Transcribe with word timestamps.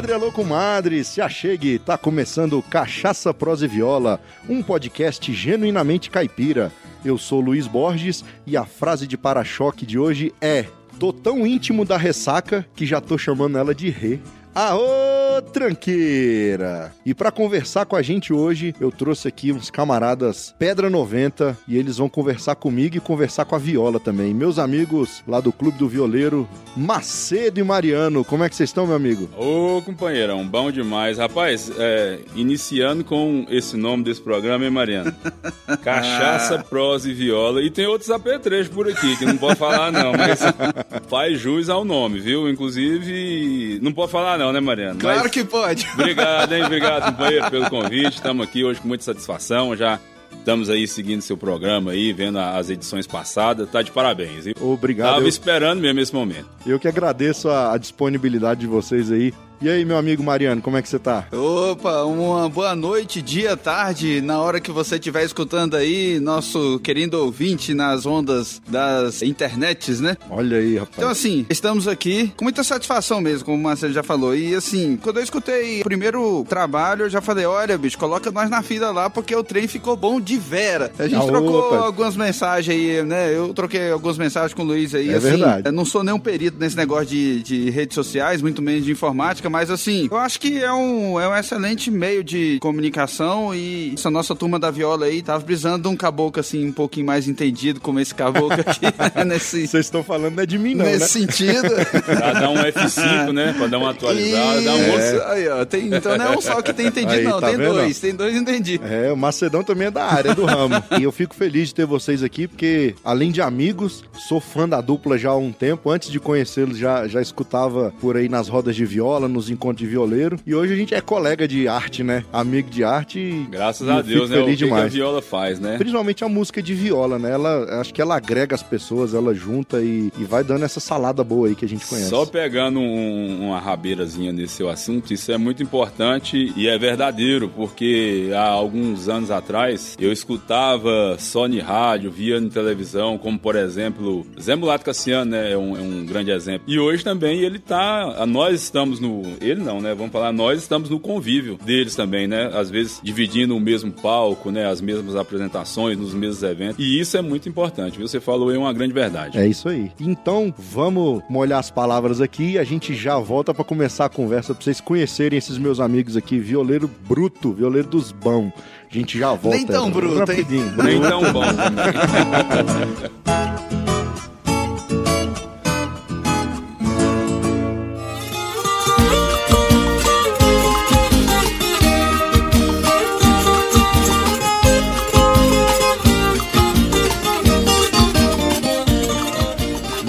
comadre, 0.00 0.12
alô, 0.14 0.32
comadre, 0.32 1.04
se 1.04 1.20
achegue, 1.20 1.78
tá 1.78 1.98
começando 1.98 2.62
Cachaça, 2.62 3.34
Prosa 3.34 3.66
e 3.66 3.68
Viola, 3.68 4.18
um 4.48 4.62
podcast 4.62 5.30
genuinamente 5.30 6.08
caipira. 6.08 6.72
Eu 7.04 7.18
sou 7.18 7.38
Luiz 7.38 7.66
Borges 7.66 8.24
e 8.46 8.56
a 8.56 8.64
frase 8.64 9.06
de 9.06 9.18
para-choque 9.18 9.84
de 9.84 9.98
hoje 9.98 10.32
é: 10.40 10.64
Tô 10.98 11.12
tão 11.12 11.46
íntimo 11.46 11.84
da 11.84 11.98
ressaca 11.98 12.66
que 12.74 12.86
já 12.86 12.98
tô 12.98 13.18
chamando 13.18 13.58
ela 13.58 13.74
de 13.74 13.90
rê. 13.90 14.18
Aô, 14.52 15.40
tranqueira! 15.52 16.92
E 17.06 17.14
para 17.14 17.30
conversar 17.30 17.86
com 17.86 17.94
a 17.94 18.02
gente 18.02 18.32
hoje, 18.32 18.74
eu 18.80 18.90
trouxe 18.90 19.28
aqui 19.28 19.52
uns 19.52 19.70
camaradas 19.70 20.52
Pedra 20.58 20.90
90 20.90 21.56
e 21.68 21.78
eles 21.78 21.98
vão 21.98 22.08
conversar 22.08 22.56
comigo 22.56 22.96
e 22.96 23.00
conversar 23.00 23.44
com 23.44 23.54
a 23.54 23.58
Viola 23.58 24.00
também. 24.00 24.34
Meus 24.34 24.58
amigos 24.58 25.22
lá 25.26 25.40
do 25.40 25.52
Clube 25.52 25.78
do 25.78 25.88
Violeiro, 25.88 26.48
Macedo 26.76 27.60
e 27.60 27.62
Mariano. 27.62 28.24
Como 28.24 28.42
é 28.42 28.48
que 28.48 28.56
vocês 28.56 28.70
estão, 28.70 28.88
meu 28.88 28.96
amigo? 28.96 29.28
Ô, 29.38 29.80
companheirão, 29.82 30.44
bom 30.44 30.72
demais. 30.72 31.18
Rapaz, 31.18 31.70
é, 31.78 32.18
iniciando 32.34 33.04
com 33.04 33.46
esse 33.48 33.76
nome 33.76 34.02
desse 34.02 34.20
programa, 34.20 34.64
hein, 34.64 34.70
Mariano? 34.70 35.14
Cachaça, 35.80 36.58
prosa 36.58 37.08
e 37.08 37.14
viola. 37.14 37.62
E 37.62 37.70
tem 37.70 37.86
outros 37.86 38.10
apetrechos 38.10 38.74
por 38.74 38.88
aqui, 38.88 39.16
que 39.16 39.24
não 39.24 39.36
pode 39.36 39.60
falar 39.60 39.92
não, 39.92 40.12
mas 40.12 40.40
faz 41.08 41.38
jus 41.38 41.68
ao 41.68 41.84
nome, 41.84 42.18
viu? 42.18 42.48
Inclusive, 42.50 43.78
não 43.80 43.92
pode 43.92 44.10
falar 44.10 44.39
não, 44.40 44.52
né, 44.52 44.60
Mariano? 44.60 44.98
Claro 44.98 45.20
Mas 45.22 45.30
que 45.30 45.44
pode. 45.44 45.86
Obrigado, 45.94 46.52
hein? 46.54 46.64
Obrigado, 46.64 47.12
companheiro, 47.12 47.50
pelo 47.50 47.68
convite. 47.70 48.14
Estamos 48.16 48.46
aqui 48.46 48.64
hoje 48.64 48.80
com 48.80 48.88
muita 48.88 49.04
satisfação. 49.04 49.76
Já 49.76 50.00
estamos 50.32 50.70
aí 50.70 50.88
seguindo 50.88 51.20
seu 51.20 51.36
programa 51.36 51.90
aí, 51.90 52.12
vendo 52.12 52.38
as 52.38 52.70
edições 52.70 53.06
passadas. 53.06 53.68
Tá 53.70 53.82
de 53.82 53.90
parabéns, 53.90 54.46
hein? 54.46 54.54
Obrigado. 54.60 55.10
Tava 55.14 55.24
Eu, 55.24 55.28
esperando 55.28 55.80
mesmo 55.80 56.00
esse 56.00 56.14
momento. 56.14 56.46
eu 56.66 56.78
que 56.80 56.88
agradeço 56.88 57.48
a, 57.50 57.74
a 57.74 57.78
disponibilidade 57.78 58.60
de 58.60 58.66
vocês 58.66 59.12
aí. 59.12 59.34
E 59.62 59.68
aí, 59.68 59.84
meu 59.84 59.98
amigo 59.98 60.22
Mariano, 60.22 60.62
como 60.62 60.78
é 60.78 60.82
que 60.82 60.88
você 60.88 60.98
tá? 60.98 61.26
Opa, 61.30 62.04
uma 62.04 62.48
boa 62.48 62.74
noite, 62.74 63.20
dia, 63.20 63.58
tarde, 63.58 64.22
na 64.22 64.40
hora 64.40 64.58
que 64.58 64.70
você 64.72 64.94
estiver 64.94 65.22
escutando 65.22 65.74
aí, 65.76 66.18
nosso 66.18 66.80
querido 66.82 67.18
ouvinte 67.22 67.74
nas 67.74 68.06
ondas 68.06 68.62
das 68.66 69.20
internets, 69.20 70.00
né? 70.00 70.16
Olha 70.30 70.56
aí, 70.56 70.78
rapaz. 70.78 70.96
Então, 70.96 71.10
assim, 71.10 71.44
estamos 71.50 71.86
aqui 71.86 72.32
com 72.38 72.44
muita 72.44 72.64
satisfação 72.64 73.20
mesmo, 73.20 73.44
como 73.44 73.58
o 73.58 73.62
Marcelo 73.62 73.92
já 73.92 74.02
falou. 74.02 74.34
E, 74.34 74.54
assim, 74.54 74.96
quando 74.96 75.18
eu 75.18 75.22
escutei 75.24 75.82
o 75.82 75.84
primeiro 75.84 76.42
trabalho, 76.48 77.04
eu 77.04 77.10
já 77.10 77.20
falei: 77.20 77.44
olha, 77.44 77.76
bicho, 77.76 77.98
coloca 77.98 78.30
nós 78.30 78.48
na 78.48 78.62
fila 78.62 78.90
lá, 78.90 79.10
porque 79.10 79.36
o 79.36 79.44
trem 79.44 79.68
ficou 79.68 79.94
bom 79.94 80.18
de 80.18 80.38
vera. 80.38 80.90
A 80.98 81.06
gente 81.06 81.22
Ah, 81.22 81.26
trocou 81.26 81.66
opa. 81.66 81.76
algumas 81.84 82.16
mensagens 82.16 82.74
aí, 82.74 83.02
né? 83.04 83.36
Eu 83.36 83.52
troquei 83.52 83.90
algumas 83.90 84.16
mensagens 84.16 84.54
com 84.54 84.62
o 84.62 84.64
Luiz 84.64 84.94
aí. 84.94 85.10
É 85.10 85.16
assim, 85.16 85.28
verdade. 85.28 85.68
Eu 85.68 85.72
não 85.72 85.84
sou 85.84 86.02
nenhum 86.02 86.18
perito 86.18 86.56
nesse 86.58 86.78
negócio 86.78 87.04
de, 87.08 87.42
de 87.42 87.68
redes 87.68 87.94
sociais, 87.94 88.40
muito 88.40 88.62
menos 88.62 88.86
de 88.86 88.92
informática, 88.92 89.49
mas, 89.50 89.70
assim, 89.70 90.08
eu 90.10 90.16
acho 90.16 90.40
que 90.40 90.62
é 90.62 90.72
um, 90.72 91.20
é 91.20 91.28
um 91.28 91.36
excelente 91.36 91.90
meio 91.90 92.22
de 92.22 92.58
comunicação 92.60 93.54
e 93.54 93.92
essa 93.94 94.10
nossa 94.10 94.34
turma 94.34 94.58
da 94.58 94.70
viola 94.70 95.06
aí 95.06 95.22
tava 95.22 95.44
precisando 95.44 95.82
de 95.82 95.88
um 95.88 95.96
caboclo, 95.96 96.40
assim, 96.40 96.66
um 96.66 96.72
pouquinho 96.72 97.06
mais 97.06 97.28
entendido, 97.28 97.80
como 97.80 98.00
esse 98.00 98.14
caboclo 98.14 98.52
aqui, 98.52 98.86
nesse, 99.26 99.66
Vocês 99.66 99.86
estão 99.86 100.02
falando 100.02 100.40
é 100.40 100.46
de 100.46 100.58
mim, 100.58 100.74
não, 100.74 100.84
nesse 100.84 101.00
né? 101.00 101.26
sentido. 101.26 101.68
Pra 102.04 102.32
dar 102.32 102.50
um 102.50 102.56
F5, 102.56 103.32
né? 103.32 103.52
Pra 103.56 103.66
dar 103.66 103.78
uma 103.78 103.90
atualizada, 103.90 104.62
dar 104.62 104.74
um 104.74 104.90
outro. 104.90 105.06
Isso, 105.06 105.22
aí, 105.24 105.48
ó. 105.48 105.64
Tem, 105.64 105.86
então 105.94 106.16
não 106.16 106.32
é 106.32 106.36
um 106.36 106.40
só 106.40 106.62
que 106.62 106.72
tem 106.72 106.86
entendido, 106.86 107.12
Aí, 107.12 107.24
não. 107.24 107.40
tá 107.40 107.48
tem 107.48 107.56
vendo? 107.56 107.74
dois, 107.74 107.98
tem 108.00 108.14
dois 108.14 108.34
entendidos. 108.36 108.88
É, 108.90 109.12
o 109.12 109.16
Macedão 109.16 109.62
também 109.62 109.88
é 109.88 109.90
da 109.90 110.04
área, 110.04 110.34
do 110.34 110.44
ramo. 110.44 110.74
e 110.98 111.02
eu 111.02 111.12
fico 111.12 111.34
feliz 111.34 111.68
de 111.68 111.74
ter 111.74 111.86
vocês 111.86 112.22
aqui, 112.22 112.46
porque 112.46 112.94
além 113.04 113.30
de 113.30 113.40
amigos, 113.40 114.04
sou 114.28 114.40
fã 114.40 114.68
da 114.68 114.80
dupla 114.80 115.18
já 115.18 115.30
há 115.30 115.36
um 115.36 115.52
tempo. 115.52 115.90
Antes 115.90 116.10
de 116.10 116.20
conhecê-los, 116.20 116.78
já, 116.78 117.06
já 117.08 117.20
escutava 117.20 117.92
por 118.00 118.16
aí 118.16 118.28
nas 118.28 118.48
rodas 118.48 118.76
de 118.76 118.84
viola, 118.84 119.28
nos 119.40 119.48
encontros 119.50 119.78
de 119.80 119.86
violeiro. 119.90 120.38
E 120.46 120.54
hoje 120.54 120.72
a 120.74 120.76
gente 120.76 120.94
é 120.94 121.00
colega 121.00 121.48
de 121.48 121.66
arte, 121.66 122.02
né? 122.04 122.24
Amigo 122.32 122.68
de 122.70 122.84
arte. 122.84 123.46
Graças 123.50 123.88
a 123.88 123.96
eu 123.98 124.02
Deus, 124.02 124.30
né? 124.30 124.38
O 124.38 124.44
Feliz 124.44 124.58
que, 124.58 124.64
a 124.64 124.66
demais. 124.66 124.92
viola 124.92 125.22
faz, 125.22 125.58
né? 125.58 125.78
Principalmente 125.78 126.22
a 126.22 126.28
música 126.28 126.62
de 126.62 126.74
viola, 126.74 127.18
né? 127.18 127.30
Ela, 127.32 127.80
acho 127.80 127.92
que 127.94 128.02
ela 128.02 128.16
agrega 128.16 128.54
as 128.54 128.62
pessoas, 128.62 129.14
ela 129.14 129.34
junta 129.34 129.80
e, 129.80 130.12
e 130.18 130.24
vai 130.24 130.44
dando 130.44 130.64
essa 130.64 130.78
salada 130.80 131.24
boa 131.24 131.48
aí 131.48 131.54
que 131.54 131.64
a 131.64 131.68
gente 131.68 131.86
conhece. 131.86 132.10
Só 132.10 132.26
pegando 132.26 132.78
um- 132.78 133.46
uma 133.48 133.58
rabeirazinha 133.58 134.32
nesse 134.32 134.54
seu 134.54 134.68
assunto, 134.68 135.12
isso 135.14 135.32
é 135.32 135.38
muito 135.38 135.62
importante 135.62 136.52
e 136.56 136.68
é 136.68 136.76
verdadeiro, 136.78 137.48
porque 137.48 138.30
há 138.34 138.48
alguns 138.48 139.08
anos 139.08 139.30
atrás 139.30 139.96
eu 139.98 140.12
escutava 140.12 141.16
só 141.18 141.46
em 141.46 141.60
rádio, 141.60 142.10
via 142.10 142.36
em 142.36 142.48
televisão, 142.48 143.16
como 143.16 143.38
por 143.38 143.56
exemplo, 143.56 144.26
Zé 144.40 144.54
Mulato 144.54 144.84
Cassiano, 144.84 145.30
né? 145.30 145.52
É 145.52 145.56
um, 145.56 145.76
é 145.76 145.80
um 145.80 146.04
grande 146.04 146.30
exemplo. 146.30 146.62
E 146.66 146.78
hoje 146.78 147.02
também 147.02 147.40
ele 147.40 147.58
tá. 147.58 148.24
Nós 148.26 148.60
estamos 148.62 149.00
no. 149.00 149.22
Ele 149.40 149.62
não, 149.62 149.80
né? 149.80 149.94
Vamos 149.94 150.12
falar, 150.12 150.32
nós 150.32 150.60
estamos 150.60 150.90
no 150.90 150.98
convívio 150.98 151.58
deles 151.64 151.94
também, 151.94 152.26
né? 152.26 152.50
Às 152.54 152.70
vezes 152.70 153.00
dividindo 153.02 153.56
o 153.56 153.60
mesmo 153.60 153.90
palco, 153.90 154.50
né? 154.50 154.66
As 154.66 154.80
mesmas 154.80 155.16
apresentações, 155.16 155.98
nos 155.98 156.14
mesmos 156.14 156.42
eventos. 156.42 156.84
E 156.84 157.00
isso 157.00 157.16
é 157.16 157.22
muito 157.22 157.48
importante, 157.48 157.98
viu? 157.98 158.06
Você 158.06 158.20
falou 158.20 158.50
aí 158.50 158.56
uma 158.56 158.72
grande 158.72 158.92
verdade. 158.92 159.38
É 159.38 159.46
isso 159.46 159.68
aí. 159.68 159.90
Então, 160.00 160.52
vamos 160.56 161.22
molhar 161.28 161.58
as 161.58 161.70
palavras 161.70 162.20
aqui 162.20 162.52
e 162.52 162.58
a 162.58 162.64
gente 162.64 162.94
já 162.94 163.18
volta 163.18 163.54
pra 163.54 163.64
começar 163.64 164.06
a 164.06 164.08
conversa 164.08 164.54
pra 164.54 164.62
vocês 164.62 164.80
conhecerem 164.80 165.38
esses 165.38 165.58
meus 165.58 165.80
amigos 165.80 166.16
aqui, 166.16 166.38
violeiro 166.38 166.90
bruto, 167.08 167.52
violeiro 167.52 167.88
dos 167.88 168.12
bão. 168.12 168.52
A 168.90 168.96
gente 168.96 169.18
já 169.18 169.32
volta. 169.34 169.56
Nem 169.56 169.66
tão 169.66 169.90
bruto, 169.90 170.14
hein? 170.14 170.20
rapidinho. 170.20 170.72
Nem 170.82 171.00
tão 171.00 171.32
bom 171.32 171.42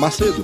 Macedo, 0.02 0.44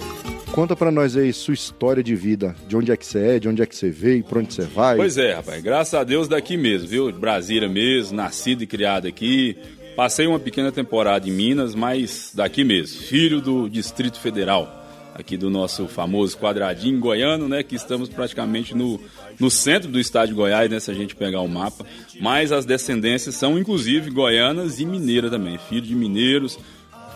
conta 0.52 0.76
pra 0.76 0.92
nós 0.92 1.18
aí 1.18 1.34
sua 1.34 1.56
história 1.56 2.04
de 2.04 2.14
vida. 2.16 2.56
De 2.68 2.78
onde 2.78 2.92
é 2.92 2.96
que 2.96 3.04
você 3.04 3.18
é, 3.18 3.40
de 3.40 3.50
onde 3.50 3.60
é 3.60 3.66
que 3.66 3.76
você 3.76 3.90
veio, 3.90 4.24
pra 4.24 4.38
onde 4.38 4.54
você 4.54 4.62
vai. 4.62 4.96
Pois 4.96 5.18
é, 5.18 5.34
rapaz. 5.34 5.64
Graças 5.64 5.96
a 5.96 6.04
Deus 6.04 6.28
daqui 6.28 6.56
mesmo, 6.56 6.88
viu? 6.88 7.12
Brasília 7.12 7.68
mesmo, 7.68 8.16
nascido 8.16 8.62
e 8.62 8.68
criado 8.68 9.08
aqui. 9.08 9.58
Passei 9.96 10.28
uma 10.28 10.38
pequena 10.38 10.72
temporada 10.72 11.28
em 11.28 11.32
Minas, 11.32 11.74
mas 11.74 12.32
daqui 12.36 12.64
mesmo. 12.64 13.02
Filho 13.02 13.42
do 13.42 13.68
Distrito 13.68 14.20
Federal. 14.20 14.72
Aqui 15.16 15.36
do 15.36 15.50
nosso 15.50 15.88
famoso 15.88 16.38
quadradinho 16.38 17.00
goiano, 17.00 17.50
né? 17.50 17.64
Que 17.64 17.76
estamos 17.76 18.10
praticamente 18.10 18.76
no, 18.76 19.02
no 19.40 19.50
centro 19.50 19.90
do 19.90 20.00
estado 20.00 20.28
de 20.28 20.36
Goiás, 20.36 20.70
né? 20.70 20.80
Se 20.80 20.92
a 20.92 20.94
gente 20.94 21.16
pegar 21.16 21.42
o 21.42 21.48
mapa. 21.48 21.84
Mas 22.22 22.52
as 22.52 22.64
descendências 22.64 23.34
são 23.34 23.58
inclusive 23.58 24.12
goianas 24.12 24.80
e 24.80 24.86
mineiras 24.86 25.32
também. 25.32 25.58
Filho 25.58 25.82
de 25.82 25.96
mineiros. 25.96 26.60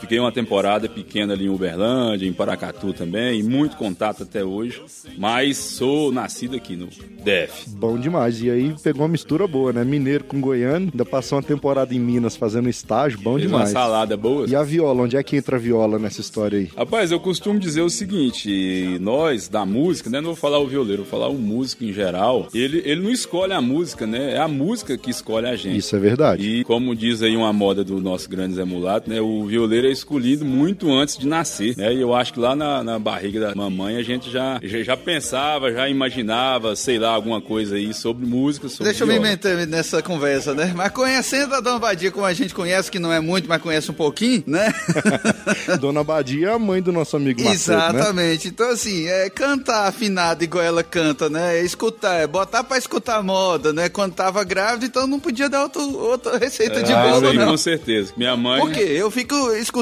Fiquei 0.01 0.19
uma 0.19 0.31
temporada 0.31 0.89
pequena 0.89 1.33
ali 1.33 1.45
em 1.45 1.49
Uberlândia, 1.49 2.25
em 2.27 2.33
Paracatu 2.33 2.91
também, 2.91 3.39
e 3.39 3.43
muito 3.43 3.77
contato 3.77 4.23
até 4.23 4.43
hoje. 4.43 4.81
Mas 5.17 5.57
sou 5.57 6.11
nascido 6.11 6.55
aqui 6.55 6.75
no 6.75 6.87
DF. 6.87 7.69
Bom 7.69 7.97
demais. 7.99 8.41
E 8.41 8.49
aí 8.49 8.75
pegou 8.83 9.03
uma 9.03 9.07
mistura 9.07 9.47
boa, 9.47 9.71
né? 9.71 9.83
Mineiro 9.83 10.23
com 10.23 10.41
goiano. 10.41 10.89
Ainda 10.91 11.05
passou 11.05 11.37
uma 11.37 11.43
temporada 11.43 11.93
em 11.93 11.99
Minas 11.99 12.35
fazendo 12.35 12.67
estágio. 12.67 13.19
Bom 13.21 13.35
Fez 13.35 13.45
uma 13.45 13.59
demais. 13.59 13.69
salada 13.69 14.17
boa. 14.17 14.47
E 14.49 14.55
a 14.55 14.63
viola, 14.63 15.03
onde 15.03 15.15
é 15.15 15.23
que 15.23 15.35
entra 15.37 15.55
a 15.57 15.59
viola 15.59 15.99
nessa 15.99 16.19
história 16.19 16.57
aí? 16.59 16.69
Rapaz, 16.75 17.11
eu 17.11 17.19
costumo 17.19 17.59
dizer 17.59 17.81
o 17.81 17.89
seguinte: 17.89 18.97
nós 18.99 19.47
da 19.47 19.65
música, 19.65 20.09
né? 20.09 20.19
Não 20.19 20.29
vou 20.29 20.35
falar 20.35 20.59
o 20.59 20.67
violeiro, 20.67 21.03
vou 21.03 21.11
falar 21.11 21.27
o 21.29 21.37
músico 21.37 21.83
em 21.83 21.93
geral. 21.93 22.47
Ele, 22.53 22.81
ele 22.85 23.01
não 23.01 23.11
escolhe 23.11 23.53
a 23.53 23.61
música, 23.61 24.07
né? 24.07 24.33
É 24.33 24.39
a 24.39 24.47
música 24.47 24.97
que 24.97 25.11
escolhe 25.11 25.45
a 25.47 25.55
gente. 25.55 25.77
Isso 25.77 25.95
é 25.95 25.99
verdade. 25.99 26.43
E 26.43 26.63
como 26.63 26.95
diz 26.95 27.21
aí 27.21 27.35
uma 27.37 27.53
moda 27.53 27.83
do 27.83 28.01
nosso 28.01 28.27
grande 28.29 28.55
Zé 28.55 28.65
Mulato, 28.65 29.09
né? 29.09 29.21
O 29.21 29.45
violeiro 29.45 29.87
é 29.87 29.90
escolhido 29.91 30.45
muito 30.45 30.91
antes 30.91 31.17
de 31.17 31.27
nascer, 31.27 31.75
né? 31.77 31.93
E 31.93 32.01
eu 32.01 32.13
acho 32.13 32.33
que 32.33 32.39
lá 32.39 32.55
na, 32.55 32.83
na 32.83 32.99
barriga 32.99 33.39
da 33.39 33.55
mamãe 33.55 33.97
a 33.97 34.03
gente 34.03 34.29
já, 34.31 34.59
já, 34.63 34.81
já 34.83 34.97
pensava, 34.97 35.71
já 35.71 35.87
imaginava, 35.89 36.75
sei 36.75 36.97
lá, 36.99 37.09
alguma 37.09 37.41
coisa 37.41 37.75
aí 37.75 37.93
sobre 37.93 38.25
música, 38.25 38.67
sobre 38.69 38.85
Deixa 38.85 39.03
eu 39.03 39.07
me 39.07 39.13
viola. 39.13 39.29
meter 39.29 39.67
nessa 39.67 40.01
conversa, 40.01 40.53
né? 40.53 40.71
Mas 40.75 40.91
conhecendo 40.91 41.55
a 41.55 41.59
Dona 41.59 41.79
Badia 41.79 42.11
como 42.11 42.25
a 42.25 42.33
gente 42.33 42.53
conhece, 42.53 42.89
que 42.91 42.99
não 42.99 43.11
é 43.11 43.19
muito, 43.19 43.47
mas 43.47 43.61
conhece 43.61 43.89
um 43.91 43.93
pouquinho, 43.93 44.43
né? 44.47 44.73
Dona 45.79 46.03
Badia 46.03 46.49
é 46.49 46.53
a 46.53 46.59
mãe 46.59 46.81
do 46.81 46.91
nosso 46.91 47.15
amigo 47.15 47.41
Macedo, 47.43 47.77
né? 47.77 47.87
Exatamente. 47.89 48.47
Então, 48.47 48.69
assim, 48.69 49.07
é 49.07 49.29
cantar 49.29 49.87
afinado 49.87 50.43
igual 50.43 50.63
ela 50.63 50.83
canta, 50.83 51.29
né? 51.29 51.57
É 51.59 51.63
escutar, 51.63 52.15
é 52.15 52.27
botar 52.27 52.63
pra 52.63 52.77
escutar 52.77 53.21
moda, 53.23 53.73
né? 53.73 53.89
Quando 53.89 54.13
tava 54.13 54.43
grávida, 54.43 54.85
então 54.85 55.07
não 55.07 55.19
podia 55.19 55.49
dar 55.49 55.63
outro, 55.63 55.81
outra 55.97 56.37
receita 56.37 56.81
de 56.83 56.91
Ah, 56.93 57.11
bolo, 57.19 57.33
não. 57.33 57.47
com 57.51 57.57
certeza. 57.57 58.13
Minha 58.17 58.35
mãe. 58.35 58.59
Por 58.61 58.71
quê? 58.71 58.81
Eu 58.81 59.09
fico 59.11 59.35
escutando, 59.53 59.80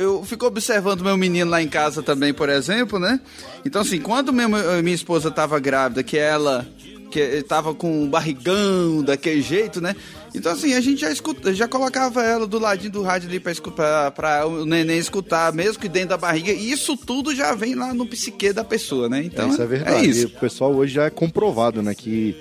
eu 0.00 0.24
fico 0.24 0.46
observando 0.46 1.02
meu 1.02 1.16
menino 1.16 1.50
lá 1.50 1.62
em 1.62 1.68
casa 1.68 2.02
também, 2.02 2.32
por 2.32 2.48
exemplo, 2.48 2.98
né? 2.98 3.20
Então, 3.64 3.82
assim, 3.82 4.00
quando 4.00 4.32
minha, 4.32 4.48
minha 4.48 4.94
esposa 4.94 5.30
tava 5.30 5.58
grávida, 5.58 6.02
que 6.02 6.16
ela 6.16 6.66
que 7.14 7.20
ele 7.20 7.42
tava 7.44 7.72
com 7.72 8.02
um 8.02 8.10
barrigão 8.10 9.00
daquele 9.00 9.40
jeito, 9.40 9.80
né? 9.80 9.94
Então, 10.34 10.50
assim, 10.50 10.74
a 10.74 10.80
gente 10.80 11.02
já 11.02 11.12
escuta, 11.12 11.54
já 11.54 11.68
colocava 11.68 12.24
ela 12.24 12.44
do 12.44 12.58
ladinho 12.58 12.90
do 12.90 13.02
rádio 13.02 13.28
ali 13.28 13.38
pra, 13.38 13.52
escutar, 13.52 14.10
pra 14.10 14.44
o 14.44 14.66
neném 14.66 14.98
escutar, 14.98 15.52
mesmo 15.52 15.80
que 15.80 15.88
dentro 15.88 16.08
da 16.08 16.16
barriga. 16.16 16.50
E 16.50 16.72
isso 16.72 16.96
tudo 16.96 17.32
já 17.32 17.54
vem 17.54 17.76
lá 17.76 17.94
no 17.94 18.04
psique 18.04 18.52
da 18.52 18.64
pessoa, 18.64 19.08
né? 19.08 19.22
Então, 19.22 19.46
é, 19.46 19.48
isso 19.50 19.62
é 19.62 19.66
verdade. 19.66 19.96
É 19.96 20.04
isso. 20.04 20.22
E 20.22 20.24
o 20.24 20.30
pessoal 20.30 20.74
hoje 20.74 20.94
já 20.94 21.04
é 21.04 21.10
comprovado, 21.10 21.82
né? 21.84 21.94
Que 21.94 22.34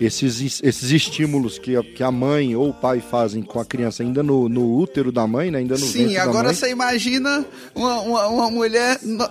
esses, 0.00 0.60
esses 0.62 0.90
estímulos 0.90 1.58
que 1.58 1.76
a, 1.76 1.82
que 1.82 2.02
a 2.02 2.10
mãe 2.10 2.56
ou 2.56 2.70
o 2.70 2.74
pai 2.74 3.00
fazem 3.00 3.42
com 3.42 3.60
a 3.60 3.64
criança 3.64 4.02
ainda 4.02 4.22
no, 4.22 4.48
no 4.48 4.76
útero 4.78 5.12
da 5.12 5.26
mãe, 5.26 5.50
né? 5.50 5.58
Ainda 5.58 5.74
no 5.76 5.86
Sim, 5.86 6.16
agora 6.16 6.38
da 6.38 6.44
mãe. 6.44 6.54
você 6.54 6.70
imagina 6.70 7.44
uma, 7.74 8.00
uma, 8.00 8.26
uma 8.28 8.50
mulher 8.50 8.98
no- 9.02 9.28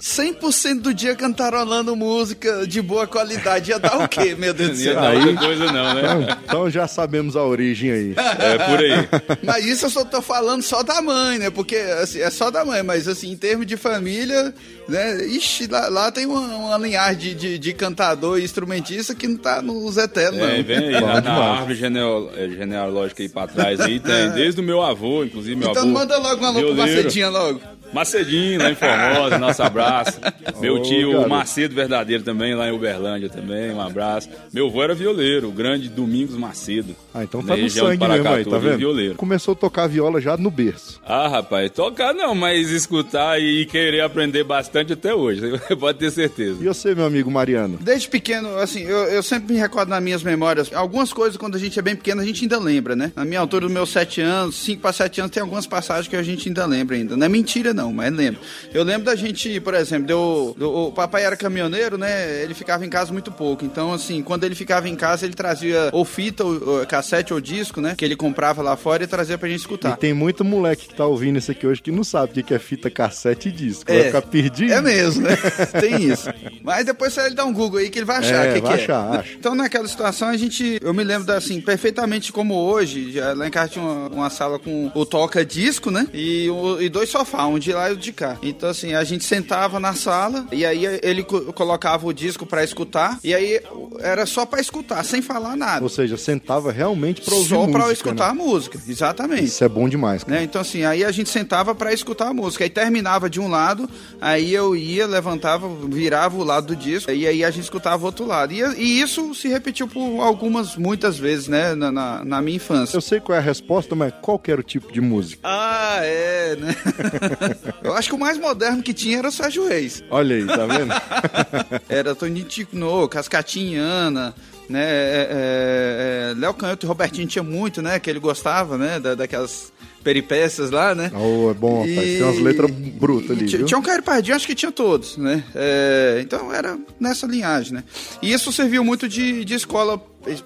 100% 0.00 0.80
do 0.80 0.94
dia 0.94 1.14
cantarolando 1.14 1.94
música 1.96 2.66
de 2.66 2.80
boa 2.82 3.06
qualidade. 3.06 3.70
Ia 3.70 3.78
dar 3.78 3.98
o 4.04 4.08
quê, 4.08 4.34
meu 4.38 4.52
Deus 4.54 4.70
do 4.70 4.74
Não 4.76 4.80
ia 4.84 4.92
céu? 4.92 5.00
dar 5.00 5.10
Aí- 5.10 5.36
coisa 5.36 5.66
não, 5.72 5.94
né? 5.94 6.02
Então, 6.22 6.38
então 6.44 6.70
já 6.70 6.86
sabemos 6.86 7.36
a 7.36 7.42
origem 7.44 7.90
aí. 7.90 8.14
É 8.38 8.58
por 8.58 8.78
aí. 8.78 9.38
Mas 9.42 9.64
isso 9.64 9.86
eu 9.86 9.90
só 9.90 10.04
tô 10.04 10.20
falando 10.22 10.62
só 10.62 10.82
da 10.82 11.00
mãe, 11.02 11.38
né? 11.38 11.50
Porque 11.50 11.76
assim, 11.76 12.20
é 12.20 12.30
só 12.30 12.50
da 12.50 12.64
mãe, 12.64 12.82
mas 12.82 13.08
assim, 13.08 13.30
em 13.32 13.36
termos 13.36 13.66
de 13.66 13.76
família, 13.76 14.54
né? 14.88 15.24
Ixi, 15.26 15.66
lá, 15.66 15.88
lá 15.88 16.10
tem 16.12 16.26
uma, 16.26 16.40
uma 16.40 16.78
linhagem 16.78 17.18
de, 17.18 17.34
de, 17.34 17.58
de 17.58 17.72
cantador 17.72 18.38
e 18.38 18.44
instrumentista 18.44 19.14
que 19.14 19.26
não 19.26 19.36
tá 19.36 19.60
nos 19.62 19.98
eternos, 20.12 20.38
não. 20.40 20.46
É, 20.48 20.62
vem 20.62 20.78
aí, 20.78 20.92
na, 21.00 21.20
na 21.20 21.32
árvore 21.32 21.74
geneo- 21.74 22.30
é, 22.36 22.48
genealógica 22.48 23.22
aí 23.22 23.28
pra 23.28 23.46
trás 23.46 23.80
aí, 23.80 23.98
tem 23.98 24.30
desde 24.30 24.60
o 24.60 24.64
meu 24.64 24.82
avô, 24.82 25.24
inclusive 25.24 25.56
meu 25.56 25.70
Então 25.70 25.82
avô. 25.82 25.92
manda 25.92 26.16
logo 26.18 26.36
uma 26.40 26.50
louca 26.50 26.74
violeiro. 26.74 26.96
macedinha 26.96 27.28
logo. 27.28 27.60
Macedinho, 27.92 28.60
lá 28.60 28.70
em 28.70 28.74
Formosa, 28.74 29.38
nosso 29.38 29.62
abraço. 29.62 30.18
Meu 30.60 30.76
Ô, 30.76 30.82
tio 30.82 31.10
garoto. 31.12 31.28
Macedo 31.28 31.74
Verdadeiro 31.74 32.22
também, 32.22 32.54
lá 32.54 32.68
em 32.68 32.72
Uberlândia 32.72 33.28
também, 33.28 33.70
um 33.72 33.80
abraço. 33.80 34.28
Meu 34.52 34.66
avô 34.68 34.82
era 34.82 34.94
violeiro, 34.94 35.48
o 35.48 35.52
grande 35.52 35.88
Domingos 35.88 36.36
Macedo. 36.36 36.94
Ah, 37.12 37.24
então 37.24 37.42
tá 37.42 37.56
no 37.56 37.62
região 37.62 37.86
de 37.86 37.92
sangue 37.92 38.00
mesmo 38.00 38.12
aí, 38.14 38.22
Paracatu, 38.22 38.50
tá 38.50 38.58
Rio 38.58 38.68
vendo? 38.70 38.78
Violeiro. 38.78 39.14
Começou 39.16 39.52
a 39.52 39.56
tocar 39.56 39.86
viola 39.86 40.20
já 40.20 40.36
no 40.36 40.50
berço. 40.50 41.00
Ah, 41.04 41.28
rapaz, 41.28 41.70
tocar 41.70 42.14
não, 42.14 42.34
mas 42.34 42.70
escutar 42.70 43.40
e 43.40 43.66
querer 43.66 44.00
aprender 44.00 44.44
bastante 44.44 44.92
até 44.92 45.14
hoje, 45.14 45.42
pode 45.78 45.98
ter 45.98 46.10
certeza. 46.10 46.62
E 46.62 46.66
você, 46.66 46.94
meu 46.94 47.04
amigo 47.06 47.30
Mariano? 47.30 47.78
Desde 47.80 48.08
pequeno, 48.08 48.56
assim, 48.58 48.82
eu, 48.82 48.98
eu 49.04 49.22
sempre 49.22 49.54
me 49.54 49.60
recordo 49.60 49.88
nas 49.88 50.02
minhas 50.02 50.22
memórias. 50.22 50.72
Algumas 50.72 51.12
coisas, 51.12 51.36
quando 51.36 51.56
a 51.56 51.58
gente 51.58 51.78
é 51.78 51.82
bem 51.82 51.96
pequeno, 51.96 52.20
a 52.20 52.24
gente 52.24 52.42
ainda 52.44 52.58
lembra, 52.58 52.94
né? 52.94 53.12
Na 53.16 53.24
minha 53.24 53.40
altura 53.40 53.66
dos 53.66 53.72
meus 53.72 53.90
sete 53.90 54.20
anos, 54.20 54.56
cinco 54.62 54.82
para 54.82 54.92
sete 54.92 55.20
anos, 55.20 55.32
tem 55.32 55.42
algumas 55.42 55.66
passagens 55.66 56.08
que 56.08 56.16
a 56.16 56.22
gente 56.22 56.48
ainda 56.48 56.64
lembra 56.66 56.96
ainda. 56.96 57.16
Não 57.16 57.26
é 57.26 57.28
mentira, 57.28 57.74
não, 57.74 57.81
mas 57.90 58.12
lembro. 58.12 58.38
Eu 58.74 58.84
lembro 58.84 59.06
da 59.06 59.16
gente, 59.16 59.58
por 59.60 59.72
exemplo, 59.72 60.06
deu, 60.06 60.54
do- 60.58 60.70
o 60.88 60.92
papai 60.92 61.24
era 61.24 61.36
caminhoneiro, 61.36 61.96
né? 61.96 62.42
Ele 62.42 62.52
ficava 62.52 62.84
em 62.84 62.90
casa 62.90 63.10
muito 63.10 63.32
pouco. 63.32 63.64
Então, 63.64 63.94
assim, 63.94 64.22
quando 64.22 64.44
ele 64.44 64.54
ficava 64.54 64.86
em 64.90 64.94
casa, 64.94 65.24
ele 65.24 65.32
trazia 65.34 65.88
ou 65.92 66.04
fita, 66.04 66.44
ou, 66.44 66.68
ou 66.80 66.86
cassete 66.86 67.32
ou 67.32 67.40
disco, 67.40 67.80
né? 67.80 67.94
Que 67.96 68.04
ele 68.04 68.14
comprava 68.16 68.60
lá 68.60 68.76
fora 68.76 69.02
e 69.04 69.06
trazia 69.06 69.38
pra 69.38 69.48
gente 69.48 69.60
E 69.60 69.62
escutar. 69.62 69.96
tem 69.96 70.12
muito 70.12 70.44
moleque 70.44 70.88
que 70.88 70.94
tá 70.94 71.06
ouvindo 71.06 71.38
isso 71.38 71.50
aqui 71.50 71.66
hoje 71.66 71.80
que 71.80 71.90
não 71.90 72.04
sabe 72.04 72.38
o 72.40 72.44
que 72.44 72.52
é 72.52 72.58
fita 72.58 72.90
cassete 72.90 73.48
e 73.48 73.52
disco. 73.52 73.84
Vai 73.90 74.04
ficar 74.04 74.22
perdido. 74.22 74.72
É 74.72 74.82
mesmo, 74.82 75.22
né? 75.22 75.36
Tem 75.80 76.04
isso. 76.10 76.28
Mas 76.62 76.84
depois 76.84 77.12
você 77.12 77.30
dá 77.30 77.44
um 77.44 77.52
Google 77.52 77.78
aí 77.80 77.88
que 77.88 77.98
ele 77.98 78.04
vai 78.06 78.18
achar 78.18 78.46
É, 78.46 78.54
que, 78.54 78.60
vai 78.60 78.76
que 78.76 78.82
achar, 78.82 79.14
é. 79.14 79.18
acha. 79.18 79.32
Então 79.38 79.54
naquela 79.54 79.86
situação 79.88 80.28
a 80.28 80.36
gente, 80.36 80.78
eu 80.82 80.92
me 80.92 81.02
lembro 81.04 81.24
da, 81.26 81.36
assim, 81.36 81.60
perfeitamente 81.60 82.32
como 82.32 82.54
hoje, 82.54 83.14
lá 83.36 83.46
em 83.46 83.50
casa 83.50 83.68
tinha 83.72 83.84
uma, 83.84 84.08
uma 84.08 84.30
sala 84.30 84.58
com 84.58 84.90
o 84.94 85.06
toca-disco, 85.06 85.90
né? 85.90 86.06
E, 86.12 86.48
o- 86.50 86.80
e 86.80 86.88
dois 86.88 87.08
sofás, 87.08 87.48
um 87.48 87.58
de 87.72 87.74
lá 87.74 87.90
e 87.90 87.94
o 87.94 87.96
de 87.96 88.12
cá. 88.12 88.36
Então 88.42 88.68
assim, 88.68 88.92
a 88.94 89.02
gente 89.02 89.24
sentava 89.24 89.80
na 89.80 89.94
sala 89.94 90.46
e 90.52 90.64
aí 90.66 90.84
ele 91.02 91.22
co- 91.22 91.52
colocava 91.52 92.06
o 92.06 92.12
disco 92.12 92.44
pra 92.44 92.62
escutar 92.62 93.18
e 93.24 93.34
aí 93.34 93.60
era 94.00 94.26
só 94.26 94.44
pra 94.44 94.60
escutar, 94.60 95.02
sem 95.04 95.22
falar 95.22 95.56
nada. 95.56 95.82
Ou 95.82 95.88
seja, 95.88 96.16
sentava 96.16 96.70
realmente 96.70 97.22
pra 97.22 97.34
ouvir 97.34 97.48
Só 97.48 97.56
música. 97.60 97.72
pra 97.78 97.86
né? 97.86 97.92
escutar 97.92 98.28
a 98.30 98.34
música, 98.34 98.78
exatamente. 98.86 99.44
Isso 99.44 99.64
é 99.64 99.68
bom 99.68 99.88
demais. 99.88 100.22
cara. 100.24 100.36
Né? 100.38 100.44
Então, 100.44 100.60
assim, 100.60 100.84
aí 100.84 101.04
a 101.04 101.10
gente 101.10 101.30
sentava 101.30 101.74
pra 101.74 101.92
escutar 101.92 102.28
a 102.28 102.34
música. 102.34 102.64
Aí 102.64 102.70
terminava 102.70 103.30
de 103.30 103.40
um 103.40 103.48
lado, 103.48 103.88
aí 104.20 104.52
eu 104.52 104.76
ia, 104.76 105.06
levantava, 105.06 105.68
virava 105.88 106.36
o 106.36 106.44
lado 106.44 106.66
do 106.68 106.76
disco, 106.76 107.10
e 107.10 107.26
aí 107.26 107.42
a 107.44 107.50
gente 107.50 107.64
escutava 107.64 108.02
o 108.02 108.06
outro 108.06 108.26
lado. 108.26 108.52
E, 108.52 108.60
e 108.78 109.00
isso 109.00 109.34
se 109.34 109.48
repetiu 109.48 109.88
por 109.88 110.20
algumas, 110.20 110.76
muitas 110.76 111.18
vezes, 111.18 111.48
né, 111.48 111.74
na, 111.74 111.90
na, 111.90 112.24
na 112.24 112.42
minha 112.42 112.56
infância. 112.56 112.96
Eu 112.96 113.00
sei 113.00 113.18
qual 113.20 113.36
é 113.36 113.38
a 113.38 113.42
resposta, 113.44 113.94
mas 113.94 114.12
qual 114.20 114.38
que 114.38 114.50
era 114.50 114.60
o 114.60 114.64
tipo 114.64 114.92
de 114.92 115.00
música? 115.00 115.40
Ah, 115.44 115.98
é, 116.02 116.56
né? 116.56 116.74
eu 117.82 117.94
acho 117.94 118.08
que 118.08 118.14
o 118.14 118.18
mais 118.18 118.38
moderno 118.38 118.82
que 118.82 118.92
tinha 118.94 119.18
era 119.18 119.28
o 119.28 119.32
Sérgio 119.32 119.66
Reis. 119.68 120.02
Olha 120.10 120.36
aí, 120.36 120.46
tá 120.46 120.66
vendo? 120.66 120.92
Era 121.88 122.14
Toninho 122.14 122.46
Tico, 122.46 122.76
Cascatinha, 123.08 123.82
Ana, 123.82 124.34
né? 124.68 124.82
é, 124.84 125.28
é, 125.30 126.32
é, 126.32 126.34
Léo 126.38 126.54
Canhoto 126.54 126.86
e 126.86 126.88
Robertinho 126.88 127.26
tinha 127.26 127.42
muito, 127.42 127.80
né? 127.82 127.98
Que 127.98 128.10
ele 128.10 128.18
gostava, 128.18 128.76
né? 128.78 128.98
da- 128.98 129.14
daquelas 129.14 129.72
peripécias 130.02 130.70
lá, 130.70 130.94
né? 130.94 131.10
Oh, 131.14 131.50
é 131.50 131.54
bom, 131.54 131.78
rapaz. 131.80 131.94
Tem 131.96 132.22
umas 132.22 132.38
letras 132.38 132.70
brutas 132.70 133.30
ali, 133.30 133.46
Tinha- 133.46 133.58
viu? 133.58 133.66
Tinha 133.66 133.78
um 133.78 133.82
Caio 133.82 134.02
Pardinho, 134.02 134.36
acho 134.36 134.46
que 134.46 134.54
tinha 134.54 134.72
todos, 134.72 135.16
né? 135.16 135.42
É, 135.54 136.20
então 136.22 136.52
era 136.52 136.78
nessa 137.00 137.26
linhagem, 137.26 137.74
né? 137.74 137.84
E 138.20 138.32
isso 138.32 138.52
serviu 138.52 138.84
muito 138.84 139.08
de, 139.08 139.44
de 139.44 139.54
escola 139.54 139.98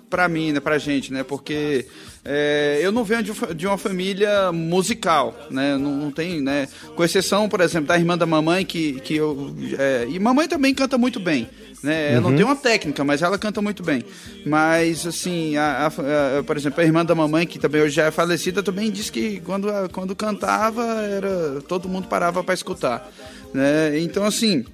pra 0.09 0.29
mim, 0.29 0.53
né? 0.53 0.61
Pra 0.61 0.79
gente, 0.79 1.13
né? 1.13 1.23
Porque 1.23 1.87
é, 2.25 2.79
eu 2.83 2.91
não 2.93 3.05
venho 3.05 3.23
de, 3.23 3.33
de 3.55 3.67
uma 3.67 3.77
família 3.79 4.51
musical, 4.53 5.35
né? 5.51 5.77
Não, 5.77 5.91
não 5.97 6.11
tem, 6.11 6.41
né? 6.41 6.69
Com 6.95 7.05
exceção, 7.05 7.49
por 7.49 7.61
exemplo, 7.61 7.89
da 7.89 7.97
irmã 7.99 8.17
da 8.17 8.27
mamãe, 8.27 8.65
que, 8.65 9.01
que 9.01 9.17
eu... 9.17 9.55
é, 9.79 10.07
e 10.09 10.19
mamãe 10.19 10.47
também 10.49 10.75
canta 10.75 10.97
muito 10.99 11.21
bem, 11.21 11.49
né? 11.83 12.13
Ela 12.13 12.23
não 12.23 12.35
tem 12.35 12.45
uma 12.45 12.57
técnica, 12.57 13.05
mas 13.05 13.21
ela 13.23 13.39
canta 13.39 13.61
muito 13.61 13.83
bem. 13.83 14.03
Mas, 14.45 15.07
assim, 15.07 15.57
a, 15.57 15.87
a- 15.87 16.39
a- 16.39 16.43
por 16.43 16.57
exemplo, 16.57 16.81
a 16.81 16.85
irmã 16.85 17.05
da 17.05 17.15
mamãe, 17.15 17.47
que 17.47 17.59
também 17.59 17.83
hoje 17.83 17.95
já 17.97 18.07
é 18.07 18.11
falecida, 18.11 18.63
também 18.63 18.91
disse 18.91 19.13
que 19.13 19.39
quando, 19.47 19.71
a- 19.71 19.89
quando 19.89 20.15
cantava, 20.15 20.83
era 21.05 21.63
todo 21.69 21.89
mundo 21.89 22.09
parava 22.09 22.43
para 22.45 22.53
escutar. 22.55 23.11
Né? 23.55 23.99
Então, 24.01 24.25
assim, 24.25 24.65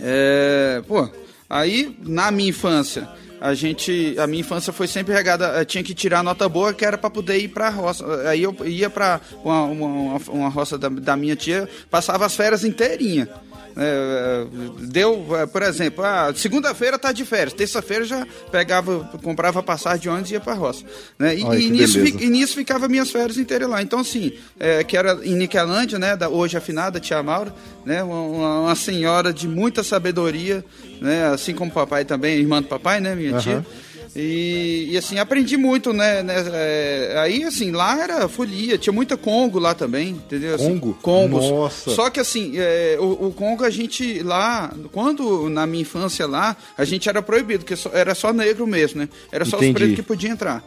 é, 0.00 0.82
pô, 0.86 1.08
aí 1.48 1.96
na 2.02 2.30
minha 2.30 2.50
infância, 2.50 3.08
a 3.40 3.52
gente, 3.54 4.14
a 4.18 4.26
minha 4.26 4.40
infância 4.40 4.72
foi 4.72 4.86
sempre 4.86 5.12
regada, 5.12 5.60
eh, 5.60 5.64
tinha 5.64 5.82
que 5.84 5.94
tirar 5.94 6.22
nota 6.22 6.48
boa, 6.48 6.72
que 6.72 6.84
era 6.84 6.96
para 6.96 7.10
poder 7.10 7.36
ir 7.38 7.48
pra 7.48 7.68
roça. 7.68 8.04
Aí 8.28 8.42
eu 8.42 8.56
ia 8.64 8.88
para 8.88 9.20
uma, 9.44 9.62
uma, 9.64 10.20
uma 10.28 10.48
roça 10.48 10.78
da, 10.78 10.88
da 10.88 11.16
minha 11.16 11.36
tia, 11.36 11.68
passava 11.90 12.24
as 12.24 12.34
férias 12.36 12.64
inteirinha. 12.64 13.28
É, 13.76 14.46
deu, 14.88 15.26
é, 15.36 15.46
por 15.46 15.62
exemplo, 15.62 16.04
ah, 16.04 16.32
segunda-feira 16.34 16.98
tá 16.98 17.12
de 17.12 17.24
férias, 17.24 17.52
terça-feira 17.52 18.04
já 18.04 18.26
pegava, 18.50 19.00
comprava 19.22 19.62
passagem 19.62 20.00
de 20.02 20.08
ônibus 20.08 20.30
e 20.30 20.34
ia 20.34 20.40
pra 20.40 20.54
roça. 20.54 20.84
Né? 21.18 21.36
E, 21.36 21.44
Olha 21.44 21.58
e 21.58 21.70
nisso, 21.70 21.98
e 21.98 22.28
nisso 22.28 22.54
ficava 22.54 22.88
minhas 22.88 23.10
férias 23.10 23.36
inteiras 23.36 23.68
lá. 23.68 23.82
Então, 23.82 23.98
assim, 23.98 24.32
é, 24.58 24.84
que 24.84 24.96
era 24.96 25.18
em 25.24 25.34
Niquelândia, 25.34 25.98
né, 25.98 26.16
da 26.16 26.28
hoje 26.28 26.56
afinada, 26.56 27.00
tia 27.00 27.22
Maura, 27.22 27.54
né, 27.84 28.02
uma, 28.02 28.20
uma- 28.60 28.74
senhora 28.74 29.32
de 29.32 29.46
muita 29.48 29.82
sabedoria, 29.82 30.64
né, 31.00 31.26
assim 31.28 31.54
como 31.54 31.70
o 31.70 31.74
papai 31.74 32.04
também, 32.04 32.38
irmã 32.38 32.60
do 32.60 32.68
papai, 32.68 33.00
né, 33.00 33.14
minha 33.14 33.30
Aham. 33.32 33.40
tia. 33.40 33.66
E, 34.16 34.90
e, 34.92 34.96
assim, 34.98 35.18
aprendi 35.18 35.56
muito, 35.56 35.92
né? 35.92 36.22
né, 36.22 36.34
é, 36.52 37.16
aí, 37.18 37.42
assim, 37.42 37.72
lá 37.72 38.00
era 38.00 38.28
folia, 38.28 38.78
tinha 38.78 38.92
muita 38.92 39.16
Congo 39.16 39.58
lá 39.58 39.74
também, 39.74 40.10
entendeu? 40.10 40.54
Assim, 40.54 40.78
Congo? 40.78 40.98
Congos. 41.02 41.50
Nossa. 41.50 41.90
Só 41.90 42.08
que 42.10 42.20
assim, 42.20 42.52
é, 42.56 42.96
o, 43.00 43.26
o 43.28 43.32
Congo 43.32 43.64
a 43.64 43.70
gente 43.70 44.22
lá, 44.22 44.72
quando 44.92 45.48
na 45.48 45.66
minha 45.66 45.82
infância 45.82 46.26
lá, 46.26 46.56
a 46.78 46.84
gente 46.84 47.08
era 47.08 47.20
proibido, 47.20 47.64
porque 47.64 47.74
só- 47.76 47.90
era 47.92 48.14
só 48.14 48.32
negro 48.32 48.66
mesmo, 48.66 49.00
né? 49.00 49.08
Era 49.32 49.44
só 49.44 49.56
Entendi. 49.56 49.70
os 49.72 49.74
pretos 49.78 49.96
que 49.96 50.02
podiam 50.02 50.32
entrar. 50.32 50.64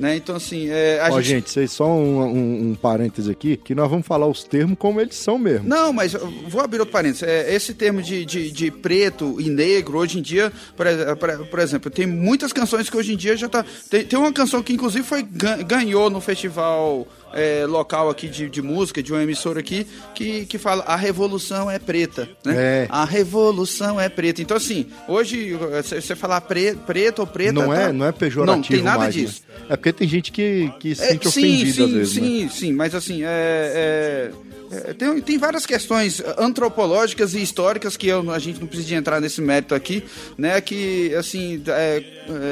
Né? 0.00 0.16
Então, 0.16 0.34
assim, 0.36 0.68
é, 0.70 0.98
a 1.00 1.08
Ó, 1.12 1.20
gente. 1.20 1.28
gente, 1.28 1.50
vocês 1.50 1.70
só 1.70 1.86
um, 1.86 2.22
um, 2.22 2.70
um 2.70 2.74
parênteses 2.74 3.30
aqui, 3.30 3.56
que 3.56 3.74
nós 3.74 3.88
vamos 3.90 4.06
falar 4.06 4.26
os 4.26 4.42
termos 4.44 4.76
como 4.78 5.00
eles 5.00 5.14
são 5.16 5.38
mesmo. 5.38 5.68
Não, 5.68 5.92
mas 5.92 6.14
vou 6.48 6.60
abrir 6.62 6.78
outro 6.80 6.92
parênteses. 6.92 7.22
É, 7.22 7.54
esse 7.54 7.74
termo 7.74 8.00
de, 8.02 8.24
de, 8.24 8.50
de 8.50 8.70
preto 8.70 9.36
e 9.40 9.50
negro, 9.50 9.98
hoje 9.98 10.18
em 10.18 10.22
dia, 10.22 10.52
por, 10.76 10.86
ex- 10.86 11.04
por- 11.18 11.46
por 11.46 11.58
exemplo, 11.58 11.90
tem 11.90 12.06
muitas 12.06 12.52
canções 12.52 12.88
que 12.88 12.96
hoje 12.96 13.12
em 13.12 13.16
dia 13.16 13.36
já 13.36 13.48
tá. 13.48 13.64
Tem, 13.90 14.04
tem 14.04 14.18
uma 14.18 14.32
canção 14.32 14.62
que, 14.62 14.72
inclusive, 14.72 15.04
foi, 15.04 15.22
gan- 15.22 15.62
ganhou 15.62 16.08
no 16.10 16.20
festival 16.20 17.06
é, 17.32 17.64
local 17.66 18.08
aqui 18.10 18.28
de, 18.28 18.48
de 18.48 18.62
música, 18.62 19.02
de 19.02 19.12
uma 19.12 19.22
emissora 19.22 19.60
aqui, 19.60 19.86
que, 20.14 20.46
que 20.46 20.58
fala 20.58 20.82
a 20.84 20.96
revolução 20.96 21.70
é 21.70 21.78
preta. 21.78 22.28
Né? 22.44 22.54
É. 22.56 22.86
A 22.90 23.04
revolução 23.04 24.00
é 24.00 24.08
preta. 24.08 24.42
Então, 24.42 24.56
assim, 24.56 24.86
hoje, 25.08 25.54
você 25.84 26.14
falar 26.16 26.40
pre, 26.42 26.74
preto 26.74 27.20
ou 27.20 27.26
preta. 27.26 27.52
não, 27.52 27.72
é, 27.72 27.86
tá- 27.86 27.92
não 27.92 28.06
é 28.06 28.12
pejorativo 28.12 28.56
Não, 28.56 28.62
tem 28.62 28.82
nada 28.82 28.98
mais, 28.98 29.14
né? 29.16 29.22
disso. 29.22 29.42
É 29.68 29.76
porque 29.76 29.92
tem 29.92 30.08
gente 30.08 30.32
que, 30.32 30.72
que 30.80 30.94
se 30.94 31.02
É, 31.02 31.08
sente 31.08 31.30
sim, 31.30 31.40
ofendida 31.40 31.72
sim, 31.72 31.84
às 31.84 31.90
vezes, 31.90 32.12
sim, 32.14 32.42
né? 32.44 32.50
sim, 32.52 32.72
mas 32.72 32.94
assim, 32.94 33.22
é, 33.22 33.26
é, 33.28 34.30
é, 34.70 34.92
tem, 34.94 35.20
tem 35.20 35.38
várias 35.38 35.66
questões 35.66 36.22
antropológicas 36.38 37.34
e 37.34 37.42
históricas 37.42 37.96
que 37.96 38.06
eu, 38.06 38.30
a 38.30 38.38
gente 38.38 38.60
não 38.60 38.66
precisa 38.66 38.88
de 38.88 38.94
entrar 38.94 39.20
nesse 39.20 39.40
mérito 39.40 39.74
aqui, 39.74 40.04
né, 40.38 40.60
que, 40.60 41.14
assim, 41.14 41.62
é, 41.66 42.02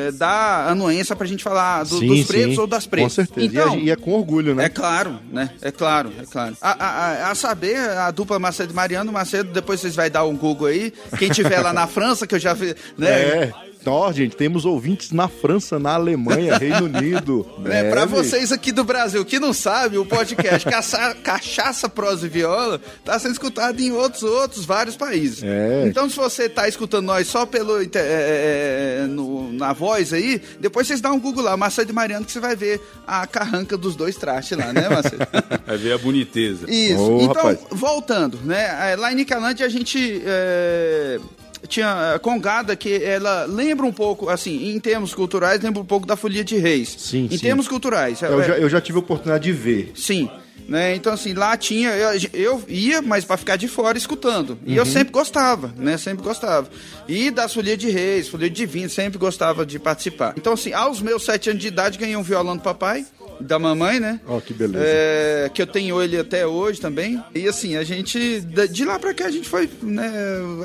é, 0.08 0.12
dá 0.12 0.66
anuência 0.68 1.14
pra 1.14 1.26
gente 1.26 1.42
falar 1.44 1.84
do- 1.84 1.98
Sim, 1.98 2.06
dos 2.08 2.26
pretos 2.26 2.54
sim, 2.54 2.60
ou 2.60 2.66
das 2.66 2.86
pretas. 2.86 3.12
Com 3.12 3.14
certeza. 3.14 3.46
Então, 3.46 3.78
e, 3.78 3.90
é, 3.90 3.96
com 3.96 4.12
orgulho, 4.12 4.54
né? 4.54 4.64
é 4.64 4.68
claro, 4.68 5.18
né? 5.30 5.50
É 5.62 5.70
claro, 5.70 6.12
é 6.20 6.24
claro. 6.24 6.56
A, 6.60 6.70
a- 6.72 6.88
a- 7.26 7.30
a 7.30 7.34
saber, 7.34 7.76
a 7.78 8.10
dupla 8.10 8.38
Macedo 8.38 8.72
e 8.72 8.76
Mariano 8.76 9.12
Macedo, 9.12 9.52
depois 9.52 9.80
vocês 9.80 9.94
vai 9.94 10.10
dar 10.10 10.24
um 10.24 10.36
Google 10.36 10.66
aí. 10.68 10.92
Quem 11.18 11.28
tiver 11.30 11.60
lá 11.60 11.72
na 11.72 11.86
França, 11.86 12.26
que 12.26 12.34
eu 12.34 12.38
já 12.40 12.52
vi, 12.54 12.74
né? 12.96 13.08
É. 13.10 13.52
Ó, 13.86 14.12
gente, 14.12 14.36
temos 14.36 14.64
ouvintes 14.64 15.12
na 15.12 15.28
França, 15.28 15.78
na 15.78 15.94
Alemanha, 15.94 16.58
Reino 16.58 16.84
Unido. 16.86 17.46
É, 17.68 17.90
pra 17.90 18.04
velho. 18.06 18.22
vocês 18.24 18.50
aqui 18.52 18.72
do 18.72 18.82
Brasil 18.84 19.24
que 19.24 19.38
não 19.38 19.52
sabem, 19.52 19.98
o 19.98 20.06
podcast 20.06 20.68
Caça- 20.68 21.14
Cachaça, 21.22 21.88
Prosa 21.88 22.26
e 22.26 22.28
Viola 22.28 22.80
tá 23.04 23.18
sendo 23.18 23.32
escutado 23.32 23.78
em 23.80 23.90
outros, 23.92 24.22
outros 24.22 24.64
vários 24.64 24.96
países. 24.96 25.42
É. 25.42 25.84
Então, 25.86 26.08
se 26.08 26.16
você 26.16 26.48
tá 26.48 26.66
escutando 26.68 27.06
nós 27.06 27.26
só 27.28 27.44
pelo 27.46 27.82
inte- 27.82 27.98
é, 27.98 29.00
é, 29.02 29.06
no- 29.06 29.52
na 29.52 29.72
voz 29.72 30.12
aí, 30.12 30.40
depois 30.60 30.86
vocês 30.86 31.00
dão 31.00 31.14
um 31.16 31.20
Google 31.20 31.44
lá, 31.44 31.56
Macedo 31.56 31.90
e 31.90 31.94
Mariano, 31.94 32.24
que 32.24 32.32
você 32.32 32.40
vai 32.40 32.56
ver 32.56 32.80
a 33.06 33.26
carranca 33.26 33.76
dos 33.76 33.94
dois 33.96 34.16
trastes 34.16 34.56
lá, 34.56 34.72
né, 34.72 34.88
Macedo? 34.88 35.26
Vai 35.66 35.76
ver 35.76 35.92
a 35.92 35.98
boniteza. 35.98 36.70
Isso. 36.70 37.00
Ô, 37.02 37.20
então, 37.20 37.34
rapaz. 37.34 37.58
voltando, 37.70 38.38
né? 38.44 38.92
é, 38.92 38.96
Lá 38.96 39.12
em 39.12 39.16
Nicalandia 39.16 39.66
a 39.66 39.68
gente 39.68 40.22
é, 40.24 41.18
tinha 41.66 42.14
a 42.14 42.18
Congada 42.18 42.76
que 42.76 43.02
ela 43.02 43.44
lembra 43.46 43.84
um 43.86 43.92
pouco, 43.92 44.28
assim, 44.28 44.70
em 44.70 44.78
termos 44.78 45.14
culturais, 45.14 45.60
lembra 45.62 45.80
um 45.82 45.84
pouco 45.86 46.06
da 46.06 46.16
Folia 46.16 46.44
de 46.44 46.56
Reis. 46.56 46.94
Sim, 46.98 47.26
Em 47.30 47.36
sim. 47.36 47.38
termos 47.38 47.66
culturais. 47.66 48.20
Eu 48.22 48.40
é, 48.40 48.46
já, 48.46 48.58
eu 48.58 48.68
já 48.68 48.80
tive 48.80 48.98
a 48.98 49.00
oportunidade 49.00 49.44
de 49.44 49.52
ver. 49.52 49.92
Sim. 49.96 50.28
Né? 50.68 50.94
Então, 50.94 51.14
assim, 51.14 51.32
lá 51.32 51.56
tinha. 51.56 51.88
Eu, 51.92 52.20
eu 52.34 52.62
ia, 52.68 53.00
mas 53.00 53.24
para 53.24 53.38
ficar 53.38 53.56
de 53.56 53.66
fora 53.66 53.96
escutando. 53.96 54.58
E 54.66 54.72
Uhum. 54.72 54.76
eu 54.76 54.84
sempre 54.84 55.10
gostava, 55.10 55.72
né? 55.78 55.96
Sempre 55.96 56.22
gostava. 56.22 56.68
E 57.08 57.30
das 57.30 57.54
Folias 57.54 57.78
de 57.78 57.88
Reis, 57.88 58.28
Folia 58.28 58.50
de 58.50 58.56
Divino, 58.56 58.90
sempre 58.90 59.18
gostava 59.18 59.64
de 59.64 59.78
participar. 59.78 60.34
Então, 60.36 60.52
assim, 60.52 60.74
aos 60.74 61.00
meus 61.00 61.24
sete 61.24 61.48
anos 61.48 61.62
de 61.62 61.68
idade, 61.68 61.96
ganhei 61.96 62.16
um 62.16 62.22
violão 62.22 62.54
do 62.54 62.62
papai, 62.62 63.06
da 63.40 63.58
mamãe, 63.58 64.00
né? 64.00 64.20
Ó, 64.26 64.40
que 64.40 64.52
beleza. 64.54 64.84
É, 64.86 65.50
que 65.52 65.60
eu 65.62 65.66
tenho 65.66 66.00
ele 66.02 66.18
até 66.18 66.46
hoje 66.46 66.80
também. 66.80 67.22
E 67.34 67.46
assim, 67.48 67.76
a 67.76 67.84
gente, 67.84 68.40
de 68.70 68.84
lá 68.84 68.98
pra 68.98 69.14
cá, 69.14 69.26
a 69.26 69.30
gente 69.30 69.48
foi, 69.48 69.68
né? 69.82 70.10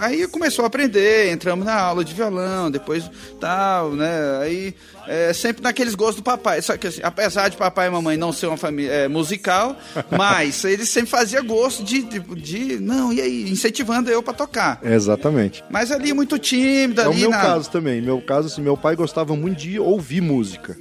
Aí 0.01 0.27
começou 0.27 0.63
a 0.63 0.67
aprender, 0.67 1.31
entramos 1.31 1.65
na 1.65 1.75
aula 1.75 2.03
de 2.03 2.13
violão, 2.13 2.69
depois 2.71 3.09
tal, 3.39 3.91
né? 3.91 4.39
Aí 4.41 4.73
é, 5.07 5.33
sempre 5.33 5.61
naqueles 5.61 5.95
gostos 5.95 6.17
do 6.17 6.23
papai. 6.23 6.61
Só 6.61 6.77
que 6.77 6.87
assim, 6.87 7.01
apesar 7.03 7.49
de 7.49 7.57
papai 7.57 7.87
e 7.87 7.91
mamãe 7.91 8.17
não 8.17 8.31
ser 8.31 8.47
uma 8.47 8.57
família 8.57 8.91
é, 8.91 9.07
musical, 9.07 9.77
mas 10.15 10.63
eles 10.63 10.89
sempre 10.89 11.09
faziam 11.11 11.43
gosto 11.45 11.83
de, 11.83 12.01
de, 12.03 12.19
de- 12.19 12.79
não, 12.79 13.11
e 13.13 13.21
aí, 13.21 13.49
incentivando 13.49 14.09
eu 14.09 14.21
pra 14.23 14.33
tocar. 14.33 14.79
Exatamente. 14.83 15.63
Mas 15.69 15.91
ali 15.91 16.13
muito 16.13 16.37
tímido, 16.39 17.01
É 17.01 17.07
o 17.07 17.11
ali 17.11 17.21
meu 17.21 17.29
na... 17.29 17.41
caso 17.41 17.69
também. 17.69 18.01
Meu 18.01 18.21
caso, 18.21 18.47
assim, 18.47 18.61
meu 18.61 18.77
pai 18.77 18.95
gostava 18.95 19.35
muito 19.35 19.59
de 19.59 19.79
ouvir 19.79 20.21
música. 20.21 20.77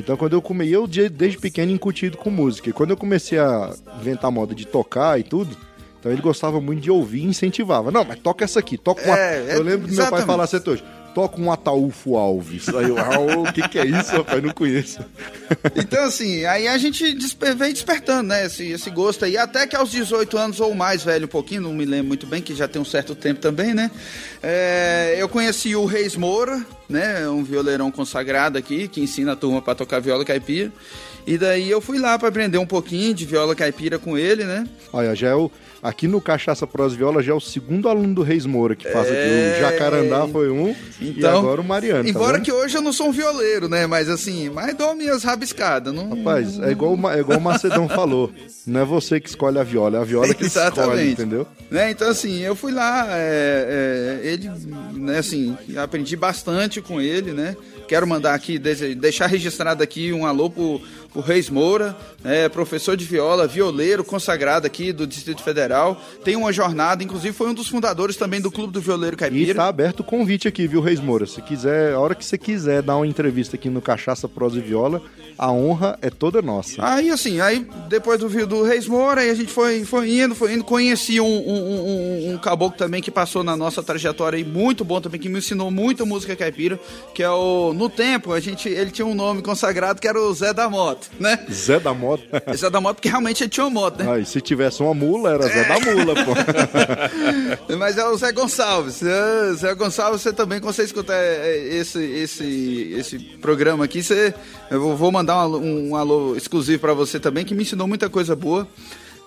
Então, 0.00 0.16
quando 0.16 0.32
eu 0.32 0.42
comei, 0.42 0.68
eu 0.74 0.86
de- 0.86 1.08
desde 1.08 1.38
pequeno 1.38 1.70
incutido 1.72 2.16
com 2.16 2.30
música. 2.30 2.68
E 2.70 2.72
quando 2.72 2.90
eu 2.90 2.96
comecei 2.96 3.38
a 3.38 3.72
inventar 4.00 4.30
moda 4.30 4.54
de 4.54 4.66
tocar 4.66 5.18
e 5.20 5.22
tudo, 5.22 5.56
então 5.98 6.10
ele 6.10 6.22
gostava 6.22 6.60
muito 6.60 6.80
de 6.80 6.90
ouvir 6.90 7.20
e 7.20 7.24
incentivava. 7.26 7.90
Não, 7.90 8.04
mas 8.04 8.18
toca 8.18 8.44
essa 8.44 8.58
aqui, 8.58 8.76
toca 8.78 9.04
uma. 9.04 9.16
É, 9.18 9.50
é, 9.50 9.56
eu 9.56 9.62
lembro 9.62 9.86
do 9.86 9.92
meu 9.94 9.96
pai 10.10 10.20
falar 10.26 10.44
assim 10.44 10.56
até 10.56 10.70
hoje. 10.70 10.84
Toca 11.14 11.40
um 11.40 11.50
Ataúfo 11.50 12.16
Alves. 12.16 12.68
Aí 12.68 12.88
eu, 12.88 12.98
ah, 12.98 13.18
o 13.18 13.52
que, 13.52 13.68
que 13.68 13.78
é 13.78 13.84
isso, 13.86 14.12
rapaz? 14.12 14.42
Não 14.42 14.50
conheço. 14.52 15.00
Então, 15.74 16.04
assim, 16.04 16.44
aí 16.44 16.68
a 16.68 16.78
gente 16.78 17.12
despe- 17.12 17.54
vem 17.54 17.72
despertando, 17.72 18.28
né, 18.28 18.46
esse, 18.46 18.68
esse 18.70 18.88
gosto 18.90 19.24
aí. 19.24 19.36
Até 19.36 19.66
que 19.66 19.74
aos 19.74 19.90
18 19.90 20.38
anos 20.38 20.60
ou 20.60 20.74
mais 20.74 21.02
velho 21.02 21.24
um 21.24 21.28
pouquinho, 21.28 21.62
não 21.62 21.72
me 21.74 21.84
lembro 21.84 22.06
muito 22.08 22.26
bem, 22.26 22.40
que 22.40 22.54
já 22.54 22.68
tem 22.68 22.80
um 22.80 22.84
certo 22.84 23.14
tempo 23.16 23.40
também, 23.40 23.74
né? 23.74 23.90
é, 24.42 25.16
eu 25.18 25.28
conheci 25.28 25.74
o 25.74 25.84
Reis 25.84 26.16
Moura, 26.16 26.64
né? 26.88 27.28
Um 27.28 27.42
violeirão 27.44 27.90
consagrado 27.90 28.56
aqui, 28.58 28.86
que 28.88 29.00
ensina 29.00 29.32
a 29.32 29.36
turma 29.36 29.60
para 29.60 29.74
tocar 29.74 30.00
viola 30.00 30.24
caipira. 30.24 30.72
E 31.26 31.36
daí 31.36 31.68
eu 31.70 31.80
fui 31.80 31.98
lá 31.98 32.18
para 32.18 32.28
aprender 32.28 32.58
um 32.58 32.66
pouquinho 32.66 33.12
de 33.12 33.26
viola 33.26 33.54
caipira 33.54 33.98
com 33.98 34.16
ele, 34.16 34.44
né? 34.44 34.66
Olha, 34.92 35.14
já 35.14 35.28
é 35.28 35.34
o. 35.34 35.50
Aqui 35.82 36.06
no 36.06 36.20
Cachaça 36.20 36.66
Pros 36.66 36.94
Viola 36.94 37.22
já 37.22 37.32
é 37.32 37.34
o 37.34 37.40
segundo 37.40 37.88
aluno 37.88 38.14
do 38.14 38.22
Reis 38.22 38.44
Moura 38.44 38.76
que 38.76 38.90
faz 38.90 39.06
aqui. 39.06 39.16
É. 39.16 39.56
O 39.56 39.60
Jacarandá 39.60 40.28
foi 40.28 40.50
um 40.50 40.74
e 41.00 41.24
agora 41.24 41.60
o 41.60 41.64
Mariano. 41.64 42.04
tá 42.04 42.10
Embora 42.10 42.34
vendo? 42.34 42.44
que 42.44 42.52
hoje 42.52 42.76
eu 42.76 42.82
não 42.82 42.92
sou 42.92 43.08
um 43.08 43.12
violeiro, 43.12 43.68
né? 43.68 43.86
Mas 43.86 44.08
assim, 44.10 44.50
mas 44.50 44.74
dou 44.74 44.94
minhas 44.94 45.24
rabiscadas. 45.24 45.94
Não... 45.94 46.10
Rapaz, 46.10 46.58
é 46.60 46.70
igual, 46.70 46.98
é 47.10 47.20
igual 47.20 47.38
o 47.38 47.42
Macedão 47.42 47.88
falou. 47.90 48.30
Não 48.66 48.80
é 48.80 48.84
você 48.84 49.18
que 49.18 49.28
escolhe 49.28 49.58
a 49.58 49.62
viola, 49.62 49.98
é 49.98 50.00
a 50.00 50.04
viola 50.04 50.34
que 50.34 50.44
escolhe, 50.44 50.66
Exatamente. 50.66 51.12
entendeu? 51.12 51.46
Né, 51.70 51.90
então, 51.90 52.08
assim, 52.08 52.40
eu 52.40 52.54
fui 52.54 52.72
lá, 52.72 53.06
é, 53.10 54.20
é, 54.22 54.26
ele, 54.28 54.50
né, 54.92 55.18
assim, 55.18 55.56
aprendi 55.76 56.14
bastante 56.14 56.80
com 56.80 57.00
ele, 57.00 57.32
né? 57.32 57.56
Quero 57.88 58.06
mandar 58.06 58.34
aqui, 58.34 58.58
deixar 58.58 59.26
registrado 59.26 59.82
aqui 59.82 60.12
um 60.12 60.24
alô 60.24 60.48
pro, 60.48 60.80
pro 61.12 61.20
Reis 61.20 61.50
Moura, 61.50 61.96
né, 62.22 62.48
professor 62.48 62.96
de 62.96 63.04
viola, 63.04 63.48
violeiro 63.48 64.04
consagrado 64.04 64.66
aqui 64.66 64.92
do 64.92 65.06
Distrito 65.06 65.42
Federal. 65.42 65.69
Tem 66.24 66.36
uma 66.36 66.52
jornada, 66.52 67.02
inclusive 67.04 67.32
foi 67.36 67.48
um 67.50 67.54
dos 67.54 67.68
fundadores 67.68 68.16
também 68.16 68.40
do 68.40 68.50
Clube 68.50 68.72
do 68.72 68.80
Violeiro 68.80 69.16
E 69.16 69.18
Caipira. 69.18 69.54
tá 69.54 69.68
aberto 69.68 70.00
o 70.00 70.04
convite 70.04 70.48
aqui, 70.48 70.66
viu, 70.66 70.80
Reis 70.80 71.00
Moura? 71.00 71.26
Se 71.26 71.40
quiser, 71.42 71.92
a 71.94 71.98
hora 72.00 72.14
que 72.14 72.24
você 72.24 72.36
quiser 72.38 72.82
dar 72.82 72.96
uma 72.96 73.06
entrevista 73.06 73.56
aqui 73.56 73.68
no 73.70 73.80
Cachaça 73.80 74.28
Prosa 74.28 74.58
e 74.58 74.60
Viola, 74.60 75.02
a 75.38 75.50
honra 75.50 75.98
é 76.02 76.10
toda 76.10 76.42
nossa. 76.42 76.74
Aí, 76.86 77.10
assim, 77.10 77.40
aí 77.40 77.66
depois 77.88 78.18
do 78.20 78.28
vídeo 78.28 78.46
do 78.46 78.62
Reis 78.62 78.86
Moura, 78.86 79.20
aí 79.22 79.30
a 79.30 79.34
gente 79.34 79.50
foi, 79.52 79.84
foi 79.84 80.10
indo, 80.20 80.34
foi 80.34 80.52
indo. 80.54 80.64
Conheci 80.64 81.20
um, 81.20 81.24
um, 81.26 82.28
um- 82.28 82.34
um 82.34 82.38
caboclo 82.38 82.76
também 82.76 83.00
que 83.02 83.10
passou 83.10 83.42
na 83.42 83.56
nossa 83.56 83.82
trajetória 83.82 84.36
aí, 84.36 84.44
muito 84.44 84.84
bom 84.84 85.00
também, 85.00 85.20
que 85.20 85.28
me 85.28 85.38
ensinou 85.38 85.70
muita 85.70 86.04
música 86.04 86.36
caipira, 86.36 86.78
que 87.14 87.22
é 87.22 87.30
o. 87.30 87.72
No 87.74 87.88
tempo, 87.88 88.32
a 88.32 88.40
gente, 88.40 88.68
ele 88.68 88.90
tinha 88.90 89.06
um 89.06 89.14
nome 89.14 89.40
consagrado 89.42 90.00
que 90.00 90.06
era 90.08 90.20
o 90.20 90.32
Zé 90.34 90.52
da 90.52 90.68
Moto, 90.68 91.08
né? 91.18 91.38
Zé 91.50 91.78
da 91.80 91.94
Moto. 91.94 92.22
Zé 92.54 92.68
da 92.70 92.80
Moto, 92.80 92.96
porque 92.96 93.08
realmente 93.08 93.42
ele 93.42 93.50
tinha 93.50 93.64
uma 93.66 93.80
moto, 93.80 94.02
né? 94.02 94.12
Aí, 94.12 94.24
se 94.26 94.40
tivesse 94.40 94.82
uma 94.82 94.92
mula, 94.94 95.30
era 95.32 95.42
Zé 95.48 95.59
da 95.64 95.80
Mula, 95.80 96.14
pô. 96.24 96.32
Mas 97.78 97.98
é 97.98 98.04
o 98.06 98.16
Zé 98.16 98.32
Gonçalves. 98.32 99.02
É, 99.02 99.52
Zé 99.54 99.74
Gonçalves, 99.74 100.20
você 100.22 100.32
também, 100.32 100.60
quando 100.60 100.74
você 100.74 100.82
escutar 100.84 101.14
é, 101.14 101.56
esse, 101.74 101.98
esse, 102.02 102.94
esse 102.96 103.18
programa 103.40 103.84
aqui, 103.84 104.02
você, 104.02 104.34
eu 104.70 104.96
vou- 104.96 105.10
mandar 105.12 105.46
um 105.48 105.90
um 105.90 105.96
alô 105.96 106.36
exclusivo 106.36 106.80
pra 106.80 106.94
você 106.94 107.18
também, 107.18 107.44
que 107.44 107.54
me 107.54 107.62
ensinou 107.62 107.86
muita 107.88 108.08
coisa 108.08 108.36
boa. 108.36 108.66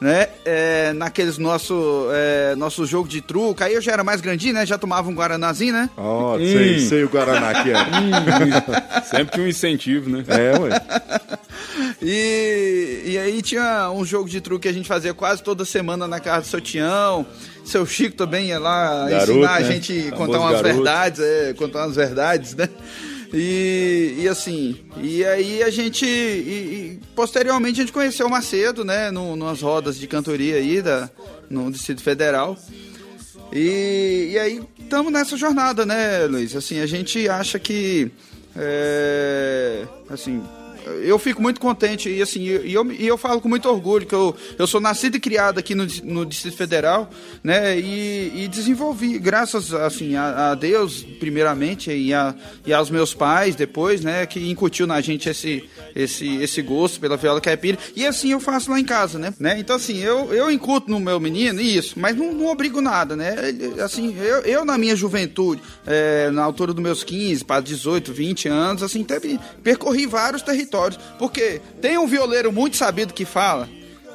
Né? 0.02 0.28
É, 0.44 0.92
naqueles 0.94 1.38
nosso, 1.38 2.08
é, 2.12 2.56
nosso 2.56 2.86
jogo 2.86 3.08
de 3.08 3.22
truco, 3.22 3.64
aí 3.64 3.74
eu 3.74 3.82
já 3.82 3.94
era 3.94 4.04
mais 4.04 4.20
grandinho, 4.20 4.54
né? 4.54 4.66
Já 4.66 4.78
tomava 4.78 5.10
um 5.10 5.14
Guaranazinho, 5.14 5.72
né? 5.72 5.90
Ó, 5.96 6.38
sei, 6.38 6.80
sei 6.80 7.04
o 7.06 7.10
Guaraná 7.10 7.52
aqui, 7.52 7.70
é. 7.72 9.02
Sempre 9.04 9.34
que 9.34 9.40
um 9.42 9.48
incentivo, 9.48 10.10
né? 10.10 10.24
É, 10.28 10.60
ué. 10.60 10.82
E, 12.02 13.04
e 13.06 13.18
aí 13.18 13.42
tinha 13.42 13.90
um 13.92 14.04
jogo 14.04 14.28
de 14.28 14.42
truque 14.42 14.64
que 14.64 14.68
a 14.68 14.74
gente 14.74 14.88
fazia 14.88 15.14
quase 15.14 15.42
toda 15.42 15.64
semana 15.64 16.06
na 16.06 16.20
casa 16.20 16.42
do 16.42 16.48
seu 16.48 16.60
Tião. 16.62 17.26
Seu 17.64 17.86
Chico 17.86 18.18
também 18.18 18.48
ia 18.48 18.60
lá 18.60 19.08
Garoto, 19.10 19.32
ensinar 19.32 19.56
a 19.56 19.60
né? 19.62 19.72
gente 19.72 19.94
a 19.94 20.04
Famoso 20.04 20.18
contar 20.18 20.40
umas 20.40 20.52
garoto. 20.52 20.74
verdades, 20.76 21.20
é, 21.22 21.54
contar 21.54 21.86
umas 21.86 21.96
verdades, 21.96 22.56
né? 22.56 22.68
E, 23.34 24.18
e 24.20 24.28
assim, 24.28 24.80
e 25.02 25.25
aí 25.25 25.63
a 25.63 25.72
gente, 25.72 26.06
e, 26.06 27.00
e 27.00 27.00
posteriormente 27.16 27.82
a 27.82 27.84
gente 27.84 27.92
conheceu 27.92 28.28
o 28.28 28.30
Macedo, 28.30 28.86
né, 28.86 29.10
no, 29.10 29.36
nas 29.36 29.60
rodas 29.60 29.98
de 29.98 30.06
cantoria 30.06 30.58
aí 30.58 30.84
da, 30.84 31.10
no 31.50 31.72
Distrito 31.72 32.04
Federal. 32.04 32.56
E, 33.52 34.30
e 34.34 34.40
aí 34.40 34.62
estamos 34.80 35.12
nessa 35.12 35.36
jornada, 35.36 35.84
né, 35.84 36.25
Luiz? 36.25 36.56
Assim, 36.56 36.80
a 36.80 36.86
gente 36.86 37.28
acha 37.28 37.58
que, 37.58 38.12
é, 38.56 39.88
assim, 40.12 40.40
eu 41.04 41.18
fico 41.20 41.42
muito 41.42 41.60
contente 41.60 42.10
e 42.10 42.22
assim, 42.22 42.46
eu, 42.46 42.92
e 42.92 43.08
eu 43.08 43.18
falo 43.18 43.42
com 43.42 43.50
muito 43.50 43.70
orgulho 43.70 44.06
que 44.06 44.16
eu, 44.16 44.36
eu 44.58 44.68
sou 44.68 44.82
nascido 44.82 45.16
e 45.16 45.20
criado 45.20 45.60
aqui 45.60 45.75
no, 45.75 45.86
no 46.04 46.25
Distrito 46.25 46.58
Federal, 46.58 47.10
né? 47.44 47.78
E, 47.80 48.44
e 48.44 48.48
desenvolvi, 48.48 49.18
graças 49.20 49.74
assim, 49.74 50.16
a, 50.16 50.52
a 50.52 50.56
Deus, 50.56 51.04
primeiramente, 51.20 51.92
e, 51.92 52.13
a, 52.13 52.36
e 52.66 52.74
aos 52.74 52.90
meus 52.90 53.13
pais 53.13 53.56
depois, 53.56 54.04
né? 54.04 54.25
Que 54.25 54.50
incutiu 54.50 54.86
na 54.88 55.02
gente 55.02 55.30
esse, 55.30 55.63
esse, 55.96 56.36
esse 56.38 56.62
gosto 56.62 57.00
pela 57.00 57.18
viola 57.18 57.42
caipira. 57.42 57.78
E 57.96 58.06
assim 58.06 58.32
eu 58.32 58.40
faço 58.40 58.72
lá 58.72 58.80
em 58.80 58.86
casa, 58.86 59.18
né? 59.18 59.34
né? 59.40 59.58
Então, 59.60 59.75
assim, 59.75 60.00
eu, 60.00 60.34
eu 60.34 60.52
incuto 60.52 60.90
no 60.90 61.00
meu 61.00 61.20
menino 61.20 61.62
isso, 61.62 61.96
mas 61.98 62.16
não, 62.16 62.34
não 62.34 62.48
obrigo 62.48 62.82
nada, 62.82 63.16
né? 63.16 63.36
Assim, 63.84 64.16
eu, 64.18 64.42
eu 64.42 64.66
na 64.66 64.78
minha 64.78 64.96
juventude, 64.96 65.62
é, 65.86 66.30
na 66.32 66.44
altura 66.44 66.74
dos 66.74 66.84
meus 66.84 67.04
15 67.04 67.46
para 67.46 67.62
18, 67.62 68.13
20 68.13 68.48
anos, 68.48 68.84
assim, 68.84 69.04
teve, 69.04 69.40
percorri 69.63 70.06
vários 70.06 70.42
territórios. 70.42 70.73
Porque 71.20 71.62
tem 71.82 71.98
um 71.98 72.08
violeiro 72.08 72.51
muito 72.51 72.75
sabido 72.77 73.13
que 73.13 73.25
fala 73.25 73.68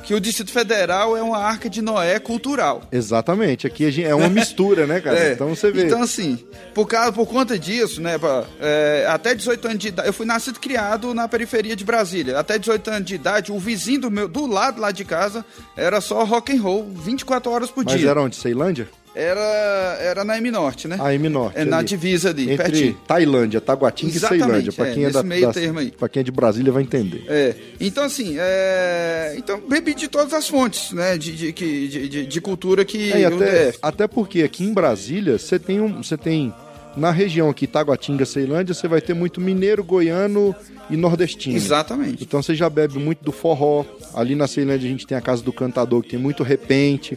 que 0.05 0.15
o 0.15 0.21
Distrito 0.21 0.51
Federal 0.53 1.15
é 1.17 1.23
uma 1.23 1.37
arca 1.39 1.69
de 1.69 1.83
Noé 1.83 2.19
cultural. 2.19 2.83
Exatamente. 2.91 3.67
Aqui 3.67 3.85
a 3.85 3.91
gente- 3.91 4.07
é 4.07 4.15
uma 4.15 4.29
mistura, 4.29 4.87
né, 4.87 5.01
cara? 5.01 5.19
É, 5.21 5.33
Então 5.33 5.49
você 5.55 5.71
vê. 5.71 5.85
Então, 5.85 6.01
assim, 6.03 6.39
por, 6.73 6.87
causa, 6.87 7.13
por 7.13 7.27
conta 7.27 7.59
disso, 7.59 8.01
né, 8.01 8.17
pá, 8.17 8.45
é, 8.61 9.05
até 9.09 9.35
18 9.35 9.67
anos 9.67 9.79
de 9.81 9.89
idade, 9.89 10.09
eu 10.09 10.13
fui 10.15 10.25
nascido 10.25 10.57
e 10.57 10.61
criado 10.61 11.13
na 11.13 11.29
periferia 11.29 11.77
de 11.77 11.85
Brasília. 11.85 12.39
Até 12.39 12.59
18 12.59 12.89
anos 12.91 13.05
de 13.07 13.17
idade, 13.17 13.53
o 13.53 13.59
vizinho 13.59 14.03
do 14.03 14.11
meu, 14.11 14.29
do 14.29 14.47
lado 14.47 14.81
lá 14.81 14.91
de 14.93 15.05
casa, 15.05 15.45
era 15.77 16.01
só 16.01 16.25
rock 16.25 16.57
and 16.57 16.63
roll, 16.63 16.89
24 16.95 17.51
horas 17.51 17.71
por 17.71 17.85
Mas 17.85 17.99
dia. 18.01 18.09
era 18.11 18.23
onde? 18.23 18.37
Ceilândia? 18.37 18.89
Era, 19.15 19.97
era 20.01 20.25
na 20.25 20.37
M 20.39 20.51
Norte, 20.51 20.87
né? 20.87 20.97
A 21.01 21.13
M 21.15 21.29
Norte. 21.29 21.59
É 21.59 21.65
na 21.65 21.79
ali. 21.79 21.87
divisa 21.87 22.31
ali, 22.31 22.43
Entre 22.53 22.57
pertinho. 22.57 22.97
Tailândia, 23.07 23.61
Taguatinga 23.61 24.17
e 24.17 24.21
Ceilândia. 24.21 24.73
Pra 24.73 24.89
é, 24.89 24.95
quem 24.95 25.03
é, 25.03 25.07
nesse 25.07 25.19
da, 25.19 25.23
meio 25.23 25.47
da- 25.47 25.53
termo 25.53 25.79
aí. 25.79 25.91
pra 25.91 26.09
quem 26.09 26.21
é 26.21 26.23
de 26.25 26.31
Brasília 26.31 26.73
vai 26.73 26.83
entender. 26.83 27.25
É, 27.29 27.55
então 27.81 28.05
assim, 28.05 28.37
é, 28.39 29.35
então 29.37 29.61
bebi 29.69 29.95
de 29.95 30.09
todas 30.09 30.33
as 30.33 30.49
fontes, 30.49 30.93
né, 30.93 31.19
de, 31.19 31.33
de, 31.35 31.53
de, 31.53 32.09
de, 32.09 32.27
de 32.27 32.41
cultura 32.41 32.85
que 32.85 33.13
É, 33.13 33.25
até, 33.25 33.75
até 33.83 34.07
porque 34.07 34.43
aqui 34.43 34.65
em 34.65 34.73
Brasília 34.73 35.39
você 35.39 35.59
tem 35.59 35.81
um, 35.81 36.03
você 36.03 36.17
tem 36.17 36.53
Na 36.97 37.11
região 37.13 37.49
aqui, 37.49 37.67
Taguatinga, 37.67 38.25
Ceilândia, 38.25 38.75
você 38.75 38.89
vai 38.89 39.01
ter 39.01 39.15
muito 39.15 39.41
mineiro, 39.41 39.85
goiano 39.85 40.55
e 40.91 40.97
nordestino. 40.97 41.55
Exatamente. 41.57 42.25
Então 42.25 42.43
você 42.43 42.55
já 42.57 42.69
bebe 42.69 42.99
muito 42.99 43.23
do 43.23 43.31
forró. 43.31 43.85
Ali 44.15 44.35
na 44.35 44.49
Ceilândia 44.49 44.89
a 44.89 44.91
gente 44.91 45.07
tem 45.07 45.17
a 45.17 45.21
Casa 45.21 45.43
do 45.43 45.53
Cantador, 45.53 46.03
que 46.03 46.09
tem 46.11 46.19
muito 46.19 46.43
repente. 46.43 47.17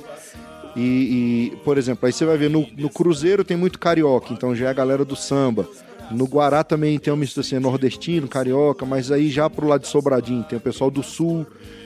E, 0.75 1.51
e, 1.51 1.55
por 1.63 1.77
exemplo, 1.77 2.05
aí 2.05 2.13
você 2.13 2.25
vai 2.25 2.37
ver 2.37 2.49
no, 2.49 2.67
no 2.77 2.89
Cruzeiro 2.89 3.43
tem 3.43 3.57
muito 3.57 3.77
carioca, 3.77 4.33
então 4.33 4.55
já 4.55 4.67
é 4.67 4.69
a 4.69 4.73
galera 4.73 5.03
do 5.03 5.15
samba. 5.15 5.67
No 6.11 6.25
Guará 6.25 6.63
também 6.63 6.99
tem 6.99 7.11
um 7.11 7.15
misto 7.15 7.39
assim, 7.39 7.57
nordestino, 7.59 8.27
carioca, 8.27 8.85
mas 8.85 9.11
aí 9.11 9.29
já 9.29 9.49
pro 9.49 9.67
lado 9.67 9.81
de 9.81 9.87
Sobradinho 9.87 10.43
tem 10.43 10.57
o 10.57 10.61
pessoal 10.61 10.91
do 10.91 11.01
sul. 11.01 11.45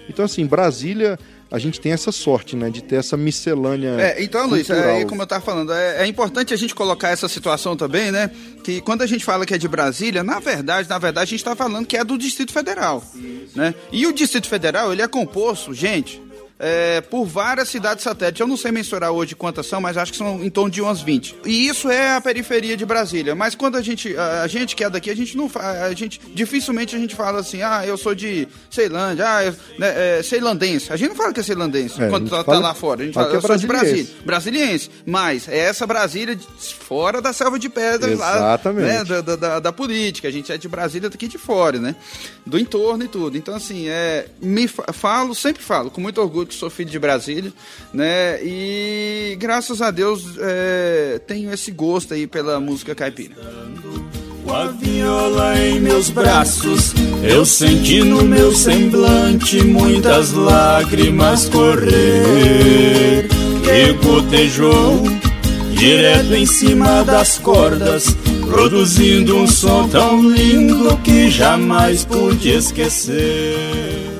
Então, 0.09 0.25
assim, 0.25 0.45
Brasília, 0.45 1.17
a 1.51 1.59
gente 1.59 1.79
tem 1.79 1.91
essa 1.91 2.11
sorte, 2.11 2.55
né, 2.55 2.69
de 2.69 2.83
ter 2.83 2.95
essa 2.95 3.15
miscelânea. 3.15 3.99
É, 3.99 4.23
então, 4.23 4.47
Luiz, 4.47 4.67
cultural. 4.67 4.97
é, 4.97 5.05
como 5.05 5.21
eu 5.21 5.27
tava 5.27 5.43
falando, 5.43 5.73
é, 5.73 6.03
é 6.03 6.07
importante 6.07 6.53
a 6.53 6.57
gente 6.57 6.73
colocar 6.73 7.09
essa 7.09 7.27
situação 7.27 7.75
também, 7.75 8.11
né? 8.11 8.29
Que 8.63 8.81
quando 8.81 9.03
a 9.03 9.07
gente 9.07 9.23
fala 9.23 9.45
que 9.45 9.53
é 9.53 9.57
de 9.57 9.67
Brasília, 9.67 10.23
na 10.23 10.39
verdade, 10.39 10.89
na 10.89 10.97
verdade, 10.97 11.23
a 11.23 11.29
gente 11.29 11.39
está 11.39 11.55
falando 11.55 11.85
que 11.85 11.97
é 11.97 12.03
do 12.03 12.17
Distrito 12.17 12.51
Federal, 12.51 13.03
né? 13.55 13.73
E 13.91 14.05
o 14.07 14.13
Distrito 14.13 14.47
Federal, 14.47 14.91
ele 14.91 15.01
é 15.01 15.07
composto, 15.07 15.73
gente, 15.73 16.21
é, 16.57 17.01
por 17.01 17.25
várias 17.25 17.67
cidades 17.69 18.03
satélites. 18.03 18.39
Eu 18.39 18.47
não 18.47 18.55
sei 18.57 18.71
mensurar 18.71 19.11
hoje 19.11 19.35
quantas 19.35 19.65
são, 19.67 19.81
mas 19.81 19.97
acho 19.97 20.11
que 20.11 20.17
são 20.17 20.43
em 20.43 20.49
torno 20.49 20.71
de 20.71 20.81
umas 20.81 21.01
20. 21.01 21.35
E 21.45 21.67
isso 21.67 21.89
é 21.89 22.15
a 22.15 22.21
periferia 22.21 22.77
de 22.77 22.85
Brasília. 22.85 23.35
Mas 23.35 23.55
quando 23.55 23.75
a 23.75 23.81
gente, 23.81 24.15
a, 24.17 24.43
a 24.43 24.47
gente 24.47 24.75
que 24.75 24.83
é 24.83 24.89
daqui, 24.89 25.09
a 25.09 25.15
gente 25.15 25.35
não 25.35 25.51
a 25.55 25.93
gente 25.93 26.19
dificilmente 26.33 26.95
a 26.95 26.99
gente 26.99 27.15
fala 27.15 27.39
assim, 27.39 27.61
ah, 27.61 27.83
eu 27.85 27.97
sou 27.97 28.15
de 28.15 28.47
Ceilândia, 28.69 29.25
ah, 29.27 29.43
eu, 29.45 29.55
né, 29.77 30.19
é, 30.19 30.23
ceilandense. 30.23 30.91
A 30.93 30.95
gente 30.95 31.09
não 31.09 31.15
fala 31.15 31.33
que 31.33 31.39
é 31.39 31.43
ceilandense 31.43 32.01
É, 32.01 32.09
quando 32.09 32.29
tá, 32.29 32.37
tá 32.37 32.43
fala- 32.45 32.59
lá 32.59 32.73
fora. 32.73 33.01
A 33.01 33.05
gente 33.05 33.13
fala 33.13 33.27
fala, 33.27 33.39
que 33.39 33.45
é 33.45 33.45
eu 33.45 33.47
sou 33.47 33.57
de. 33.57 33.67
Brasília. 33.67 34.07
Brasiliense. 34.25 34.89
Mas 35.05 35.47
é 35.49 35.57
essa 35.57 35.85
Brasília 35.85 36.35
de- 36.35 36.45
fora 36.79 37.21
da 37.21 37.33
selva 37.33 37.59
de 37.59 37.67
pedras 37.69 38.17
lá, 38.17 38.35
Exatamente. 38.37 38.85
né, 38.87 39.03
da, 39.03 39.21
da- 39.21 39.35
da- 39.35 39.59
da 39.59 39.71
política. 39.73 40.27
A 40.27 40.31
gente 40.31 40.51
é 40.51 40.57
de 40.57 40.67
Brasília 40.67 41.09
daqui 41.09 41.27
de 41.27 41.37
fora, 41.37 41.79
né? 41.79 41.95
Do 42.45 42.57
entorno 42.57 43.03
e 43.03 43.07
tudo. 43.07 43.37
Então, 43.37 43.55
assim, 43.55 43.87
é, 43.87 44.27
me 44.41 44.67
fa- 44.67 44.93
falo, 44.93 45.33
sempre 45.35 45.61
falo, 45.63 45.89
com 45.91 45.99
muito 45.99 46.21
orgulho 46.21 46.44
que 46.45 46.53
sou 46.53 46.69
filho 46.69 46.89
de 46.89 46.99
Brasília, 46.99 47.51
né? 47.93 48.39
E 48.43 49.35
graças 49.39 49.81
a 49.81 49.91
Deus 49.91 50.37
é, 50.39 51.19
tenho 51.27 51.53
esse 51.53 51.71
gosto 51.71 52.13
aí 52.13 52.27
pela 52.27 52.59
música 52.59 52.95
caipira. 52.95 53.35
Com 54.43 54.53
a 54.53 54.67
viola 54.67 55.59
em 55.59 55.79
meus 55.79 56.11
braços, 56.11 56.93
eu 57.23 57.45
senti 57.45 58.03
no 58.03 58.23
meu 58.23 58.53
semblante 58.53 59.63
muitas 59.63 60.33
lágrimas 60.33 61.49
correr. 61.49 63.27
Que 63.63 63.93
gotejou 64.05 65.01
direto 65.75 66.33
em 66.33 66.45
cima 66.45 67.03
das 67.03 67.37
cordas, 67.37 68.15
produzindo 68.47 69.37
um 69.37 69.47
som 69.47 69.87
tão 69.89 70.21
lindo 70.29 70.95
que 70.97 71.29
jamais 71.29 72.05
pude 72.05 72.49
esquecer. 72.49 74.14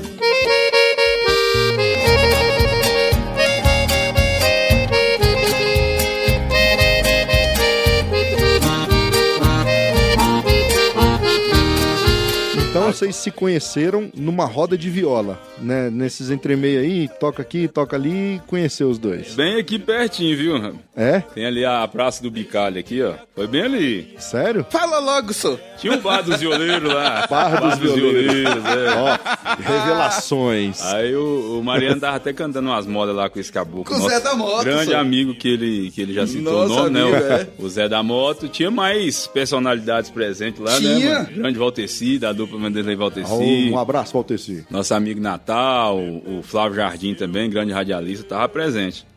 Vocês 12.96 13.16
se 13.16 13.30
conheceram 13.32 14.10
numa 14.16 14.46
roda 14.46 14.78
de 14.78 14.90
viola, 14.90 15.40
né? 15.60 15.90
Nesses 15.90 16.30
entremeio 16.30 16.80
aí, 16.80 17.10
toca 17.20 17.42
aqui, 17.42 17.68
toca 17.68 17.96
ali, 17.96 18.42
conheceu 18.48 18.90
os 18.90 18.98
dois. 18.98 19.36
Bem 19.36 19.60
aqui 19.60 19.78
pertinho, 19.78 20.38
viu? 20.38 20.76
É? 20.96 21.20
Tem 21.20 21.46
ali 21.46 21.66
a 21.66 21.86
Praça 21.88 22.24
do 22.24 22.32
Bicalho 22.32 22.80
aqui, 22.80 23.02
ó. 23.02 23.14
Foi 23.36 23.48
bem 23.48 23.64
ali. 23.64 24.16
Sério? 24.18 24.66
Fala 24.70 25.00
logo, 25.00 25.34
só. 25.34 25.58
Tinha 25.78 25.94
um 25.94 26.00
bar 26.02 26.22
dos 26.22 26.40
violeiros 26.40 26.92
lá. 26.92 27.28
Bar 27.30 27.60
dos 27.62 27.80
violeiros. 27.80 28.64
é. 28.66 28.96
Ó, 28.98 29.18
revelações. 29.62 30.82
Aí 30.82 31.16
o, 31.16 31.60
o 31.60 31.64
Mariano 31.64 32.00
tava 32.00 32.18
até 32.18 32.32
cantando 32.34 32.70
umas 32.70 32.86
modas 32.86 33.16
lá 33.16 33.30
com 33.30 33.40
esse 33.40 33.52
caboclo. 33.52 33.84
Com 33.86 34.02
o 34.02 34.10
Zé 34.10 34.20
da 34.20 34.36
Moto, 34.36 34.64
Grande 34.64 34.86
senhor. 34.86 35.00
amigo 35.00 35.36
que 35.36 35.48
ele, 35.48 35.92
que 35.92 36.02
ele 36.02 36.14
já 36.14 36.26
citou 36.26 36.68
Nosso 36.68 36.74
o 36.88 36.90
nome, 36.90 36.92
né? 36.92 37.02
amigo, 37.02 37.18
O, 37.18 37.34
é. 37.34 37.48
o 37.60 37.70
Zé 37.70 37.90
da 37.90 38.02
Moto. 38.02 38.48
Tinha 38.48 38.72
mais 38.72 39.28
personalidades 39.28 40.10
presentes 40.10 40.60
lá, 40.62 40.80
né? 40.80 40.96
Tinha. 40.96 41.14
mano? 41.20 41.30
Grande 41.36 41.60
Valteci, 41.60 42.18
da 42.20 42.32
dupla 42.32 42.58
Valteci. 42.94 43.70
Um 43.72 43.80
abraço, 43.80 44.12
Valteci. 44.14 44.66
Nosso 44.70 44.94
amigo 44.94 45.22
Natal, 45.22 45.98
o 45.98 46.42
Flávio 46.44 46.76
Jardim 46.76 47.14
também, 47.14 47.50
grande 47.50 47.72
radialista, 47.72 48.26
tava 48.26 48.50
presente. 48.50 49.08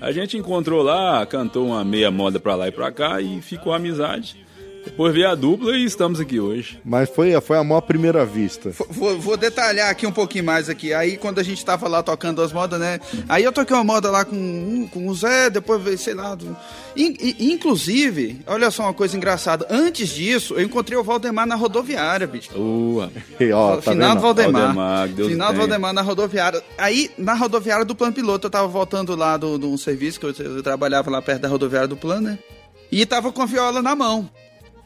A 0.00 0.12
gente 0.12 0.36
encontrou 0.36 0.80
lá, 0.80 1.26
cantou 1.26 1.66
uma 1.66 1.84
meia 1.84 2.10
moda 2.10 2.38
pra 2.38 2.54
lá 2.54 2.68
e 2.68 2.72
pra 2.72 2.92
cá 2.92 3.20
e 3.20 3.42
ficou 3.42 3.72
amizade. 3.72 4.36
Depois 4.90 5.14
veio 5.14 5.28
a 5.30 5.34
dupla 5.34 5.76
e 5.76 5.84
estamos 5.84 6.18
aqui 6.20 6.38
hoje. 6.40 6.80
Mas 6.84 7.08
foi, 7.08 7.38
foi 7.40 7.56
a 7.58 7.64
maior 7.64 7.80
primeira 7.82 8.24
vista. 8.24 8.70
Vou, 8.90 9.18
vou 9.18 9.36
detalhar 9.36 9.90
aqui 9.90 10.06
um 10.06 10.12
pouquinho 10.12 10.44
mais 10.44 10.68
aqui. 10.68 10.92
Aí 10.92 11.16
quando 11.16 11.38
a 11.38 11.42
gente 11.42 11.64
tava 11.64 11.86
lá 11.88 12.02
tocando 12.02 12.42
as 12.42 12.52
modas, 12.52 12.78
né? 12.80 13.00
Aí 13.28 13.44
eu 13.44 13.52
toquei 13.52 13.74
uma 13.76 13.84
moda 13.84 14.10
lá 14.10 14.24
com, 14.24 14.88
com 14.92 15.06
o 15.08 15.14
Zé, 15.14 15.50
depois 15.50 15.82
veio, 15.82 15.98
sei 15.98 16.14
lá. 16.14 16.34
do- 16.34 16.56
In- 16.96 17.16
in- 17.20 17.52
inclusive, 17.52 18.40
olha 18.46 18.70
só 18.70 18.82
uma 18.84 18.94
coisa 18.94 19.16
engraçada. 19.16 19.66
Antes 19.70 20.08
disso, 20.10 20.54
eu 20.54 20.62
encontrei 20.62 20.98
o 20.98 21.04
Valdemar 21.04 21.46
na 21.46 21.54
rodoviária, 21.54 22.26
bicho. 22.26 22.50
Ua. 22.58 23.10
E, 23.38 23.52
ó, 23.52 23.76
tá 23.76 23.92
Final 23.92 24.16
do? 24.16 24.20
Valdemar. 24.22 24.62
Valdemar, 24.62 25.08
Deus 25.08 25.28
Final 25.28 25.52
do. 25.52 25.58
Valdemar 25.58 25.92
na 25.92 26.02
rodoviária. 26.02 26.62
Aí, 26.76 27.10
na 27.16 27.34
rodoviária 27.34 27.84
do 27.84 27.94
plano 27.94 28.12
piloto, 28.12 28.46
eu 28.46 28.50
tava 28.50 28.66
voltando 28.66 29.14
lá 29.14 29.36
do- 29.36 29.58
de 29.58 29.66
um 29.66 29.76
serviço 29.78 30.18
que 30.18 30.26
eu, 30.26 30.34
eu 30.38 30.62
trabalhava 30.62 31.08
lá 31.10 31.22
perto 31.22 31.42
da 31.42 31.48
rodoviária 31.48 31.86
do 31.88 31.96
plano, 31.96 32.22
né? 32.30 32.38
E 32.90 33.04
tava 33.06 33.30
com 33.30 33.42
a 33.42 33.46
viola 33.46 33.80
na 33.82 33.94
mão. 33.94 34.28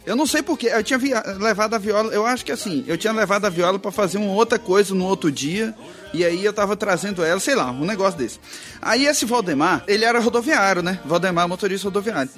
Eu 0.05 0.17
não 0.17 0.27
sei 0.27 0.43
porquê, 0.43 0.67
eu 0.67 0.83
tinha 0.83 0.99
levado 1.39 1.75
a 1.75 1.79
viola, 1.79 2.13
eu 2.13 2.27
acho 2.27 2.45
que 2.45 2.51
assim, 2.51 2.85
eu 2.89 2.99
tinha 2.99 3.13
levado 3.13 3.45
a 3.45 3.51
viola 3.51 3.79
pra 3.79 3.93
fazer 3.93 4.19
uma 4.19 4.33
outra 4.33 4.59
coisa 4.59 4.93
no 4.95 5.05
outro 5.05 5.31
dia, 5.31 5.73
e 6.13 6.25
aí 6.25 6.45
eu 6.45 6.53
tava 6.53 6.77
trazendo 6.77 7.23
ela, 7.23 7.39
sei 7.39 7.55
lá, 7.55 7.71
um 7.71 7.85
negócio 7.85 8.19
desse. 8.19 8.41
Aí 8.81 9.07
esse 9.07 9.25
Valdemar, 9.25 9.85
ele 9.87 10.05
era 10.05 10.19
rodoviário, 10.19 10.83
né? 10.83 10.99
Valdemar, 11.05 11.49
motorista 11.49 11.87
rodoviário. 11.87 12.31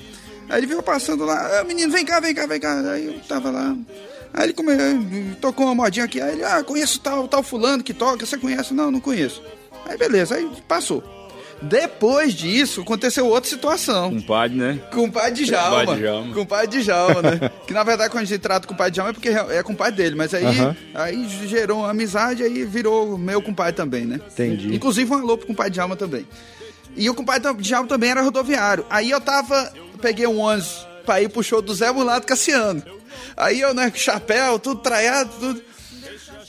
Aí 0.48 0.61
ele 0.61 0.66
veio 0.66 0.83
passando 0.83 1.24
lá, 1.24 1.61
ah, 1.61 1.64
menino, 1.64 1.90
vem 1.90 2.05
cá, 2.05 2.20
vem 2.20 2.35
cá, 2.35 2.46
vem 2.46 2.61
cá. 2.61 2.81
Aí 2.90 3.07
eu 3.07 3.20
tava 3.27 3.50
lá. 3.50 3.74
Aí 4.35 4.44
ele 4.44 4.53
come... 4.53 4.72
tocou 5.40 5.64
uma 5.64 5.74
modinha 5.74 6.05
aqui, 6.05 6.20
aí 6.20 6.33
ele, 6.33 6.44
ah, 6.44 6.62
conheço 6.62 7.00
tal, 7.00 7.27
tal 7.27 7.42
fulano 7.42 7.83
que 7.83 7.94
toca, 7.94 8.27
você 8.27 8.37
conhece? 8.37 8.74
Não, 8.74 8.90
não 8.90 9.00
conheço. 9.00 9.42
Aí 9.87 9.96
beleza, 9.96 10.35
aí 10.35 10.50
passou. 10.68 11.03
Depois 11.62 12.35
disso, 12.35 12.83
aconteceu 12.83 13.27
outra 13.27 13.49
situação. 13.49 14.11
Compadre, 14.11 14.57
né? 14.57 14.81
Com 14.93 15.05
o 15.05 15.12
pai 15.12 15.33
de 15.33 15.45
Djalma. 15.45 15.81
Compadre 15.81 16.40
o 16.40 16.47
pai 16.47 16.67
de 16.67 16.83
Djalma, 16.83 17.23
né? 17.23 17.51
que 17.67 17.73
na 17.73 17.83
verdade 17.83 18.11
quando 18.11 18.23
a 18.23 18.27
gente 18.27 18.40
trata 18.40 18.67
com 18.67 18.75
o 18.75 18.77
pai 18.77 18.90
de 18.90 18.95
Djalma 18.95 19.11
é 19.11 19.12
porque 19.12 19.29
é 19.29 19.62
com 19.62 19.73
o 19.73 19.77
pai 19.77 19.90
dele, 19.90 20.14
mas 20.14 20.35
aí, 20.35 20.45
Aham. 20.45 20.77
aí 20.95 21.29
gerou 21.47 21.81
uma 21.81 21.90
amizade 21.90 22.43
aí 22.43 22.64
virou 22.64 23.17
meu 23.17 23.40
compadre 23.40 23.73
também, 23.73 24.05
né? 24.05 24.21
Entendi. 24.33 24.75
Inclusive 24.75 25.11
um 25.11 25.19
alô 25.19 25.38
pro 25.38 25.47
compadre 25.47 25.71
de 25.71 25.75
Djalma 25.77 25.97
também. 25.97 26.27
E 26.97 27.09
o 27.09 27.14
compadre 27.14 27.53
de 27.55 27.62
Djalma 27.62 27.88
também 27.88 28.11
era 28.11 28.23
rodoviário. 28.23 28.85
Aí 28.90 29.11
eu 29.11 29.21
tava, 29.21 29.73
peguei 30.01 30.27
um 30.27 30.38
ônibus 30.38 30.87
pra 31.05 31.21
ir 31.21 31.29
pro 31.29 31.43
show 31.43 31.61
do 31.61 31.75
Zé 31.75 31.90
Mulato 31.90 32.27
Cassiano. 32.27 32.83
Aí 33.37 33.61
eu, 33.61 33.75
né, 33.75 33.90
com 33.90 33.97
chapéu, 33.97 34.59
tudo 34.59 34.81
traiado, 34.81 35.31
tudo. 35.38 35.62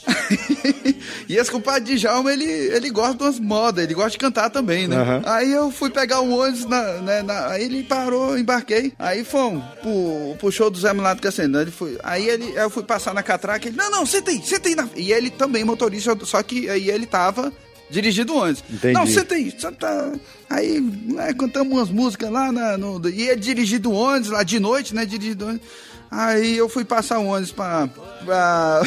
e 1.27 1.35
esse 1.35 1.51
compadre 1.51 1.83
de 1.83 1.99
Djalma, 1.99 2.31
ele, 2.31 2.45
ele 2.45 2.89
gosta 2.89 3.15
de 3.15 3.23
umas 3.23 3.39
modas, 3.39 3.83
ele 3.83 3.93
gosta 3.93 4.11
de 4.11 4.17
cantar 4.17 4.49
também, 4.49 4.87
né? 4.87 4.97
Aham. 4.97 5.21
Aí 5.25 5.51
eu 5.51 5.71
fui 5.71 5.89
pegar 5.89 6.21
um 6.21 6.33
ônibus, 6.37 6.65
na, 6.65 6.83
né, 7.01 7.21
na- 7.23 7.47
aí 7.49 7.63
ele 7.65 7.83
parou, 7.83 8.37
embarquei. 8.37 8.93
Aí 8.99 9.23
fomos 9.23 9.63
pro, 9.81 10.35
pro 10.39 10.51
show 10.51 10.69
do 10.69 10.79
Zé 10.79 10.93
Mulato 10.93 11.21
Cassiano. 11.21 11.59
Ele 11.59 11.71
foi, 11.71 11.97
aí 12.03 12.27
ele, 12.27 12.53
eu 12.55 12.69
fui 12.69 12.83
passar 12.83 13.13
na 13.13 13.23
catraca, 13.23 13.67
ele, 13.67 13.77
não, 13.77 13.89
não, 13.91 14.05
senta 14.05 14.31
aí, 14.31 14.41
senta 14.43 14.69
aí. 14.69 14.75
Na... 14.75 14.87
E 14.95 15.11
ele 15.11 15.29
também 15.29 15.63
motorista, 15.63 16.15
só 16.23 16.41
que 16.43 16.69
aí 16.69 16.89
ele 16.89 17.05
tava 17.05 17.51
dirigindo 17.89 18.33
o 18.33 18.37
ônibus. 18.37 18.63
Entendi. 18.69 18.93
Não, 18.93 19.05
senta 19.07 19.35
aí, 19.35 19.53
senta... 19.57 20.13
Aí 20.49 20.79
né, 20.79 21.33
cantamos 21.33 21.73
umas 21.73 21.89
músicas 21.89 22.29
lá, 22.31 22.51
na, 22.51 22.77
no, 22.77 23.01
e 23.09 23.29
ele 23.29 23.39
dirigindo 23.39 23.89
o 23.91 23.93
ônibus 23.95 24.29
lá 24.29 24.43
de 24.43 24.59
noite, 24.59 24.93
né, 24.93 25.05
dirigindo 25.05 25.45
o 25.45 25.47
ônibus. 25.49 25.67
Aí 26.15 26.55
eu 26.55 26.69
fui 26.69 26.85
passar 26.85 27.19
o 27.19 27.25
ônibus 27.25 27.51
pra. 27.51 27.89
pra. 28.23 28.81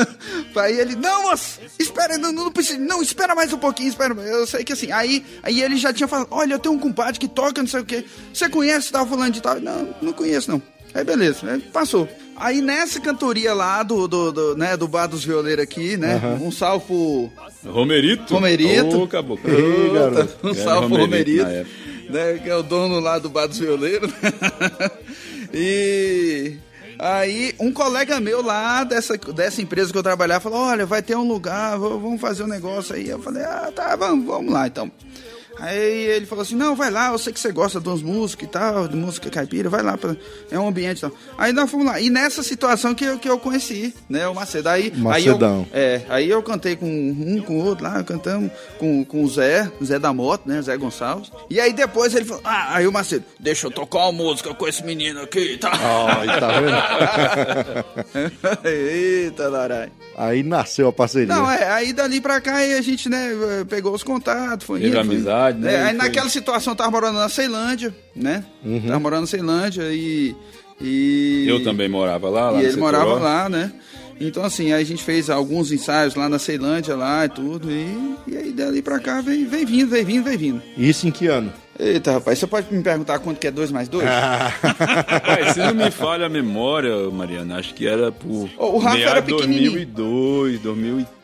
pra 0.54 0.70
ele. 0.70 0.96
Não, 0.96 1.24
moço! 1.24 1.60
Espera, 1.78 2.16
não, 2.16 2.32
não 2.32 2.50
precisa. 2.50 2.78
Não, 2.78 3.02
espera 3.02 3.34
mais 3.34 3.52
um 3.52 3.58
pouquinho, 3.58 3.90
espera. 3.90 4.14
Eu 4.14 4.46
sei 4.46 4.64
que 4.64 4.72
assim. 4.72 4.90
Aí, 4.90 5.22
aí 5.42 5.62
ele 5.62 5.76
já 5.76 5.92
tinha 5.92 6.08
falado: 6.08 6.28
Olha, 6.30 6.54
eu 6.54 6.58
tenho 6.58 6.74
um 6.74 6.78
compadre 6.78 7.20
que 7.20 7.28
toca, 7.28 7.60
não 7.60 7.68
sei 7.68 7.80
o 7.80 7.84
quê. 7.84 8.06
Você 8.32 8.48
conhece 8.48 8.90
tal 8.90 9.06
fulano 9.06 9.30
de 9.30 9.42
tal? 9.42 9.60
Não, 9.60 9.94
não 10.00 10.12
conheço, 10.14 10.50
não. 10.50 10.62
Aí 10.94 11.04
beleza, 11.04 11.50
aí 11.52 11.60
passou. 11.60 12.08
Aí 12.34 12.62
nessa 12.62 12.98
cantoria 12.98 13.52
lá 13.52 13.82
do, 13.82 14.08
do, 14.08 14.32
do, 14.32 14.56
né, 14.56 14.74
do 14.74 14.88
Bar 14.88 15.06
dos 15.06 15.22
Violeiros 15.22 15.62
aqui, 15.62 15.98
né? 15.98 16.18
Um 16.40 16.50
salve 16.50 16.86
pro. 16.86 17.30
Romerito. 17.70 18.32
Romerito. 18.32 19.02
Ô, 19.02 19.06
caboclo. 19.06 19.50
Ei, 19.50 19.90
garoto. 19.90 20.48
Um 20.48 20.54
salve 20.54 20.88
pro 20.88 20.96
Romerito 20.96 21.44
Romerito, 21.44 21.70
né, 22.10 22.40
que 22.42 22.48
é 22.48 22.56
o 22.56 22.62
dono 22.62 23.00
lá 23.00 23.18
do 23.18 23.28
Bar 23.28 23.48
dos 23.48 23.58
Violeiros. 23.58 24.10
e 25.52 26.56
aí 27.00 27.54
um 27.58 27.72
colega 27.72 28.20
meu 28.20 28.42
lá 28.42 28.84
dessa, 28.84 29.16
dessa 29.16 29.62
empresa 29.62 29.90
que 29.90 29.98
eu 29.98 30.02
trabalhava 30.02 30.42
falou, 30.42 30.60
olha, 30.60 30.84
vai 30.84 31.02
ter 31.02 31.16
um 31.16 31.26
lugar, 31.26 31.78
vamos 31.78 32.20
fazer 32.20 32.42
um 32.42 32.46
negócio 32.46 32.94
aí. 32.94 33.08
Eu 33.08 33.20
falei, 33.22 33.42
ah, 33.42 33.72
tá, 33.74 33.96
vamos, 33.96 34.26
vamos 34.26 34.52
lá 34.52 34.66
então. 34.66 34.90
Aí 35.60 36.06
ele 36.06 36.26
falou 36.26 36.42
assim, 36.42 36.56
não, 36.56 36.74
vai 36.74 36.90
lá, 36.90 37.10
eu 37.12 37.18
sei 37.18 37.32
que 37.32 37.40
você 37.40 37.52
gosta 37.52 37.80
de 37.80 37.88
umas 37.88 38.02
músicas 38.02 38.48
e 38.48 38.50
tal, 38.50 38.88
de 38.88 38.96
música 38.96 39.28
caipira, 39.30 39.68
vai 39.68 39.82
lá, 39.82 39.96
pra... 39.98 40.16
é 40.50 40.58
um 40.58 40.68
ambiente 40.68 40.98
e 40.98 41.00
tal. 41.02 41.12
Aí 41.36 41.52
nós 41.52 41.70
fomos 41.70 41.86
lá. 41.86 42.00
E 42.00 42.08
nessa 42.08 42.42
situação 42.42 42.94
que 42.94 43.04
eu, 43.04 43.18
que 43.18 43.28
eu 43.28 43.38
conheci, 43.38 43.94
né, 44.08 44.26
o 44.26 44.34
Macedo. 44.34 44.68
Aí, 44.68 44.92
Macedão. 44.96 45.66
Aí 45.72 45.82
eu, 45.82 45.86
é, 45.86 46.02
aí 46.08 46.30
eu 46.30 46.42
cantei 46.42 46.76
com 46.76 46.86
um, 46.86 47.42
com 47.42 47.58
o 47.58 47.64
outro 47.64 47.84
lá, 47.84 48.02
cantamos 48.02 48.50
com, 48.78 49.04
com 49.04 49.22
o 49.22 49.28
Zé, 49.28 49.70
Zé 49.84 49.98
da 49.98 50.12
Moto, 50.12 50.42
né, 50.46 50.62
Zé 50.62 50.76
Gonçalves. 50.76 51.30
E 51.50 51.60
aí 51.60 51.72
depois 51.72 52.14
ele 52.14 52.24
falou, 52.24 52.42
ah, 52.44 52.76
aí 52.76 52.86
o 52.86 52.92
Macedo, 52.92 53.24
deixa 53.38 53.66
eu 53.66 53.70
tocar 53.70 53.98
uma 54.00 54.12
música 54.12 54.54
com 54.54 54.66
esse 54.66 54.82
menino 54.84 55.20
aqui, 55.20 55.58
tá? 55.58 55.70
Ai, 55.72 56.40
tá 56.40 56.48
vendo? 56.60 58.64
Eita, 58.64 59.48
Larai. 59.48 59.90
Aí 60.16 60.42
nasceu 60.42 60.88
a 60.88 60.92
parceria. 60.92 61.34
Não, 61.34 61.50
é, 61.50 61.70
aí 61.70 61.92
dali 61.92 62.20
pra 62.20 62.40
cá 62.40 62.56
aí 62.56 62.74
a 62.74 62.82
gente, 62.82 63.08
né, 63.08 63.30
pegou 63.68 63.94
os 63.94 64.02
contatos, 64.02 64.66
foi 64.66 64.80
Teve 64.80 64.98
indo, 64.98 65.06
foi- 65.06 65.16
amizade, 65.50 65.58
né, 65.58 65.72
É, 65.74 65.82
aí 65.82 65.88
foi- 65.88 65.96
naquela 65.98 66.28
situação 66.28 66.72
eu 66.72 66.76
tava 66.76 66.90
morando 66.90 67.18
na 67.18 67.28
Ceilândia, 67.28 67.94
né? 68.14 68.44
Uhum. 68.64 68.82
Tava 68.86 69.00
morando 69.00 69.20
na 69.22 69.26
Ceilândia 69.26 69.82
e. 69.92 70.34
e 70.80 71.46
Eu 71.48 71.62
também 71.62 71.88
morava 71.88 72.28
lá, 72.28 72.50
lá 72.50 72.62
E 72.62 72.66
ele 72.66 72.76
morava 72.76 73.14
lá, 73.14 73.48
né? 73.48 73.72
Então, 74.22 74.44
assim, 74.44 74.70
aí 74.72 74.82
a 74.82 74.84
gente 74.84 75.02
fez 75.02 75.30
alguns 75.30 75.72
ensaios 75.72 76.14
lá 76.14 76.28
na 76.28 76.38
Ceilândia, 76.38 76.94
lá 76.94 77.24
e 77.24 77.28
tudo. 77.30 77.70
E, 77.70 78.14
e 78.26 78.36
aí 78.36 78.52
dali 78.52 78.82
pra 78.82 78.98
cá 78.98 79.22
vem, 79.22 79.46
vem 79.46 79.64
vindo, 79.64 79.88
vem 79.88 80.04
vindo, 80.04 80.24
vem 80.24 80.36
vindo. 80.36 80.62
Isso 80.76 81.08
em 81.08 81.10
que 81.10 81.26
ano? 81.26 81.50
Eita, 81.78 82.12
rapaz, 82.12 82.38
você 82.38 82.46
pode 82.46 82.66
me 82.70 82.82
perguntar 82.82 83.18
quanto 83.20 83.38
que 83.38 83.46
é 83.46 83.50
2 83.50 83.70
mais 83.70 83.88
2? 83.88 84.06
Ah. 84.06 84.52
Rapaz, 85.08 85.54
se 85.54 85.58
não 85.60 85.74
me 85.74 85.90
falha 85.90 86.26
a 86.26 86.28
memória, 86.28 86.94
Mariana, 87.08 87.56
acho 87.56 87.72
que 87.72 87.86
era 87.88 88.12
por 88.12 88.50
O 88.58 88.76
Rafa 88.76 88.98
era 88.98 89.22
pequenininho. 89.22 89.70
2002, 89.72 90.60
2003. 90.60 91.19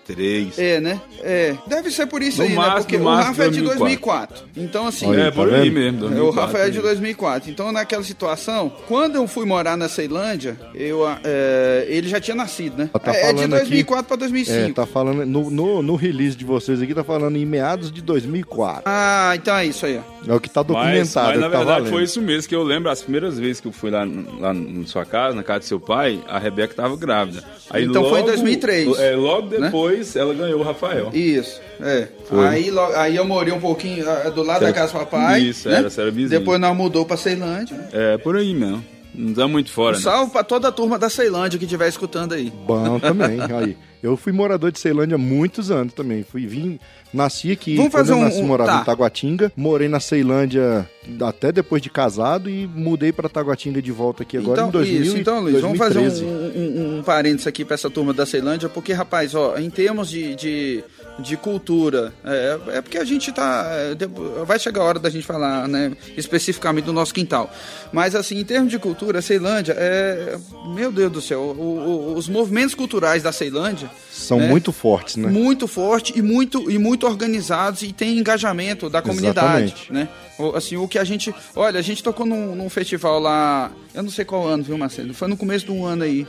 É, 0.58 0.80
né? 0.80 1.00
É. 1.22 1.54
Deve 1.66 1.90
ser 1.90 2.06
por 2.06 2.22
isso 2.22 2.38
No 2.38 2.44
aí, 2.44 2.50
né? 2.50 2.56
máximo, 2.56 2.80
Porque 2.82 2.98
no 2.98 3.04
o 3.04 3.14
Rafa 3.14 3.44
é 3.44 3.48
de 3.50 3.60
2004. 3.62 4.36
2004. 4.36 4.46
Então, 4.56 4.86
assim. 4.86 5.06
Olha 5.06 5.22
É, 5.22 5.30
por 5.30 5.48
tá 5.48 5.56
aí 5.56 5.70
vendo? 5.70 5.74
mesmo. 5.74 5.96
É, 5.98 6.00
2004, 6.10 6.28
o 6.28 6.44
Rafael 6.46 6.64
é 6.64 6.66
de 6.70 6.72
mesmo. 6.76 6.88
2004. 6.88 7.50
Então, 7.50 7.72
naquela 7.72 8.02
situação, 8.04 8.72
quando 8.86 9.16
eu 9.16 9.26
fui 9.26 9.44
morar 9.46 9.76
na 9.76 9.88
Ceilândia, 9.88 10.56
eu, 10.74 11.06
ah, 11.06 11.18
é, 11.24 11.86
ele 11.88 12.08
já 12.08 12.20
tinha 12.20 12.34
nascido, 12.34 12.76
né? 12.78 12.90
Tá 12.92 13.12
é, 13.12 13.16
é 13.16 13.32
de 13.32 13.34
falando 13.38 13.50
2004 13.50 13.98
aqui- 14.00 14.08
pra 14.08 14.16
2005. 14.16 14.70
É, 14.70 14.72
tá 14.72 14.86
falando. 14.86 15.26
No, 15.26 15.50
no, 15.50 15.82
no 15.82 15.96
release 15.96 16.36
de 16.36 16.44
vocês 16.44 16.80
aqui, 16.80 16.94
tá 16.94 17.04
falando 17.04 17.36
em 17.36 17.44
meados 17.46 17.90
de 17.90 18.00
2004. 18.02 18.82
Ah, 18.86 19.32
então 19.34 19.56
é 19.56 19.66
isso 19.66 19.86
aí. 19.86 19.98
ó. 19.98 20.32
É 20.32 20.34
o 20.34 20.40
que 20.40 20.50
tá 20.50 20.60
Mas, 20.60 20.66
documentado. 20.68 21.26
mas 21.28 21.36
é 21.36 21.40
na 21.40 21.42
tá 21.50 21.56
verdade 21.56 21.66
valendo. 21.80 21.92
foi 21.92 22.02
isso 22.02 22.20
mesmo, 22.20 22.48
que 22.48 22.54
eu 22.54 22.62
lembro 22.64 22.90
as 22.90 23.00
primeiras 23.02 23.38
vezes 23.38 23.60
que 23.60 23.68
eu 23.68 23.72
fui 23.72 23.90
lá, 23.90 24.04
lá 24.40 24.52
na 24.52 24.86
sua 24.86 25.04
casa, 25.04 25.36
na 25.36 25.42
casa 25.44 25.60
de 25.60 25.66
seu 25.66 25.78
pai, 25.78 26.20
a 26.28 26.38
Rebeca 26.38 26.74
tava 26.74 26.96
grávida. 26.96 27.44
Aí 27.70 27.84
Então 27.84 28.08
foi 28.08 28.20
em 28.20 28.24
2003, 28.24 28.98
É, 28.98 29.14
logo 29.16 29.56
né? 29.58 29.70
Depois 29.98 30.16
ela 30.16 30.34
ganhou 30.34 30.60
o 30.60 30.62
Rafael. 30.62 31.10
Isso, 31.12 31.60
é. 31.80 32.08
Foi. 32.28 32.46
Aí, 32.46 32.70
aí 32.96 33.16
eu 33.16 33.24
morei 33.24 33.52
um 33.52 33.60
pouquinho 33.60 34.08
ah, 34.08 34.28
do 34.30 34.42
lado 34.42 34.64
Era- 34.64 34.72
da 34.72 34.80
casa 34.80 34.92
do 34.92 34.98
papai. 34.98 35.40
Isso, 35.40 35.68
né? 35.68 35.76
era, 35.78 35.88
era 35.96 36.10
vizinho. 36.10 36.38
Depois 36.40 36.60
nós 36.60 36.76
mudou 36.76 37.04
pra 37.04 37.16
Ceilândia. 37.16 37.76
É, 37.92 38.18
por 38.18 38.36
aí 38.36 38.54
mesmo. 38.54 38.84
Não 39.14 39.32
dá 39.32 39.48
muito 39.48 39.70
fora, 39.70 39.94
Um 39.94 39.98
né? 39.98 40.02
salve 40.04 40.30
pra 40.30 40.44
toda 40.44 40.68
a 40.68 40.72
turma 40.72 40.98
da 40.98 41.08
Ceilândia 41.08 41.58
que 41.58 41.64
estiver 41.64 41.88
escutando 41.88 42.34
aí. 42.34 42.52
Bom 42.66 42.98
também. 43.00 43.38
Aí. 43.40 43.76
Eu 44.02 44.14
fui 44.16 44.30
morador 44.30 44.70
de 44.70 44.78
Ceilândia 44.78 45.14
há 45.14 45.18
muitos 45.18 45.70
anos 45.70 45.94
também. 45.94 46.22
Fui 46.22 46.46
vim, 46.46 46.78
nasci 47.16 47.50
aqui. 47.50 47.76
Vamos 47.76 47.92
fazer 47.92 48.12
eu 48.12 48.16
um- 48.18 48.20
nasci, 48.24 48.40
um- 48.40 48.46
morava 48.46 48.72
tá. 48.72 48.80
em 48.82 48.84
Taguatinga. 48.84 49.52
Morei 49.56 49.88
na 49.88 49.98
Ceilândia 50.00 50.88
até 51.20 51.50
depois 51.52 51.80
de 51.80 51.88
casado 51.88 52.50
e 52.50 52.66
mudei 52.66 53.12
pra 53.12 53.28
Taguatinga 53.28 53.80
de 53.80 53.92
volta 53.92 54.22
aqui 54.24 54.36
agora 54.36 54.58
então, 54.62 54.68
em 54.68 54.72
2000, 54.72 55.02
isso, 55.02 55.16
então, 55.16 55.40
Luiz, 55.40 55.60
vamos 55.60 55.78
fazer 55.78 56.00
2013. 56.00 56.24
um, 56.24 56.60
um, 56.60 56.98
um 56.98 57.02
parênteses 57.02 57.46
aqui 57.46 57.64
pra 57.64 57.74
essa 57.74 57.88
turma 57.88 58.12
da 58.12 58.26
Ceilândia, 58.26 58.68
porque, 58.68 58.92
rapaz, 58.92 59.34
ó, 59.34 59.56
em 59.56 59.70
termos 59.70 60.08
de, 60.10 60.34
de, 60.34 60.84
de 61.20 61.36
cultura, 61.36 62.12
é, 62.24 62.58
é 62.74 62.80
porque 62.82 62.98
a 62.98 63.04
gente 63.04 63.30
tá. 63.32 63.66
é, 63.70 63.96
vai 64.44 64.58
chegar 64.58 64.82
a 64.82 64.84
hora 64.84 64.98
da 64.98 65.08
gente 65.08 65.24
falar, 65.24 65.68
né, 65.68 65.92
especificamente 66.16 66.84
do 66.86 66.92
nosso 66.92 67.14
quintal. 67.14 67.52
Mas, 67.92 68.14
assim, 68.16 68.38
em 68.40 68.44
termos 68.44 68.70
de 68.70 68.78
cultura, 68.78 69.20
a 69.20 69.22
Ceilândia 69.22 69.74
é. 69.78 70.36
Meu 70.74 70.90
Deus 70.90 71.12
do 71.12 71.20
céu, 71.20 71.40
o- 71.40 71.60
o- 71.60 72.14
os 72.16 72.28
movimentos 72.28 72.74
culturais 72.74 73.22
da 73.22 73.30
Ceilândia 73.32 73.88
São 74.10 74.38
né? 74.40 74.48
muito 74.48 74.72
fortes, 74.72 75.14
né? 75.16 75.28
muito 75.28 75.68
forte 75.68 76.12
e 76.16 76.20
muito 76.22 76.68
e 76.70 76.78
muito 76.78 77.05
organizados 77.06 77.82
e 77.82 77.92
tem 77.92 78.18
engajamento 78.18 78.88
da 78.90 79.00
comunidade, 79.02 79.64
Exatamente. 79.72 79.92
né? 79.92 80.08
O- 80.38 80.54
Assim, 80.56 80.76
o 80.76 80.86
que 80.86 80.98
a 80.98 81.04
gente, 81.04 81.34
olha, 81.54 81.78
a 81.78 81.82
gente 81.82 82.02
tocou 82.02 82.26
num, 82.26 82.54
num 82.54 82.68
festival 82.68 83.18
lá, 83.18 83.70
eu 83.94 84.02
não 84.02 84.10
sei 84.10 84.24
qual 84.24 84.46
ano, 84.46 84.62
viu, 84.62 84.76
Marcelo? 84.76 85.14
Foi 85.14 85.28
no 85.28 85.36
começo 85.36 85.66
do 85.66 85.84
ano 85.84 86.02
aí. 86.04 86.26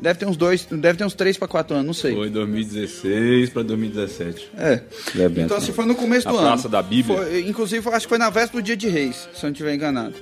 Deve 0.00 0.18
ter 0.18 0.26
uns 0.26 0.36
dois, 0.36 0.66
deve 0.68 0.98
ter 0.98 1.04
uns 1.04 1.14
três 1.14 1.36
para 1.38 1.46
quatro 1.46 1.74
anos, 1.76 1.86
não 1.86 1.94
sei. 1.94 2.12
Foi 2.12 2.28
2016 2.28 3.50
pra 3.50 3.62
2017. 3.62 4.50
É. 4.58 4.80
Deve 5.14 5.42
Então, 5.42 5.56
ser. 5.58 5.64
assim, 5.64 5.72
foi 5.72 5.84
no 5.86 5.94
começo 5.94 6.26
Na 6.26 6.32
do 6.32 6.38
ano. 6.38 6.46
Praça 6.48 6.68
da 6.68 6.82
Bíblia. 6.82 7.16
Foi- 7.18 7.40
inclusive, 7.48 7.88
acho 7.90 8.06
que 8.06 8.08
foi 8.08 8.18
na 8.18 8.28
véspera 8.28 8.60
do 8.60 8.66
dia 8.66 8.76
de 8.76 8.88
Reis, 8.88 9.14
se 9.32 9.38
eu 9.38 9.42
não 9.44 9.50
estiver 9.52 9.74
enganado. 9.74 10.14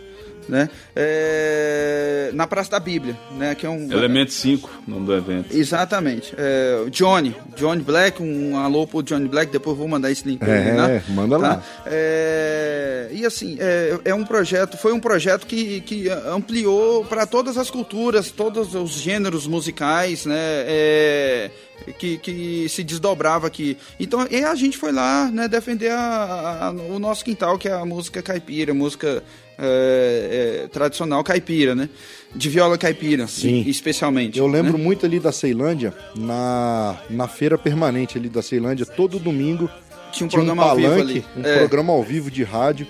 Né? 0.50 0.68
É, 0.96 2.30
na 2.34 2.44
Praça 2.44 2.72
da 2.72 2.80
Bíblia, 2.80 3.16
né? 3.38 3.54
Que 3.54 3.64
é 3.66 3.70
um. 3.70 3.90
Elemento 3.92 4.32
5, 4.32 4.68
nome 4.86 5.06
do 5.06 5.14
evento. 5.14 5.56
Exatamente. 5.56 6.34
É, 6.36 6.86
Johnny, 6.90 7.36
Johnny 7.56 7.82
Black, 7.82 8.20
um 8.20 8.56
alô 8.58 8.84
pro 8.84 9.00
Johnny 9.00 9.28
Black, 9.28 9.52
depois 9.52 9.74
eu 9.74 9.78
vou 9.78 9.86
mandar 9.88 10.10
esse 10.10 10.26
link 10.26 10.40
pra 10.40 10.52
É, 10.52 10.60
ele, 10.68 10.72
né? 10.76 11.02
manda 11.10 11.36
lá. 11.36 11.62
É, 11.86 13.08
e 13.12 13.24
assim, 13.24 13.56
é, 13.60 13.98
é 14.06 14.14
um 14.14 14.24
projeto, 14.24 14.76
foi 14.76 14.92
um 14.92 14.98
projeto 15.00 15.46
que, 15.46 15.80
que 15.82 16.08
ampliou 16.10 17.04
para 17.04 17.26
todas 17.26 17.56
as 17.56 17.70
culturas, 17.70 18.30
todos 18.32 18.74
os 18.74 18.90
gêneros 18.92 19.46
musicais, 19.46 20.26
né? 20.26 20.36
É, 20.36 21.50
que, 21.98 22.18
que 22.18 22.68
se 22.68 22.82
desdobrava 22.84 23.46
aqui. 23.46 23.78
Então, 23.98 24.26
e 24.30 24.44
a 24.44 24.54
gente 24.54 24.76
foi 24.76 24.92
lá, 24.92 25.30
né, 25.30 25.48
defender 25.48 25.90
a- 25.90 26.66
a- 26.66 26.70
o 26.70 26.98
nosso 26.98 27.24
quintal, 27.24 27.56
que 27.56 27.68
é 27.68 27.72
a 27.72 27.84
música 27.86 28.20
caipira, 28.20 28.74
música 28.74 29.22
é, 29.60 30.62
é, 30.64 30.68
tradicional 30.68 31.22
caipira, 31.22 31.74
né? 31.74 31.88
De 32.34 32.48
viola 32.48 32.78
caipira, 32.78 33.26
Sim. 33.26 33.62
especialmente. 33.66 34.38
Eu 34.38 34.46
lembro 34.46 34.78
né? 34.78 34.84
muito 34.84 35.04
ali 35.04 35.18
da 35.20 35.32
Ceilândia, 35.32 35.92
na, 36.16 36.96
na 37.10 37.28
feira 37.28 37.58
permanente 37.58 38.16
ali 38.16 38.28
da 38.28 38.40
Ceilândia, 38.42 38.86
todo 38.86 39.18
domingo 39.18 39.68
Tinha 40.12 40.26
um 40.26 40.28
tinha 40.28 40.40
um 40.42 40.46
programa 40.46 40.62
ao 40.64 40.76
vivo 40.76 40.88
palanque, 40.88 41.10
ali. 41.10 41.24
um 41.36 41.44
É. 41.46 41.58
programa 41.58 41.92
ao 41.92 42.02
vivo 42.02 42.30
de 42.30 42.42
rádio, 42.44 42.86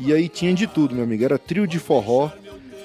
e 0.00 0.12
aí 0.12 0.28
tinha 0.28 0.52
de 0.52 0.66
tudo, 0.66 0.94
meu 0.94 1.04
amigo. 1.04 1.24
Era 1.24 1.38
trio 1.38 1.66
de 1.66 1.78
forró, 1.78 2.30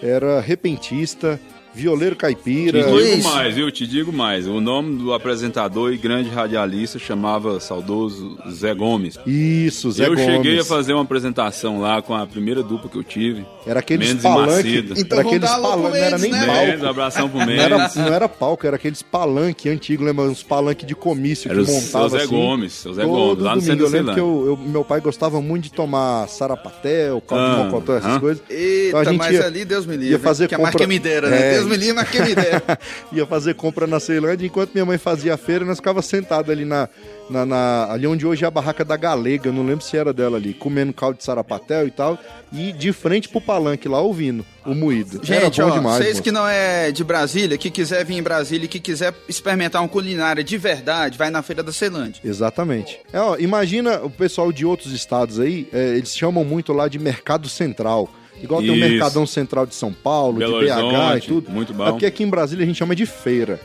era 0.01 0.39
repentista, 0.39 1.39
violeiro 1.77 2.15
Te 2.15 2.19
caipira. 2.19 2.79
digo 2.79 2.91
Luiz. 2.91 3.23
mais, 3.23 3.55
viu? 3.55 3.71
Te 3.71 3.85
digo 3.85 4.11
mais. 4.11 4.47
O 4.47 4.59
nome 4.59 4.97
do 4.97 5.13
apresentador 5.13 5.93
e 5.93 5.97
grande 5.97 6.29
radialista 6.29 6.97
chamava 6.99 7.59
saudoso 7.59 8.37
Zé 8.51 8.73
Gomes. 8.73 9.19
Isso, 9.25 9.91
Zé 9.91 10.05
eu 10.05 10.15
Gomes. 10.15 10.25
cheguei 10.25 10.59
a 10.59 10.65
fazer 10.65 10.93
uma 10.93 11.03
apresentação 11.03 11.79
lá 11.79 12.01
com 12.01 12.13
a 12.15 12.25
primeira 12.25 12.63
dupla 12.63 12.89
que 12.89 12.97
eu 12.97 13.03
tive. 13.03 13.45
Era 13.65 13.79
aqueles 13.79 14.07
Mendes 14.09 14.23
e 14.23 14.27
palanque. 14.27 14.51
Macedo. 14.51 14.93
Então 14.97 15.19
era 15.19 15.27
aqueles 15.27 15.49
palanque, 15.49 15.77
não 15.83 15.95
era 15.95 16.17
nem 16.17 16.31
Mendes, 16.31 16.47
né? 16.47 16.53
Mendes, 16.53 16.71
palco. 16.79 16.85
abração 16.89 17.29
pro 17.29 17.39
Não 17.39 17.49
era, 17.51 17.77
Mendes. 17.77 17.95
não 17.95 18.07
era 18.13 18.27
palco, 18.29 18.65
era 18.67 18.75
aqueles 18.75 19.01
palanque 19.01 19.69
antigos, 19.69 20.05
lembra? 20.05 20.25
Uns 20.25 20.43
palanque 20.43 20.85
de 20.85 20.95
comício 20.95 21.51
Era 21.51 21.61
o 21.61 21.65
que 21.65 21.71
montava 21.71 22.09
Zé 22.09 22.17
assim. 22.17 22.27
Gomes, 22.27 22.73
seu 22.73 22.93
Zé 22.93 23.03
Todo 23.03 23.11
Gomes, 23.11 23.43
lá 23.43 23.55
no 23.55 23.61
domingo. 23.61 23.65
centro 23.65 23.85
Eu 23.85 23.89
lembro 23.89 24.13
que 24.13 24.19
eu, 24.19 24.45
eu- 24.47 24.69
meu 24.69 24.83
pai 24.83 24.99
gostava 25.01 25.39
muito 25.41 25.65
de 25.65 25.71
tomar 25.73 26.27
sarapatel, 26.27 27.21
caldo 27.21 27.45
de 27.45 27.51
Ah, 27.61 27.63
mocotó, 27.65 27.95
essas 27.95 28.15
ah. 28.15 28.19
coisas. 28.19 28.43
Eita, 28.49 28.87
Então 28.87 28.99
a 28.99 29.03
gente 29.03 29.17
mas 29.17 29.33
ia- 29.33 29.45
ali 29.45 29.65
Deus 29.65 29.85
me 29.85 29.93
livre. 29.97 30.11
ia 30.13 30.19
fazer 30.19 30.47
que 30.47 30.55
a 30.55 30.57
mais 30.57 30.71
compra- 30.71 30.85
que 30.87 30.93
me 30.93 30.99
dera, 30.99 31.29
né? 31.29 31.55
É. 31.55 31.59
Deus 31.67 31.79
me 31.79 31.85
livre, 31.85 32.21
me 32.21 32.35
dera. 32.35 32.79
ia 33.11 33.25
fazer 33.25 33.53
compra 33.55 33.85
na 33.87 33.99
Ceilândia, 33.99 34.45
enquanto 34.45 34.71
minha 34.73 34.85
mãe 34.85 34.97
fazia 34.97 35.33
a 35.33 35.37
feira, 35.37 35.65
nós 35.65 35.77
ficava 35.77 36.01
sentado 36.01 36.51
ali 36.51 36.65
na, 36.65 36.87
na, 37.29 37.45
na- 37.45 37.91
ali 37.91 38.07
onde 38.07 38.25
hoje 38.25 38.43
é 38.43 38.47
a 38.47 38.51
barraca 38.51 38.83
da 38.85 38.95
Galega, 38.97 39.51
não 39.51 39.65
lembro 39.65 39.83
se 39.83 39.97
era 39.97 40.13
dela 40.13 40.37
ali, 40.37 40.53
comendo 40.53 40.93
caldo 40.93 41.17
de 41.17 41.23
sarapatel 41.23 41.87
e 41.87 41.91
tal, 41.91 42.17
e 42.53 42.71
de 42.71 42.91
frente 42.93 43.27
pro 43.29 43.41
palanque 43.41 43.87
lá 43.87 43.99
ouvindo 43.99 44.45
o 44.65 44.73
moído. 44.75 45.21
era 45.27 45.41
Gente, 45.45 45.61
bom 45.61 45.67
ó, 45.67 45.71
demais. 45.71 45.97
vocês 45.97 46.09
moço. 46.13 46.23
que 46.23 46.31
não 46.31 46.47
é 46.47 46.91
de 46.91 47.03
Brasília, 47.03 47.57
que 47.57 47.69
quiser 47.69 48.03
vir 48.05 48.15
em 48.17 48.23
Brasília 48.23 48.65
e 48.65 48.67
que 48.67 48.79
quiser 48.79 49.13
experimentar 49.27 49.81
uma 49.81 49.87
culinária 49.89 50.43
de 50.43 50.57
verdade, 50.57 51.17
vai 51.17 51.29
na 51.29 51.41
Feira 51.41 51.63
da 51.63 51.71
Ceilândia. 51.71 52.21
Exatamente. 52.23 52.99
É, 53.13 53.19
ó, 53.19 53.37
imagina 53.37 54.01
o 54.03 54.09
pessoal 54.09 54.51
de 54.51 54.65
outros 54.65 54.91
estados 54.93 55.39
aí, 55.39 55.67
é, 55.73 55.95
eles 55.95 56.15
chamam 56.15 56.43
muito 56.43 56.73
lá 56.73 56.87
de 56.87 56.99
mercado 56.99 57.47
central. 57.49 58.09
Igual 58.41 58.61
tem 58.61 58.69
o 58.71 58.75
Isso. 58.75 58.89
Mercadão 58.89 59.25
Central 59.25 59.65
de 59.65 59.75
São 59.75 59.91
Paulo, 59.91 60.37
Belo 60.39 60.59
de 60.59 60.65
BH 60.65 60.71
Horizonte, 60.77 61.25
e 61.25 61.27
tudo. 61.27 61.49
muito 61.51 61.73
bom. 61.73 61.87
É 61.87 61.91
porque 61.91 62.05
aqui 62.05 62.23
em 62.23 62.29
Brasília 62.29 62.63
a 62.63 62.67
gente 62.67 62.77
chama 62.77 62.95
de 62.95 63.05
feira. 63.05 63.59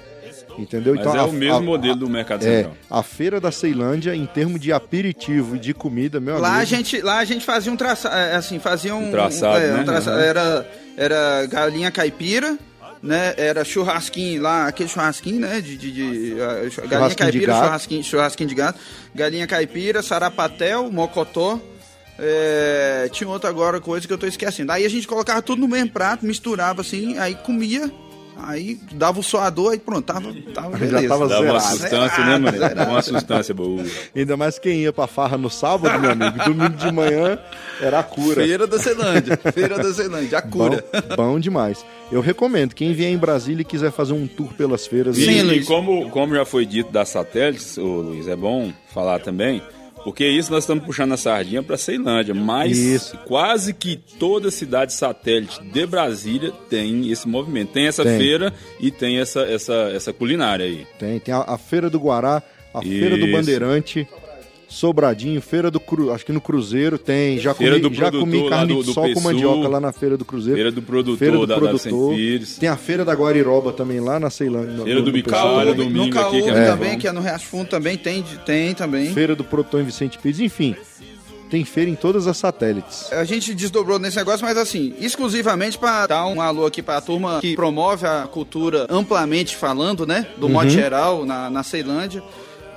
Entendeu? 0.58 0.92
Mas 0.94 1.00
Então, 1.06 1.16
é 1.16 1.18
a- 1.20 1.24
o 1.24 1.32
mesmo 1.32 1.56
a- 1.56 1.60
modelo 1.62 1.96
do 1.96 2.10
Mercado 2.10 2.42
É, 2.46 2.56
Central. 2.56 2.76
a 2.90 3.02
feira 3.02 3.40
da 3.40 3.50
Ceilândia, 3.50 4.14
em 4.14 4.26
termos 4.26 4.60
de 4.60 4.70
aperitivo 4.70 5.56
e 5.56 5.58
de 5.58 5.72
comida, 5.72 6.20
meu 6.20 6.38
Lá 6.38 6.48
a 6.48 6.54
amigo. 6.56 6.66
gente, 6.66 7.00
lá 7.00 7.18
a 7.20 7.24
gente 7.24 7.42
fazia 7.42 7.72
um 7.72 7.76
traçado, 7.76 8.14
assim, 8.36 8.58
fazia 8.58 8.94
um, 8.94 9.08
Um 9.08 9.10
traçado, 9.10 9.56
é, 9.64 9.72
um 9.72 9.76
né? 9.78 9.84
traça- 9.84 10.10
Uhum. 10.12 10.18
era 10.20 10.66
era 10.94 11.46
galinha 11.46 11.90
caipira, 11.90 12.58
né? 13.02 13.32
Era 13.38 13.64
churrasquinho 13.64 14.42
lá, 14.42 14.66
aquele 14.66 14.90
churrasquinho, 14.90 15.40
né? 15.40 15.58
De, 15.62 15.74
de, 15.74 15.90
de, 15.90 16.34
galinha 16.86 17.08
de 17.08 17.16
caipira, 17.16 17.46
gato. 17.46 17.64
churrasquinho, 17.64 18.04
churrasquinho 18.04 18.48
de 18.50 18.54
gato, 18.54 18.78
galinha 19.14 19.46
caipira, 19.46 20.02
sarapatel, 20.02 20.92
mocotó. 20.92 21.58
É, 22.18 23.08
tinha 23.12 23.28
outra 23.28 23.50
agora 23.50 23.80
coisa 23.80 24.06
que 24.06 24.12
eu 24.12 24.18
tô 24.18 24.26
esquecendo. 24.26 24.72
Aí 24.72 24.84
a 24.84 24.88
gente 24.88 25.06
colocava 25.06 25.42
tudo 25.42 25.60
no 25.60 25.68
mesmo 25.68 25.90
prato, 25.90 26.24
misturava 26.24 26.80
assim, 26.80 27.18
aí 27.18 27.34
comia 27.34 27.90
Aí 28.36 28.78
dava 28.92 29.20
o 29.20 29.22
suador 29.22 29.74
e 29.74 29.78
pronto, 29.78 30.02
tava, 30.02 30.34
tava 30.54 30.76
beleza. 30.76 31.08
tava 31.08 31.28
Dava 31.28 31.44
uma 31.44 31.60
sustância, 31.60 32.24
né, 32.24 32.38
mano? 32.38 32.58
Dava 32.58 32.90
uma 32.90 33.02
sustância 33.02 33.54
boa. 33.54 33.84
Ainda 34.16 34.36
mais 34.36 34.58
quem 34.58 34.80
ia 34.80 34.92
pra 34.92 35.06
farra 35.06 35.36
no 35.36 35.50
sábado, 35.50 36.00
meu 36.00 36.10
amigo. 36.10 36.44
Domingo 36.44 36.76
de 36.76 36.90
manhã 36.90 37.38
era 37.80 38.00
a 38.00 38.02
cura. 38.02 38.42
Feira 38.42 38.66
da 38.66 38.78
Ceilândia, 38.78 39.38
Feira 39.52 39.76
da 39.76 39.92
Ceilândia, 39.92 40.38
a 40.38 40.42
cura. 40.42 40.84
Bom, 41.10 41.16
bom 41.16 41.40
demais. 41.40 41.84
Eu 42.10 42.20
recomendo, 42.20 42.74
quem 42.74 42.92
vier 42.92 43.10
em 43.10 43.18
Brasília 43.18 43.62
e 43.62 43.64
quiser 43.64 43.92
fazer 43.92 44.12
um 44.12 44.26
tour 44.26 44.52
pelas 44.54 44.86
feiras. 44.86 45.16
E, 45.18 45.24
Sim, 45.24 45.38
e 45.38 45.42
Luiz. 45.42 45.66
como, 45.66 46.10
como 46.10 46.34
já 46.34 46.44
foi 46.44 46.66
dito 46.66 46.90
das 46.90 47.10
satélites, 47.10 47.78
ô, 47.78 48.00
Luiz, 48.00 48.26
é 48.26 48.36
bom 48.36 48.72
falar 48.92 49.20
também, 49.20 49.62
porque 50.04 50.26
isso 50.26 50.50
nós 50.50 50.64
estamos 50.64 50.84
puxando 50.84 51.12
a 51.12 51.16
sardinha 51.16 51.62
para 51.62 51.76
Ceilândia, 51.76 52.34
mas 52.34 52.78
Isso. 52.78 53.16
quase 53.26 53.72
que 53.72 53.96
toda 53.96 54.50
cidade 54.50 54.92
satélite 54.92 55.62
de 55.62 55.86
Brasília 55.86 56.52
tem 56.68 57.10
esse 57.10 57.28
movimento. 57.28 57.72
Tem 57.72 57.86
essa 57.86 58.02
Tem. 58.02 58.18
feira 58.18 58.52
e 58.80 58.90
tem 58.90 59.18
essa, 59.18 59.42
essa, 59.42 59.90
essa 59.94 60.12
culinária 60.12 60.66
aí. 60.66 60.86
Tem, 60.98 61.18
tem 61.18 61.32
a, 61.32 61.42
a 61.42 61.58
Feira 61.58 61.88
do 61.88 61.98
Guará, 61.98 62.42
a 62.74 62.82
Feira 62.82 63.16
do 63.16 63.26
Isso. 63.26 63.32
Bandeirante, 63.32 64.08
Sobradinho, 64.72 65.40
Feira 65.40 65.70
do 65.70 65.78
Cru, 65.78 66.12
acho 66.12 66.24
que 66.26 66.32
no 66.32 66.40
Cruzeiro 66.40 66.98
tem, 66.98 67.38
já 67.38 67.54
Feira 67.54 67.78
comi, 67.78 67.88
do 67.90 67.94
já 67.94 68.10
comi 68.10 68.48
carne 68.48 68.74
do- 68.74 68.80
de 68.80 68.86
do 68.86 68.92
sol 68.92 69.04
com 69.04 69.14
Pessu. 69.14 69.22
mandioca 69.22 69.68
lá 69.68 69.78
na 69.80 69.92
Feira 69.92 70.16
do 70.16 70.24
Cruzeiro. 70.24 70.56
Feira 70.56 70.72
do 70.72 70.82
produtor 70.82 71.18
Feira 71.18 71.36
do 71.36 71.46
da, 71.46 71.54
da 71.54 71.60
produtor. 71.60 72.14
Pires. 72.14 72.56
Tem 72.58 72.68
a 72.68 72.76
Feira 72.76 73.04
da 73.04 73.12
Guariroba 73.14 73.72
também 73.72 74.00
lá 74.00 74.18
na 74.18 74.30
Ceilândia. 74.30 74.82
Feira 74.84 75.02
do 75.02 75.12
Bicalho, 75.12 75.64
Pessu. 75.66 75.74
domingo 75.76 76.14
no 76.14 76.20
aqui, 76.20 76.42
que 76.42 76.50
é 76.50 76.64
também, 76.66 76.98
que 76.98 77.06
é 77.06 77.12
no 77.12 77.20
Riacho 77.20 77.46
Fundo 77.46 77.68
também, 77.68 77.96
tem, 77.96 78.24
tem 78.44 78.74
também. 78.74 79.12
Feira 79.12 79.36
do 79.36 79.44
Produtor 79.44 79.80
em 79.80 79.84
Vicente 79.84 80.18
Pires, 80.18 80.40
enfim. 80.40 80.74
Tem 81.50 81.66
feira 81.66 81.90
em 81.90 81.94
todas 81.94 82.26
as 82.26 82.38
satélites. 82.38 83.12
A 83.12 83.24
gente 83.24 83.54
desdobrou 83.54 83.98
nesse 83.98 84.16
negócio, 84.16 84.40
mas 84.42 84.56
assim, 84.56 84.94
exclusivamente 84.98 85.76
para 85.78 86.06
dar 86.06 86.26
um 86.26 86.40
alô 86.40 86.64
aqui 86.64 86.82
para 86.82 86.96
a 86.96 87.00
turma 87.02 87.40
que 87.42 87.54
promove 87.54 88.06
a 88.06 88.22
cultura 88.26 88.86
amplamente 88.88 89.54
falando, 89.54 90.06
né? 90.06 90.26
Do 90.38 90.48
modo 90.48 90.70
geral, 90.70 91.26
na, 91.26 91.50
na 91.50 91.62
Ceilândia. 91.62 92.22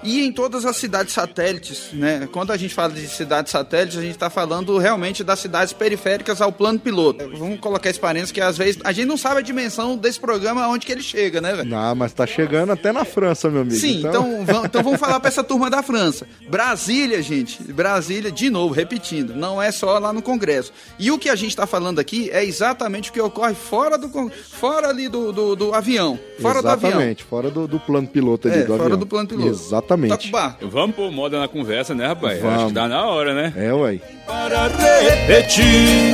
E 0.05 0.25
em 0.25 0.31
todas 0.31 0.65
as 0.65 0.77
cidades 0.77 1.13
satélites, 1.13 1.89
né? 1.93 2.27
Quando 2.31 2.51
a 2.51 2.57
gente 2.57 2.73
fala 2.73 2.93
de 2.93 3.07
cidades 3.07 3.51
satélites, 3.51 3.97
a 3.97 4.01
gente 4.01 4.11
está 4.11 4.29
falando 4.29 4.77
realmente 4.77 5.23
das 5.23 5.39
cidades 5.39 5.73
periféricas 5.73 6.41
ao 6.41 6.51
plano 6.51 6.79
piloto. 6.79 7.29
Vamos 7.37 7.59
colocar 7.59 7.89
esse 7.89 7.99
parênteses 7.99 8.31
que 8.31 8.41
às 8.41 8.57
vezes 8.57 8.79
a 8.83 8.91
gente 8.91 9.07
não 9.07 9.17
sabe 9.17 9.39
a 9.39 9.41
dimensão 9.41 9.97
desse 9.97 10.19
programa 10.19 10.63
aonde 10.63 10.85
que 10.85 10.91
ele 10.91 11.01
chega, 11.01 11.41
né, 11.41 11.53
velho? 11.53 11.75
Ah, 11.75 11.95
mas 11.95 12.13
tá 12.13 12.25
chegando 12.27 12.71
até 12.71 12.91
na 12.91 13.03
França, 13.03 13.49
meu 13.49 13.61
amigo. 13.61 13.75
Sim, 13.75 13.99
então, 13.99 14.45
vamos, 14.45 14.65
então 14.65 14.83
vamos 14.83 14.99
falar 14.99 15.19
para 15.19 15.29
essa 15.29 15.43
turma 15.43 15.69
da 15.69 15.81
França. 15.81 16.27
Brasília, 16.49 17.21
gente, 17.21 17.61
Brasília, 17.63 18.31
de 18.31 18.49
novo, 18.49 18.73
repetindo, 18.73 19.35
não 19.35 19.61
é 19.61 19.71
só 19.71 19.97
lá 19.97 20.13
no 20.13 20.21
Congresso. 20.21 20.71
E 20.99 21.11
o 21.11 21.17
que 21.17 21.29
a 21.29 21.35
gente 21.35 21.49
está 21.49 21.65
falando 21.65 21.99
aqui 21.99 22.29
é 22.31 22.43
exatamente 22.45 23.09
o 23.09 23.13
que 23.13 23.21
ocorre 23.21 23.55
fora 23.55 23.97
do 23.97 24.09
fora 24.51 24.89
ali 24.89 25.07
do, 25.09 25.31
do, 25.31 25.55
do 25.55 25.73
avião, 25.73 26.19
fora 26.39 26.61
do 26.61 26.67
avião. 26.69 26.91
Exatamente, 26.91 27.23
fora 27.23 27.49
do, 27.49 27.67
do 27.67 27.79
plano 27.79 28.07
piloto 28.07 28.47
ali 28.47 28.59
É, 28.59 28.61
do 28.61 28.67
fora 28.67 28.83
avião. 28.83 28.99
do 28.99 29.05
plano 29.07 29.27
piloto. 29.27 29.47
Exatamente. 29.49 29.94
Toca 29.97 30.27
o 30.27 30.31
barco. 30.31 30.67
Vamos 30.67 30.95
pôr 30.95 31.11
moda 31.11 31.39
na 31.39 31.47
conversa, 31.47 31.93
né, 31.95 32.07
rapaz? 32.07 32.39
Vamos. 32.41 32.57
Acho 32.57 32.67
que 32.67 32.73
tá 32.73 32.87
na 32.87 33.05
hora, 33.07 33.33
né? 33.33 33.53
É, 33.55 33.73
ué. 33.73 33.99
para 34.25 34.67
repetir 34.67 36.13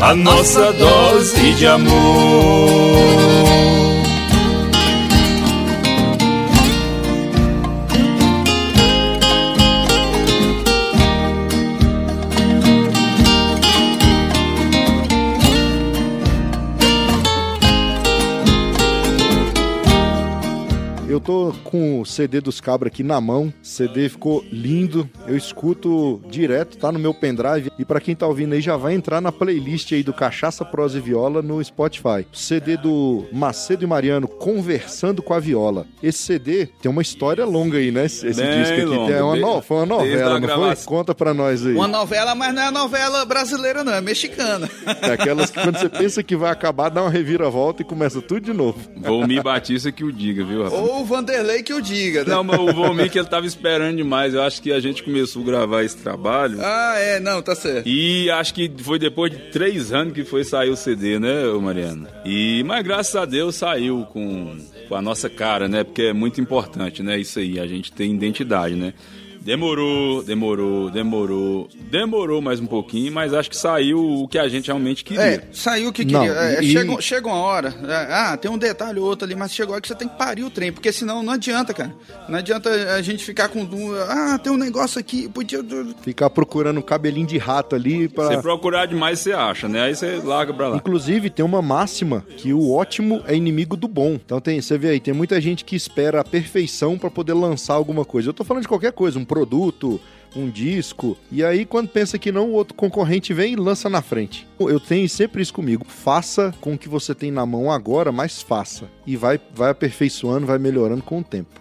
a 0.00 0.14
nossa 0.14 0.72
dose 0.72 1.54
de 1.54 1.66
amor. 1.66 2.86
Eu 21.16 21.20
tô 21.20 21.54
com 21.64 22.02
o 22.02 22.04
CD 22.04 22.42
dos 22.42 22.60
Cabra 22.60 22.88
aqui 22.88 23.02
na 23.02 23.18
mão. 23.22 23.46
O 23.46 23.66
CD 23.66 24.06
ficou 24.06 24.44
lindo. 24.52 25.08
Eu 25.26 25.34
escuto 25.34 26.20
direto, 26.28 26.76
tá 26.76 26.92
no 26.92 26.98
meu 26.98 27.14
pendrive. 27.14 27.72
E 27.78 27.86
pra 27.86 28.00
quem 28.02 28.14
tá 28.14 28.26
ouvindo 28.26 28.52
aí, 28.52 28.60
já 28.60 28.76
vai 28.76 28.92
entrar 28.94 29.22
na 29.22 29.32
playlist 29.32 29.90
aí 29.92 30.02
do 30.02 30.12
Cachaça, 30.12 30.62
Prosa 30.62 30.98
e 30.98 31.00
Viola 31.00 31.40
no 31.40 31.64
Spotify. 31.64 32.26
CD 32.34 32.76
do 32.76 33.24
Macedo 33.32 33.82
e 33.82 33.86
Mariano, 33.86 34.28
Conversando 34.28 35.22
com 35.22 35.32
a 35.32 35.40
Viola. 35.40 35.86
Esse 36.02 36.18
CD 36.18 36.66
tem 36.82 36.90
uma 36.90 37.00
história 37.00 37.46
longa 37.46 37.78
aí, 37.78 37.90
né? 37.90 38.04
Esse, 38.04 38.26
disco 38.26 38.74
aqui. 38.74 38.84
longa, 38.84 39.12
Tem 39.14 39.22
uma 39.22 39.36
no- 39.36 39.62
Foi 39.62 39.78
uma 39.78 39.86
novela, 39.86 40.38
não 40.38 40.48
foi? 40.48 40.76
Conta 40.84 41.14
pra 41.14 41.32
nós 41.32 41.64
aí. 41.64 41.74
Uma 41.74 41.88
novela, 41.88 42.34
mas 42.34 42.54
não 42.54 42.60
é 42.62 42.70
novela 42.70 43.24
brasileira, 43.24 43.82
não, 43.82 43.94
é 43.94 44.02
mexicana. 44.02 44.68
É 45.00 45.12
aquelas 45.12 45.50
que 45.50 45.58
quando 45.62 45.78
você 45.78 45.88
pensa 45.88 46.22
que 46.22 46.36
vai 46.36 46.50
acabar, 46.52 46.90
dá 46.90 47.00
uma 47.00 47.10
reviravolta 47.10 47.80
e 47.80 47.86
começa 47.86 48.20
tudo 48.20 48.42
de 48.42 48.52
novo. 48.52 48.78
Volmir 48.98 49.42
Batista 49.42 49.90
que 49.90 50.04
o 50.04 50.12
diga, 50.12 50.44
viu, 50.44 50.62
rapaz? 50.64 50.82
Ou 50.82 51.05
Vanderlei 51.06 51.62
que 51.62 51.72
o 51.72 51.80
diga, 51.80 52.24
né? 52.24 52.34
Não, 52.34 52.44
mas 52.44 52.60
o 52.60 52.72
Volmir 52.72 53.10
que 53.10 53.18
ele 53.18 53.28
tava 53.28 53.46
esperando 53.46 53.96
demais. 53.96 54.34
Eu 54.34 54.42
acho 54.42 54.60
que 54.60 54.72
a 54.72 54.80
gente 54.80 55.02
começou 55.02 55.42
a 55.42 55.46
gravar 55.46 55.82
esse 55.82 55.96
trabalho. 55.96 56.58
Ah, 56.60 56.94
é, 56.98 57.18
não, 57.18 57.40
tá 57.40 57.54
certo. 57.54 57.88
E 57.88 58.30
acho 58.30 58.52
que 58.52 58.70
foi 58.78 58.98
depois 58.98 59.32
de 59.32 59.38
três 59.50 59.92
anos 59.92 60.12
que 60.12 60.24
foi 60.24 60.44
sair 60.44 60.70
o 60.70 60.76
CD, 60.76 61.18
né, 61.18 61.44
Mariana? 61.60 62.08
E, 62.24 62.62
mas 62.64 62.84
graças 62.84 63.16
a 63.16 63.24
Deus 63.24 63.56
saiu 63.56 64.06
com, 64.12 64.56
com 64.88 64.94
a 64.94 65.00
nossa 65.00 65.30
cara, 65.30 65.68
né? 65.68 65.84
Porque 65.84 66.02
é 66.02 66.12
muito 66.12 66.40
importante, 66.40 67.02
né? 67.02 67.18
Isso 67.18 67.38
aí, 67.38 67.58
a 67.58 67.66
gente 67.66 67.92
tem 67.92 68.12
identidade, 68.14 68.74
né? 68.74 68.92
Demorou, 69.46 70.24
demorou, 70.24 70.90
demorou, 70.90 71.68
demorou 71.88 72.42
mais 72.42 72.58
um 72.58 72.66
pouquinho, 72.66 73.12
mas 73.12 73.32
acho 73.32 73.48
que 73.48 73.56
saiu 73.56 74.04
o 74.24 74.26
que 74.26 74.40
a 74.40 74.48
gente 74.48 74.66
realmente 74.66 75.04
queria. 75.04 75.22
É, 75.22 75.42
saiu 75.52 75.90
o 75.90 75.92
que 75.92 76.04
Não, 76.04 76.18
queria. 76.18 76.34
É, 76.36 76.64
e- 76.64 76.72
chega, 76.72 77.00
chega 77.00 77.28
uma 77.28 77.36
hora. 77.36 77.72
é, 77.86 78.12
ah, 78.12 78.36
tem 78.36 78.50
um 78.50 78.58
detalhe 78.58 78.98
ou 78.98 79.06
outro 79.06 79.24
ali, 79.24 79.36
mas 79.36 79.54
chegou 79.54 79.72
a 79.72 79.74
hora 79.74 79.80
que 79.82 79.86
você 79.86 79.94
tem 79.94 80.08
que 80.08 80.18
parir 80.18 80.42
o 80.42 80.50
trem, 80.50 80.72
porque 80.72 80.90
senão 80.92 81.22
não 81.22 81.32
adianta, 81.34 81.72
cara. 81.72 81.94
Não 82.28 82.40
adianta 82.40 82.68
a 82.96 83.00
gente 83.00 83.24
ficar 83.24 83.48
com. 83.48 83.64
Ah, 84.08 84.36
tem 84.36 84.52
um 84.52 84.56
negócio 84.56 84.98
aqui, 84.98 85.28
podia. 85.28 85.60
Ficar 86.02 86.28
procurando 86.28 86.78
um 86.78 86.82
cabelinho 86.82 87.28
de 87.28 87.38
rato 87.38 87.76
ali 87.76 88.08
pra... 88.08 88.26
Você 88.26 88.42
procurar 88.42 88.86
demais, 88.86 89.20
você 89.20 89.32
acha, 89.32 89.68
né? 89.68 89.82
Aí 89.82 89.94
você 89.94 90.20
larga 90.24 90.52
pra 90.52 90.66
lá. 90.70 90.76
Inclusive, 90.76 91.30
tem 91.30 91.44
uma 91.44 91.62
máxima 91.62 92.26
que 92.36 92.52
o 92.52 92.72
ótimo 92.72 93.22
é 93.28 93.36
inimigo 93.36 93.76
do 93.76 93.86
bom. 93.86 94.14
Então, 94.14 94.40
tem, 94.40 94.60
você 94.60 94.76
vê 94.76 94.88
aí, 94.88 94.98
tem 94.98 95.14
muita 95.14 95.40
gente 95.40 95.64
que 95.64 95.76
espera 95.76 96.20
a 96.20 96.24
perfeição 96.24 96.98
pra 96.98 97.08
poder 97.08 97.34
lançar 97.34 97.74
alguma 97.74 98.04
coisa. 98.04 98.30
Eu 98.30 98.34
tô 98.34 98.42
falando 98.42 98.62
de 98.62 98.68
qualquer 98.68 98.90
coisa, 98.90 99.20
um 99.20 99.24
produto, 99.36 100.00
um 100.34 100.48
disco. 100.48 101.14
E 101.30 101.44
aí, 101.44 101.66
quando 101.66 101.88
pensa 101.88 102.18
que 102.18 102.32
não, 102.32 102.48
o 102.48 102.52
outro 102.52 102.74
concorrente 102.74 103.34
vem 103.34 103.52
e 103.52 103.56
lança 103.56 103.90
na 103.90 104.00
frente. 104.00 104.48
Eu 104.58 104.80
tenho 104.80 105.06
sempre 105.10 105.42
isso 105.42 105.52
comigo. 105.52 105.84
Faça 105.86 106.54
com 106.58 106.72
o 106.72 106.78
que 106.78 106.88
você 106.88 107.14
tem 107.14 107.30
na 107.30 107.44
mão 107.44 107.70
agora, 107.70 108.10
mas 108.10 108.40
faça. 108.40 108.88
E 109.06 109.14
vai, 109.14 109.38
vai 109.54 109.70
aperfeiçoando, 109.70 110.46
vai 110.46 110.58
melhorando 110.58 111.02
com 111.02 111.18
o 111.18 111.24
tempo. 111.24 111.60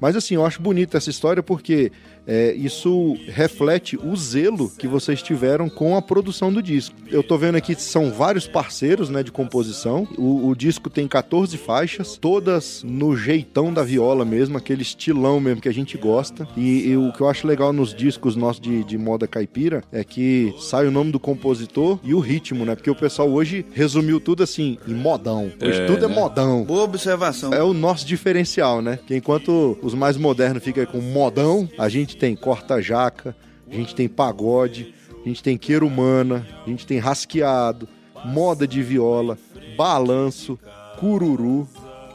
Mas 0.00 0.14
assim, 0.14 0.36
eu 0.36 0.46
acho 0.46 0.62
bonita 0.62 0.96
essa 0.96 1.10
história 1.10 1.42
porque 1.42 1.90
é, 2.30 2.52
isso 2.52 3.16
reflete 3.26 3.96
o 3.96 4.14
zelo 4.14 4.70
que 4.78 4.86
vocês 4.86 5.20
tiveram 5.20 5.68
com 5.68 5.96
a 5.96 6.02
produção 6.02 6.52
do 6.52 6.62
disco. 6.62 6.94
Eu 7.10 7.24
tô 7.24 7.36
vendo 7.36 7.56
aqui 7.56 7.74
que 7.74 7.82
são 7.82 8.12
vários 8.12 8.46
parceiros 8.46 9.10
né, 9.10 9.24
de 9.24 9.32
composição. 9.32 10.06
O, 10.16 10.48
o 10.48 10.54
disco 10.54 10.88
tem 10.88 11.08
14 11.08 11.58
faixas, 11.58 12.16
todas 12.16 12.84
no 12.84 13.16
jeitão 13.16 13.74
da 13.74 13.82
viola 13.82 14.24
mesmo, 14.24 14.56
aquele 14.56 14.82
estilão 14.82 15.40
mesmo 15.40 15.60
que 15.60 15.68
a 15.68 15.74
gente 15.74 15.98
gosta. 15.98 16.46
E, 16.56 16.90
e 16.90 16.96
o 16.96 17.12
que 17.12 17.20
eu 17.20 17.28
acho 17.28 17.48
legal 17.48 17.72
nos 17.72 17.92
discos 17.92 18.36
nossos 18.36 18.60
de, 18.60 18.84
de 18.84 18.96
moda 18.96 19.26
caipira 19.26 19.82
é 19.90 20.04
que 20.04 20.54
sai 20.60 20.86
o 20.86 20.90
nome 20.92 21.10
do 21.10 21.18
compositor 21.18 21.98
e 22.04 22.14
o 22.14 22.20
ritmo, 22.20 22.64
né? 22.64 22.76
Porque 22.76 22.90
o 22.90 22.94
pessoal 22.94 23.28
hoje 23.28 23.66
resumiu 23.72 24.20
tudo 24.20 24.44
assim, 24.44 24.78
em 24.86 24.94
modão. 24.94 25.50
Hoje 25.60 25.80
É, 25.80 25.86
tudo 25.86 26.04
é 26.04 26.08
né? 26.08 26.14
modão. 26.14 26.62
Boa 26.62 26.84
observação. 26.84 27.52
É 27.52 27.62
o 27.62 27.74
nosso 27.74 28.06
diferencial, 28.06 28.80
né? 28.80 29.00
Que 29.04 29.16
enquanto 29.16 29.76
os 29.82 29.94
mais 29.94 30.16
modernos 30.16 30.62
ficam 30.62 30.86
com 30.86 31.00
modão, 31.00 31.68
a 31.76 31.88
gente 31.88 32.19
tem 32.20 32.36
corta-jaca, 32.36 33.34
a 33.66 33.74
gente 33.74 33.94
tem 33.94 34.06
pagode, 34.06 34.94
a 35.24 35.26
gente 35.28 35.42
tem 35.42 35.56
queira 35.56 35.84
humana, 35.84 36.46
a 36.66 36.68
gente 36.68 36.86
tem 36.86 36.98
rasqueado, 36.98 37.88
moda 38.26 38.68
de 38.68 38.82
viola, 38.82 39.38
balanço, 39.76 40.58
cururu. 40.98 41.66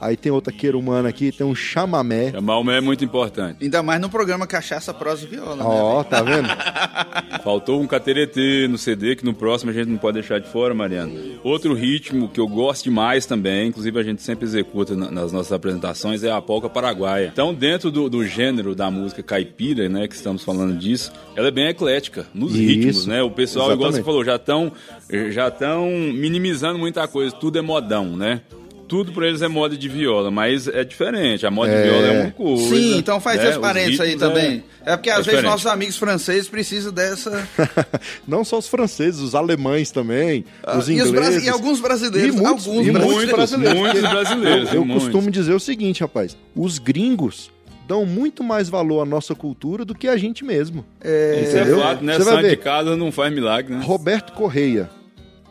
Aí 0.05 0.15
tem 0.15 0.31
outra 0.31 0.53
queira 0.53 0.77
humana 0.77 1.09
aqui, 1.09 1.31
tem 1.31 1.45
um 1.45 1.55
chamamé. 1.55 2.31
Chamar 2.31 2.59
o 2.59 2.71
é 2.71 2.79
muito 2.81 3.03
importante. 3.03 3.63
Ainda 3.63 3.81
mais 3.81 3.99
no 3.99 4.09
programa 4.09 4.45
Cachaça, 4.45 4.93
Prosa 4.93 5.25
e 5.25 5.27
Viola, 5.27 5.55
né? 5.55 5.63
Ó, 5.65 6.03
tá 6.03 6.21
vendo? 6.21 6.47
Faltou 7.43 7.81
um 7.81 7.87
cateretê 7.87 8.67
no 8.67 8.77
CD, 8.77 9.15
que 9.15 9.25
no 9.25 9.33
próximo 9.33 9.71
a 9.71 9.73
gente 9.73 9.87
não 9.89 9.97
pode 9.97 10.15
deixar 10.19 10.39
de 10.39 10.47
fora, 10.49 10.73
Mariana. 10.73 11.11
Outro 11.43 11.73
ritmo 11.73 12.29
que 12.29 12.39
eu 12.39 12.47
gosto 12.47 12.83
demais 12.85 13.25
também, 13.25 13.67
inclusive 13.69 13.99
a 13.99 14.03
gente 14.03 14.21
sempre 14.21 14.45
executa 14.45 14.95
na- 14.95 15.11
nas 15.11 15.31
nossas 15.31 15.51
apresentações, 15.51 16.23
é 16.23 16.31
a 16.31 16.41
polca 16.41 16.69
paraguaia. 16.69 17.29
Então, 17.31 17.53
dentro 17.53 17.91
do, 17.91 18.09
do 18.09 18.25
gênero 18.25 18.73
da 18.75 18.89
música 18.91 19.21
caipira, 19.23 19.87
né, 19.89 20.07
que 20.07 20.15
estamos 20.15 20.43
falando 20.43 20.77
disso, 20.77 21.11
ela 21.35 21.47
é 21.47 21.51
bem 21.51 21.67
eclética 21.67 22.25
nos 22.33 22.53
Isso, 22.55 22.61
ritmos, 22.61 23.05
né? 23.07 23.21
O 23.23 23.31
pessoal, 23.31 23.71
igual 23.73 23.91
você 23.91 23.99
exatamente. 23.99 24.05
falou, 24.05 24.23
já 24.25 24.35
estão 24.35 24.71
já 25.31 25.51
tão 25.51 25.89
minimizando 26.13 26.79
muita 26.79 27.07
coisa, 27.07 27.35
tudo 27.35 27.57
é 27.57 27.61
modão, 27.61 28.15
né? 28.17 28.41
Tudo 28.87 29.11
pra 29.11 29.27
eles 29.27 29.41
é 29.41 29.47
moda 29.47 29.75
de 29.75 29.87
viola, 29.89 30.29
mas 30.31 30.67
é 30.67 30.83
diferente. 30.83 31.45
A 31.45 31.51
moda 31.51 31.75
de 31.75 31.81
viola 31.83 32.07
é 32.07 32.21
uma 32.23 32.31
coisa. 32.31 32.69
Sim, 32.75 32.97
então 32.97 33.19
faz 33.19 33.39
né? 33.41 33.49
esse 33.49 33.59
parênteses 33.59 33.95
Os 33.95 34.01
aí 34.01 34.09
ritmos 34.11 34.27
também. 34.29 34.63
É, 34.85 34.95
porque 34.95 35.09
às 35.09 35.27
é 35.27 35.31
vezes 35.31 35.43
nossos 35.43 35.65
amigos 35.65 35.97
franceses 35.97 36.47
precisam 36.47 36.91
dessa. 36.91 37.47
Não 38.27 38.43
só 38.43 38.57
os 38.59 38.67
franceses, 38.67 39.19
os 39.19 39.33
alemães 39.35 39.91
também, 39.91 40.45
os 40.63 40.67
Ah, 40.67 40.75
e, 40.75 40.79
os 40.79 40.89
ingleses. 40.89 41.11
brasi- 41.11 41.45
e 41.45 41.49
alguns 41.49 41.79
brasileiros. 41.79 42.35
E 42.35 42.37
muitos- 42.37 42.67
alguns 42.67 42.87
e 42.87 42.91
muitos 42.91 43.31
brasileiros. 43.31 43.33
brasileiros. 43.33 43.79
Muitos 43.79 44.01
brasileiros. 44.09 44.73
Eu 44.73 44.85
muitos. 44.85 45.03
costumo 45.05 45.31
dizer 45.31 45.53
o 45.53 45.59
seguinte, 45.59 46.01
rapaz: 46.01 46.37
os 46.55 46.77
gringos 46.77 47.49
dão 47.87 48.05
muito 48.05 48.43
mais 48.43 48.67
valor 48.69 49.01
à 49.01 49.05
nossa 49.05 49.35
cultura 49.35 49.85
do 49.85 49.93
que 49.93 50.07
a 50.07 50.17
gente 50.17 50.43
mesmo. 50.43 50.83
Isso 51.03 51.57
é 51.57 51.65
fato, 51.65 52.03
né? 52.03 52.13
Você 52.13 52.23
vai 52.23 52.33
Santo 52.35 52.43
de 52.43 52.49
ver. 52.49 52.55
casa 52.57 52.95
não 52.95 53.11
faz 53.11 53.33
milagre, 53.33 53.75
né? 53.75 53.83
Roberto 53.83 54.33
Correia 54.33 54.89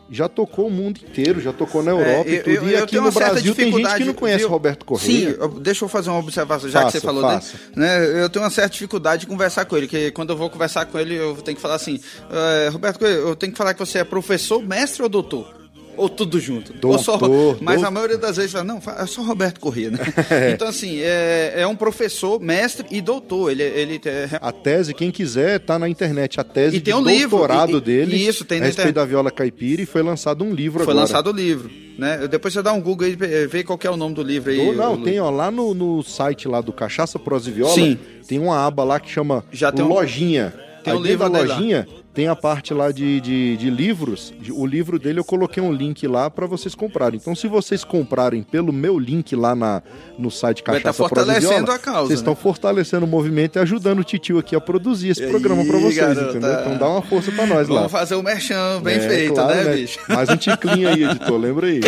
já 0.09 0.29
tocou 0.29 0.67
o 0.67 0.71
mundo 0.71 0.99
inteiro, 0.99 1.41
já 1.41 1.51
tocou 1.51 1.81
na 1.81 1.91
Europa 1.91 2.29
É, 2.29 2.33
e 2.33 2.39
tudo. 2.39 2.69
e 2.69 2.75
aqui 2.75 2.95
no 2.99 3.11
Brasil 3.11 3.55
tem 3.55 3.71
gente 3.71 3.95
que 3.95 4.03
não 4.05 4.13
conhece 4.13 4.39
viu? 4.39 4.49
Roberto 4.49 4.85
Correia. 4.85 5.29
Sim, 5.31 5.35
eu- 5.39 5.47
deixa 5.59 5.83
eu 5.85 5.89
fazer 5.89 6.09
uma 6.11 6.19
observação, 6.19 6.69
já 6.69 6.81
Faça, 6.81 6.91
que 6.93 6.99
você 7.01 7.05
falou 7.05 7.27
dele. 7.27 7.41
Né, 7.75 8.21
eu 8.23 8.29
tenho 8.29 8.43
uma 8.45 8.51
certa 8.51 8.69
dificuldade 8.71 9.21
de 9.21 9.27
conversar 9.27 9.65
com 9.65 9.75
ele, 9.75 9.87
que 9.87 10.11
quando 10.11 10.29
eu 10.31 10.37
vou 10.37 10.49
conversar 10.49 10.85
com 10.85 10.99
ele, 10.99 11.15
eu 11.15 11.35
tenho 11.37 11.55
que 11.55 11.61
falar 11.61 11.75
assim: 11.75 11.99
"Eh, 12.31 12.69
Roberto 12.71 12.99
Coelho, 12.99 13.19
eu 13.29 13.35
tenho 13.35 13.51
que 13.51 13.57
falar 13.57 13.73
que 13.73 13.79
você 13.79 13.99
é 13.99 14.03
professor, 14.03 14.61
mestre 14.61 15.01
ou 15.01 15.09
doutor? 15.09 15.64
Ou 15.97 16.09
tudo 16.09 16.39
junto? 16.39 16.73
ou 16.85 16.97
só, 16.99 17.17
Doutor, 17.17 17.57
mas 17.61 17.75
doutor. 17.75 17.87
a 17.87 17.91
maioria 17.91 18.17
das 18.17 18.37
vezes 18.37 18.51
fala, 18.51 18.63
não, 18.63 18.81
é 18.97 19.05
só 19.05 19.21
Roberto 19.21 19.59
Corrêa, 19.59 19.91
né? 19.91 19.99
Então, 20.53 20.67
assim, 20.67 20.99
é, 21.01 21.53
é 21.57 21.67
um 21.67 21.75
professor, 21.75 22.39
mestre 22.39 22.85
e 22.91 23.01
doutor. 23.01 23.51
Ele, 23.51 23.63
ele 23.63 24.01
é, 24.05 24.29
A 24.41 24.51
tese, 24.51 24.93
quem 24.93 25.11
quiser, 25.11 25.59
tá 25.59 25.77
na 25.79 25.87
internet. 25.89 26.39
A 26.39 26.43
tese 26.43 26.77
E 26.77 26.81
tem 26.81 26.93
um 26.93 27.03
livro, 27.03 27.37
doutorado 27.37 27.73
e- 27.73 27.77
e- 27.77 27.81
dele 27.81 28.15
isso, 28.17 28.45
tem 28.45 28.59
na 28.59 28.65
respeito 28.65 28.89
internet. 28.89 28.95
da 28.95 29.05
viola 29.05 29.31
caipira 29.31 29.81
e 29.81 29.85
foi 29.85 30.01
lançado 30.03 30.43
um 30.43 30.53
livro 30.53 30.83
foi 30.83 30.91
agora. 30.93 30.99
lançado 31.07 31.29
o 31.29 31.33
livro. 31.33 31.69
Né? 31.97 32.27
Depois 32.27 32.53
você 32.53 32.61
dá 32.61 32.73
um 32.73 32.81
Google 32.81 33.07
aí, 33.07 33.15
vê 33.47 33.63
qual 33.63 33.79
é 33.81 33.89
o 33.89 33.95
nome 33.95 34.13
do 34.15 34.21
livro 34.21 34.51
aí. 34.51 34.75
Não, 34.75 34.95
o- 34.95 35.03
tem 35.03 35.19
ó, 35.19 35.29
lá 35.29 35.49
no, 35.49 35.73
no 35.73 36.03
site 36.03 36.47
lá 36.47 36.59
do 36.59 36.73
Cachaça 36.73 37.17
Prosa 37.17 37.49
e 37.49 37.53
Viola, 37.53 37.73
Sim. 37.73 37.97
tem 38.27 38.37
uma 38.37 38.65
aba 38.65 38.83
lá 38.83 38.99
que 38.99 39.09
chama 39.09 39.45
Já 39.51 39.71
tem 39.71 39.83
um- 39.85 39.87
Lojinha. 39.89 40.53
tem 40.83 40.91
Aí 40.93 40.99
um 40.99 41.01
livro 41.01 41.29
da 41.29 41.39
dele 41.39 41.73
lá. 41.73 41.85
Tem 42.15 42.29
a 42.29 42.35
parte 42.35 42.73
lá 42.73 42.91
de, 42.93 43.19
de, 43.19 43.57
de 43.57 43.69
livros. 43.69 44.33
O 44.51 44.65
livro 44.65 44.97
dele 44.97 45.19
eu 45.19 45.23
coloquei 45.25 45.61
um 45.61 45.71
link 45.71 46.07
lá 46.07 46.29
para 46.29 46.47
vocês 46.47 46.73
comprarem. 46.73 47.19
Então, 47.21 47.35
se 47.35 47.45
vocês 47.45 47.83
comprarem 47.83 48.41
pelo 48.41 48.71
meu 48.71 48.97
link 48.97 49.35
lá 49.35 49.53
na, 49.53 49.83
no 50.17 50.31
site 50.31 50.63
Vai 50.65 50.77
tá 50.77 50.93
Cachaça 50.93 51.03
e 51.03 51.09
fortalecendo 51.09 51.65
Viola, 51.65 51.75
a 51.75 51.79
causa, 51.79 51.99
vocês 52.07 52.09
né? 52.11 52.15
estão 52.15 52.35
fortalecendo 52.35 53.05
o 53.05 53.07
movimento 53.07 53.57
e 53.57 53.59
ajudando 53.59 53.99
o 53.99 54.03
Titio 54.03 54.39
aqui 54.39 54.55
a 54.55 54.61
produzir 54.61 55.09
esse 55.09 55.27
programa 55.27 55.65
para 55.65 55.77
vocês, 55.77 55.97
garota. 55.97 56.29
entendeu? 56.29 56.59
Então 56.61 56.77
dá 56.77 56.87
uma 56.89 57.01
força 57.01 57.31
para 57.33 57.45
nós 57.45 57.67
lá. 57.67 57.75
Vamos 57.79 57.91
fazer 57.91 58.15
o 58.15 58.23
merchan 58.23 58.81
bem 58.81 58.95
É, 58.95 58.99
feito, 59.09 59.33
claro, 59.33 59.53
né, 59.53 59.75
bicho? 59.75 59.99
Mais 60.07 60.29
um 60.29 60.37
ticlinho 60.37 60.87
aí, 60.87 61.03
editor, 61.03 61.37
lembra 61.37 61.67
aí. 61.67 61.81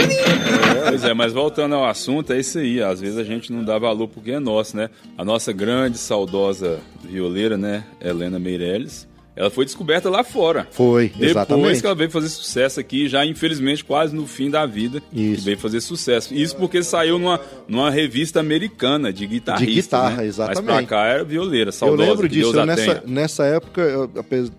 Pois 0.89 1.03
é, 1.05 1.13
mas 1.13 1.31
voltando 1.31 1.75
ao 1.75 1.85
assunto, 1.85 2.33
é 2.33 2.39
isso 2.39 2.59
aí. 2.59 2.83
Às 2.83 2.99
vezes 2.99 3.17
a 3.17 3.23
gente 3.23 3.53
não 3.53 3.63
dá 3.63 3.79
valor 3.79 4.09
porque 4.09 4.31
é 4.31 4.39
nosso, 4.39 4.75
né? 4.75 4.89
A 5.17 5.23
nossa 5.23 5.53
grande, 5.53 5.97
saudosa 5.97 6.79
violeira, 7.01 7.57
né? 7.57 7.85
Helena 8.01 8.37
Meirelles, 8.37 9.07
ela 9.37 9.51
foi 9.51 9.65
descoberta 9.65 10.09
lá 10.09 10.23
fora. 10.23 10.67
Foi, 10.71 11.09
Depois 11.09 11.29
exatamente. 11.29 11.79
que 11.79 11.85
ela 11.85 11.95
veio 11.95 12.09
fazer 12.09 12.27
sucesso 12.29 12.79
aqui, 12.79 13.07
já 13.07 13.23
infelizmente 13.23 13.85
quase 13.85 14.15
no 14.15 14.25
fim 14.25 14.49
da 14.49 14.65
vida, 14.65 15.01
Isso. 15.13 15.35
que 15.35 15.41
veio 15.45 15.57
fazer 15.59 15.79
sucesso. 15.79 16.33
Isso 16.33 16.55
porque 16.55 16.81
saiu 16.81 17.19
numa, 17.19 17.39
numa 17.67 17.91
revista 17.91 18.39
americana 18.39 19.13
de 19.13 19.27
guitarrista. 19.27 19.65
De 19.69 19.81
guitarra, 19.81 20.17
né? 20.17 20.25
exatamente. 20.25 20.63
Mas 20.65 20.85
pra 20.87 20.97
cá 20.97 21.05
era 21.05 21.23
violeira, 21.23 21.67
Eu 21.67 21.71
saudosa. 21.71 22.09
lembro 22.09 22.27
que 22.27 22.33
disso, 22.33 22.57
eu 22.57 22.65
nessa, 22.65 23.03
nessa 23.05 23.45
época, 23.45 23.81
eu, 23.81 24.09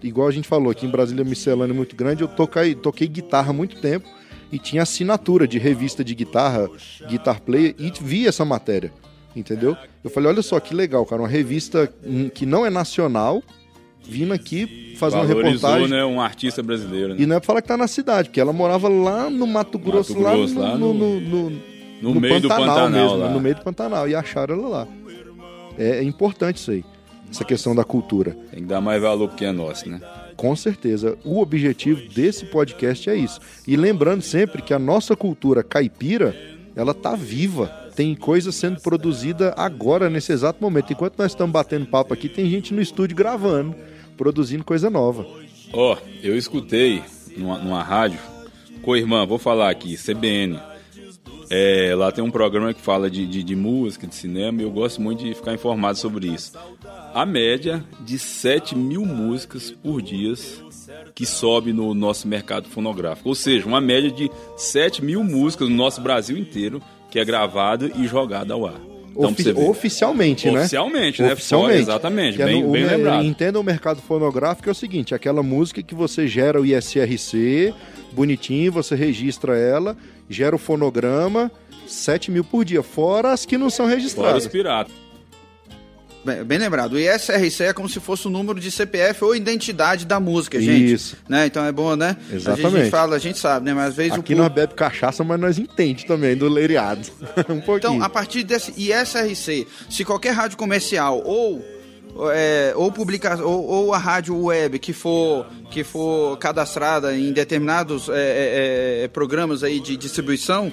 igual 0.01 0.29
a 0.29 0.31
gente 0.33 0.47
falou, 0.47 0.71
aqui 0.71 0.87
em 0.87 0.91
Brasília 0.91 1.25
miscelânea 1.25 1.75
muito 1.75 1.97
grande, 1.97 2.23
eu 2.23 2.29
toquei, 2.29 2.77
toquei 2.77 3.09
guitarra 3.09 3.51
há 3.51 3.53
muito 3.53 3.81
tempo 3.81 4.09
e 4.53 4.61
tinha 4.61 4.83
assinatura 4.83 5.47
de 5.49 5.59
revista 5.59 6.05
de 6.05 6.15
guitarra, 6.15 6.69
Guitar 7.09 7.41
Player, 7.41 7.75
e 7.79 7.93
vi 8.01 8.29
essa 8.29 8.45
matéria, 8.45 8.93
entendeu? 9.35 9.77
Eu 10.03 10.09
falei, 10.09 10.31
olha 10.31 10.41
só 10.43 10.61
que 10.61 10.73
legal, 10.73 11.05
cara, 11.05 11.21
uma 11.23 11.29
revista 11.29 11.93
hum, 12.05 12.29
que 12.29 12.47
não 12.47 12.65
é 12.65 12.71
nacional, 12.71 13.43
vindo 14.09 14.33
aqui 14.33 14.95
fazer 14.99 15.17
uma 15.17 15.25
reportagem. 15.27 15.89
né? 15.89 16.05
Um 16.05 16.21
artista 16.21 16.63
brasileiro. 16.63 17.11
né? 17.15 17.17
E 17.21 17.27
não 17.27 17.37
é 17.37 17.41
pra 17.41 17.47
falar 17.47 17.63
que 17.63 17.69
tá 17.69 17.77
na 17.77 17.87
cidade, 17.87 18.29
porque 18.29 18.41
ela 18.41 18.53
morava 18.53 18.89
lá 18.89 19.29
no 19.31 19.47
Mato 19.47 19.79
Grosso, 19.79 20.15
Grosso, 20.15 20.59
lá, 20.59 20.77
no, 20.77 20.93
no- 20.95 21.21
no- 21.21 21.21
no- 21.51 21.51
No, 22.01 22.15
no 22.15 22.21
meio 22.21 22.41
do 22.41 22.49
Pantanal 22.49 22.91
mesmo, 22.91 23.17
lá. 23.17 23.29
no 23.29 23.41
meio 23.41 23.55
do 23.57 23.63
Pantanal, 23.63 24.09
e 24.09 24.15
acharam 24.15 24.55
ela 24.55 24.69
lá. 24.69 24.89
É, 25.77 25.99
é 25.99 26.03
importante 26.03 26.57
isso 26.57 26.71
aí, 26.71 26.85
essa 27.31 27.45
questão 27.45 27.75
da 27.75 27.85
cultura. 27.85 28.37
Tem 28.51 28.61
que 28.61 28.67
dar 28.67 28.81
mais 28.81 29.01
valor 29.03 29.29
porque 29.29 29.45
é 29.45 29.53
nosso, 29.53 29.89
né? 29.89 30.01
Com 30.37 30.55
certeza. 30.55 31.17
O 31.25 31.41
objetivo 31.41 32.01
desse 32.15 32.45
podcast 32.47 33.11
é 33.11 33.17
isso. 33.17 33.41
E 33.67 33.77
lembrando 33.77 34.23
sempre 34.23 34.63
que 34.63 34.73
a 34.73 34.79
nossa 34.79 35.17
cultura 35.17 35.63
caipira, 35.65 36.37
ela 36.77 36.95
tá 36.95 37.17
viva. 37.17 37.67
Tem 37.97 38.15
coisa 38.15 38.53
sendo 38.53 38.81
produzida 38.81 39.53
agora, 39.57 40.09
nesse 40.09 40.31
exato 40.33 40.63
momento. 40.63 40.93
Enquanto 40.93 41.19
nós 41.19 41.33
estamos 41.33 41.53
batendo 41.53 41.87
papo 41.87 42.15
aqui, 42.15 42.29
tem 42.29 42.49
gente 42.49 42.73
no 42.73 42.81
estúdio 42.81 43.17
gravando, 43.17 43.75
produzindo 44.19 44.65
coisa 44.65 44.91
nova. 44.91 45.27
Ó, 45.73 45.97
eu 46.23 46.37
escutei 46.37 47.03
numa, 47.37 47.59
numa 47.59 47.83
rádio, 47.83 48.19
com 48.83 48.93
a 48.93 48.99
irmã, 48.99 49.25
vou 49.25 49.39
falar 49.39 49.71
aqui, 49.71 49.97
CBN. 49.97 50.61
É, 51.51 51.95
lá 51.97 52.13
tem 52.13 52.23
um 52.23 52.31
programa 52.31 52.75
que 52.75 52.81
fala 52.83 53.11
de, 53.11 53.27
de, 53.27 53.43
de 53.43 53.57
música, 53.57 54.07
de 54.07 54.15
cinema, 54.15 54.61
e 54.61 54.65
eu 54.65 54.71
gosto 54.71 55.01
muito 55.01 55.25
de 55.25 55.33
ficar 55.33 55.55
informado 55.55 55.97
sobre 55.97 56.27
isso. 56.27 56.53
A 57.15 57.25
média 57.25 57.83
de 58.01 58.19
7 58.19 58.77
mil 58.77 59.07
músicas 59.07 59.71
por 59.71 60.03
dia 60.03 60.35
que 61.15 61.25
sobe 61.25 61.73
no 61.73 61.95
nosso 61.95 62.29
mercado 62.29 62.69
fonográfico. 62.69 63.31
Ou 63.31 63.35
seja, 63.35 63.67
uma 63.67 63.81
média 63.81 64.11
de 64.11 64.31
7 64.57 65.03
mil 65.03 65.25
músicas 65.25 65.69
no 65.69 65.75
nosso 65.75 66.01
Brasil 66.01 66.37
inteiro 66.37 66.83
que 67.11 67.19
é 67.19 67.25
gravada 67.25 67.91
e 67.97 68.07
jogada 68.07 68.53
ao 68.53 68.67
ar. 68.67 68.98
Então, 69.19 69.33
pra 69.35 69.43
Ofi- 69.43 69.43
você 69.43 69.53
ver. 69.53 69.69
oficialmente, 69.69 70.51
né? 70.51 70.61
Oficialmente, 70.61 71.23
né? 71.23 71.33
Oficialmente. 71.33 71.81
Exatamente, 71.81 72.41
é 72.41 72.45
bem, 72.45 72.63
no- 72.63 72.69
o 72.69 72.73
bem 72.73 72.83
me- 72.85 72.89
lembrado. 72.89 73.25
Entenda 73.25 73.59
o 73.59 73.65
mercado 73.65 74.01
fonográfico 74.01 74.69
é 74.69 74.73
o 74.73 74.75
seguinte, 74.75 75.15
aquela 75.15 75.43
música 75.43 75.83
que 75.83 75.95
você 75.95 76.29
gera 76.29 76.61
o 76.61 76.65
ISRC, 76.65 77.75
bonitinho, 78.13 78.71
você 78.71 78.95
registra 78.95 79.57
ela, 79.59 79.97
gera 80.31 80.55
o 80.55 80.59
fonograma, 80.59 81.51
7 81.87 82.31
mil 82.31 82.45
por 82.45 82.65
dia, 82.65 82.83
fora 82.83 83.33
as 83.33 83.45
que 83.45 83.59
não 83.59 83.69
são 83.71 83.87
Fora 83.87 83.97
os 83.97 84.03
registradas. 84.03 84.47
piratas. 84.47 84.93
Bem, 86.29 86.45
bem 86.45 86.59
lembrado, 86.59 86.93
o 86.93 86.99
ISRC 86.99 87.65
é 87.65 87.73
como 87.73 87.89
se 87.89 88.01
fosse 88.01 88.27
o 88.27 88.31
número 88.31 88.61
de 88.61 88.71
CPF 88.71 89.25
ou 89.25 89.35
identidade 89.35 90.05
da 90.05 90.21
música, 90.21 90.61
gente. 90.61 90.93
Isso. 90.93 91.17
Né? 91.27 91.47
Então 91.47 91.65
é 91.65 91.73
bom, 91.73 91.97
né? 91.97 92.19
A 92.31 92.35
Exatamente. 92.35 92.83
gente 92.83 92.91
fala, 92.91 93.17
a 93.17 93.19
gente 93.19 93.39
sabe, 93.39 93.65
né? 93.65 93.73
Mas 93.73 93.89
às 93.89 93.97
vezes 93.97 94.13
Aqui 94.13 94.35
o 94.35 94.37
nós 94.37 94.53
bebe 94.53 94.75
cachaça, 94.75 95.25
mas 95.25 95.41
nós 95.41 95.59
entende 95.59 96.05
também 96.05 96.37
do 96.37 96.47
leiriado. 96.47 97.09
um 97.49 97.61
pouquinho. 97.61 97.95
Então, 97.95 98.03
a 98.03 98.11
partir 98.11 98.43
desse 98.43 98.73
ISRC, 98.77 99.67
se 99.89 100.05
qualquer 100.05 100.33
rádio 100.33 100.59
comercial 100.59 101.23
ou 101.25 101.65
é, 102.33 102.73
ou 102.77 102.91
publica 102.91 103.43
ou, 103.43 103.65
ou 103.65 103.95
a 103.95 103.99
rádio 103.99 104.37
web 104.37 104.79
que 104.79 104.93
for 104.93 105.47
que 105.71 105.85
for 105.85 106.37
cadastrada 106.39 107.17
em 107.17 107.33
determinados 107.33 108.09
é, 108.09 108.13
é, 108.13 109.05
é, 109.05 109.09
programas 109.09 109.63
aí 109.63 109.79
de 109.81 109.97
distribuição, 109.97 110.73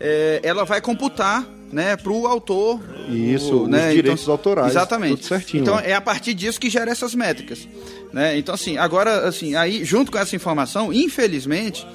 é, 0.00 0.40
ela 0.42 0.64
vai 0.64 0.80
computar 0.80 1.44
né, 1.72 1.96
para 1.96 2.12
o 2.12 2.26
autor 2.26 2.80
Isso, 3.08 3.54
o- 3.54 3.62
os 3.64 3.68
né, 3.68 3.92
direitos 3.92 4.28
autorais, 4.28 4.70
exatamente 4.70 5.16
tudo 5.22 5.26
certinho 5.28 5.62
então 5.62 5.78
é 5.78 5.92
a 5.94 6.00
partir 6.00 6.32
disso 6.34 6.58
que 6.60 6.70
gera 6.70 6.90
essas 6.90 7.14
métricas 7.14 7.66
né 8.12 8.38
então 8.38 8.54
assim 8.54 8.78
agora 8.78 9.26
assim 9.28 9.54
aí 9.56 9.84
junto 9.84 10.10
com 10.12 10.18
essa 10.18 10.34
informação 10.36 10.92
infelizmente 10.92 11.86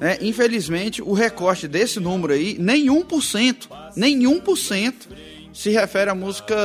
né, 0.00 0.18
infelizmente, 0.20 1.00
o 1.00 1.12
recorte 1.12 1.68
desse 1.68 2.00
número 2.00 2.32
aí, 2.32 2.56
nenhum 2.58 3.02
por 3.02 3.22
cento, 3.22 3.68
nenhum 3.94 4.40
por 4.40 4.56
cento 4.58 5.06
se 5.54 5.70
refere 5.70 6.10
à 6.10 6.14
música 6.14 6.56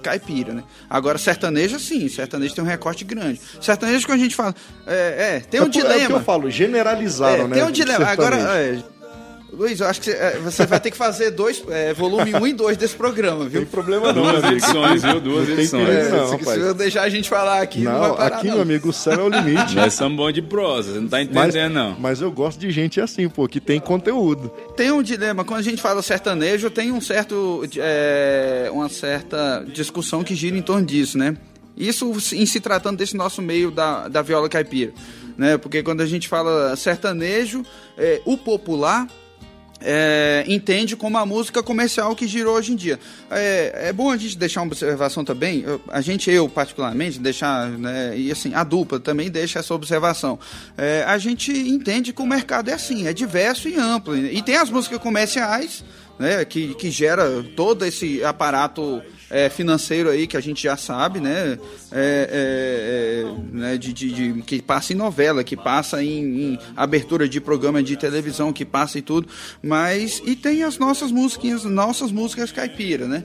caipira, 0.00 0.52
né? 0.52 0.62
Agora, 0.88 1.18
sertaneja, 1.18 1.76
sim, 1.80 2.08
sertanejo 2.08 2.54
tem 2.54 2.62
um 2.62 2.66
recorte 2.68 3.02
grande. 3.04 3.40
Sertanejo, 3.60 4.06
quando 4.06 4.20
a 4.20 4.22
gente 4.22 4.36
fala, 4.36 4.54
é, 4.86 5.38
é 5.38 5.40
tem 5.40 5.60
um 5.60 5.64
É 5.64 5.66
por- 5.66 5.76
É 5.76 5.80
o 5.80 5.82
que 5.82 5.92
dilema. 5.94 6.18
eu 6.18 6.22
falo, 6.22 6.48
generalizaram, 6.48 7.46
É, 7.46 7.48
né? 7.48 7.54
tem 7.56 7.64
um 7.64 7.70
dilema. 7.72 8.04
Agora, 8.06 8.36
sertanejo. 8.36 8.84
é, 8.86 8.93
Luiz, 9.56 9.80
eu 9.80 9.86
acho 9.86 10.00
que 10.00 10.10
você, 10.10 10.16
é, 10.16 10.38
você 10.38 10.66
vai 10.66 10.80
ter 10.80 10.90
que 10.90 10.96
fazer 10.96 11.30
dois, 11.30 11.62
é, 11.68 11.92
volume 11.94 12.34
1 12.34 12.38
um 12.38 12.46
e 12.46 12.52
2 12.52 12.76
desse 12.76 12.94
programa, 12.96 13.44
Não 13.44 13.48
viu? 13.50 13.60
tem 13.60 13.70
problema 13.70 14.12
não, 14.12 14.22
Duas 14.22 14.44
edições, 14.44 15.02
viu? 15.02 15.20
Duas 15.20 15.38
Não 15.48 15.54
tem 15.56 15.64
edições. 15.64 15.86
perigo 15.86 16.06
É, 16.06 16.10
não, 16.10 16.26
se, 16.26 16.32
rapaz. 16.36 16.48
se 16.48 16.60
eu 16.60 16.74
deixar 16.74 17.02
a 17.02 17.08
gente 17.08 17.28
falar 17.28 17.62
aqui, 17.62 17.80
não, 17.80 17.98
vai 17.98 18.08
Não, 18.08 18.16
parar, 18.16 18.36
aqui, 18.36 18.46
não. 18.48 18.54
meu 18.54 18.62
amigo, 18.62 18.88
o 18.88 18.92
céu 18.92 19.12
é 19.12 19.22
o 19.22 19.28
limite. 19.28 19.74
Nós 19.76 19.94
somos 19.94 20.16
bons 20.16 20.32
de 20.32 20.42
prosa, 20.42 20.92
você 20.92 21.00
não 21.00 21.08
tá 21.08 21.18
Mas, 21.18 21.48
entendendo, 21.54 21.72
não. 21.74 21.96
mas 21.98 22.20
eu 22.20 22.30
gosto 22.32 22.58
de 22.58 22.70
gente 22.70 23.00
assim, 23.00 23.28
pô, 23.28 23.46
que 23.46 23.60
tem 23.60 23.78
conteúdo. 23.80 24.48
Tem 24.76 24.90
um 24.90 25.02
dilema, 25.02 25.44
quando 25.44 25.60
a 25.60 25.62
gente 25.62 25.80
fala 25.80 26.02
sertanejo, 26.02 26.68
tem 26.70 26.90
um 26.90 27.00
certo, 27.00 27.62
é, 27.78 28.68
uma 28.72 28.88
certa 28.88 29.64
discussão 29.72 30.24
que 30.24 30.34
gira 30.34 30.56
em 30.56 30.62
torno 30.62 30.84
disso, 30.84 31.16
né? 31.16 31.36
Isso 31.76 32.12
em 32.32 32.46
se 32.46 32.60
tratando 32.60 32.98
desse 32.98 33.16
nosso 33.16 33.42
meio 33.42 33.70
da, 33.70 34.06
da 34.08 34.22
viola 34.22 34.48
caipira, 34.48 34.92
né? 35.36 35.58
Porque 35.58 35.82
quando 35.82 36.00
a 36.02 36.06
gente 36.06 36.28
fala 36.28 36.76
sertanejo, 36.76 37.64
é, 37.98 38.20
o 38.24 38.36
popular 38.36 39.08
é, 39.80 40.44
entende 40.46 40.96
como 40.96 41.18
a 41.18 41.26
música 41.26 41.62
comercial 41.62 42.14
que 42.14 42.26
girou 42.26 42.56
hoje 42.56 42.72
em 42.72 42.76
dia. 42.76 42.98
É, 43.30 43.88
é 43.88 43.92
bom 43.92 44.10
a 44.10 44.16
gente 44.16 44.36
deixar 44.38 44.62
uma 44.62 44.68
observação 44.68 45.24
também, 45.24 45.64
a 45.88 46.00
gente, 46.00 46.30
eu 46.30 46.48
particularmente, 46.48 47.18
deixar, 47.18 47.68
né, 47.70 48.16
e 48.16 48.30
assim, 48.30 48.54
a 48.54 48.64
dupla 48.64 48.98
também 48.98 49.30
deixa 49.30 49.58
essa 49.58 49.74
observação. 49.74 50.38
É, 50.76 51.04
a 51.06 51.18
gente 51.18 51.52
entende 51.52 52.12
que 52.12 52.22
o 52.22 52.26
mercado 52.26 52.70
é 52.70 52.74
assim, 52.74 53.06
é 53.06 53.12
diverso 53.12 53.68
e 53.68 53.76
amplo. 53.76 54.16
E 54.16 54.40
tem 54.42 54.56
as 54.56 54.70
músicas 54.70 54.98
comerciais, 54.98 55.84
né, 56.18 56.44
que, 56.44 56.74
que 56.74 56.90
gera 56.90 57.44
todo 57.56 57.84
esse 57.84 58.24
aparato 58.24 59.02
é, 59.34 59.48
financeiro 59.48 60.08
aí 60.08 60.28
que 60.28 60.36
a 60.36 60.40
gente 60.40 60.62
já 60.62 60.76
sabe, 60.76 61.18
né, 61.18 61.58
é, 61.90 62.30
é, 62.30 63.24
é 63.24 63.34
né 63.52 63.76
de, 63.76 63.92
de, 63.92 64.12
de, 64.12 64.42
que 64.42 64.62
passa 64.62 64.92
em 64.92 64.96
novela, 64.96 65.42
que 65.42 65.56
passa 65.56 66.00
em, 66.04 66.52
em, 66.52 66.58
abertura 66.76 67.28
de 67.28 67.40
programa 67.40 67.82
de 67.82 67.96
televisão, 67.96 68.52
que 68.52 68.64
passa 68.64 68.96
e 68.96 69.02
tudo, 69.02 69.26
mas 69.60 70.22
e 70.24 70.36
tem 70.36 70.62
as 70.62 70.78
nossas 70.78 71.10
músicas, 71.10 71.64
nossas 71.64 72.12
músicas 72.12 72.52
caipira, 72.52 73.08
né? 73.08 73.24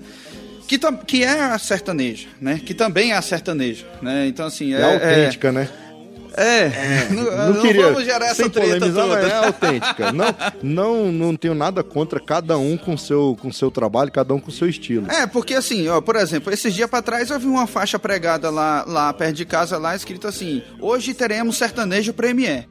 Que, 0.67 0.79
que 1.05 1.23
é 1.23 1.41
a 1.41 1.57
sertaneja, 1.59 2.27
né? 2.41 2.59
Que 2.63 2.73
também 2.73 3.11
é 3.11 3.15
a 3.15 3.21
sertaneja, 3.21 3.85
né? 4.01 4.25
Então 4.25 4.47
assim 4.47 4.73
é, 4.73 4.79
é 4.79 4.93
autêntica, 4.93 5.51
né? 5.51 5.69
É, 6.35 6.59
é, 6.65 7.07
não, 7.09 7.23
não, 7.23 7.53
não 7.53 7.61
queria, 7.61 7.85
vamos 7.87 8.03
gerar 8.03 8.27
essa 8.27 8.49
treta 8.49 8.91
toda. 8.91 9.19
É 9.19 9.35
autêntica. 9.45 10.11
Não, 10.19 10.35
não, 10.61 11.11
não 11.11 11.35
tenho 11.35 11.53
nada 11.53 11.83
contra 11.83 12.19
cada 12.19 12.57
um 12.57 12.77
com 12.77 12.97
seu, 12.97 13.37
com 13.41 13.51
seu 13.51 13.69
trabalho, 13.71 14.11
cada 14.11 14.33
um 14.33 14.39
com 14.39 14.51
seu 14.51 14.67
estilo. 14.67 15.09
É, 15.09 15.25
porque 15.25 15.53
assim, 15.53 15.87
ó, 15.87 16.01
por 16.01 16.15
exemplo, 16.15 16.51
esses 16.51 16.73
dias 16.73 16.89
para 16.89 17.01
trás 17.01 17.29
eu 17.29 17.39
vi 17.39 17.47
uma 17.47 17.67
faixa 17.67 17.97
pregada 17.99 18.49
lá, 18.49 18.83
lá 18.87 19.13
perto 19.13 19.35
de 19.35 19.45
casa, 19.45 19.77
lá 19.77 19.95
escrito 19.95 20.27
assim: 20.27 20.61
hoje 20.79 21.13
teremos 21.13 21.57
sertanejo 21.57 22.13
Premier. 22.13 22.67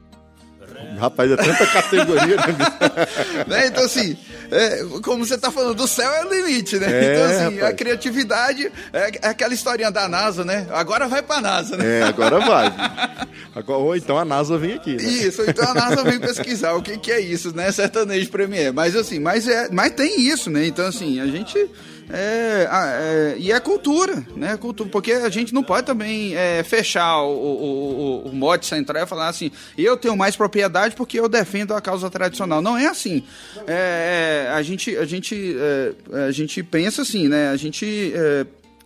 Rapaz, 0.99 1.31
é 1.31 1.35
tanta 1.37 1.65
categoria, 1.65 2.35
né? 2.35 3.45
né? 3.47 3.67
Então, 3.67 3.83
assim, 3.85 4.17
é, 4.51 4.83
como 5.03 5.25
você 5.25 5.37
tá 5.37 5.51
falando, 5.51 5.75
do 5.75 5.87
céu 5.87 6.11
é 6.11 6.25
o 6.25 6.33
limite, 6.33 6.77
né? 6.77 6.87
É, 6.91 7.13
então, 7.13 7.25
assim, 7.25 7.55
rapaz. 7.55 7.73
a 7.73 7.73
criatividade 7.73 8.71
é, 8.91 9.11
é, 9.21 9.27
aquela 9.29 9.53
historinha 9.53 9.89
da 9.89 10.07
NASA, 10.07 10.43
né? 10.43 10.67
Agora 10.71 11.07
vai 11.07 11.21
pra 11.21 11.39
NASA, 11.39 11.77
né? 11.77 11.99
É, 11.99 12.03
agora 12.03 12.39
vai. 12.39 12.67
Agora, 13.55 13.79
ou 13.79 13.95
então 13.95 14.17
a 14.17 14.23
NASA 14.23 14.57
vem 14.57 14.73
aqui. 14.73 14.95
Né? 14.95 15.03
Isso, 15.03 15.41
ou 15.41 15.49
então 15.49 15.69
a 15.69 15.73
NASA 15.73 16.03
vem 16.03 16.19
pesquisar 16.19 16.73
o 16.73 16.81
que, 16.81 16.97
que 16.97 17.11
é 17.11 17.19
isso, 17.19 17.55
né? 17.55 17.71
Sertanejo 17.71 18.29
Premier. 18.29 18.71
Mas, 18.71 18.95
assim, 18.95 19.19
mas, 19.19 19.47
é, 19.47 19.69
mas 19.71 19.91
tem 19.93 20.21
isso, 20.21 20.49
né? 20.49 20.67
Então, 20.67 20.85
assim, 20.85 21.19
a 21.19 21.25
gente 21.25 21.69
é, 22.11 22.67
é, 22.71 23.35
e 23.37 23.51
é 23.51 23.59
cultura, 23.59 24.25
né? 24.35 24.57
Cultura, 24.57 24.89
porque 24.89 25.11
a 25.13 25.29
gente 25.29 25.53
não 25.53 25.63
pode 25.63 25.85
também 25.85 26.35
é, 26.35 26.63
fechar 26.63 27.21
o, 27.21 27.31
o, 27.31 28.23
o, 28.25 28.29
o 28.29 28.35
mote 28.35 28.65
central 28.65 29.03
e 29.03 29.07
falar 29.07 29.27
assim, 29.27 29.51
eu 29.77 29.95
tenho 29.95 30.17
mais 30.17 30.35
propriedade 30.35 30.95
porque 30.95 31.19
eu 31.19 31.29
defendo 31.29 31.73
a 31.73 31.81
causa 31.81 32.09
tradicional. 32.09 32.61
Não 32.61 32.77
é 32.77 32.87
assim. 32.87 33.23
É, 33.67 34.47
é 34.47 34.51
a, 34.53 34.61
gente, 34.63 34.95
a, 34.97 35.05
gente, 35.05 35.55
é, 35.57 36.27
a 36.27 36.31
gente 36.31 36.63
pensa 36.63 37.03
assim, 37.03 37.27
né? 37.27 37.49
A 37.49 37.55
gente 37.55 38.13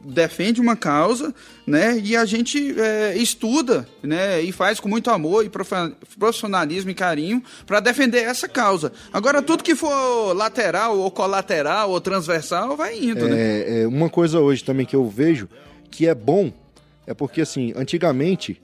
defende 0.04 0.60
uma 0.60 0.76
causa, 0.76 1.34
né? 1.66 2.00
E 2.04 2.16
a 2.16 2.26
gente 2.26 2.80
é, 2.80 3.16
estuda, 3.18 3.88
né? 4.02 4.42
E 4.42 4.52
faz 4.52 4.80
com 4.80 4.90
muito 4.90 5.10
amor 5.10 5.46
e 5.46 5.50
profissionalismo 5.50 6.92
e 6.92 6.94
carinho 6.94 7.44
para 7.66 7.80
defender 7.80 8.24
essa 8.24 8.48
causa. 8.48 8.92
Agora 9.12 9.42
tudo 9.42 9.64
que 9.64 9.76
for 9.76 10.34
lateral 10.34 10.98
ou 10.98 11.10
colateral 11.10 11.92
ou 11.92 12.02
transversal 12.02 12.76
vai 12.76 12.98
indo, 12.98 13.28
né? 13.28 13.32
é, 13.32 13.36
né? 13.36 13.82
É, 13.82 13.88
uma 13.88 14.10
coisa 14.10 14.40
hoje 14.40 14.64
também 14.64 14.86
que 14.86 14.96
eu 14.96 15.08
vejo 15.10 15.48
que 15.90 16.08
é 16.08 16.16
bom 16.16 16.52
é 17.06 17.14
porque 17.14 17.42
assim, 17.42 17.74
antigamente 17.76 18.62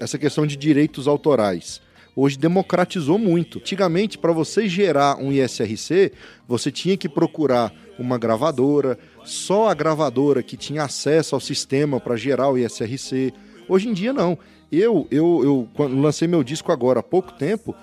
essa 0.00 0.18
questão 0.18 0.46
de 0.46 0.56
direitos 0.56 1.08
autorais 1.08 1.80
hoje 2.18 2.36
democratizou 2.36 3.16
muito. 3.16 3.58
Antigamente, 3.58 4.18
para 4.18 4.32
você 4.32 4.68
gerar 4.68 5.16
um 5.18 5.30
ISRC, 5.30 6.12
você 6.48 6.68
tinha 6.72 6.96
que 6.96 7.08
procurar 7.08 7.72
uma 7.96 8.18
gravadora, 8.18 8.98
só 9.28 9.68
a 9.68 9.74
gravadora 9.74 10.42
que 10.42 10.56
tinha 10.56 10.84
acesso 10.84 11.34
ao 11.34 11.40
sistema 11.40 12.00
para 12.00 12.16
gerar 12.16 12.50
o 12.50 12.58
ISRC. 12.58 13.32
Hoje 13.68 13.88
em 13.88 13.92
dia, 13.92 14.12
não. 14.12 14.38
Eu, 14.70 15.06
eu, 15.10 15.40
eu 15.44 15.68
quando 15.74 16.00
lancei 16.00 16.26
meu 16.26 16.42
disco 16.42 16.72
agora 16.72 17.00
há 17.00 17.02
pouco 17.02 17.32
tempo, 17.32 17.74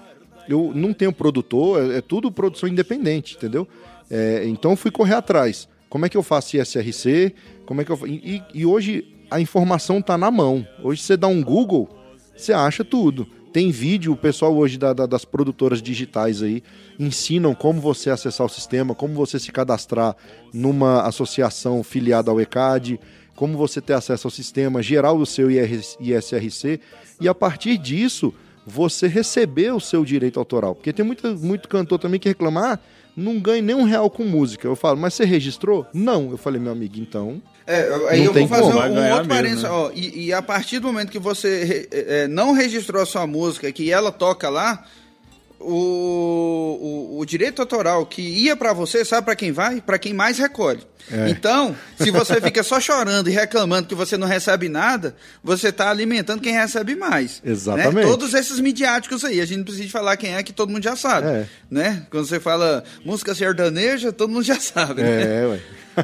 eu 0.47 0.71
não 0.73 0.93
tenho 0.93 1.13
produtor, 1.13 1.91
é, 1.91 1.97
é 1.97 2.01
tudo 2.01 2.31
produção 2.31 2.67
independente, 2.67 3.35
entendeu? 3.35 3.67
É, 4.09 4.43
então 4.45 4.75
fui 4.75 4.91
correr 4.91 5.15
atrás. 5.15 5.67
Como 5.89 6.05
é 6.05 6.09
que 6.09 6.17
eu 6.17 6.23
faço 6.23 6.57
ISRC? 6.57 7.33
Como 7.65 7.81
é 7.81 7.85
que 7.85 7.91
eu 7.91 7.99
e, 8.05 8.43
e 8.53 8.65
hoje 8.65 9.15
a 9.29 9.39
informação 9.39 9.99
está 9.99 10.17
na 10.17 10.29
mão. 10.29 10.65
Hoje 10.83 11.01
você 11.01 11.17
dá 11.17 11.27
um 11.27 11.43
Google, 11.43 11.89
você 12.35 12.53
acha 12.53 12.83
tudo. 12.83 13.27
Tem 13.55 13.71
vídeo, 13.71 14.11
o 14.11 14.17
pessoal 14.17 14.53
hoje 14.53 14.77
da, 14.77 14.91
da, 14.91 15.05
das 15.05 15.23
produtoras 15.23 15.81
digitais 15.81 16.43
aí 16.43 16.61
ensinam 16.99 17.55
como 17.55 17.79
você 17.79 18.09
acessar 18.09 18.45
o 18.45 18.49
sistema, 18.49 18.93
como 18.93 19.13
você 19.13 19.39
se 19.39 19.49
cadastrar 19.49 20.13
numa 20.53 21.03
associação 21.03 21.81
filiada 21.81 22.29
ao 22.29 22.41
ECAD, 22.41 22.99
como 23.33 23.57
você 23.57 23.79
ter 23.79 23.93
acesso 23.93 24.27
ao 24.27 24.31
sistema, 24.31 24.83
gerar 24.83 25.13
o 25.13 25.25
seu 25.25 25.49
ISRC 25.49 26.81
e 27.21 27.29
a 27.29 27.33
partir 27.33 27.77
disso 27.77 28.33
você 28.67 29.07
receber 29.07 29.71
o 29.73 29.79
seu 29.79 30.03
direito 30.03 30.37
autoral. 30.37 30.75
Porque 30.75 30.91
tem 30.91 31.05
muito, 31.05 31.25
muito 31.37 31.69
cantor 31.69 31.97
também 31.97 32.19
que 32.19 32.27
reclamar, 32.27 32.73
ah, 32.73 32.79
não 33.15 33.39
ganha 33.39 33.61
nem 33.61 33.73
um 33.73 33.83
real 33.83 34.09
com 34.09 34.25
música. 34.25 34.67
Eu 34.67 34.75
falo, 34.75 34.99
mas 34.99 35.13
você 35.13 35.23
registrou? 35.23 35.87
Não. 35.93 36.31
Eu 36.31 36.37
falei, 36.37 36.59
meu 36.59 36.73
amigo, 36.73 36.99
então. 36.99 37.41
É, 37.67 37.89
aí 38.09 38.25
eu 38.25 38.31
vou 38.31 38.47
fazer 38.47 38.71
como, 38.71 38.79
um, 38.79 38.99
um 38.99 39.11
outro 39.11 39.27
parênteses. 39.27 39.63
Né? 39.63 39.69
Ó, 39.69 39.91
e, 39.93 40.27
e, 40.27 40.33
a 40.33 40.41
partir 40.41 40.79
do 40.79 40.87
momento 40.87 41.11
que 41.11 41.17
você 41.17 41.87
é, 41.91 42.27
não 42.27 42.53
registrou 42.53 43.01
a 43.01 43.05
sua 43.05 43.25
música, 43.25 43.71
que 43.71 43.91
ela 43.91 44.11
toca 44.11 44.49
lá, 44.49 44.85
o, 45.59 47.15
o, 47.15 47.19
o 47.19 47.25
direito 47.25 47.61
autoral 47.61 48.05
que 48.05 48.21
ia 48.21 48.55
para 48.55 48.71
você, 48.71 49.03
sabe 49.03 49.25
para 49.25 49.35
quem 49.35 49.51
vai? 49.51 49.81
Para 49.81 49.97
quem 49.97 50.13
mais 50.13 50.37
recolhe. 50.37 50.81
É. 51.11 51.29
Então, 51.29 51.75
se 51.97 52.11
você 52.11 52.39
fica 52.41 52.61
só 52.61 52.79
chorando 52.79 53.29
e 53.29 53.33
reclamando 53.33 53.87
que 53.87 53.95
você 53.95 54.15
não 54.15 54.27
recebe 54.27 54.69
nada, 54.69 55.15
você 55.43 55.69
está 55.69 55.89
alimentando 55.89 56.41
quem 56.41 56.53
recebe 56.53 56.95
mais. 56.95 57.41
Né? 57.43 57.51
Exatamente. 57.51 57.95
Né? 57.95 58.03
Todos 58.03 58.33
esses 58.33 58.59
midiáticos 58.59 59.25
aí, 59.25 59.41
a 59.41 59.45
gente 59.45 59.57
não 59.57 59.65
precisa 59.65 59.89
falar 59.89 60.17
quem 60.17 60.35
é, 60.35 60.43
que 60.43 60.53
todo 60.53 60.69
mundo 60.69 60.83
já 60.83 60.95
sabe. 60.95 61.27
É. 61.27 61.45
Né? 61.69 62.05
Quando 62.11 62.27
você 62.27 62.39
fala 62.39 62.83
música 63.03 63.33
sertaneja, 63.33 64.11
todo 64.11 64.29
mundo 64.31 64.43
já 64.43 64.59
sabe. 64.59 65.01
Né? 65.01 65.41
É, 65.41 65.47
ué. 65.47 65.59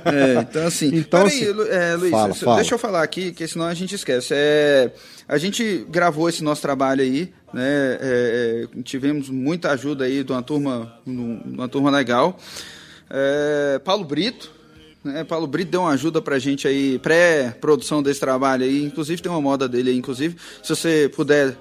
É, 0.05 0.41
então, 0.41 0.67
assim. 0.67 0.89
então, 0.95 1.25
assim, 1.25 1.45
é, 1.69 1.95
Luiz, 1.95 2.11
fala, 2.11 2.33
fala. 2.33 2.55
deixa 2.57 2.73
eu 2.73 2.79
falar 2.79 3.03
aqui, 3.03 3.31
que 3.31 3.47
senão 3.47 3.65
a 3.65 3.73
gente 3.73 3.95
esquece. 3.95 4.33
É, 4.33 4.91
a 5.27 5.37
gente 5.37 5.85
gravou 5.89 6.29
esse 6.29 6.43
nosso 6.43 6.61
trabalho 6.61 7.01
aí, 7.01 7.33
né? 7.53 7.97
É, 8.01 8.67
é, 8.73 8.81
tivemos 8.83 9.29
muita 9.29 9.71
ajuda 9.71 10.05
aí 10.05 10.23
de 10.23 10.31
uma 10.31 10.41
turma, 10.41 10.93
uma 11.05 11.67
turma 11.67 11.89
legal. 11.89 12.37
É, 13.09 13.79
Paulo 13.83 14.05
Brito, 14.05 14.51
né? 15.03 15.23
Paulo 15.23 15.47
Brito 15.47 15.71
deu 15.71 15.81
uma 15.81 15.91
ajuda 15.91 16.21
pra 16.21 16.37
gente 16.39 16.67
aí, 16.67 16.99
pré-produção 16.99 18.03
desse 18.03 18.19
trabalho 18.19 18.63
aí. 18.63 18.83
Inclusive 18.83 19.21
tem 19.21 19.31
uma 19.31 19.41
moda 19.41 19.67
dele 19.67 19.91
aí, 19.91 19.97
inclusive. 19.97 20.35
Se 20.61 20.75
você 20.75 21.11
puder 21.15 21.55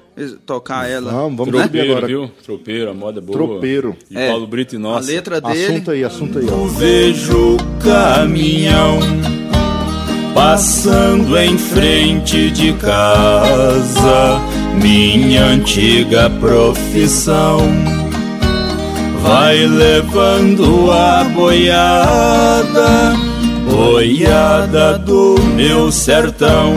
tocar 0.45 0.89
ela. 0.89 1.11
Vamos, 1.11 1.39
vamos 1.39 1.55
né? 1.55 1.63
Tropeiro, 1.63 1.91
agora. 1.91 2.07
viu? 2.07 2.31
Tropeiro, 2.45 2.91
a 2.91 2.95
moda 2.95 3.19
é 3.19 3.23
boa. 3.23 3.39
Tropeiro. 3.39 3.97
E 4.11 4.19
é, 4.19 4.29
Paulo 4.29 4.47
Brito 4.47 4.75
e 4.75 4.79
nossa. 4.79 5.11
A 5.11 5.15
letra 5.15 5.41
dele. 5.41 5.65
Assunto 5.65 5.91
aí, 5.91 6.05
assunto 6.05 6.39
aí. 6.39 6.47
Eu 6.47 6.67
vejo 6.67 7.57
caminhão 7.83 8.99
passando 10.35 11.37
em 11.39 11.57
frente 11.59 12.51
de 12.51 12.73
casa, 12.75 14.41
minha 14.81 15.45
antiga 15.45 16.31
profissão. 16.31 17.61
Vai 19.23 19.67
levando 19.67 20.91
a 20.91 21.25
boiada, 21.25 23.15
boiada 23.71 24.99
do 24.99 25.37
meu 25.55 25.93
sertão. 25.93 26.77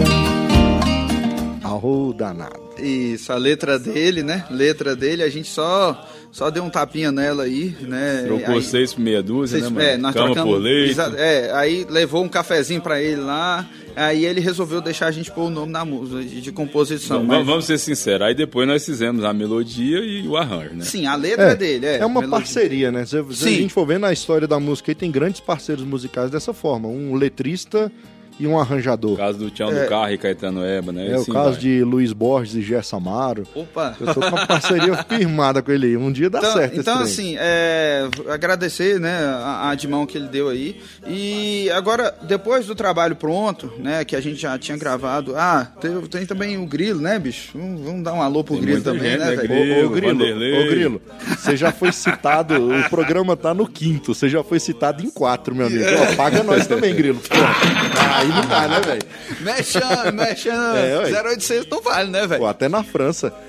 Arro 1.64 2.14
danado. 2.14 2.63
Isso, 2.84 3.32
a 3.32 3.38
letra 3.38 3.80
dele, 3.80 4.24
né? 4.24 4.46
Letra 4.52 4.96
dele, 4.96 5.24
a 5.24 5.30
gente 5.30 5.48
só 5.48 6.08
só 6.34 6.50
deu 6.50 6.64
um 6.64 6.70
tapinha 6.70 7.12
nela 7.12 7.44
aí, 7.44 7.76
né? 7.82 8.24
Trocou 8.26 8.56
aí, 8.56 8.64
seis 8.64 8.92
por 8.92 9.02
meia 9.02 9.22
dúzia, 9.22 9.60
seis, 9.60 9.72
né, 9.72 9.76
mano? 9.76 9.88
É, 9.88 9.98
nós 9.98 10.14
Cama 10.16 10.26
trocamos, 10.26 10.52
por 10.52 10.60
leite. 10.60 11.00
É, 11.16 11.52
aí 11.54 11.86
levou 11.88 12.24
um 12.24 12.28
cafezinho 12.28 12.82
pra 12.82 13.00
ele 13.00 13.22
lá, 13.22 13.70
aí 13.96 14.26
ele 14.26 14.42
resolveu 14.42 14.82
deixar 14.82 15.06
a 15.06 15.12
gente 15.12 15.32
pôr 15.32 15.44
o 15.44 15.50
nome 15.52 15.72
na 15.72 15.86
música, 15.86 16.24
de, 16.24 16.42
de 16.42 16.52
composição. 16.52 17.20
Não, 17.20 17.26
mas... 17.26 17.46
Vamos 17.46 17.66
ser 17.66 17.78
sinceros, 17.78 18.26
aí 18.26 18.34
depois 18.34 18.68
nós 18.68 18.84
fizemos 18.84 19.24
a 19.24 19.32
melodia 19.32 20.00
e 20.00 20.28
o 20.28 20.36
arranjo, 20.36 20.74
né? 20.74 20.84
Sim, 20.84 21.06
a 21.06 21.16
letra 21.16 21.52
é, 21.52 21.56
dele, 21.56 21.86
é. 21.86 21.98
É 22.00 22.06
uma 22.06 22.22
melodia. 22.22 22.30
parceria, 22.30 22.92
né? 22.92 23.06
Se, 23.06 23.24
se 23.32 23.48
a 23.48 23.52
gente 23.52 23.72
for 23.72 23.86
ver 23.86 24.00
na 24.00 24.12
história 24.12 24.48
da 24.48 24.60
música, 24.60 24.90
aí 24.90 24.96
tem 24.96 25.12
grandes 25.12 25.40
parceiros 25.40 25.86
musicais 25.86 26.32
dessa 26.32 26.52
forma. 26.52 26.88
Um 26.88 27.14
letrista 27.14 27.92
e 28.40 28.48
um 28.48 28.60
arranjador. 28.60 29.14
O 29.14 29.18
caso 29.18 29.38
do 29.38 29.50
Tião 29.50 29.72
é, 29.72 29.84
do 29.84 29.90
Carro 29.90 30.12
e 30.12 30.18
Caetano 30.18 30.66
Eba, 30.66 30.92
né? 30.92 31.10
É, 31.10 31.14
assim 31.16 31.32
o 31.32 31.34
caso 31.34 31.52
vai. 31.52 31.60
de 31.60 31.84
Luiz 31.84 32.14
Borges 32.14 32.56
e 32.56 32.62
Gerson 32.62 32.98
Amaro. 32.98 33.44
Opa! 33.54 33.96
Eu 34.00 34.14
tô 34.14 34.20
com 34.20 34.28
uma 34.28 34.48
parceria 34.48 34.96
firmada 35.08 35.62
com 35.62 35.72
ele 35.72 35.88
aí. 35.88 35.98
Um 35.98 36.12
dia 36.12 36.30
dá 36.30 36.40
então, 36.40 36.54
certo 36.54 36.80
Então, 36.80 37.00
assim, 37.00 37.36
é, 37.40 38.08
agradecer 38.30 39.00
né, 39.00 39.18
a, 39.24 39.70
a 39.70 39.76
de 39.76 39.88
mão 39.88 40.06
que 40.06 40.18
ele 40.18 40.28
deu 40.28 40.50
aí. 40.50 40.80
E 41.08 41.70
agora, 41.72 42.14
depois 42.24 42.66
do 42.66 42.76
trabalho 42.76 43.16
pronto, 43.16 43.72
né, 43.78 44.04
que 44.04 44.16
a 44.16 44.22
gente 44.22 44.42
já 44.42 44.58
tinha 44.58 44.78
gravado, 44.78 45.34
ah, 45.36 45.68
tem, 45.80 46.02
tem 46.02 46.26
também 46.26 46.58
o 46.58 46.66
Grilo, 46.66 47.02
né, 47.02 47.20
bicho? 47.20 47.52
Vamos, 47.54 47.82
vamos 47.82 48.04
dar 48.04 48.14
um 48.14 48.22
alô 48.22 48.44
pro 48.44 48.56
tem 48.56 48.64
Grilo 48.64 48.82
também, 48.82 49.12
gente, 49.12 49.20
né, 49.20 49.26
né 49.26 49.36
velho? 49.36 49.86
Ô, 49.86 49.90
Grilo, 49.90 50.24
ô, 50.24 50.70
Grilo, 50.70 51.02
você 51.38 51.56
já 51.56 51.72
foi 51.72 51.92
citado, 51.92 52.56
o 52.56 52.90
programa 52.90 53.36
tá 53.36 53.54
no 53.54 53.68
quinto, 53.68 54.14
você 54.14 54.28
já 54.30 54.44
foi 54.44 54.60
citado 54.60 55.04
em 55.04 55.10
quatro, 55.10 55.56
meu 55.56 55.68
amigo. 55.68 55.84
Ó, 55.84 56.16
paga 56.16 56.44
nós 56.44 56.68
também, 56.68 56.96
Grilo. 56.96 57.22
Aí 58.24 58.30
não 58.30 58.48
dá, 58.48 58.68
né, 58.68 58.80
velho? 58.80 59.02
Mexan, 59.42 60.12
mexan, 60.14 60.78
É, 60.78 60.98
ué. 61.00 61.24
0800 61.34 61.68
não 61.70 61.82
vale, 61.82 62.10
né, 62.10 62.26
velho? 62.26 62.46
Até 62.46 62.70
na 62.70 62.84
França. 62.84 63.34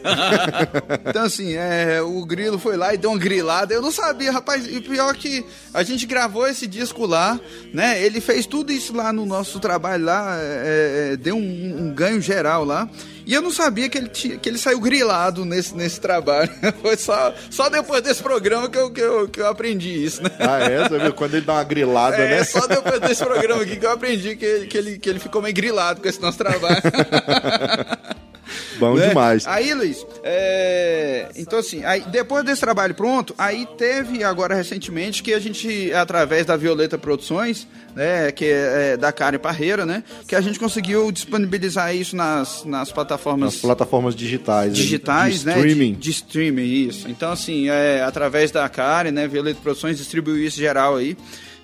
Então, 1.07 1.25
assim, 1.25 1.55
é, 1.55 2.01
o 2.03 2.25
Grilo 2.25 2.59
foi 2.59 2.77
lá 2.77 2.93
e 2.93 2.99
deu 2.99 3.11
uma 3.11 3.19
grilada. 3.19 3.73
Eu 3.73 3.83
não 3.83 3.91
sabia, 3.91 4.33
rapaz. 4.33 4.67
E 4.67 4.81
pior 4.81 5.15
que 5.15 5.45
a 5.73 5.83
gente 5.83 6.07
gravou 6.07 6.47
esse 6.47 6.67
disco 6.67 7.07
lá, 7.07 7.39
né? 7.73 8.03
Ele 8.03 8.21
fez 8.21 8.47
tudo 8.47 8.73
isso 8.73 8.95
lá 8.95 9.13
no 9.13 9.25
nosso 9.25 9.61
trabalho 9.61 10.05
lá, 10.05 10.37
é, 10.39 11.13
é, 11.13 11.17
deu 11.17 11.37
um, 11.37 11.87
um 11.89 11.95
ganho 11.95 12.21
geral 12.21 12.65
lá. 12.65 12.89
E 13.27 13.33
eu 13.33 13.41
não 13.43 13.51
sabia 13.51 13.89
que 13.89 13.97
ele, 13.99 14.09
tinha, 14.09 14.37
que 14.37 14.49
ele 14.49 14.59
saiu 14.59 14.81
grilado 14.81 15.45
nesse, 15.45 15.75
nesse 15.75 16.01
trabalho. 16.01 16.51
Foi 16.83 16.97
só, 16.97 17.35
só 17.51 17.69
depois 17.69 18.03
desse 18.03 18.23
programa 18.23 18.69
que 18.69 18.77
eu, 18.79 18.91
que, 18.91 19.01
eu, 19.01 19.29
que 19.29 19.41
eu 19.41 19.47
aprendi 19.49 20.05
isso, 20.05 20.23
né? 20.23 20.31
Ah, 20.39 20.59
é? 20.61 20.89
Você 20.89 20.99
viu? 20.99 21.13
Quando 21.15 21.35
ele 21.35 21.47
dá 21.47 21.55
uma 21.55 21.65
grilada, 21.65 22.17
É, 22.17 22.37
né? 22.39 22.45
só 22.45 22.67
depois 22.67 23.01
desse 23.01 23.25
programa 23.25 23.63
aqui 23.63 23.77
que 23.77 23.87
eu 23.87 23.91
aprendi 23.93 24.37
que, 24.37 24.67
que, 24.67 24.77
ele, 24.77 24.99
que 24.99 25.09
ele 25.09 25.19
ficou 25.19 25.41
meio 25.41 25.55
grilado 25.55 26.01
com 26.01 26.09
esse 26.09 26.21
nosso 26.21 26.37
trabalho. 26.39 26.83
Bom 28.91 28.97
né? 28.97 29.09
demais. 29.09 29.47
Aí, 29.47 29.73
Luiz, 29.75 30.07
é, 30.23 31.29
então 31.37 31.59
assim, 31.59 31.85
aí, 31.85 32.03
depois 32.11 32.45
desse 32.45 32.61
trabalho 32.61 32.95
pronto, 32.95 33.35
aí 33.37 33.67
teve 33.77 34.23
agora 34.25 34.55
recentemente 34.55 35.23
que 35.23 35.33
a 35.33 35.39
gente, 35.39 35.93
através 35.93 36.47
da 36.47 36.57
Violeta 36.57 36.99
Produções, 36.99 37.67
né, 37.95 38.33
que 38.33 38.45
é, 38.45 38.93
é 38.93 38.97
da 38.97 39.13
Karen 39.13 39.39
Parreira, 39.39 39.87
né, 39.87 40.03
que 40.27 40.35
a 40.35 40.41
gente 40.41 40.59
conseguiu 40.59 41.11
disponibilizar 41.13 41.95
isso 41.95 42.17
nas, 42.17 42.65
nas 42.65 42.91
plataformas 42.91 43.55
Nas 43.55 43.63
plataformas 43.63 44.15
digitais. 44.15 44.69
aí, 44.69 44.77
digitais, 44.77 45.41
de 45.41 45.47
né? 45.47 45.53
streaming. 45.57 45.93
De, 45.93 45.99
de 45.99 46.11
streaming, 46.11 46.87
isso. 46.89 47.09
Então, 47.09 47.33
assim, 47.33 47.69
é, 47.69 48.03
através 48.03 48.51
da 48.51 48.69
Karen, 48.69 49.11
né? 49.11 49.29
Violeta 49.29 49.61
Produções 49.63 49.99
distribuiu 49.99 50.45
isso 50.45 50.59
geral 50.59 50.97
aí. 50.97 51.17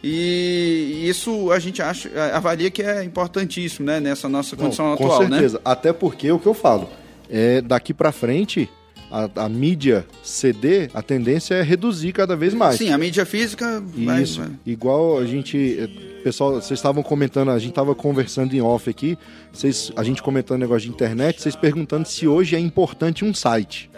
E 0.02 1.02
isso 1.06 1.52
a 1.52 1.58
gente 1.58 1.82
acha, 1.82 2.10
avalia 2.32 2.70
que 2.70 2.82
é 2.82 3.04
importantíssimo, 3.04 3.86
né? 3.86 4.00
Nessa 4.00 4.28
nossa 4.28 4.56
Não, 4.56 4.64
condição 4.64 4.96
com 4.96 5.04
atual, 5.04 5.22
né? 5.24 5.30
certeza. 5.30 5.60
Até 5.64 5.92
porque 5.92 6.32
o 6.32 6.38
que 6.38 6.46
eu 6.46 6.54
falo, 6.54 6.88
é 7.30 7.60
daqui 7.60 7.94
pra 7.94 8.12
frente, 8.12 8.68
a, 9.10 9.28
a 9.44 9.48
mídia 9.48 10.06
CD, 10.22 10.88
a 10.94 11.02
tendência 11.02 11.54
é 11.54 11.62
reduzir 11.62 12.12
cada 12.12 12.36
vez 12.36 12.54
mais. 12.54 12.76
Sim, 12.76 12.90
a 12.92 12.98
mídia 12.98 13.24
física 13.26 13.82
vai, 13.94 14.22
Isso. 14.22 14.40
vai- 14.40 14.50
Igual 14.66 15.18
a 15.18 15.26
gente. 15.26 15.76
eh, 15.78 16.10
Pessoal, 16.22 16.52
vocês 16.60 16.78
estavam 16.78 17.02
comentando, 17.02 17.50
a 17.50 17.58
gente 17.58 17.70
estava 17.70 17.94
conversando 17.94 18.52
em 18.54 18.60
off 18.60 18.90
aqui, 18.90 19.16
vocês, 19.50 19.90
a 19.96 20.04
gente 20.04 20.22
comentando 20.22 20.60
negócio 20.60 20.82
de 20.82 20.90
internet, 20.90 21.40
vocês 21.40 21.56
perguntando 21.56 22.06
se 22.06 22.28
hoje 22.28 22.54
é 22.54 22.58
importante 22.58 23.24
um 23.24 23.32
site. 23.32 23.90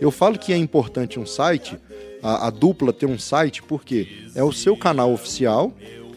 Eu 0.00 0.10
falo 0.10 0.38
que 0.38 0.50
é 0.50 0.56
importante 0.56 1.20
um 1.20 1.26
site, 1.26 1.76
a, 2.22 2.46
a 2.46 2.50
dupla 2.50 2.90
ter 2.90 3.04
um 3.04 3.18
site, 3.18 3.62
porque 3.62 4.08
é 4.34 4.42
o 4.42 4.50
seu 4.50 4.76
canal 4.78 5.12
oficial 5.12 5.76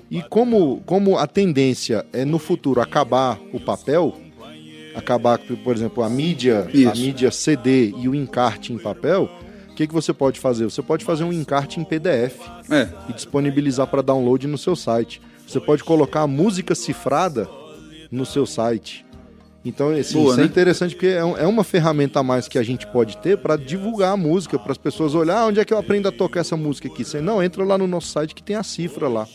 e 0.09 0.22
como, 0.24 0.82
como 0.86 1.18
a 1.18 1.28
tendência 1.28 2.05
é 2.14 2.24
no 2.24 2.39
futuro 2.39 2.80
acabar 2.80 3.38
o 3.51 3.59
papel, 3.59 4.16
acabar, 4.96 5.38
por 5.39 5.76
exemplo, 5.76 6.04
a 6.04 6.10
mídia, 6.10 6.68
a 6.68 6.72
Isso. 6.78 7.02
mídia 7.02 7.32
CD 7.32 7.94
e 7.98 8.08
o 8.08 8.16
encarte 8.16 8.74
em 8.74 8.78
papel, 8.78 9.30
o 9.70 9.74
que, 9.76 9.88
que 9.88 9.94
você 9.94 10.12
pode 10.14 10.39
fazer? 10.39 10.66
Você 10.66 10.82
pode 10.82 11.04
fazer 11.06 11.24
um 11.24 11.32
encarte 11.34 11.80
em 11.80 11.84
PDF 11.84 12.39
É. 12.70 12.88
e 13.10 13.14
disponibilizar 13.14 13.88
para 13.88 14.02
download 14.02 14.46
no 14.48 14.58
seu 14.58 14.76
site. 14.76 15.22
Você 15.48 15.60
pode 15.60 15.84
colocar 15.84 16.22
a 16.22 16.28
música 16.28 16.76
cifrada 16.76 17.48
no 18.12 18.26
seu 18.26 18.46
site. 18.46 19.06
Então, 19.64 19.92
assim, 19.92 20.14
Boa, 20.16 20.32
isso 20.32 20.39
é 20.39 20.44
né? 20.44 20.50
interessante 20.50 20.96
porque 20.96 21.08
é, 21.08 21.24
um- 21.24 21.38
é 21.38 21.46
uma 21.46 21.64
ferramenta 21.64 22.20
a 22.20 22.24
mais 22.24 22.48
que 22.48 22.58
a 22.58 22.64
gente 22.64 22.88
pode 22.88 23.18
ter 23.18 23.38
para 23.38 23.56
divulgar 23.56 24.14
a 24.14 24.18
música, 24.18 24.58
para 24.58 24.72
as 24.72 24.78
pessoas 24.78 25.14
olhar 25.14 25.38
"Ah, 25.39 25.46
onde 25.48 25.60
é 25.60 25.66
que 25.66 25.72
eu 25.74 25.78
aprendo 25.78 26.08
a 26.08 26.12
tocar 26.12 26.39
essa 26.39 26.58
música 26.58 26.88
aqui. 26.88 27.06
Você 27.06 27.22
não 27.22 27.42
entra 27.44 27.64
lá 27.64 27.78
no 27.78 27.86
nosso 27.86 28.08
site 28.08 28.34
que 28.34 28.42
tem 28.42 28.56
a 28.56 28.64
cifra 28.64 29.08
lá, 29.08 29.28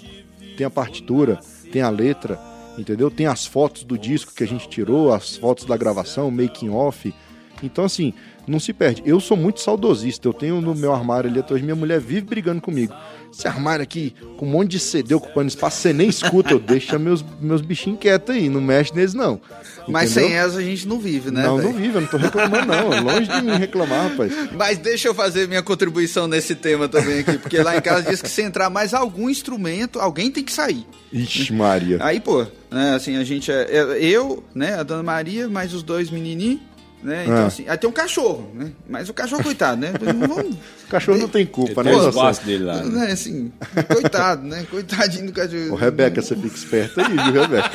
tem 0.56 0.66
a 0.66 0.70
partitura, 0.70 1.38
tem 1.72 1.80
a 1.80 1.90
letra, 1.90 2.38
entendeu? 2.78 3.10
Tem 3.10 3.26
as 3.26 3.46
fotos 3.46 3.84
do 3.84 3.98
disco 3.98 4.34
que 4.34 4.44
a 4.44 4.46
gente 4.46 4.68
tirou, 4.68 5.12
as 5.12 5.36
fotos 5.36 5.64
da 5.64 5.76
gravação, 5.76 6.30
making 6.30 6.70
off. 6.70 7.14
Então, 7.62 7.84
assim, 7.84 8.12
não 8.46 8.60
se 8.60 8.72
perde. 8.72 9.02
Eu 9.04 9.20
sou 9.20 9.36
muito 9.36 9.60
saudosista. 9.60 10.28
Eu 10.28 10.32
tenho 10.32 10.60
no 10.60 10.74
meu 10.74 10.92
armário 10.92 11.28
ali 11.30 11.40
atrás, 11.40 11.62
minha 11.62 11.76
mulher 11.76 12.00
vive 12.00 12.22
brigando 12.22 12.60
comigo. 12.60 12.94
Esse 13.32 13.46
armário 13.46 13.82
aqui, 13.82 14.14
com 14.38 14.46
um 14.46 14.50
monte 14.50 14.70
de 14.72 14.78
CD 14.78 15.14
ocupando 15.14 15.48
espaço, 15.48 15.78
você 15.82 15.92
nem 15.92 16.08
escuta. 16.08 16.52
Eu 16.52 16.58
deixo 16.58 16.96
meus, 17.00 17.24
meus 17.40 17.60
bichinhos 17.60 17.98
quietos 17.98 18.34
aí, 18.34 18.48
não 18.48 18.60
mexe 18.60 18.94
neles, 18.94 19.12
não. 19.14 19.40
Mas 19.88 20.10
Entendeu? 20.12 20.28
sem 20.30 20.38
essa 20.38 20.58
a 20.58 20.62
gente 20.62 20.88
não 20.88 20.98
vive, 20.98 21.30
né? 21.30 21.42
Não, 21.42 21.56
velho? 21.58 21.68
não 21.68 21.76
vive, 21.76 21.94
eu 21.94 22.00
não 22.00 22.08
tô 22.08 22.16
reclamando, 22.16 22.66
não. 22.66 22.92
É 22.92 23.00
Longe 23.00 23.28
de 23.28 23.42
mim 23.42 23.56
reclamar, 23.56 24.08
rapaz. 24.10 24.32
Mas 24.56 24.78
deixa 24.78 25.08
eu 25.08 25.14
fazer 25.14 25.46
minha 25.46 25.62
contribuição 25.62 26.26
nesse 26.26 26.54
tema 26.54 26.88
também 26.88 27.20
aqui, 27.20 27.38
porque 27.38 27.58
lá 27.58 27.76
em 27.76 27.80
casa 27.80 28.08
diz 28.08 28.20
que 28.22 28.28
se 28.28 28.42
entrar 28.42 28.68
mais 28.70 28.94
algum 28.94 29.28
instrumento, 29.30 30.00
alguém 30.00 30.30
tem 30.30 30.42
que 30.42 30.52
sair. 30.52 30.86
Ixi, 31.12 31.52
Maria. 31.52 31.98
Aí, 32.00 32.18
pô, 32.20 32.44
né, 32.70 32.94
assim, 32.96 33.16
a 33.16 33.22
gente 33.24 33.50
é, 33.52 33.62
é- 33.70 34.04
eu, 34.04 34.42
né, 34.54 34.74
a 34.74 34.82
dona 34.82 35.02
Maria, 35.02 35.48
mais 35.48 35.72
os 35.72 35.82
dois 35.82 36.10
menininhos, 36.10 36.60
né? 37.06 37.22
Então, 37.24 37.36
Ah. 37.36 37.46
assim, 37.46 37.64
aí 37.68 37.76
tem 37.78 37.88
um 37.88 37.92
cachorro, 37.92 38.50
né? 38.54 38.70
Mas 38.88 39.08
o 39.08 39.14
cachorro, 39.14 39.42
coitado, 39.42 39.80
né? 39.80 39.92
Vamos, 40.00 40.54
O 40.86 40.88
cachorro 40.88 41.18
não 41.18 41.28
tem 41.28 41.44
culpa, 41.46 41.82
né, 41.82 41.90
Tem 41.90 41.98
o 41.98 42.02
José? 42.04 42.18
espaço 42.18 42.44
dele 42.44 42.64
lá. 42.64 42.76
né? 42.82 43.06
né, 43.06 43.12
assim, 43.12 43.52
coitado, 43.92 44.46
né? 44.46 44.66
Coitadinho 44.70 45.26
do 45.26 45.32
cachorro. 45.32 45.72
Ô, 45.72 45.74
Rebeca, 45.74 46.20
você 46.22 46.34
fica 46.36 46.54
esperta 46.56 47.02
aí, 47.06 47.12
viu, 47.32 47.42
Rebeca? 47.42 47.70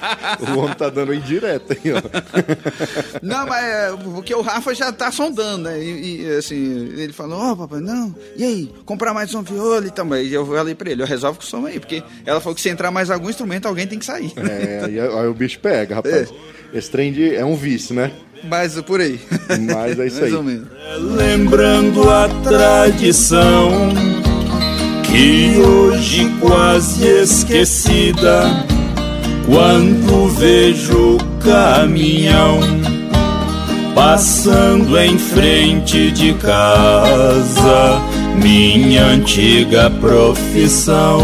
O 0.53 0.59
homem 0.59 0.75
tá 0.75 0.89
dando 0.89 1.13
indireta 1.13 1.73
aí, 1.73 1.91
ó. 1.91 2.01
Não, 3.21 3.45
mas 3.47 3.63
é, 3.65 3.91
porque 4.13 4.33
o 4.33 4.41
Rafa 4.41 4.73
já 4.73 4.91
tá 4.91 5.11
sondando, 5.11 5.69
né? 5.69 5.81
E, 5.83 6.21
e, 6.23 6.35
assim, 6.37 6.89
ele 6.97 7.13
falou, 7.13 7.39
ó, 7.39 7.55
papai, 7.55 7.81
não, 7.81 8.15
e 8.35 8.43
aí, 8.43 8.73
comprar 8.85 9.13
mais 9.13 9.33
um 9.33 9.41
viola 9.41 9.87
e 9.87 9.91
também. 9.91 10.25
E 10.25 10.33
eu 10.33 10.45
falei 10.45 10.75
pra 10.75 10.89
ele, 10.91 11.01
eu 11.01 11.07
resolvo 11.07 11.39
com 11.39 11.43
o 11.45 11.47
som 11.47 11.65
aí, 11.65 11.79
porque 11.79 12.03
ela 12.25 12.39
falou 12.39 12.55
que 12.55 12.61
se 12.61 12.69
entrar 12.69 12.91
mais 12.91 13.09
algum 13.09 13.29
instrumento, 13.29 13.67
alguém 13.67 13.87
tem 13.87 13.99
que 13.99 14.05
sair. 14.05 14.31
É, 14.37 14.85
aí, 14.85 14.99
aí 14.99 15.27
o 15.27 15.33
bicho 15.33 15.59
pega, 15.59 15.95
rapaz. 15.95 16.29
Esse 16.73 16.89
trem 16.89 17.11
de, 17.11 17.35
é 17.35 17.43
um 17.43 17.55
vício, 17.55 17.93
né? 17.93 18.11
Mas 18.43 18.79
por 18.81 18.99
aí. 18.99 19.19
Mas 19.73 19.99
é 19.99 20.07
isso 20.07 20.19
mais 20.19 20.31
aí. 20.31 20.33
ou 20.33 20.43
menos. 20.43 20.67
Lembrando 21.15 22.09
a 22.09 22.27
tradição 22.43 23.71
que 25.03 25.57
hoje 25.59 26.31
quase 26.39 27.05
esquecida, 27.05 28.43
quando 29.45 30.27
vejo 30.29 31.17
o 31.17 31.17
caminhão 31.43 32.59
passando 33.93 34.97
em 34.97 35.17
frente 35.17 36.11
de 36.11 36.33
casa, 36.35 38.01
minha 38.41 39.05
antiga 39.05 39.89
profissão. 39.89 41.19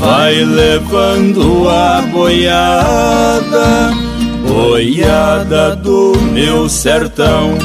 Vai 0.00 0.44
levando 0.44 1.68
a 1.68 2.02
boiada, 2.12 3.90
boiada 4.48 5.76
do 5.76 6.16
meu 6.32 6.68
sertão. 6.68 7.58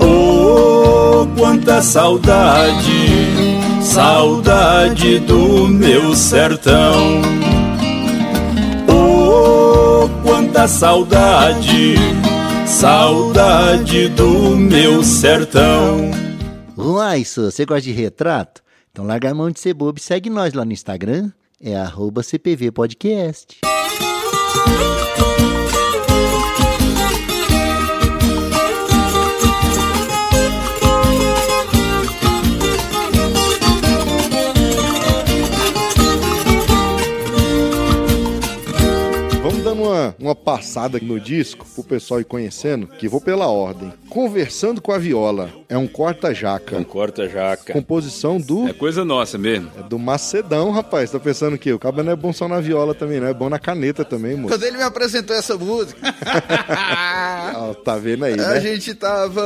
Oh, 0.00 1.26
quanta 1.36 1.82
saudade, 1.82 3.08
saudade 3.82 5.18
do 5.18 5.66
meu 5.68 6.14
sertão. 6.14 7.20
Oh, 8.88 10.08
quanta 10.22 10.68
saudade, 10.68 11.96
saudade 12.66 14.08
do 14.08 14.56
meu 14.56 15.02
sertão. 15.02 16.10
Uai, 16.76 17.24
só, 17.24 17.50
você 17.50 17.64
gosta 17.64 17.82
de 17.82 17.92
retrato? 17.92 18.62
Então 18.92 19.04
larga 19.04 19.30
a 19.30 19.34
mão 19.34 19.50
de 19.50 19.58
ser 19.58 19.74
bobo 19.74 19.98
e 19.98 20.02
segue 20.02 20.30
nós 20.30 20.52
lá 20.54 20.64
no 20.64 20.72
Instagram. 20.72 21.30
É 21.60 21.76
arroba 21.76 22.22
CPV 22.22 22.72
Podcast. 24.54 25.01
Uma, 39.92 40.16
uma 40.18 40.34
passada 40.34 40.98
no 41.00 41.20
disco 41.20 41.64
pro 41.74 41.84
pessoal 41.84 42.20
ir 42.20 42.24
conhecendo, 42.24 42.86
que 42.86 43.08
vou 43.08 43.20
pela 43.20 43.46
ordem. 43.46 43.92
Conversando 44.08 44.80
com 44.80 44.92
a 44.92 44.98
Viola 44.98 45.50
é 45.68 45.76
um 45.76 45.86
corta-jaca. 45.86 46.76
Um 46.78 46.84
corta-jaca. 46.84 47.72
Composição 47.72 48.38
do, 48.38 48.68
É 48.68 48.72
coisa 48.72 49.04
nossa 49.04 49.38
mesmo. 49.38 49.70
é 49.78 49.82
do 49.82 49.98
Macedão, 49.98 50.70
rapaz. 50.70 51.10
Tá 51.10 51.18
pensando 51.20 51.56
que 51.58 51.72
o 51.72 51.78
cabo 51.78 52.02
não 52.02 52.12
é 52.12 52.16
bom 52.16 52.32
só 52.32 52.46
na 52.48 52.60
viola 52.60 52.94
também, 52.94 53.20
não 53.20 53.26
é 53.28 53.34
bom 53.34 53.48
na 53.48 53.58
caneta 53.58 54.04
também, 54.04 54.36
moço. 54.36 54.48
Quando 54.54 54.64
ele 54.64 54.76
me 54.76 54.82
apresentou 54.82 55.34
essa 55.36 55.56
música, 55.56 55.98
Ah, 56.74 57.74
tá 57.84 57.96
vendo 57.96 58.24
aí, 58.24 58.34
a 58.34 58.36
né? 58.36 58.60
gente 58.60 58.94
tava 58.94 59.42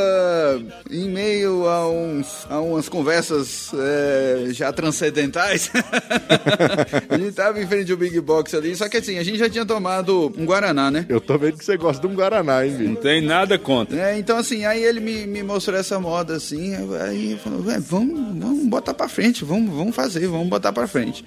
em 0.91 1.09
meio 1.09 1.67
a, 1.69 1.89
uns, 1.89 2.47
a 2.49 2.61
umas 2.61 2.89
conversas 2.89 3.71
é, 3.75 4.47
já 4.51 4.73
transcendentais. 4.73 5.71
a 7.09 7.19
gente 7.19 7.33
tava 7.33 7.61
em 7.61 7.67
frente 7.67 7.91
ao 7.91 7.99
Big 7.99 8.19
Box 8.21 8.55
ali, 8.55 8.75
só 8.77 8.89
que 8.89 8.97
assim, 8.97 9.19
a 9.19 9.23
gente 9.23 9.39
já 9.39 9.49
tinha 9.49 9.65
tomado 9.67 10.33
um 10.37 10.45
Guaraná, 10.45 10.91
né? 10.91 11.07
Eu 11.09 11.21
tô 11.21 11.37
vendo 11.39 11.57
que 11.59 11.65
você 11.65 11.77
gosta 11.77 12.01
de 12.07 12.13
um 12.13 12.17
Guaraná, 12.17 12.65
hein, 12.67 12.73
Não 12.73 12.79
bicho? 12.91 12.97
tem 13.03 13.21
nada 13.23 13.59
contra. 13.59 13.97
É, 13.99 14.19
então 14.19 14.37
assim, 14.37 14.65
aí 14.65 14.83
ele 14.83 15.01
me, 15.01 15.27
me 15.27 15.43
mostrou 15.43 15.79
essa 15.79 15.99
moda 15.99 16.35
assim, 16.37 16.75
aí 17.01 17.33
ele 17.33 17.39
falou, 17.39 17.65
"Ué, 17.67 17.79
vamos, 17.79 18.39
vamos 18.39 18.67
botar 18.67 18.95
pra 18.95 19.09
frente, 19.09 19.45
vamos, 19.45 19.75
vamos 19.75 19.95
fazer, 19.97 20.27
vamos 20.27 20.49
botar 20.49 20.73
pra 20.73 20.87
frente. 20.87 21.25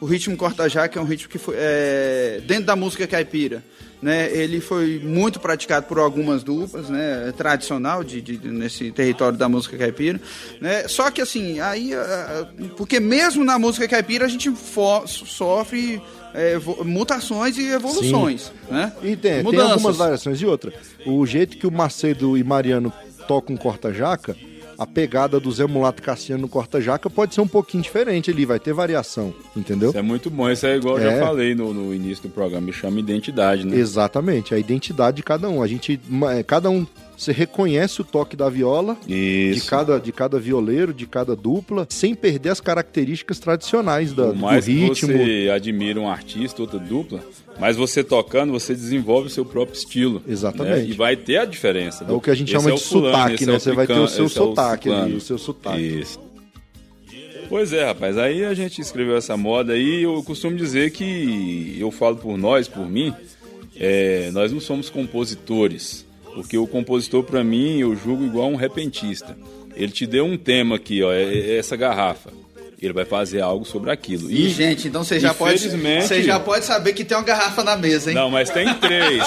o 0.00 0.06
ritmo 0.06 0.36
corta-jaca 0.36 0.98
é 0.98 1.02
um 1.02 1.06
ritmo 1.06 1.28
que 1.30 1.38
foi 1.38 1.54
é, 1.58 2.40
dentro 2.46 2.64
da 2.64 2.76
música 2.76 3.06
caipira. 3.06 3.62
Né, 4.04 4.30
ele 4.36 4.60
foi 4.60 5.00
muito 5.02 5.40
praticado 5.40 5.86
por 5.86 5.98
algumas 5.98 6.44
duplas, 6.44 6.90
né, 6.90 7.32
tradicional 7.34 8.04
de, 8.04 8.20
de, 8.20 8.48
nesse 8.50 8.92
território 8.92 9.38
da 9.38 9.48
música 9.48 9.78
caipira, 9.78 10.20
né, 10.60 10.86
só 10.88 11.10
que 11.10 11.22
assim, 11.22 11.58
aí, 11.58 11.92
porque 12.76 13.00
mesmo 13.00 13.42
na 13.42 13.58
música 13.58 13.88
caipira 13.88 14.26
a 14.26 14.28
gente 14.28 14.52
sofre 15.06 16.02
é, 16.34 16.58
mutações 16.84 17.56
e 17.56 17.66
evoluções, 17.68 18.42
Sim. 18.42 18.74
né? 18.74 18.92
E 19.02 19.16
tem, 19.16 19.42
tem 19.42 19.60
algumas 19.60 19.96
variações 19.96 20.38
e 20.38 20.44
outra. 20.44 20.70
O 21.06 21.24
jeito 21.24 21.56
que 21.56 21.66
o 21.66 21.72
Macedo 21.72 22.36
e 22.36 22.44
Mariano 22.44 22.92
tocam 23.26 23.56
corta-jaca, 23.56 24.36
a 24.78 24.86
pegada 24.86 25.38
do 25.40 25.50
Zé 25.50 25.66
Mulato 25.66 26.02
Cassiano 26.02 26.42
no 26.42 26.48
corta-jaca 26.48 27.08
pode 27.08 27.34
ser 27.34 27.40
um 27.40 27.48
pouquinho 27.48 27.82
diferente 27.82 28.30
ali, 28.30 28.44
vai 28.44 28.58
ter 28.58 28.72
variação, 28.72 29.34
entendeu? 29.56 29.90
Isso 29.90 29.98
é 29.98 30.02
muito 30.02 30.30
bom, 30.30 30.50
isso 30.50 30.66
é 30.66 30.76
igual 30.76 30.98
é. 30.98 31.00
eu 31.00 31.04
já 31.04 31.12
é. 31.12 31.20
falei 31.20 31.54
no, 31.54 31.72
no 31.72 31.94
início 31.94 32.28
do 32.28 32.32
programa, 32.32 32.66
me 32.66 32.72
chama 32.72 32.98
identidade, 33.00 33.66
né? 33.66 33.76
Exatamente, 33.76 34.54
a 34.54 34.58
identidade 34.58 35.16
de 35.18 35.22
cada 35.22 35.48
um. 35.48 35.62
A 35.62 35.66
gente, 35.66 36.00
é, 36.30 36.42
cada 36.42 36.70
um 36.70 36.86
você 37.16 37.32
reconhece 37.32 38.00
o 38.00 38.04
toque 38.04 38.36
da 38.36 38.48
viola 38.48 38.96
Isso. 39.06 39.60
de 39.60 39.66
cada 39.68 39.98
de 39.98 40.12
cada 40.12 40.38
violeiro, 40.38 40.92
de 40.92 41.06
cada 41.06 41.36
dupla, 41.36 41.86
sem 41.88 42.14
perder 42.14 42.50
as 42.50 42.60
características 42.60 43.38
tradicionais 43.38 44.12
da, 44.12 44.32
mais 44.32 44.66
do 44.66 44.72
ritmo. 44.72 45.08
Que 45.08 45.16
você 45.16 45.50
admira 45.50 46.00
um 46.00 46.08
artista, 46.08 46.60
outra 46.60 46.78
dupla, 46.78 47.20
mas 47.58 47.76
você 47.76 48.02
tocando, 48.02 48.52
você 48.52 48.74
desenvolve 48.74 49.28
o 49.28 49.30
seu 49.30 49.44
próprio 49.44 49.76
estilo. 49.76 50.14
Né? 50.14 50.32
Exatamente. 50.32 50.86
Né? 50.86 50.88
E 50.88 50.92
vai 50.92 51.16
ter 51.16 51.38
a 51.38 51.44
diferença. 51.44 52.04
É 52.08 52.12
o 52.12 52.20
que 52.20 52.30
a 52.30 52.34
gente 52.34 52.50
chama 52.50 52.70
é 52.70 52.74
de 52.74 52.82
fulano, 52.82 53.16
sotaque, 53.16 53.46
né? 53.46 53.54
É 53.54 53.58
você 53.58 53.72
vai 53.72 53.86
ter 53.86 53.92
o 53.98 54.08
seu 54.08 54.28
sotaque 54.28 54.90
é 54.90 54.94
ali, 54.94 55.14
o 55.14 55.20
seu 55.20 55.38
sotaque. 55.38 55.80
Isso. 55.80 56.20
Pois 57.48 57.72
é, 57.72 57.84
rapaz. 57.84 58.18
Aí 58.18 58.44
a 58.44 58.54
gente 58.54 58.80
escreveu 58.80 59.16
essa 59.16 59.36
moda 59.36 59.74
aí. 59.74 60.02
Eu 60.02 60.22
costumo 60.22 60.56
dizer 60.56 60.90
que 60.90 61.76
eu 61.78 61.90
falo 61.90 62.16
por 62.16 62.36
nós, 62.36 62.66
por 62.66 62.88
mim, 62.88 63.14
é, 63.76 64.30
nós 64.32 64.52
não 64.52 64.60
somos 64.60 64.90
compositores. 64.90 66.04
Porque 66.34 66.58
o 66.58 66.66
compositor, 66.66 67.22
para 67.22 67.44
mim, 67.44 67.78
eu 67.78 67.94
julgo 67.94 68.24
igual 68.24 68.48
um 68.48 68.56
repentista. 68.56 69.36
Ele 69.76 69.92
te 69.92 70.06
deu 70.06 70.24
um 70.24 70.36
tema 70.36 70.76
aqui, 70.76 71.02
ó, 71.02 71.12
é, 71.12 71.22
é 71.22 71.56
essa 71.58 71.76
garrafa 71.76 72.43
ele 72.80 72.92
vai 72.92 73.04
fazer 73.04 73.40
algo 73.40 73.64
sobre 73.64 73.90
aquilo. 73.90 74.30
E, 74.30 74.46
e 74.46 74.48
gente, 74.48 74.88
então 74.88 75.04
você 75.04 75.18
já 75.18 75.32
pode 75.32 75.58
você 75.58 76.22
já 76.22 76.38
pode 76.40 76.64
saber 76.64 76.92
que 76.92 77.04
tem 77.04 77.16
uma 77.16 77.22
garrafa 77.24 77.62
na 77.62 77.76
mesa, 77.76 78.10
hein? 78.10 78.16
Não, 78.16 78.30
mas 78.30 78.50
tem 78.50 78.72
três. 78.74 79.22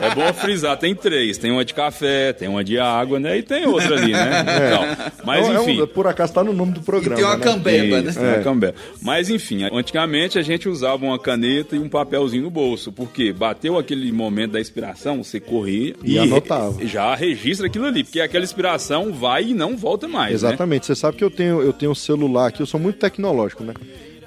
é 0.00 0.14
bom 0.14 0.32
frisar, 0.32 0.76
tem 0.76 0.94
três. 0.94 1.38
Tem 1.38 1.50
uma 1.50 1.64
de 1.64 1.74
café, 1.74 2.32
tem 2.32 2.48
uma 2.48 2.62
de 2.62 2.78
água, 2.78 3.18
né? 3.18 3.38
E 3.38 3.42
tem 3.42 3.66
outra 3.66 3.96
ali, 3.96 4.12
né? 4.12 4.44
É. 4.46 4.66
Então, 4.66 5.14
mas 5.24 5.48
enfim. 5.48 5.80
É 5.80 5.84
um, 5.84 5.86
por 5.86 6.06
acaso 6.06 6.32
tá 6.32 6.44
no 6.44 6.52
nome 6.52 6.72
do 6.72 6.80
programa. 6.80 7.14
E 7.14 7.16
tem 7.16 7.24
uma 7.24 7.36
né? 7.36 7.44
cambeba, 7.44 8.02
né? 8.02 8.10
Isso, 8.10 8.20
né? 8.20 8.30
É. 8.30 8.34
Uma 8.36 8.44
cambeba. 8.44 8.74
Mas 9.00 9.30
enfim, 9.30 9.64
antigamente 9.72 10.38
a 10.38 10.42
gente 10.42 10.68
usava 10.68 11.04
uma 11.04 11.18
caneta 11.18 11.76
e 11.76 11.78
um 11.78 11.88
papelzinho 11.88 12.44
no 12.44 12.50
bolso, 12.50 12.92
porque 12.92 13.32
bateu 13.32 13.78
aquele 13.78 14.10
momento 14.12 14.52
da 14.52 14.60
inspiração, 14.60 15.22
você 15.22 15.40
corria 15.40 15.94
e, 16.02 16.14
e 16.14 16.18
anotava. 16.18 16.76
Já 16.84 17.14
registra 17.14 17.66
aquilo 17.66 17.86
ali, 17.86 18.04
porque 18.04 18.20
aquela 18.20 18.44
inspiração 18.44 19.12
vai 19.12 19.46
e 19.46 19.54
não 19.54 19.76
volta 19.76 20.08
mais. 20.08 20.42
Né? 20.42 20.50
Exatamente. 20.50 20.82
Né? 20.82 20.94
Você 20.94 21.00
sabe 21.00 21.16
que 21.16 21.24
eu 21.24 21.30
tenho 21.30 21.62
eu 21.62 21.72
tenho 21.72 21.92
um 21.92 21.94
celular 21.94 22.52
aqui 22.56 22.62
eu 22.62 22.66
sou 22.66 22.80
muito 22.80 22.98
tecnológico, 22.98 23.62
né? 23.62 23.74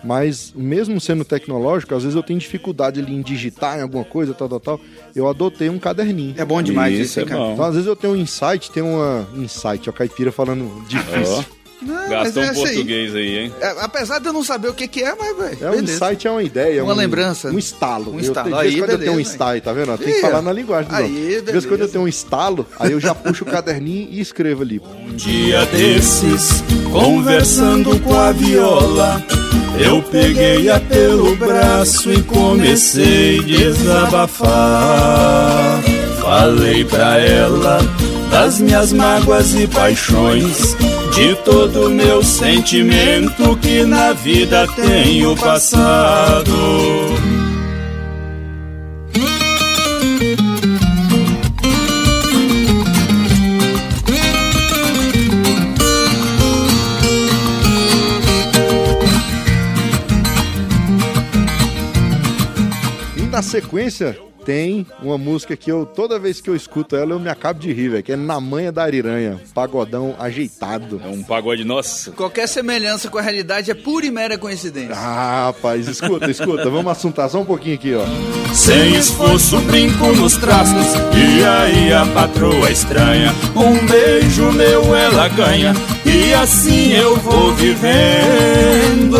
Mas 0.01 0.53
mesmo 0.55 0.99
sendo 1.01 1.25
tecnológico, 1.25 1.93
às 1.93 2.03
vezes 2.03 2.15
eu 2.15 2.23
tenho 2.23 2.39
dificuldade 2.39 3.01
ali 3.01 3.13
em 3.13 3.21
digitar 3.21 3.77
em 3.77 3.81
alguma 3.81 4.05
coisa, 4.05 4.33
tal, 4.33 4.47
tal, 4.47 4.59
tal. 4.59 4.81
Eu 5.13 5.27
adotei 5.27 5.69
um 5.69 5.77
caderninho. 5.77 6.35
É 6.37 6.45
bom 6.45 6.61
demais 6.61 6.93
isso, 6.93 7.03
isso 7.03 7.19
é 7.19 7.25
cara. 7.25 7.51
Então, 7.51 7.65
às 7.65 7.73
vezes 7.73 7.87
eu 7.87 7.95
tenho 7.97 8.13
um 8.13 8.15
insight, 8.15 8.71
tem 8.71 8.81
uma 8.81 9.27
insight, 9.35 9.89
a 9.89 9.93
caipira 9.93 10.31
falando 10.31 10.87
difícil. 10.87 11.45
Oh. 11.53 11.58
Não, 11.81 12.09
Gastou 12.09 12.43
um 12.43 12.45
é 12.45 12.53
português 12.53 13.15
aí, 13.15 13.37
hein? 13.37 13.53
É, 13.61 13.75
apesar 13.79 14.19
de 14.19 14.27
eu 14.27 14.33
não 14.33 14.43
saber 14.43 14.67
o 14.67 14.73
que, 14.73 14.85
que 14.87 15.01
é, 15.01 15.15
mas, 15.15 15.37
velho. 15.37 15.57
É 15.61 15.71
um 15.71 15.79
insight, 15.79 16.27
é 16.27 16.31
uma 16.31 16.43
ideia. 16.43 16.83
Uma 16.83 16.93
um, 16.93 16.97
lembrança. 16.97 17.49
Um 17.49 17.57
estalo. 17.57 18.13
Um 18.13 18.19
estalo. 18.19 18.49
Eu, 18.49 18.57
aí, 18.57 18.71
quando 18.71 18.81
beleza, 18.81 18.93
eu 18.93 18.99
tenho 18.99 19.13
um 19.13 19.19
insight, 19.19 19.61
tá 19.61 19.71
vendo? 19.71 19.97
Tem 19.97 20.13
que 20.13 20.21
falar 20.21 20.41
na 20.41 20.51
linguagem 20.51 20.91
aí, 20.93 21.41
De 21.41 21.51
vez 21.51 21.65
quando 21.65 21.81
eu 21.81 21.87
tenho 21.87 22.03
um 22.03 22.07
estalo, 22.07 22.67
aí 22.77 22.91
eu 22.91 22.99
já 22.99 23.15
puxo 23.15 23.45
o 23.45 23.47
caderninho 23.47 24.09
e 24.11 24.19
escrevo 24.19 24.61
ali. 24.63 24.81
Um 25.07 25.15
dia 25.15 25.65
desses, 25.67 26.61
conversando 26.91 27.97
com 28.01 28.13
a 28.13 28.33
viola, 28.33 29.23
eu 29.79 30.03
peguei-a 30.03 30.81
pelo 30.81 31.35
braço 31.37 32.11
e 32.11 32.21
comecei 32.23 33.39
a 33.39 33.43
desabafar. 33.43 34.49
Falei 36.19 36.83
pra 36.83 37.17
ela 37.19 37.79
das 38.29 38.59
minhas 38.59 38.91
mágoas 38.91 39.53
e 39.53 39.65
paixões 39.65 40.75
de 41.11 41.35
todo 41.43 41.89
meu 41.89 42.23
sentimento 42.23 43.57
que 43.57 43.83
na 43.83 44.13
vida 44.13 44.67
tenho 44.75 45.35
passado. 45.35 46.53
E 63.17 63.21
na 63.23 63.41
sequência, 63.41 64.28
tem 64.49 64.83
uma 65.03 65.15
música 65.15 65.55
que 65.55 65.71
eu, 65.71 65.85
toda 65.85 66.17
vez 66.17 66.41
que 66.41 66.49
eu 66.49 66.55
escuto 66.55 66.95
ela, 66.95 67.11
eu 67.11 67.19
me 67.19 67.29
acabo 67.29 67.59
de 67.59 67.71
rir, 67.71 67.89
velho, 67.89 68.01
que 68.01 68.13
é 68.13 68.15
Na 68.15 68.41
Manha 68.41 68.71
da 68.71 68.81
Ariranha. 68.81 69.39
Pagodão 69.53 70.15
ajeitado. 70.17 70.99
É 71.05 71.07
um 71.07 71.21
pagode 71.21 71.63
nosso. 71.63 72.13
Qualquer 72.13 72.47
semelhança 72.47 73.11
com 73.11 73.19
a 73.19 73.21
realidade 73.21 73.69
é 73.69 73.75
pura 73.75 74.07
e 74.07 74.09
mera 74.09 74.39
coincidência. 74.39 74.95
Ah, 74.95 75.53
rapaz, 75.53 75.87
escuta, 75.87 76.25
escuta. 76.31 76.67
Vamos 76.67 76.91
assuntar 76.91 77.29
só 77.29 77.41
um 77.41 77.45
pouquinho 77.45 77.75
aqui, 77.75 77.93
ó. 77.93 78.03
Sem 78.51 78.95
esforço, 78.95 79.59
brinco 79.61 80.07
nos 80.13 80.35
traços. 80.37 80.95
E 81.13 81.45
aí 81.45 81.93
a 81.93 82.07
patroa 82.07 82.71
estranha. 82.71 83.31
Um 83.55 83.85
beijo 83.85 84.51
meu 84.51 84.95
ela 84.95 85.27
ganha. 85.27 85.75
E 86.03 86.33
assim 86.33 86.93
eu 86.93 87.15
vou 87.17 87.53
vivendo. 87.53 89.19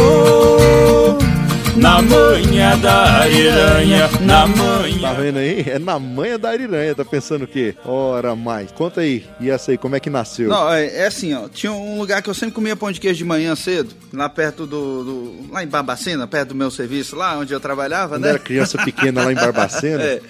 Na 1.79 2.01
manha 2.01 2.75
da 2.75 3.21
ariranha, 3.21 4.09
na 4.19 4.45
manha. 4.45 4.99
Tá 4.99 5.13
vendo 5.13 5.37
aí? 5.37 5.63
É 5.65 5.79
na 5.79 5.97
manha 5.97 6.37
da 6.37 6.49
ariranha. 6.49 6.93
Tá 6.93 7.05
pensando 7.05 7.43
o 7.43 7.47
quê? 7.47 7.73
Ora 7.85 8.35
mais. 8.35 8.69
Conta 8.73 8.99
aí. 8.99 9.25
E 9.39 9.49
essa 9.49 9.71
aí, 9.71 9.77
como 9.77 9.95
é 9.95 9.99
que 10.01 10.09
nasceu? 10.09 10.49
Não, 10.49 10.69
é, 10.73 10.87
é 10.87 11.07
assim, 11.07 11.33
ó. 11.33 11.47
Tinha 11.47 11.71
um 11.71 11.97
lugar 11.97 12.21
que 12.21 12.29
eu 12.29 12.33
sempre 12.33 12.53
comia 12.53 12.75
pão 12.75 12.91
de 12.91 12.99
queijo 12.99 13.19
de 13.19 13.23
manhã 13.23 13.55
cedo, 13.55 13.95
lá 14.11 14.27
perto 14.27 14.67
do. 14.67 15.03
do 15.05 15.53
lá 15.53 15.63
em 15.63 15.67
Barbacena, 15.67 16.27
perto 16.27 16.49
do 16.49 16.55
meu 16.55 16.69
serviço, 16.69 17.15
lá 17.15 17.37
onde 17.37 17.53
eu 17.53 17.61
trabalhava, 17.61 18.15
Quando 18.15 18.23
né? 18.23 18.31
era 18.31 18.39
criança 18.39 18.77
pequena 18.83 19.23
lá 19.23 19.31
em 19.31 19.35
Barbacena. 19.35 20.03
é. 20.03 20.21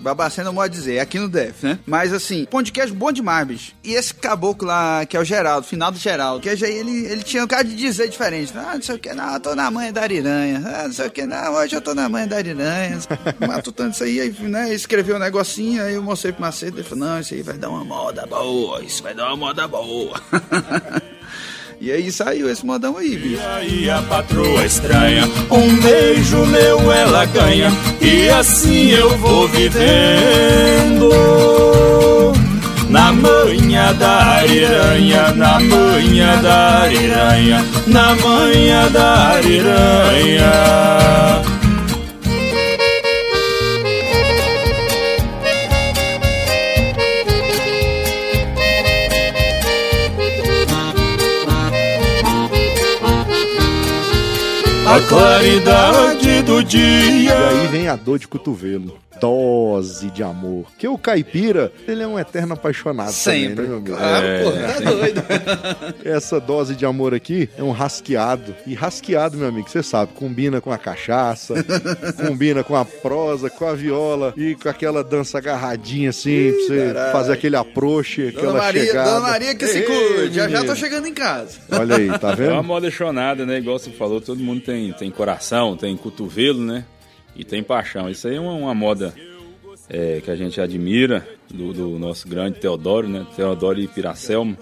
Barbacena, 0.00 0.48
eu 0.48 0.52
modo 0.52 0.68
dizer, 0.68 0.96
é 0.96 1.00
aqui 1.00 1.20
no 1.20 1.28
DF, 1.28 1.64
né? 1.64 1.78
Mas 1.86 2.12
assim, 2.12 2.44
pão 2.44 2.60
de 2.60 2.72
queijo 2.72 2.92
bom 2.92 3.12
demais, 3.12 3.46
bicho. 3.46 3.72
E 3.84 3.94
esse 3.94 4.12
caboclo 4.12 4.66
lá, 4.66 5.06
que 5.06 5.16
é 5.16 5.20
o 5.20 5.24
Geraldo, 5.24 5.64
final 5.64 5.92
do 5.92 5.98
Geraldo, 5.98 6.40
que 6.40 6.48
aí 6.48 6.60
ele, 6.60 7.06
ele 7.06 7.22
tinha 7.22 7.44
um 7.44 7.46
cara 7.46 7.62
de 7.62 7.76
dizer 7.76 8.08
diferente. 8.08 8.52
Ah, 8.56 8.74
não 8.74 8.82
sei 8.82 8.96
o 8.96 8.98
que, 8.98 9.12
não, 9.12 9.34
eu 9.34 9.40
tô 9.40 9.54
na 9.54 9.70
manha 9.70 9.92
da 9.92 10.02
ariranha. 10.02 10.60
Ah, 10.66 10.87
não 10.88 10.94
sei 10.94 11.06
o 11.06 11.10
que, 11.10 11.26
não, 11.26 11.54
hoje 11.54 11.76
eu 11.76 11.80
tô 11.80 11.94
na 11.94 12.08
manha 12.08 12.26
da 12.26 12.36
ariranha. 12.36 12.98
Matutando 13.46 13.92
isso 13.92 14.04
aí, 14.04 14.20
aí 14.20 14.34
né, 14.40 14.74
escreveu 14.74 15.16
um 15.16 15.18
negocinho, 15.20 15.82
aí 15.82 15.94
eu 15.94 16.02
mostrei 16.02 16.32
pro 16.32 16.42
Macedo, 16.42 16.78
ele 16.78 16.88
falou, 16.88 17.06
não, 17.06 17.20
isso 17.20 17.34
aí 17.34 17.42
vai 17.42 17.56
dar 17.56 17.68
uma 17.68 17.84
moda 17.84 18.26
boa, 18.26 18.82
isso 18.82 19.02
vai 19.02 19.14
dar 19.14 19.26
uma 19.28 19.36
moda 19.36 19.68
boa. 19.68 20.20
E 21.80 21.92
aí 21.92 22.10
saiu 22.10 22.50
esse 22.50 22.66
modão 22.66 22.96
aí, 22.96 23.16
bicho. 23.16 23.40
E 23.40 23.46
aí 23.46 23.88
a 23.88 24.02
patroa 24.02 24.66
estranha, 24.66 25.22
um 25.48 25.80
beijo 25.80 26.44
meu 26.46 26.90
ela 26.90 27.24
ganha, 27.26 27.70
e 28.00 28.28
assim 28.30 28.88
eu 28.90 29.16
vou 29.18 29.46
vivendo. 29.46 31.08
Na 32.88 33.12
manha 33.12 33.92
da 33.92 34.38
ariranha, 34.38 35.32
na 35.32 35.60
manha 35.60 36.36
da 36.36 36.82
ariranha, 36.82 37.64
na 37.86 38.14
manha 38.16 38.88
da 38.88 39.28
ariranha. 39.32 40.88
a 54.88 55.00
claridade 55.02 56.42
do 56.42 56.62
dia. 56.62 56.80
E 56.80 57.30
aí 57.30 57.66
vem 57.68 57.88
a 57.88 57.96
dor 57.96 58.18
de 58.18 58.26
cotovelo. 58.26 58.96
Dose 59.20 60.10
de 60.10 60.22
Amor. 60.22 60.66
Que 60.78 60.86
o 60.88 60.96
caipira, 60.98 61.72
ele 61.86 62.02
é 62.02 62.06
um 62.06 62.18
eterno 62.18 62.54
apaixonado 62.54 63.12
Sempre. 63.12 63.54
também, 63.56 63.62
né, 63.62 63.68
meu 63.68 63.76
amigo? 63.78 63.96
Claro, 63.96 64.26
É, 64.26 64.42
pô, 64.44 64.52
tá 64.84 64.90
doido. 64.90 65.22
Essa 66.04 66.40
dose 66.40 66.74
de 66.74 66.84
amor 66.86 67.14
aqui 67.14 67.48
é 67.56 67.62
um 67.62 67.70
rasqueado. 67.70 68.54
E 68.66 68.74
rasqueado, 68.74 69.36
meu 69.36 69.48
amigo, 69.48 69.68
você 69.68 69.82
sabe, 69.82 70.12
combina 70.14 70.60
com 70.60 70.72
a 70.72 70.78
cachaça, 70.78 71.54
combina 72.26 72.62
com 72.64 72.76
a 72.76 72.84
prosa, 72.84 73.50
com 73.50 73.66
a 73.66 73.74
viola 73.74 74.32
e 74.36 74.54
com 74.54 74.68
aquela 74.68 75.02
dança 75.04 75.38
agarradinha 75.38 76.10
assim, 76.10 76.52
pra 76.52 76.60
você 76.62 76.86
caralho. 76.92 77.12
fazer 77.12 77.32
aquele 77.32 77.56
aproche, 77.56 78.30
Dona 78.30 78.38
aquela 78.38 78.58
Maria, 78.58 78.84
chegada. 78.86 79.10
Dona 79.10 79.20
Maria 79.20 79.54
que 79.54 79.66
se 79.66 79.78
Ei, 79.78 79.82
cuide. 79.84 80.34
Já 80.34 80.48
já 80.48 80.64
tô 80.64 80.74
chegando 80.74 81.06
em 81.06 81.14
casa. 81.14 81.58
Olha 81.70 81.96
aí, 81.96 82.08
tá 82.18 82.28
É 82.28 82.32
uma 82.32 82.36
vendo? 82.36 82.62
moda 82.64 82.90
chonada, 82.90 83.44
né? 83.46 83.58
Igual 83.58 83.78
você 83.78 83.90
falou, 83.90 84.20
todo 84.20 84.38
mundo 84.42 84.60
tem, 84.60 84.92
tem 84.92 85.10
coração, 85.10 85.76
tem 85.76 85.96
cotovelo, 85.96 86.60
né? 86.64 86.84
E 87.38 87.44
tem 87.44 87.62
paixão. 87.62 88.10
Isso 88.10 88.28
aí 88.28 88.36
é 88.36 88.40
uma, 88.40 88.52
uma 88.52 88.74
moda 88.74 89.14
é, 89.88 90.20
que 90.22 90.30
a 90.30 90.36
gente 90.36 90.60
admira 90.60 91.26
do, 91.48 91.72
do 91.72 91.98
nosso 91.98 92.28
grande 92.28 92.58
Teodoro, 92.58 93.08
né? 93.08 93.24
Teodoro 93.34 93.80
e 93.80 93.86
Piracelmo. 93.86 94.56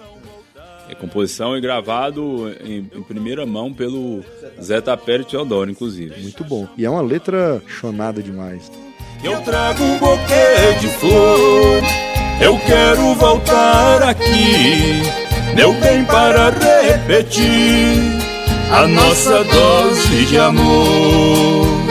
É 0.89 0.95
composição 0.95 1.57
e 1.57 1.59
gravado 1.59 2.49
em, 2.63 2.89
em 2.95 3.03
primeira 3.03 3.45
mão 3.45 3.73
pelo 3.73 4.23
Zé 4.61 4.79
Tapera 4.79 5.21
e 5.21 5.25
Teodoro, 5.25 5.69
inclusive. 5.69 6.21
Muito 6.21 6.45
bom. 6.45 6.65
E 6.77 6.85
é 6.85 6.89
uma 6.89 7.01
letra 7.01 7.61
chonada 7.67 8.23
demais. 8.23 8.71
Eu 9.21 9.41
trago 9.41 9.83
um 9.83 9.97
buquê 9.97 10.79
de 10.79 10.87
flor. 10.87 11.81
Eu 12.39 12.57
quero 12.59 13.15
voltar 13.15 14.03
aqui, 14.03 15.01
meu 15.55 15.73
bem, 15.73 16.05
para 16.05 16.51
repetir 16.81 17.97
a 18.71 18.87
nossa 18.87 19.43
dose 19.43 20.25
de 20.27 20.37
amor. 20.37 21.86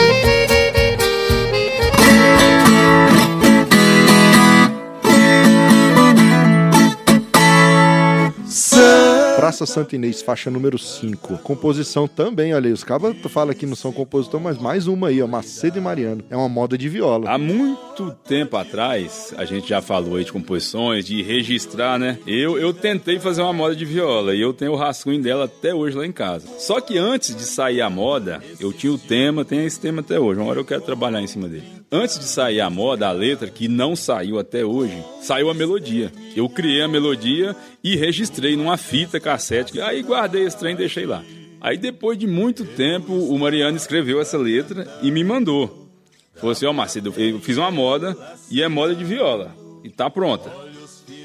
Praça 9.47 9.65
Santa 9.65 9.95
Inês, 9.95 10.23
faixa 10.23 10.51
número 10.51 10.77
5. 10.77 11.39
Composição 11.39 12.09
também, 12.09 12.53
olha 12.53 12.67
aí, 12.67 12.73
os 12.73 12.83
cabas 12.83 13.17
falam 13.29 13.55
que 13.55 13.65
não 13.65 13.77
são 13.77 13.93
compositor, 13.93 14.41
mas 14.41 14.59
mais 14.59 14.89
uma 14.89 15.07
aí, 15.07 15.23
ó, 15.23 15.27
Macedo 15.29 15.79
e 15.79 15.81
Mariano. 15.81 16.25
É 16.29 16.37
uma 16.37 16.49
moda 16.49 16.77
de 16.77 16.89
viola. 16.89 17.31
Há 17.31 17.39
muito 17.39 18.11
tempo 18.27 18.57
atrás, 18.57 19.33
a 19.39 19.45
gente 19.45 19.69
já 19.69 19.81
falou 19.81 20.17
aí 20.17 20.25
de 20.25 20.33
composições, 20.33 21.05
de 21.05 21.23
registrar, 21.23 21.97
né? 21.97 22.19
Eu, 22.27 22.59
eu 22.59 22.75
tentei 22.75 23.21
fazer 23.21 23.41
uma 23.41 23.53
moda 23.53 23.77
de 23.77 23.85
viola 23.85 24.35
e 24.35 24.41
eu 24.41 24.53
tenho 24.53 24.73
o 24.73 24.77
rascunho 24.77 25.23
dela 25.23 25.45
até 25.45 25.73
hoje 25.73 25.97
lá 25.97 26.05
em 26.05 26.11
casa. 26.11 26.49
Só 26.59 26.81
que 26.81 26.99
antes 26.99 27.33
de 27.33 27.45
sair 27.45 27.83
a 27.83 27.89
moda, 27.89 28.43
eu 28.59 28.73
tinha 28.73 28.93
o 28.93 28.99
tema, 28.99 29.45
tenho 29.45 29.63
esse 29.63 29.79
tema 29.79 30.01
até 30.01 30.19
hoje. 30.19 30.41
Uma 30.41 30.51
hora 30.51 30.59
eu 30.59 30.65
quero 30.65 30.81
trabalhar 30.81 31.23
em 31.23 31.29
cima 31.29 31.47
dele. 31.47 31.77
Antes 31.91 32.19
de 32.19 32.25
sair 32.25 32.61
a 32.61 32.69
moda, 32.69 33.07
a 33.07 33.13
letra, 33.13 33.49
que 33.49 33.69
não 33.69 33.95
saiu 33.95 34.41
até 34.41 34.65
hoje, 34.65 35.01
saiu 35.23 35.49
a 35.49 35.55
melodia. 35.55 36.13
Eu 36.35 36.49
criei 36.49 36.83
a 36.83 36.89
melodia 36.89 37.55
e 37.93 37.97
registrei 37.97 38.57
numa 38.57 38.77
fita 38.77 39.21
cassete. 39.21 39.81
Aí 39.81 40.03
guardei 40.03 40.45
esse 40.45 40.59
trem 40.59 40.75
e 40.75 40.79
deixei 40.79 41.07
lá. 41.07 41.23
Aí 41.61 41.77
depois 41.79 42.19
de 42.19 42.27
muito 42.27 42.65
tempo, 42.65 43.13
o 43.13 43.39
Mariano 43.39 43.77
escreveu 43.77 44.21
essa 44.21 44.37
letra 44.39 44.87
e 45.03 45.11
me 45.11 45.23
mandou. 45.25 45.89
Falou 46.37 46.51
assim, 46.53 46.67
ó 46.67 46.73
Macedo, 46.73 47.15
eu 47.17 47.41
fiz 47.41 47.57
uma 47.57 47.71
moda 47.71 48.17
e 48.51 48.63
é 48.63 48.69
moda 48.69 48.95
de 48.95 49.05
viola. 49.05 49.55
E 49.85 49.89
tá 49.89 50.11
pronta. 50.11 50.51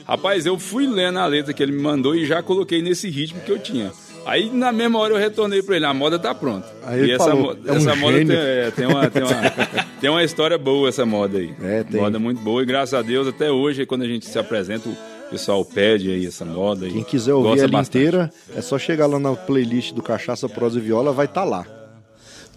Rapaz, 0.05 0.45
eu 0.45 0.57
fui 0.59 0.88
lendo 0.88 1.20
a 1.20 1.26
letra 1.26 1.53
que 1.53 1.62
ele 1.62 1.72
me 1.72 1.82
mandou 1.82 2.16
e 2.16 2.26
já 2.26 2.41
coloquei 2.41 2.82
nesse 2.82 3.09
ritmo 3.09 3.41
que 3.41 3.51
eu 3.51 3.59
tinha. 3.59 3.91
Aí 4.26 4.49
na 4.51 4.72
mesma 4.72 4.99
hora 4.99 5.14
eu 5.16 5.18
retornei 5.18 5.64
pra 5.64 5.76
ele, 5.76 5.86
a 5.86 5.93
moda 5.93 6.20
tá 6.20 6.34
pronta. 6.34 6.68
Aí 6.86 7.05
e 7.07 7.12
essa, 7.12 7.26
falou, 7.26 7.55
mo- 7.55 7.57
"É 7.68 7.72
um 7.72 7.76
essa 7.78 7.95
moda 7.95 8.18
tem, 8.18 8.28
gênio." 8.28 8.39
é, 8.41 8.72
tem 8.72 8.86
uma, 8.86 9.09
tem, 9.09 9.24
uma, 9.24 9.49
tem 9.99 10.09
uma 10.12 10.24
história 10.24 10.57
boa 10.59 10.89
essa 10.89 11.05
moda 11.05 11.39
aí. 11.39 11.51
É, 11.62 11.84
tem. 11.84 11.99
Moda 11.99 12.20
muito 12.20 12.39
boa 12.41 12.62
e 12.62 12.66
graças 12.66 12.93
a 12.93 13.01
Deus 13.01 13.28
até 13.28 13.51
hoje, 13.51 13.86
quando 13.86 14.03
a 14.03 14.07
gente 14.07 14.26
se 14.28 14.38
apresenta, 14.38 14.89
pessoal 15.32 15.63
pede 15.63 16.11
aí 16.11 16.27
essa 16.27 16.43
moda. 16.43 16.88
Quem 16.89 17.03
quiser 17.03 17.34
ouvir 17.34 17.59
ela 17.59 17.69
bastante. 17.69 17.97
inteira, 17.97 18.29
é 18.55 18.61
só 18.61 18.77
chegar 18.77 19.07
lá 19.07 19.17
na 19.17 19.34
playlist 19.34 19.93
do 19.93 20.03
Cachaça, 20.03 20.49
Prosa 20.49 20.77
e 20.77 20.82
Viola, 20.82 21.13
vai 21.13 21.25
estar 21.25 21.43
tá 21.43 21.47
lá. 21.47 21.65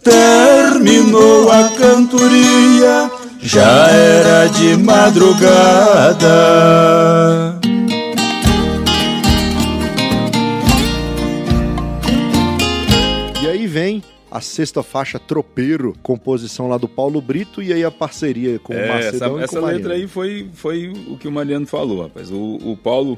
Terminou 0.03 1.51
a 1.51 1.69
cantoria, 1.71 3.11
já 3.41 3.89
era 3.89 4.47
de 4.49 4.77
madrugada. 4.77 6.29
A 14.35 14.41
sexta 14.41 14.83
faixa 14.83 15.17
Tropeiro, 15.17 15.95
composição 16.03 16.67
lá 16.67 16.77
do 16.77 16.89
Paulo 16.89 17.21
Brito, 17.21 17.63
e 17.63 17.73
aí 17.73 17.85
a 17.85 17.91
parceria 17.91 18.59
com 18.59 18.73
o 18.75 18.77
É, 18.77 19.07
essa, 19.07 19.27
e 19.27 19.31
com 19.31 19.39
essa 19.39 19.61
Mariano. 19.61 19.79
letra 19.79 19.95
aí 19.95 20.09
foi, 20.09 20.51
foi 20.53 20.89
o 21.09 21.17
que 21.17 21.29
o 21.29 21.31
Mariano 21.31 21.67
falou, 21.69 22.03
rapaz. 22.03 22.33
O, 22.33 22.59
o 22.65 22.77
Paulo 22.77 23.17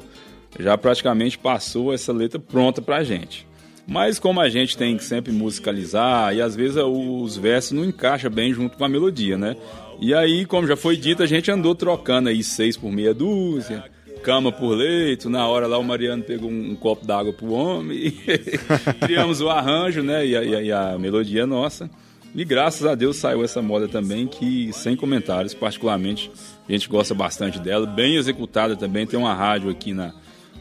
já 0.59 0.77
praticamente 0.77 1.35
passou 1.35 1.91
essa 1.91 2.13
letra 2.13 2.39
pronta 2.39 2.83
pra 2.83 3.03
gente. 3.03 3.47
Mas 3.87 4.19
como 4.19 4.39
a 4.39 4.47
gente 4.47 4.77
tem 4.77 4.95
que 4.95 5.03
sempre 5.03 5.31
musicalizar, 5.31 6.35
e 6.35 6.41
às 6.41 6.55
vezes 6.55 6.77
os 6.77 7.35
versos 7.35 7.71
não 7.71 7.83
encaixam 7.83 8.29
bem 8.29 8.53
junto 8.53 8.77
com 8.77 8.85
a 8.85 8.89
melodia, 8.89 9.39
né? 9.39 9.55
E 9.99 10.13
aí, 10.13 10.45
como 10.45 10.67
já 10.67 10.77
foi 10.77 10.95
dito, 10.95 11.23
a 11.23 11.25
gente 11.25 11.49
andou 11.49 11.73
trocando 11.73 12.29
aí 12.29 12.43
seis 12.43 12.77
por 12.77 12.91
meia 12.91 13.11
dúzia, 13.13 13.85
cama 14.27 14.51
por 14.51 14.75
leito. 14.75 15.29
Na 15.29 15.47
hora 15.47 15.65
lá 15.67 15.77
o 15.77 15.83
Mariano 15.85 16.21
pegou 16.21 16.49
um, 16.51 16.71
um 16.71 16.75
copo 16.75 17.05
d'água 17.07 17.31
pro 17.31 17.51
homem 17.53 17.97
e 17.97 18.11
criamos 18.99 19.39
o 19.39 19.49
arranjo, 19.49 20.03
né? 20.03 20.25
E 20.27 20.35
a, 20.35 20.43
e 20.43 20.53
a- 20.55 20.61
e 20.63 20.71
a 20.71 20.97
melodia 20.99 21.47
nossa. 21.47 21.89
E 22.35 22.43
graças 22.43 22.85
a 22.85 22.93
Deus 22.93 23.15
saiu 23.15 23.41
essa 23.41 23.61
moda 23.61 23.87
também, 23.87 24.27
que 24.27 24.71
sem 24.73 24.97
comentários, 24.97 25.53
particularmente, 25.53 26.29
a 26.67 26.71
gente 26.73 26.89
gosta 26.89 27.13
bastante 27.15 27.57
dela, 27.57 27.87
bem 27.87 28.15
executada 28.17 28.75
também. 28.75 29.07
Tem 29.07 29.17
uma 29.17 29.33
rádio 29.33 29.69
aqui 29.69 29.93
na 29.93 30.13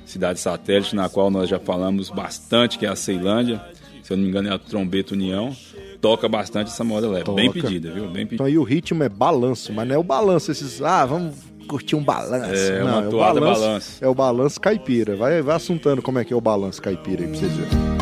cidade 0.04 0.38
satélite, 0.38 0.94
na 0.94 1.08
qual 1.08 1.28
nós 1.28 1.50
já 1.50 1.58
falamos 1.58 2.08
bastante, 2.08 2.78
que 2.78 2.86
é 2.86 2.88
a 2.88 2.94
Ceilândia. 2.96 3.60
Se 4.02 4.12
eu 4.12 4.16
não 4.16 4.22
me 4.24 4.30
engano, 4.30 4.48
é 4.48 4.52
a 4.52 4.58
Trombeta 4.58 5.12
União. 5.14 5.54
Toca 6.00 6.28
bastante 6.28 6.68
essa 6.68 6.84
moda 6.84 7.08
lá. 7.08 7.18
É 7.18 7.24
bem 7.24 7.48
Toca. 7.50 7.62
pedida, 7.62 7.90
viu? 7.90 8.04
Bem 8.04 8.24
pedida. 8.24 8.34
Então 8.34 8.46
aí 8.46 8.56
o 8.56 8.62
ritmo 8.62 9.02
é 9.02 9.08
balanço, 9.08 9.72
mas 9.72 9.88
não 9.88 9.96
é 9.96 9.98
o 9.98 10.04
balanço, 10.04 10.52
esses, 10.52 10.80
ah, 10.80 11.04
vamos 11.04 11.34
curtir 11.66 11.96
um 11.96 12.02
balanço. 12.02 12.54
É, 12.54 12.80
não, 12.80 12.86
uma 12.86 13.00
o 13.00 13.10
toada 13.10 13.40
balanço. 13.40 13.92
É 14.00 14.08
o 14.08 14.14
balanço 14.14 14.60
caipira. 14.60 15.16
Vai, 15.16 15.42
vai 15.42 15.56
assuntando 15.56 16.00
como 16.00 16.18
é 16.18 16.24
que 16.24 16.32
é 16.32 16.36
o 16.36 16.40
balanço 16.40 16.80
caipira 16.80 17.22
aí 17.22 17.28
pra 17.28 17.38
vocês 17.38 17.52
verem. 17.52 17.96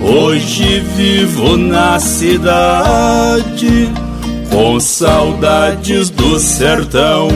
Hoje 0.00 0.80
vivo 0.80 1.56
na 1.56 1.98
cidade 1.98 3.88
com 4.50 4.78
saudades 4.78 6.08
do 6.10 6.38
sertão. 6.38 7.28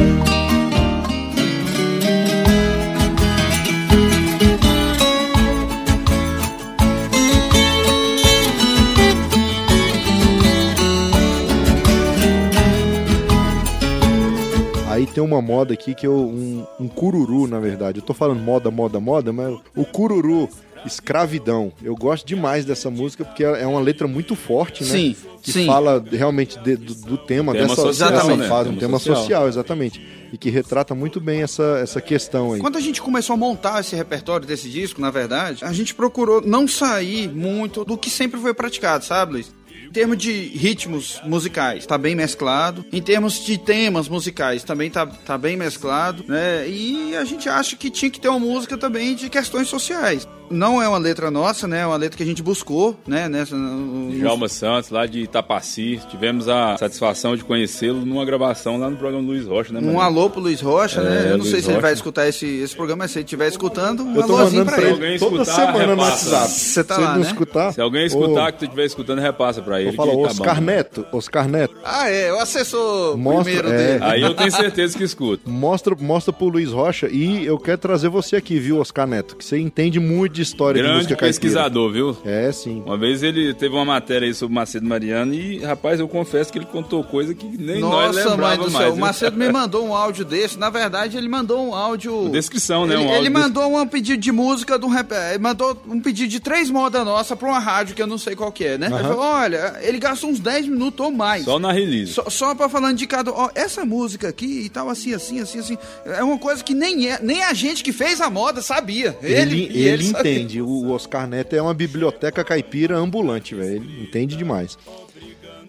Tem 15.12 15.22
uma 15.22 15.40
moda 15.42 15.74
aqui 15.74 15.94
que 15.94 16.06
eu. 16.06 16.14
Um, 16.14 16.64
um 16.80 16.88
cururu, 16.88 17.46
na 17.46 17.58
verdade. 17.60 17.98
Eu 18.00 18.02
tô 18.04 18.14
falando 18.14 18.40
moda, 18.40 18.70
moda, 18.70 18.98
moda, 19.00 19.32
mas 19.32 19.56
o 19.76 19.84
cururu, 19.84 20.48
escravidão. 20.84 21.72
Eu 21.82 21.94
gosto 21.96 22.26
demais 22.26 22.64
dessa 22.64 22.90
música 22.90 23.24
porque 23.24 23.44
é 23.44 23.66
uma 23.66 23.80
letra 23.80 24.06
muito 24.08 24.34
forte, 24.34 24.82
né? 24.84 24.90
Sim, 24.90 25.16
Que 25.42 25.52
sim. 25.52 25.66
fala 25.66 26.02
realmente 26.10 26.58
de- 26.60 26.76
do, 26.76 26.94
do 26.94 27.18
tema, 27.18 27.52
Tema 27.52 27.68
dessa, 27.68 27.82
social, 27.82 28.10
dessa 28.10 28.36
né? 28.36 28.48
fase, 28.48 28.68
um 28.68 28.72
Tema 28.72 28.80
tema 28.80 28.98
social. 28.98 29.16
social. 29.16 29.48
exatamente. 29.48 30.00
E 30.32 30.38
que 30.38 30.48
retrata 30.48 30.94
muito 30.94 31.20
bem 31.20 31.42
essa, 31.42 31.78
essa 31.82 32.00
questão 32.00 32.52
aí. 32.54 32.60
Quando 32.60 32.78
a 32.78 32.80
gente 32.80 33.02
começou 33.02 33.34
a 33.34 33.36
montar 33.36 33.80
esse 33.80 33.94
repertório 33.94 34.46
desse 34.46 34.68
disco, 34.68 35.00
na 35.00 35.10
verdade, 35.10 35.62
a 35.64 35.72
gente 35.72 35.94
procurou 35.94 36.40
não 36.40 36.66
sair 36.66 37.28
muito 37.28 37.84
do 37.84 37.98
que 37.98 38.08
sempre 38.08 38.40
foi 38.40 38.54
praticado, 38.54 39.04
sabe, 39.04 39.32
Luiz? 39.34 39.52
Em 39.93 40.01
termos 40.01 40.16
de 40.16 40.32
ritmos 40.57 41.20
musicais, 41.22 41.84
tá 41.84 41.99
bem 41.99 42.14
mesclado. 42.14 42.82
Em 42.90 43.03
termos 43.03 43.45
de 43.45 43.59
temas 43.59 44.09
musicais, 44.09 44.64
também 44.64 44.88
tá, 44.88 45.05
tá 45.05 45.36
bem 45.36 45.55
mesclado, 45.55 46.24
né? 46.26 46.66
E 46.66 47.14
a 47.14 47.26
gente 47.26 47.47
acha 47.47 47.76
que 47.76 47.90
tinha 47.90 48.11
que 48.11 48.18
ter 48.18 48.28
uma 48.30 48.38
música 48.40 48.78
também 48.78 49.14
de 49.14 49.28
questões 49.28 49.68
sociais. 49.68 50.26
Não 50.51 50.82
é 50.82 50.88
uma 50.88 50.99
letra 50.99 51.30
nossa, 51.30 51.66
né? 51.66 51.80
É 51.80 51.86
uma 51.86 51.97
letra 51.97 52.16
que 52.16 52.22
a 52.22 52.26
gente 52.26 52.43
buscou, 52.43 52.95
né? 53.07 53.26
Nessa, 53.26 53.57
no- 53.57 54.12
Djalma 54.12 54.49
Santos, 54.51 54.90
lá 54.90 55.07
de 55.07 55.20
Itapaci. 55.20 55.99
Tivemos 56.11 56.47
a 56.47 56.76
satisfação 56.76 57.34
de 57.34 57.43
conhecê-lo 57.43 58.05
numa 58.05 58.22
gravação 58.22 58.76
lá 58.78 58.90
no 58.90 58.97
programa 58.99 59.26
Luiz 59.26 59.47
Rocha, 59.47 59.72
né, 59.72 59.80
Um 59.82 59.99
alô 59.99 60.28
pro 60.28 60.40
Luiz 60.43 60.61
Rocha, 60.61 61.01
É, 61.01 61.05
né? 61.05 61.20
Eu 61.24 61.30
não 61.30 61.36
Luiz 61.38 61.51
sei 61.51 61.62
se 61.62 61.68
ele 61.68 61.74
vai 61.80 61.93
Rocha. 61.93 61.95
escutar 61.95 62.28
esse, 62.28 62.45
esse 62.47 62.76
programa, 62.76 63.05
mas 63.05 63.12
se 63.12 63.18
ele 63.20 63.24
estiver 63.24 63.49
escutando, 63.49 64.03
um 64.05 64.14
Eu 64.14 64.26
tô 64.26 64.36
alôzinho 64.36 64.64
mandando 64.64 64.64
pra 64.66 64.74
pra 64.74 64.82
ele. 64.84 64.93
Alguém 64.93 65.18
toda 65.18 65.43
escutar, 65.43 65.55
semana 65.72 65.86
no 65.97 66.03
repassa. 66.03 66.30
WhatsApp. 66.36 66.51
Você 66.53 66.84
tá 66.84 66.95
Se 66.97 67.01
lá, 67.01 67.14
né? 67.16 67.20
escutar. 67.22 67.72
Se 67.72 67.80
alguém 67.80 68.03
ô, 68.03 68.07
escutar, 68.07 68.53
que 68.53 68.59
tu 68.59 68.64
estiver 68.66 68.84
escutando, 68.84 69.20
repassa 69.20 69.62
pra 69.62 69.80
ele. 69.82 69.90
Eu 69.90 69.94
falo, 69.94 70.12
tá 70.22 70.28
Oscar 70.30 70.54
bom. 70.56 70.60
Neto, 70.62 71.06
Oscar 71.12 71.48
Neto, 71.48 71.74
Ah, 71.84 72.08
é, 72.10 72.32
o 72.32 72.38
assessor 72.38 73.16
Mostra- 73.16 73.44
primeiro 73.44 73.68
é. 73.68 73.76
dele. 73.76 74.04
Aí 74.04 74.22
eu 74.22 74.34
tenho 74.34 74.50
certeza 74.52 74.96
que 74.98 75.04
escuta. 75.04 75.48
mostra, 75.48 75.94
mostra 75.98 76.32
pro 76.32 76.48
Luiz 76.48 76.70
Rocha 76.70 77.08
e 77.10 77.44
eu 77.46 77.58
quero 77.58 77.78
trazer 77.78 78.08
você 78.08 78.36
aqui, 78.36 78.58
viu, 78.58 78.78
Oscar 78.80 79.06
Neto? 79.06 79.36
Que 79.36 79.44
você 79.44 79.58
entende 79.58 79.98
muito 80.00 80.32
de 80.34 80.42
de 80.42 80.48
história 80.48 80.74
de 80.80 80.82
Grande 80.82 80.96
música 81.04 81.14
caipira. 81.16 81.28
pesquisador, 81.40 81.92
viu? 81.92 82.16
É, 82.24 82.50
sim. 82.50 82.82
Uma 82.84 82.96
vez 82.96 83.22
ele 83.22 83.54
teve 83.54 83.74
uma 83.74 83.84
matéria 83.84 84.26
aí 84.26 84.34
sobre 84.34 84.54
Macedo 84.54 84.86
Mariano 84.86 85.32
e, 85.34 85.58
rapaz, 85.58 86.00
eu 86.00 86.08
confesso 86.08 86.50
que 86.50 86.58
ele 86.58 86.64
contou 86.66 87.04
coisa 87.04 87.32
que 87.34 87.46
nem 87.46 87.80
nós 87.80 88.16
Nossa, 88.16 88.20
mãe 88.20 88.30
lembrava 88.30 88.56
do 88.64 88.70
mais. 88.70 88.84
céu. 88.86 88.94
O? 88.94 88.98
Macedo 88.98 89.36
me 89.36 89.48
mandou 89.52 89.86
um 89.86 89.94
áudio 89.94 90.24
desse. 90.24 90.58
Na 90.58 90.68
verdade, 90.70 91.16
ele 91.16 91.28
mandou 91.28 91.68
um 91.68 91.74
áudio. 91.74 92.28
Descrição, 92.30 92.86
né? 92.86 92.94
Ele, 92.94 93.02
Um 93.04 93.06
áudio 93.08 93.20
ele 93.20 93.30
des- 93.30 93.42
mandou 93.42 93.76
um 93.80 93.86
pedido 93.86 94.20
de 94.20 94.32
música 94.32 94.78
de 94.78 94.84
um 94.84 94.88
rap... 94.88 95.12
Ele 95.12 95.38
mandou 95.38 95.80
um 95.86 96.00
pedido 96.00 96.28
de 96.28 96.40
três 96.40 96.68
modas 96.70 97.04
nossa 97.04 97.36
pra 97.36 97.48
uma 97.48 97.58
rádio 97.60 97.94
que 97.94 98.02
eu 98.02 98.06
não 98.06 98.18
sei 98.18 98.34
qual 98.34 98.50
que 98.50 98.64
é, 98.64 98.78
né? 98.78 98.86
Ele 98.88 98.98
falou: 98.98 99.20
olha, 99.20 99.71
ele 99.80 99.98
gastou 99.98 100.30
uns 100.30 100.40
10 100.40 100.68
minutos 100.68 101.04
ou 101.04 101.10
mais. 101.12 101.44
Só 101.44 101.58
na 101.58 101.72
release. 101.72 102.12
Só, 102.12 102.28
só 102.28 102.54
pra 102.54 102.68
falando 102.68 102.96
de 102.96 103.06
cada. 103.06 103.30
Ó, 103.32 103.50
essa 103.54 103.84
música 103.84 104.28
aqui 104.28 104.62
e 104.64 104.68
tal, 104.68 104.88
assim, 104.88 105.14
assim, 105.14 105.40
assim, 105.40 105.58
assim. 105.60 105.78
É 106.04 106.22
uma 106.22 106.38
coisa 106.38 106.62
que 106.62 106.74
nem, 106.74 107.08
é, 107.10 107.18
nem 107.22 107.42
a 107.42 107.52
gente 107.54 107.82
que 107.84 107.92
fez 107.92 108.20
a 108.20 108.28
moda 108.28 108.60
sabia. 108.62 109.16
Ele, 109.22 109.70
ele, 109.72 110.04
sabia. 110.04 110.32
entende. 110.32 110.60
O 110.62 110.90
Oscar 110.90 111.26
Neto 111.26 111.54
é 111.54 111.62
uma 111.62 111.74
biblioteca 111.74 112.44
caipira 112.44 112.96
ambulante, 112.96 113.54
velho. 113.54 113.76
Ele 113.76 114.02
entende 114.02 114.36
demais. 114.36 114.76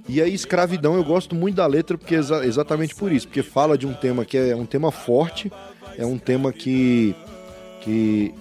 E 0.10 0.22
aí, 0.22 0.34
escravidão, 0.34 0.96
eu 0.96 1.04
gosto 1.04 1.34
muito 1.34 1.56
da 1.56 1.66
letra 1.66 1.98
porque 1.98 2.16
exa- 2.16 2.46
exatamente 2.46 2.94
por 2.94 3.12
isso. 3.12 3.28
Porque 3.28 3.42
fala 3.42 3.78
de 3.78 3.88
um 3.88 3.94
tema 3.94 4.26
que 4.26 4.38
é 4.38 4.56
um 4.56 4.66
tema 4.66 4.92
forte, 4.92 5.52
é 5.98 6.06
um 6.06 6.18
tema 6.18 6.52
que. 6.52 7.16
que 7.82 8.34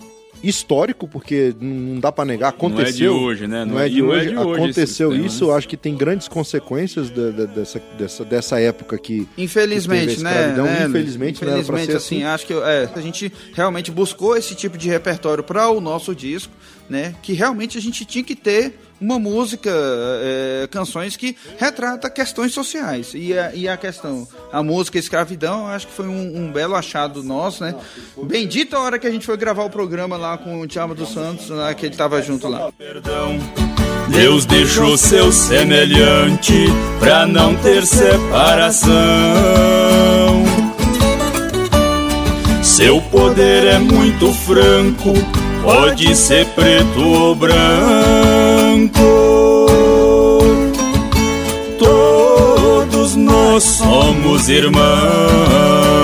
histórico, 0.43 1.07
porque 1.09 1.55
não 1.61 2.01
dá 2.01 2.11
pra 2.11 2.25
negar, 2.25 2.53
Não 2.59 2.69
é 2.69 2.71
de 2.75 2.77
aconteceu. 2.83 3.15
hoje, 3.15 3.47
né? 3.47 3.65
Não 3.65 3.79
é 3.79 3.89
de 3.89 3.99
e 3.99 4.03
hoje, 4.03 4.27
esse 4.27 4.37
aconteceu 4.39 5.11
sistema, 5.11 5.17
isso, 5.27 5.47
né? 5.49 5.55
acho 5.55 5.69
que 5.69 5.77
tem 5.77 5.95
grandes 5.97 6.29
consequências 6.29 7.11
da- 7.11 7.31
da- 7.31 7.45
dessa, 7.47 7.83
dessa, 7.99 8.25
dessa 8.25 8.61
época 8.61 8.99
que. 8.99 9.29
Infelizmente, 9.39 10.17
que 10.17 10.23
teve 10.23 10.29
a 10.29 10.49
né? 10.49 10.63
né? 10.63 10.87
Infelizmente, 10.89 11.45
não 11.45 11.53
era 11.53 11.63
pra 11.65 11.75
Infelizmente, 11.77 11.91
ser 11.93 11.97
assim, 11.97 12.17
assim. 12.23 12.25
acho 12.25 12.47
que 12.47 12.53
é, 12.55 12.89
a 12.95 13.01
gente 13.01 13.33
realmente 13.55 13.91
buscou 13.91 14.37
esse 14.37 14.55
tipo 14.55 14.77
de 14.77 14.89
repertório 14.89 15.45
para 15.45 15.69
o 15.71 15.81
nosso 15.81 16.15
disco, 16.15 16.53
né? 16.89 17.15
Que 17.23 17.33
realmente 17.33 17.79
a 17.79 17.81
gente 17.81 18.05
tinha 18.05 18.25
que 18.25 18.35
ter 18.35 18.79
uma 19.01 19.19
música, 19.19 19.71
é, 19.71 20.69
canções 20.71 21.17
que 21.17 21.37
retrata 21.59 22.09
questões 22.09 22.53
sociais. 22.53 23.13
E 23.15 23.37
a, 23.37 23.55
e 23.55 23.69
a 23.69 23.77
questão, 23.77 24.27
a 24.53 24.63
música 24.63 24.99
escravidão, 24.99 25.67
acho 25.67 25.89
que 25.89 25.93
foi 25.93 26.07
um, 26.07 26.45
um 26.45 26.53
belo 26.53 26.77
achado 26.77 27.23
nosso, 27.23 27.65
né? 27.65 27.75
Bendita 28.23 28.77
a 28.77 28.81
hora 28.81 28.99
que 28.99 29.07
a 29.07 29.11
gente 29.11 29.27
foi 29.27 29.37
gravar 29.37 29.65
o 29.65 29.71
programa 29.71 30.17
lá 30.17 30.39
com 30.39 30.61
o 30.61 30.67
Tiago 30.67 30.95
dos 30.95 31.13
Santos, 31.13 31.49
lá, 31.49 31.75
que 31.75 31.87
ele 31.87 31.97
tava 31.97 32.23
junto 32.23 32.47
lá. 32.49 32.71
perdão. 32.73 33.39
Deus 34.09 34.45
deixou 34.45 34.97
seu 34.99 35.33
semelhante 35.33 36.67
pra 36.99 37.27
não 37.27 37.57
ter 37.57 37.87
separação. 37.87 38.93
Seu 42.63 43.01
poder 43.03 43.65
é 43.65 43.79
muito 43.79 44.33
franco, 44.33 45.13
pode 45.63 46.15
ser 46.17 46.47
preto 46.47 47.01
ou 47.01 47.35
branco. 47.35 47.61
Todos 51.79 53.17
nós 53.17 53.63
somos 53.63 54.49
irmãos. 54.49 56.02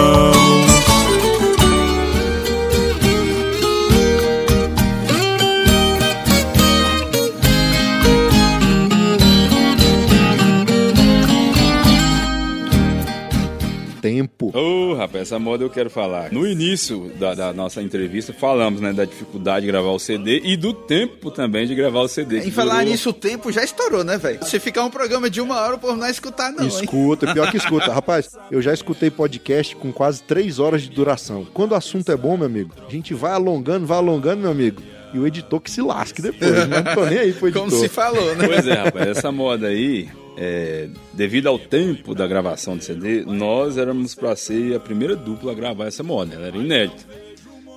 Tempo. 14.28 14.56
Ô, 14.56 14.94
rapaz, 14.94 15.22
essa 15.22 15.38
moda 15.38 15.64
eu 15.64 15.70
quero 15.70 15.88
falar. 15.90 16.30
No 16.32 16.46
início 16.46 17.10
da, 17.18 17.34
da 17.34 17.52
nossa 17.52 17.82
entrevista, 17.82 18.32
falamos, 18.32 18.80
né, 18.80 18.92
da 18.92 19.04
dificuldade 19.04 19.66
de 19.66 19.72
gravar 19.72 19.90
o 19.90 19.98
CD 19.98 20.40
e 20.44 20.56
do 20.56 20.72
tempo 20.72 21.30
também 21.30 21.66
de 21.66 21.74
gravar 21.74 22.00
o 22.00 22.08
CD. 22.08 22.40
Em 22.40 22.50
falar 22.50 22.78
durou- 22.80 22.90
nisso, 22.90 23.10
o 23.10 23.12
tempo 23.12 23.50
já 23.50 23.62
estourou, 23.64 24.04
né, 24.04 24.18
velho? 24.18 24.44
Se 24.44 24.58
ficar 24.60 24.84
um 24.84 24.90
programa 24.90 25.28
de 25.30 25.40
uma 25.40 25.60
hora, 25.60 25.74
o 25.76 25.78
povo 25.78 25.94
não 25.94 26.00
vai 26.00 26.10
escutar, 26.10 26.52
não, 26.52 26.62
hein? 26.64 26.68
Escuta, 26.68 27.32
pior 27.32 27.50
que 27.50 27.56
escuta. 27.58 27.92
Rapaz, 27.92 28.30
eu 28.50 28.60
já 28.62 28.72
escutei 28.72 29.10
podcast 29.10 29.74
com 29.76 29.92
quase 29.92 30.22
três 30.22 30.58
horas 30.58 30.82
de 30.82 30.90
duração. 30.90 31.46
Quando 31.52 31.72
o 31.72 31.74
assunto 31.76 32.10
é 32.12 32.16
bom, 32.16 32.36
meu 32.36 32.46
amigo, 32.46 32.72
a 32.86 32.90
gente 32.90 33.14
vai 33.14 33.32
alongando, 33.32 33.86
vai 33.86 33.98
alongando, 33.98 34.42
meu 34.42 34.50
amigo. 34.50 34.82
E 35.14 35.18
o 35.18 35.26
editor 35.26 35.58
que 35.62 35.70
se 35.70 35.80
lasque 35.80 36.20
depois. 36.20 36.50
Não 36.68 36.94
tô 36.94 37.06
nem 37.06 37.18
aí 37.18 37.32
pro 37.32 37.48
editor. 37.48 37.66
Como 37.70 37.80
se 37.80 37.88
falou, 37.88 38.34
né? 38.36 38.46
Pois 38.46 38.66
é, 38.66 38.74
rapaz, 38.74 39.08
essa 39.08 39.32
moda 39.32 39.68
aí, 39.68 40.06
é, 40.40 40.88
devido 41.12 41.48
ao 41.48 41.58
tempo 41.58 42.14
da 42.14 42.24
gravação 42.24 42.76
do 42.76 42.84
CD, 42.84 43.24
nós 43.24 43.76
éramos 43.76 44.14
pra 44.14 44.36
ser 44.36 44.76
a 44.76 44.78
primeira 44.78 45.16
dupla 45.16 45.50
a 45.50 45.54
gravar 45.54 45.86
essa 45.86 46.04
moda, 46.04 46.36
ela 46.36 46.46
era 46.46 46.56
inédita. 46.56 47.04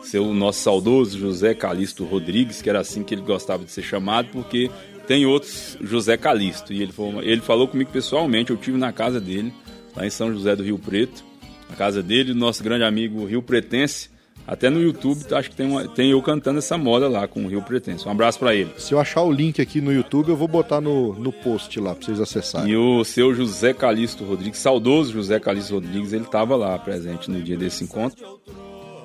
Ser 0.04 0.20
o 0.20 0.32
nosso 0.32 0.60
saudoso 0.60 1.18
José 1.18 1.56
Calixto 1.56 2.06
Rodrigues, 2.06 2.62
que 2.62 2.70
era 2.70 2.80
assim 2.80 3.04
que 3.04 3.16
ele 3.16 3.24
gostava 3.24 3.66
de 3.66 3.72
ser 3.72 3.82
chamado, 3.82 4.28
porque 4.32 4.70
tem 5.08 5.26
outros 5.26 5.76
José 5.82 6.18
Calixto. 6.18 6.72
E 6.72 6.84
ele 6.84 6.92
falou, 6.92 7.24
ele 7.24 7.42
falou 7.42 7.68
comigo 7.68 7.90
pessoalmente, 7.92 8.52
eu 8.52 8.58
tive 8.58 8.78
na 8.78 8.94
casa 8.94 9.20
dele, 9.20 9.52
lá 9.96 10.06
em 10.06 10.12
São 10.12 10.32
José 10.32 10.56
do 10.56 10.64
Rio 10.64 10.78
Preto, 10.78 11.24
na 11.68 11.76
casa 11.76 12.04
dele, 12.04 12.32
nosso 12.32 12.64
grande 12.64 12.84
amigo 12.84 13.26
Rio 13.26 13.42
Pretense. 13.42 14.10
Até 14.52 14.70
no 14.70 14.82
YouTube, 14.82 15.18
acho 15.34 15.50
que 15.50 15.56
tem, 15.56 15.66
uma- 15.66 15.88
tem 15.88 16.12
eu 16.12 16.22
cantando 16.22 16.60
essa 16.60 16.78
moda 16.78 17.08
lá 17.08 17.26
com 17.26 17.46
o 17.46 17.48
Rio 17.48 17.62
Pretense. 17.62 18.06
Um 18.06 18.12
abraço 18.12 18.38
pra 18.38 18.54
ele. 18.54 18.70
Se 18.78 18.94
eu 18.94 19.00
achar 19.00 19.22
o 19.22 19.32
link 19.32 19.62
aqui 19.62 19.80
no 19.80 19.94
YouTube, 19.94 20.28
eu 20.28 20.36
vou 20.36 20.48
botar 20.48 20.82
no, 20.82 21.14
no 21.14 21.32
post 21.32 21.80
lá 21.80 21.96
pra 21.96 22.06
vocês 22.06 22.20
acessarem. 22.20 22.70
E 22.74 22.76
o 22.76 23.02
seu 23.06 23.34
José 23.34 23.74
Calixto 23.74 24.26
Rodrigues, 24.26 24.60
saudoso 24.60 25.14
José 25.14 25.40
Calixto 25.40 25.76
Rodrigues, 25.76 26.12
ele 26.12 26.26
estava 26.26 26.58
lá 26.58 26.78
presente 26.78 27.32
no 27.32 27.42
dia 27.42 27.56
desse 27.56 27.86
encontro. 27.86 28.42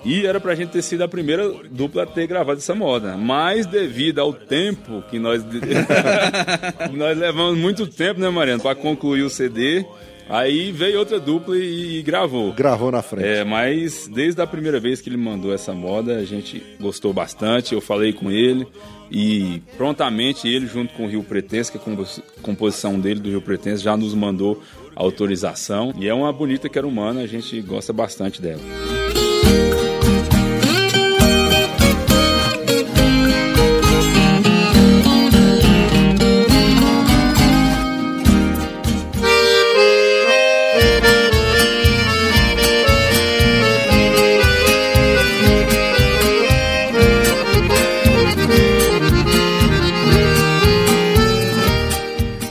E 0.05 0.27
era 0.27 0.41
pra 0.41 0.55
gente 0.57 0.71
ter 0.71 0.83
sido 0.83 1.03
a 1.03 1.09
primeira 1.09 1.49
dupla 1.71 2.03
a 2.03 2.07
ter 2.07 2.27
gravado 2.27 2.59
essa 2.59 2.75
moda. 2.75 3.17
Mas 3.17 3.67
devido 3.67 4.19
ao 4.21 4.33
tempo 4.33 5.03
que 5.11 5.19
nós. 5.19 5.45
nós 6.93 7.17
levamos 7.19 7.59
muito 7.59 7.87
tempo, 7.87 8.21
né, 8.21 8.29
Mariano, 8.31 8.63
pra 8.63 8.75
concluir 8.75 9.23
o 9.23 9.31
CD. 9.31 9.85
Aí 10.29 10.73
veio 10.73 10.99
outra 10.99 11.21
dupla 11.21 11.57
e, 11.57 11.99
e 11.99 12.03
gravou. 12.03 12.53
Gravou 12.53 12.91
na 12.91 13.01
frente. 13.03 13.27
É, 13.27 13.45
mas 13.45 14.09
desde 14.09 14.41
a 14.43 14.47
primeira 14.47 14.81
vez 14.81 15.01
que 15.01 15.09
ele 15.09 15.17
mandou 15.17 15.53
essa 15.55 15.73
moda, 15.73 16.17
a 16.17 16.25
gente 16.25 16.63
gostou 16.81 17.13
bastante. 17.13 17.75
Eu 17.75 17.81
falei 17.81 18.13
com 18.13 18.31
ele 18.31 18.67
e 19.11 19.63
prontamente 19.77 20.49
ele, 20.49 20.67
junto 20.67 20.93
com 20.95 21.05
o 21.05 21.09
Rio 21.09 21.23
Pretense, 21.23 21.71
que 21.71 21.79
é 21.79 21.81
a 21.81 21.85
compos- 21.85 22.21
composição 22.43 22.99
dele 22.99 23.21
do 23.21 23.29
Rio 23.31 23.41
Pretense, 23.41 23.83
já 23.85 23.97
nos 23.97 24.15
mandou 24.15 24.61
autorização. 24.97 25.93
E 25.97 26.09
é 26.09 26.15
uma 26.15 26.33
bonita 26.33 26.69
que 26.69 26.77
era 26.77 26.87
humana, 26.87 27.21
a 27.21 27.27
gente 27.27 27.61
gosta 27.61 27.93
bastante 27.93 28.43
dela. 28.43 28.61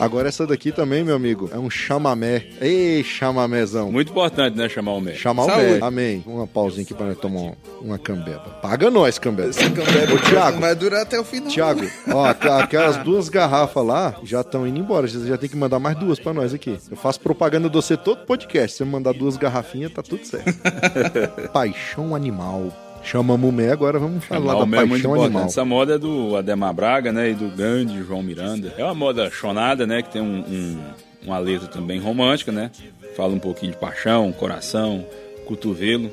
Agora 0.06 0.30
essa 0.30 0.46
daqui 0.48 0.72
também, 0.72 1.04
meu 1.04 1.16
amigo, 1.16 1.50
é 1.54 1.58
um 1.58 1.70
chamamé. 1.70 2.46
Ei, 2.62 3.04
chamamézão. 3.04 3.92
Muito 3.92 4.12
importante, 4.12 4.56
né, 4.58 4.70
chamar 4.70 4.94
o 4.94 5.02
médico. 5.02 5.22
Chamar 5.22 5.44
o 5.44 5.46
Saúde. 5.48 5.66
Mé. 5.66 5.80
Amém. 5.82 6.24
Uma 6.26 6.46
pausinha 6.48 6.84
aqui 6.84 6.94
pra 6.94 7.08
nós 7.08 7.18
tomar 7.18 7.54
uma, 7.82 7.98
cambeba. 7.98 8.40
Paga 8.62 8.90
nós, 8.92 9.18
cambeba. 9.20 9.52
Cambé 9.54 10.14
Ô, 10.14 10.18
Thiago. 10.20 10.60
vai 10.60 10.76
durar 10.76 11.02
até 11.02 11.20
o 11.20 11.24
final. 11.24 11.50
Tiago, 11.50 11.82
ó, 12.12 12.26
aqu- 12.26 12.48
aquelas 12.50 12.98
duas 12.98 13.30
garrafas 13.30 13.86
lá 13.86 14.16
já 14.24 14.42
estão 14.42 14.66
indo 14.68 14.80
embora. 14.80 15.08
Você 15.08 15.26
já 15.28 15.38
tem 15.38 15.50
que 15.50 15.58
mandar 15.58 15.80
mais 15.80 15.98
duas 15.98 16.20
pra 16.20 16.34
nós 16.34 16.54
aqui. 16.54 16.78
Eu 16.90 16.98
faço 16.98 17.20
propaganda 17.20 17.68
de 17.70 17.76
você 17.76 17.98
todo 17.98 18.26
podcast. 18.26 18.72
Se 18.72 18.78
você 18.80 18.86
mandar 18.86 19.14
duas 19.14 19.38
garrafinhas, 19.38 19.92
tá 19.92 20.02
tudo 20.04 20.26
certo. 20.26 20.46
paixão 21.52 22.16
animal. 22.16 22.72
Chamamos 23.06 23.50
o 23.50 23.54
Mé, 23.54 23.72
agora 23.72 24.00
vamos 24.00 24.24
falar 24.26 24.42
Chamar 24.42 24.54
da 24.56 24.64
o 24.64 24.68
Mé 24.68 24.78
é 24.78 24.86
muito 24.86 25.04
paixão 25.04 25.24
animal. 25.24 25.46
Essa 25.46 25.64
moda 25.66 25.96
é 25.96 25.98
do 25.98 26.36
Ademar 26.36 26.74
Braga, 26.74 27.12
né? 27.12 27.30
E 27.30 27.34
do 27.34 27.48
grande 27.56 27.98
João 28.04 28.24
Miranda. 28.24 28.74
É 28.78 28.84
uma 28.84 28.96
moda 28.96 29.30
chonada, 29.30 29.86
né? 29.86 30.02
Que 30.02 30.10
tem 30.10 30.22
um, 30.22 30.40
um- 30.40 30.80
uma 31.26 31.38
letra 31.38 31.68
também 31.68 32.00
romântica, 32.00 32.52
né? 32.52 32.72
Fala 33.16 33.34
um 33.34 33.40
pouquinho 33.40 33.72
de 33.72 33.78
paixão, 33.78 34.32
coração, 34.32 35.06
cotovelo. 35.46 36.12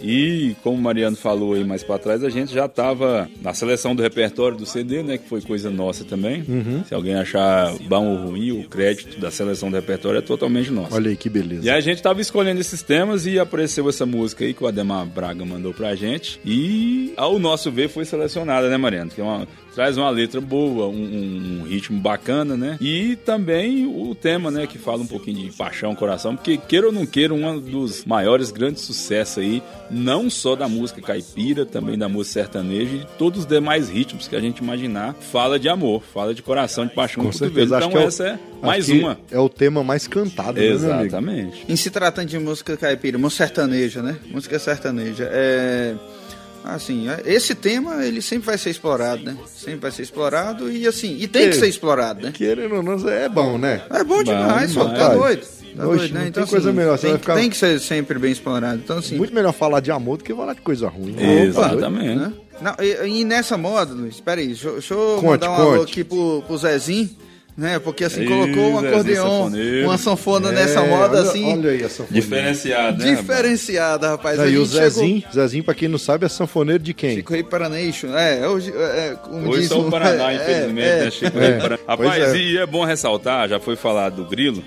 E 0.00 0.54
como 0.62 0.76
o 0.76 0.80
Mariano 0.80 1.16
falou 1.16 1.54
aí 1.54 1.64
mais 1.64 1.82
pra 1.82 1.98
trás, 1.98 2.22
a 2.22 2.30
gente 2.30 2.52
já 2.52 2.68
tava 2.68 3.28
na 3.42 3.52
seleção 3.54 3.94
do 3.94 4.02
repertório 4.02 4.56
do 4.56 4.66
CD, 4.66 5.02
né? 5.02 5.18
Que 5.18 5.28
foi 5.28 5.40
coisa 5.40 5.70
nossa 5.70 6.04
também. 6.04 6.44
Uhum. 6.48 6.84
Se 6.84 6.94
alguém 6.94 7.14
achar 7.14 7.74
bom 7.88 8.06
ou 8.06 8.28
ruim, 8.28 8.52
o 8.52 8.68
crédito 8.68 9.20
da 9.20 9.30
seleção 9.30 9.70
do 9.70 9.76
repertório 9.76 10.18
é 10.18 10.22
totalmente 10.22 10.70
nosso. 10.70 10.94
Olha 10.94 11.10
aí 11.10 11.16
que 11.16 11.28
beleza. 11.28 11.66
E 11.66 11.70
a 11.70 11.80
gente 11.80 12.02
tava 12.02 12.20
escolhendo 12.20 12.60
esses 12.60 12.82
temas 12.82 13.26
e 13.26 13.38
apareceu 13.38 13.88
essa 13.88 14.06
música 14.06 14.44
aí 14.44 14.54
que 14.54 14.62
o 14.62 14.66
Ademar 14.66 15.06
Braga 15.06 15.44
mandou 15.44 15.74
pra 15.74 15.94
gente. 15.94 16.40
E 16.44 17.12
ao 17.16 17.38
nosso 17.38 17.70
ver 17.70 17.88
foi 17.88 18.04
selecionada, 18.04 18.68
né, 18.68 18.76
Mariano? 18.76 19.10
Que 19.10 19.20
é 19.20 19.24
uma, 19.24 19.46
traz 19.74 19.96
uma 19.96 20.10
letra 20.10 20.40
boa, 20.40 20.86
um, 20.88 20.92
um- 20.92 21.60
um 21.60 21.62
ritmo 21.64 21.98
bacana, 22.00 22.56
né? 22.56 22.76
E 22.80 23.16
também 23.24 23.86
o 23.86 24.14
tema, 24.14 24.50
né, 24.50 24.66
que 24.66 24.78
fala 24.78 25.02
um 25.02 25.06
pouquinho 25.06 25.48
de 25.50 25.56
paixão, 25.56 25.94
coração, 25.94 26.34
porque 26.36 26.56
queira 26.56 26.86
ou 26.86 26.92
não 26.92 27.06
queira, 27.06 27.32
um 27.34 27.58
dos 27.60 28.04
maiores 28.04 28.50
grandes 28.50 28.82
sucessos 28.82 29.38
aí 29.38 29.62
não 29.90 30.28
só 30.28 30.54
da 30.56 30.68
música 30.68 31.00
caipira, 31.00 31.64
também 31.64 31.96
da 31.96 32.08
música 32.08 32.40
sertaneja 32.42 32.96
e 32.96 32.98
de 33.00 33.06
todos 33.18 33.40
os 33.40 33.46
demais 33.46 33.88
ritmos 33.88 34.26
que 34.28 34.34
a 34.36 34.40
gente 34.40 34.58
imaginar. 34.58 35.14
Fala 35.14 35.58
de 35.58 35.68
amor, 35.68 36.02
fala 36.12 36.34
de 36.34 36.42
coração, 36.42 36.86
de 36.86 36.94
paixão, 36.94 37.24
Com 37.24 37.32
certeza. 37.32 37.76
Então 37.76 37.90
que 37.90 37.96
é 37.96 38.00
o- 38.00 38.08
essa 38.08 38.24
é 38.26 38.30
Acho 38.32 38.66
mais 38.66 38.88
uma. 38.88 39.18
É 39.30 39.38
o 39.38 39.48
tema 39.48 39.84
mais 39.84 40.06
cantado, 40.08 40.58
né, 40.60 40.66
meu 40.66 40.76
amigo? 40.92 41.02
Exatamente. 41.06 41.64
Em 41.68 41.76
se 41.76 41.90
tratando 41.90 42.26
de 42.26 42.38
música 42.38 42.76
caipira, 42.76 43.16
música 43.16 43.46
sertaneja, 43.46 44.02
né? 44.02 44.16
Música 44.30 44.58
sertaneja. 44.58 45.28
É. 45.32 45.94
Assim, 46.74 47.08
é- 47.08 47.22
esse 47.24 47.54
tema 47.54 48.04
ele 48.04 48.20
sempre 48.20 48.44
vai 48.46 48.58
ser 48.58 48.68
explorado, 48.70 49.22
né? 49.24 49.36
Sempre 49.56 49.80
vai 49.80 49.90
ser 49.90 50.02
explorado 50.02 50.70
e 50.70 50.86
assim, 50.86 51.16
e 51.18 51.26
tem 51.26 51.48
que 51.48 51.56
ser 51.56 51.66
explorado, 51.66 52.20
né? 52.22 52.30
Querendo 52.32 52.74
ou 52.76 52.82
não, 52.82 53.08
é 53.08 53.28
bom, 53.28 53.56
né? 53.56 53.82
É 53.90 54.04
bom 54.04 54.22
demais, 54.22 54.72
demais. 54.72 54.98
tá 54.98 55.08
doido. 55.14 55.40
Tá 55.76 55.86
Oxe, 55.86 55.98
doido, 55.98 56.14
né? 56.14 56.26
Então, 56.28 56.42
tem 56.42 56.50
coisa 56.50 56.68
assim, 56.70 56.76
melhor, 56.78 56.98
você 56.98 57.02
Tem, 57.02 57.10
vai 57.12 57.18
que- 57.18 57.24
ficar- 57.24 57.34
tem 57.36 57.50
que 57.50 57.56
ser 57.56 57.80
sempre 57.80 58.18
bem 58.18 58.32
explorado. 58.32 58.80
Então, 58.84 58.98
assim. 58.98 59.16
Muito 59.16 59.32
melhor 59.34 59.52
falar 59.52 59.80
de 59.80 59.90
amor 59.90 60.18
do 60.18 60.24
que 60.24 60.34
falar 60.34 60.54
de 60.54 60.60
coisa 60.60 60.88
ruim. 60.88 61.12
né? 61.12 61.44
Exatamente. 61.44 62.18
né? 62.18 62.32
Não, 62.60 62.74
e, 62.84 63.20
e 63.20 63.24
nessa 63.24 63.56
moda, 63.56 63.94
Luiz, 63.94 64.16
espera 64.16 64.40
aí, 64.40 64.48
deixa, 64.48 64.66
eu- 64.68 64.72
deixa 64.74 64.92
eu 64.94 65.18
Conte, 65.20 65.24
mandar 65.26 65.50
um 65.50 65.54
alô 65.54 65.78
conte. 65.78 65.92
aqui 65.92 66.04
pro, 66.04 66.42
pro 66.46 66.58
Zezinho, 66.58 67.08
né? 67.58 67.78
Porque 67.80 68.04
assim, 68.04 68.22
Ih, 68.22 68.26
colocou 68.28 68.46
um 68.76 68.80
Zezinho 68.80 68.88
acordeon, 68.88 69.24
sanfoneiro. 69.44 69.86
uma 69.88 69.98
sanfona 69.98 70.48
É, 70.48 70.52
nessa 70.52 70.80
moda, 70.82 71.18
olha, 71.18 71.28
assim, 71.28 71.52
Olha 71.52 71.70
aí 71.72 71.82
a 71.84 71.88
sanfoneira. 71.88 72.26
Diferenciado, 72.26 73.04
né? 73.04 73.14
diferenciada, 73.16 74.08
rapaz. 74.10 74.38
Aí, 74.38 74.54
A 74.54 74.58
o 74.60 74.64
gente 74.64 74.68
chegou- 74.72 74.90
Zezinho, 74.90 75.22
Zezinho, 75.34 75.64
pra 75.64 75.74
quem 75.74 75.88
não 75.88 75.98
sabe, 75.98 76.24
é 76.24 76.28
sanfoneiro 76.28 76.82
de 76.82 76.94
quem? 76.94 77.16
Chico 77.16 77.32
Rei 77.32 77.42
Paranation, 77.42 78.16
é, 78.16 78.48
hoje, 78.48 78.72
é, 78.74 79.16
como 79.22 79.48
Hoje 79.50 79.60
diz 79.62 79.68
só 79.68 79.80
o 79.80 79.90
Paraná, 79.90 80.30
é, 80.32 80.36
infelizmente, 80.36 80.80
é, 80.88 81.04
né? 81.04 81.10
Chico 81.10 81.38
É. 81.38 81.40
Rei 81.50 81.58
Paraná. 81.60 81.82
Rapaz, 81.88 82.22
é. 82.34 82.36
e 82.36 82.56
é 82.58 82.64
bom 82.66 82.84
ressaltar, 82.84 83.48
já 83.48 83.58
foi 83.58 83.74
falado 83.76 84.22
do 84.22 84.24
Grilo, 84.24 84.62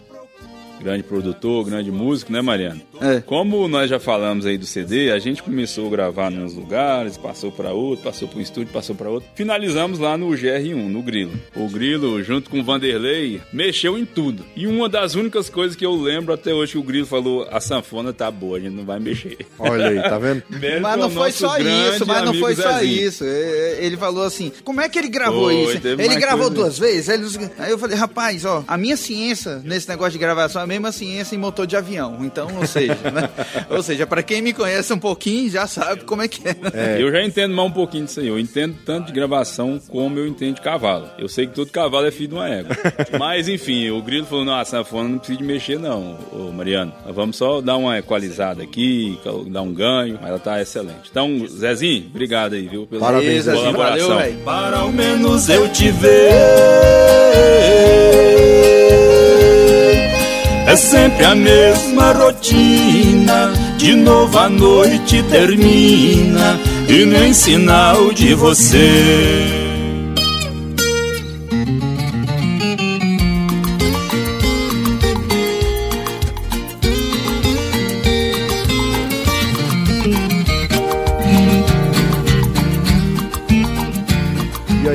grande 0.81 1.03
produtor, 1.03 1.65
grande 1.65 1.91
músico, 1.91 2.31
né, 2.31 2.41
Mariano? 2.41 2.81
É. 2.99 3.21
Como 3.21 3.67
nós 3.67 3.89
já 3.89 3.99
falamos 3.99 4.45
aí 4.45 4.57
do 4.57 4.65
CD, 4.65 5.11
a 5.11 5.19
gente 5.19 5.41
começou 5.43 5.87
a 5.87 5.89
gravar 5.91 6.29
nos 6.29 6.53
lugares, 6.53 7.17
passou 7.17 7.51
para 7.51 7.71
outro, 7.71 8.03
passou 8.03 8.27
para 8.27 8.39
um 8.39 8.41
estúdio, 8.41 8.73
passou 8.73 8.95
para 8.95 9.09
outro. 9.09 9.29
Finalizamos 9.35 9.99
lá 9.99 10.17
no 10.17 10.29
GR1, 10.29 10.75
no 10.75 11.01
Grilo. 11.01 11.31
O 11.55 11.67
Grilo, 11.67 12.21
junto 12.23 12.49
com 12.49 12.59
o 12.59 12.63
Vanderlei, 12.63 13.41
mexeu 13.51 13.97
em 13.97 14.05
tudo. 14.05 14.45
E 14.55 14.67
uma 14.67 14.87
das 14.89 15.15
únicas 15.15 15.49
coisas 15.49 15.75
que 15.75 15.85
eu 15.85 15.95
lembro 15.95 16.33
até 16.33 16.53
hoje 16.53 16.73
que 16.73 16.77
o 16.77 16.83
Grilo 16.83 17.05
falou, 17.07 17.47
a 17.51 17.59
sanfona 17.59 18.13
tá 18.13 18.29
boa, 18.29 18.57
a 18.57 18.59
gente 18.59 18.73
não 18.73 18.85
vai 18.85 18.99
mexer. 18.99 19.37
Olha 19.57 19.87
aí, 19.87 20.01
tá 20.01 20.17
vendo? 20.17 20.43
Mas 20.81 20.97
não 20.97 21.09
foi 21.09 21.31
só 21.31 21.57
isso, 21.57 22.05
mas 22.05 22.23
não 22.23 22.33
foi 22.33 22.55
só 22.55 22.73
Zezinho. 22.73 23.07
isso. 23.07 23.23
É, 23.23 23.27
é, 23.27 23.85
Ele 23.85 23.97
falou 23.97 24.23
assim: 24.23 24.51
como 24.63 24.81
é 24.81 24.89
que 24.89 24.97
ele 24.97 25.09
gravou 25.09 25.45
Foi, 25.45 25.55
isso? 25.75 25.87
Ele 25.87 26.15
gravou 26.15 26.47
coisa. 26.47 26.55
duas 26.55 26.79
vezes? 26.79 27.09
Aí 27.57 27.71
eu 27.71 27.77
falei, 27.77 27.97
rapaz, 27.97 28.45
ó, 28.45 28.63
a 28.67 28.77
minha 28.77 28.95
ciência 28.97 29.61
nesse 29.63 29.87
negócio 29.89 30.13
de 30.13 30.17
gravação 30.17 30.61
é 30.61 30.65
mesma 30.71 30.91
ciência 30.91 31.35
em 31.35 31.37
motor 31.37 31.67
de 31.67 31.75
avião. 31.75 32.17
Então, 32.21 32.47
ou 32.57 32.65
seja, 32.65 32.95
né? 33.11 33.29
Ou 33.69 33.83
seja, 33.83 34.07
pra 34.07 34.23
quem 34.23 34.41
me 34.41 34.53
conhece 34.53 34.93
um 34.93 34.99
pouquinho, 34.99 35.49
já 35.49 35.67
sabe 35.67 36.03
como 36.05 36.21
é 36.21 36.27
que 36.27 36.47
é. 36.47 36.53
né? 36.53 37.01
Eu 37.01 37.11
já 37.11 37.21
entendo 37.21 37.53
mais 37.53 37.69
um 37.69 37.73
pouquinho 37.73 38.05
disso 38.05 38.21
aí. 38.21 38.27
Eu 38.27 38.39
entendo 38.39 38.77
tanto 38.85 39.07
de 39.07 39.13
gravação 39.13 39.79
como 39.89 40.17
eu 40.17 40.27
entendo 40.27 40.55
de 40.55 40.61
cavalo. 40.61 41.09
Eu 41.17 41.27
sei 41.27 41.45
que 41.47 41.53
todo 41.53 41.69
cavalo 41.69 42.05
é 42.07 42.11
filho 42.11 42.29
de 42.29 42.35
uma 42.35 42.47
égua. 42.49 42.75
Mas, 43.19 43.47
enfim, 43.49 43.89
o 43.89 44.01
Grilo 44.01 44.25
falou, 44.25 44.45
não, 44.45 44.55
a 44.55 44.63
sanfona 44.63 45.09
não 45.09 45.17
precisa 45.17 45.37
de 45.39 45.43
mexer 45.43 45.77
não, 45.77 46.17
ô 46.31 46.51
Mariano. 46.51 46.93
Nós 47.05 47.15
vamos 47.15 47.35
só 47.35 47.59
dar 47.59 47.75
uma 47.75 47.97
equalizada 47.97 48.63
aqui, 48.63 49.19
dar 49.47 49.61
um 49.61 49.73
ganho, 49.73 50.17
mas 50.21 50.29
ela 50.29 50.39
tá 50.39 50.61
excelente. 50.61 51.09
Então, 51.09 51.45
Zezinho, 51.47 52.05
obrigado 52.07 52.53
aí, 52.53 52.67
viu? 52.67 52.87
Pela 52.87 53.01
Parabéns, 53.01 53.43
Zezinho. 53.43 53.73
valeu, 53.73 54.09
para 54.45 54.77
ao 54.77 54.91
menos 54.91 55.49
eu 55.49 55.67
te 55.71 55.89
ver. 55.91 56.31
É 60.71 60.75
sempre 60.77 61.25
a 61.25 61.35
mesma 61.35 62.13
rotina, 62.13 63.51
de 63.77 63.93
novo 63.93 64.39
a 64.39 64.47
noite 64.47 65.21
termina 65.23 66.57
e 66.87 67.05
nem 67.05 67.33
sinal 67.33 68.13
de 68.13 68.33
você. 68.33 69.60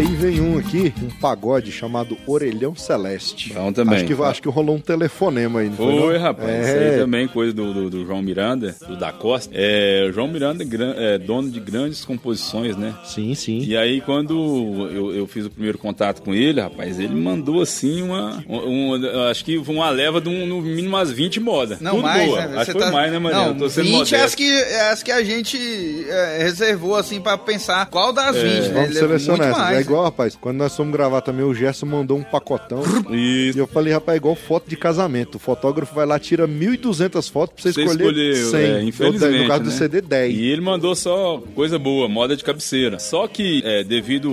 Aí 0.06 0.14
vem 0.14 0.40
um 0.40 0.58
aqui, 0.58 0.92
um 1.02 1.08
pagode 1.20 1.72
chamado 1.72 2.16
Orelhão 2.26 2.74
Celeste. 2.76 3.52
Bom 3.52 3.72
também. 3.72 3.96
Acho 3.96 4.04
que, 4.06 4.22
acho 4.22 4.42
que 4.42 4.48
rolou 4.48 4.76
um 4.76 4.80
telefonema 4.80 5.60
aí, 5.60 5.68
não 5.68 5.76
foi? 5.76 5.98
Foi, 5.98 6.14
não? 6.18 6.22
rapaz. 6.22 6.48
É. 6.48 6.60
Isso 6.62 6.92
aí 6.94 6.98
também, 7.00 7.26
coisa 7.28 7.52
do, 7.52 7.72
do- 7.74 7.90
do 7.90 8.06
João 8.06 8.22
Miranda, 8.22 8.74
do 8.86 8.96
Da 8.96 9.10
Costa. 9.12 9.50
É, 9.54 10.06
o 10.08 10.12
João 10.12 10.28
Miranda 10.28 10.64
é, 10.64 11.14
é 11.14 11.18
dono 11.18 11.50
de 11.50 11.58
grandes 11.60 12.04
composições, 12.04 12.76
né? 12.76 12.94
Sim, 13.04 13.34
sim. 13.34 13.58
E 13.64 13.76
aí, 13.76 14.00
quando 14.00 14.88
eu, 14.92 15.14
eu 15.14 15.26
fiz 15.26 15.46
o 15.46 15.50
primeiro 15.50 15.78
contato 15.78 16.22
com 16.22 16.34
ele, 16.34 16.60
rapaz, 16.60 17.00
ele 17.00 17.14
mandou 17.14 17.60
assim 17.60 18.02
uma. 18.02 18.42
um- 18.48 18.94
um- 18.94 19.22
acho 19.30 19.44
que 19.44 19.56
uma 19.58 19.90
leva 19.90 20.20
de 20.20 20.28
um, 20.28 20.46
no 20.46 20.60
mínimo 20.62 20.86
umas 20.96 21.10
20 21.10 21.40
modas. 21.40 21.80
Não, 21.80 21.92
Tudo 21.92 22.02
mais, 22.02 22.26
boa. 22.28 22.46
né? 22.46 22.56
Acho 22.58 22.66
que 22.66 22.72
foi 22.72 22.80
tá- 22.80 22.92
mais, 22.92 23.10
né, 23.12 23.18
Mariana? 23.18 23.46
Não, 23.48 23.54
Tô 23.56 23.68
sendo 23.68 23.84
20 23.86 23.94
é 23.94 23.98
modesto. 23.98 24.24
as 24.24 24.34
que, 24.34 24.50
é 24.50 24.90
as 24.90 25.02
que 25.02 25.10
a 25.12 25.22
gente 25.24 26.06
é, 26.08 26.38
reservou, 26.42 26.94
assim, 26.96 27.20
pra 27.20 27.36
pensar 27.36 27.84
qual 27.86 28.12
das 28.12 28.36
20, 28.36 28.44
né? 28.44 28.68
Vamos 28.68 28.88
Ele 28.90 28.98
é 28.98 29.00
selecionar 29.00 29.38
muito 29.48 29.50
essas. 29.50 29.58
mais, 29.62 29.76
É 29.76 29.78
né? 29.80 29.84
Igual, 29.96 30.04
rapaz, 30.04 30.36
quando 30.38 30.58
nós 30.58 30.76
fomos 30.76 30.92
gravar 30.92 31.20
também, 31.22 31.44
o 31.44 31.54
Gerson 31.54 31.86
mandou 31.86 32.18
um 32.18 32.22
pacotão. 32.22 32.82
E 33.10 33.48
Isso. 33.48 33.58
eu 33.58 33.66
falei, 33.66 33.92
rapaz, 33.92 34.16
é 34.16 34.18
igual 34.18 34.34
foto 34.34 34.68
de 34.68 34.76
casamento. 34.76 35.36
O 35.36 35.38
fotógrafo 35.38 35.94
vai 35.94 36.04
lá, 36.04 36.18
tira 36.18 36.46
1.200 36.46 37.30
fotos 37.30 37.54
pra 37.54 37.62
você, 37.62 37.72
Você 37.72 37.82
escolher 37.84 38.32
escolheu, 38.32 38.50
100. 38.50 38.60
é, 38.60 38.82
infelizmente. 38.82 39.42
No 39.42 39.48
caso 39.48 39.62
do 39.64 39.70
né? 39.70 39.76
CD, 39.76 40.00
10. 40.00 40.36
E 40.36 40.44
ele 40.46 40.60
mandou 40.60 40.94
só 40.94 41.42
coisa 41.54 41.78
boa, 41.78 42.08
moda 42.08 42.36
de 42.36 42.44
cabeceira. 42.44 42.98
Só 42.98 43.26
que, 43.26 43.62
é, 43.64 43.82
devido 43.82 44.30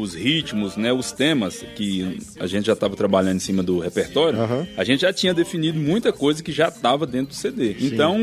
os 0.00 0.14
ritmos, 0.14 0.76
né, 0.76 0.92
os 0.92 1.12
temas 1.12 1.64
que 1.74 2.18
a 2.38 2.46
gente 2.46 2.66
já 2.66 2.74
estava 2.74 2.94
trabalhando 2.96 3.36
em 3.36 3.40
cima 3.40 3.62
do 3.62 3.78
repertório, 3.78 4.38
Aham. 4.40 4.66
a 4.76 4.84
gente 4.84 5.00
já 5.00 5.12
tinha 5.12 5.32
definido 5.32 5.78
muita 5.78 6.12
coisa 6.12 6.42
que 6.42 6.52
já 6.52 6.68
estava 6.68 7.06
dentro 7.06 7.28
do 7.28 7.34
CD. 7.34 7.76
Então, 7.80 8.16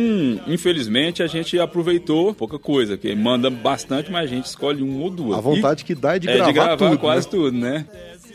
infelizmente, 0.47 1.23
a 1.23 1.27
gente 1.27 1.57
aproveitou 1.59 2.33
pouca 2.33 2.59
coisa, 2.59 2.97
que 2.97 3.13
manda 3.15 3.49
bastante, 3.49 4.11
mas 4.11 4.23
a 4.25 4.27
gente 4.27 4.45
escolhe 4.45 4.83
um 4.83 5.01
ou 5.01 5.09
duas. 5.09 5.37
A 5.37 5.41
vontade 5.41 5.83
que 5.83 5.95
dá 5.95 6.15
é 6.15 6.19
de 6.19 6.29
é 6.29 6.33
gravar, 6.35 6.47
de 6.47 6.53
gravar 6.53 6.77
tudo. 6.91 6.99
quase 6.99 7.25
né? 7.27 7.31
tudo, 7.31 7.57
né? 7.57 7.85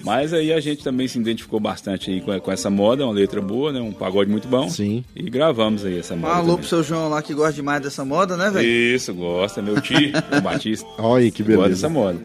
Mas 0.05 0.33
aí 0.33 0.53
a 0.53 0.61
gente 0.61 0.85
também 0.85 1.09
se 1.09 1.19
identificou 1.19 1.59
bastante 1.59 2.09
aí 2.11 2.21
com, 2.21 2.39
com 2.39 2.53
essa 2.53 2.71
moda, 2.71 3.05
uma 3.05 3.13
letra 3.13 3.41
boa, 3.41 3.73
né? 3.73 3.81
Um 3.81 3.93
pagode 3.93 4.31
muito 4.31 4.47
bom. 4.47 4.69
Sim. 4.71 5.05
E 5.15 5.23
gravamos 5.29 5.85
aí 5.85 5.99
essa 5.99 6.15
Um 6.15 6.19
moda. 6.19 6.35
alô 6.35 6.43
também. 6.43 6.57
pro 6.59 6.67
seu 6.69 6.83
João 6.85 7.09
lá 7.09 7.21
que 7.21 7.35
gosta 7.35 7.53
demais 7.55 7.83
dessa 7.83 8.05
moda, 8.05 8.37
né, 8.37 8.49
velho? 8.51 8.65
Isso, 8.69 9.13
gosta. 9.13 9.61
Meu 9.61 9.81
tio, 9.81 9.99
o 10.39 10.41
Batista. 10.41 10.87
Olha 10.99 11.25
aí 11.25 11.31
que 11.33 11.43
Gosta 11.43 11.57
beleza. 11.63 11.75
dessa 11.75 11.89
moda. 11.89 12.21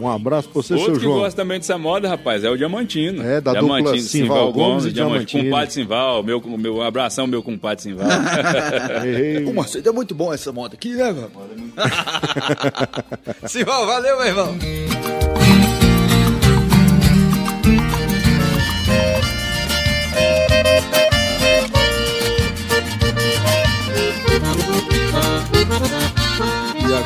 Um 0.00 0.08
abraço 0.08 0.48
pra 0.48 0.62
você, 0.62 0.72
Outro 0.72 0.86
seu 0.92 0.94
que 1.00 1.04
João. 1.04 1.18
gosta 1.18 1.36
também 1.42 1.58
dessa 1.58 1.76
moda, 1.76 2.08
rapaz, 2.08 2.42
é 2.42 2.50
o 2.50 2.56
Diamantino. 2.56 3.22
É, 3.22 3.42
da 3.42 3.52
Diamantino, 3.52 3.84
dupla 3.92 3.98
Simval 4.00 4.52
Gomes 4.52 4.84
e 4.86 4.90
Diamantino. 4.92 5.44
Compadre 5.44 5.70
Simval, 5.74 6.22
meu, 6.22 6.40
meu 6.58 6.82
abração, 6.82 7.26
meu 7.26 7.42
compadre 7.42 7.82
Simval. 7.82 8.08
O 9.46 9.52
Marcelo 9.54 9.86
é 9.86 9.92
muito 9.92 10.14
bom 10.14 10.32
essa 10.32 10.50
moda 10.50 10.74
aqui, 10.74 10.94
né, 10.94 11.12
velho? 11.12 11.30
Simão, 13.46 13.86
valeu, 13.86 14.16
meu 14.16 14.26
irmão. 14.26 15.11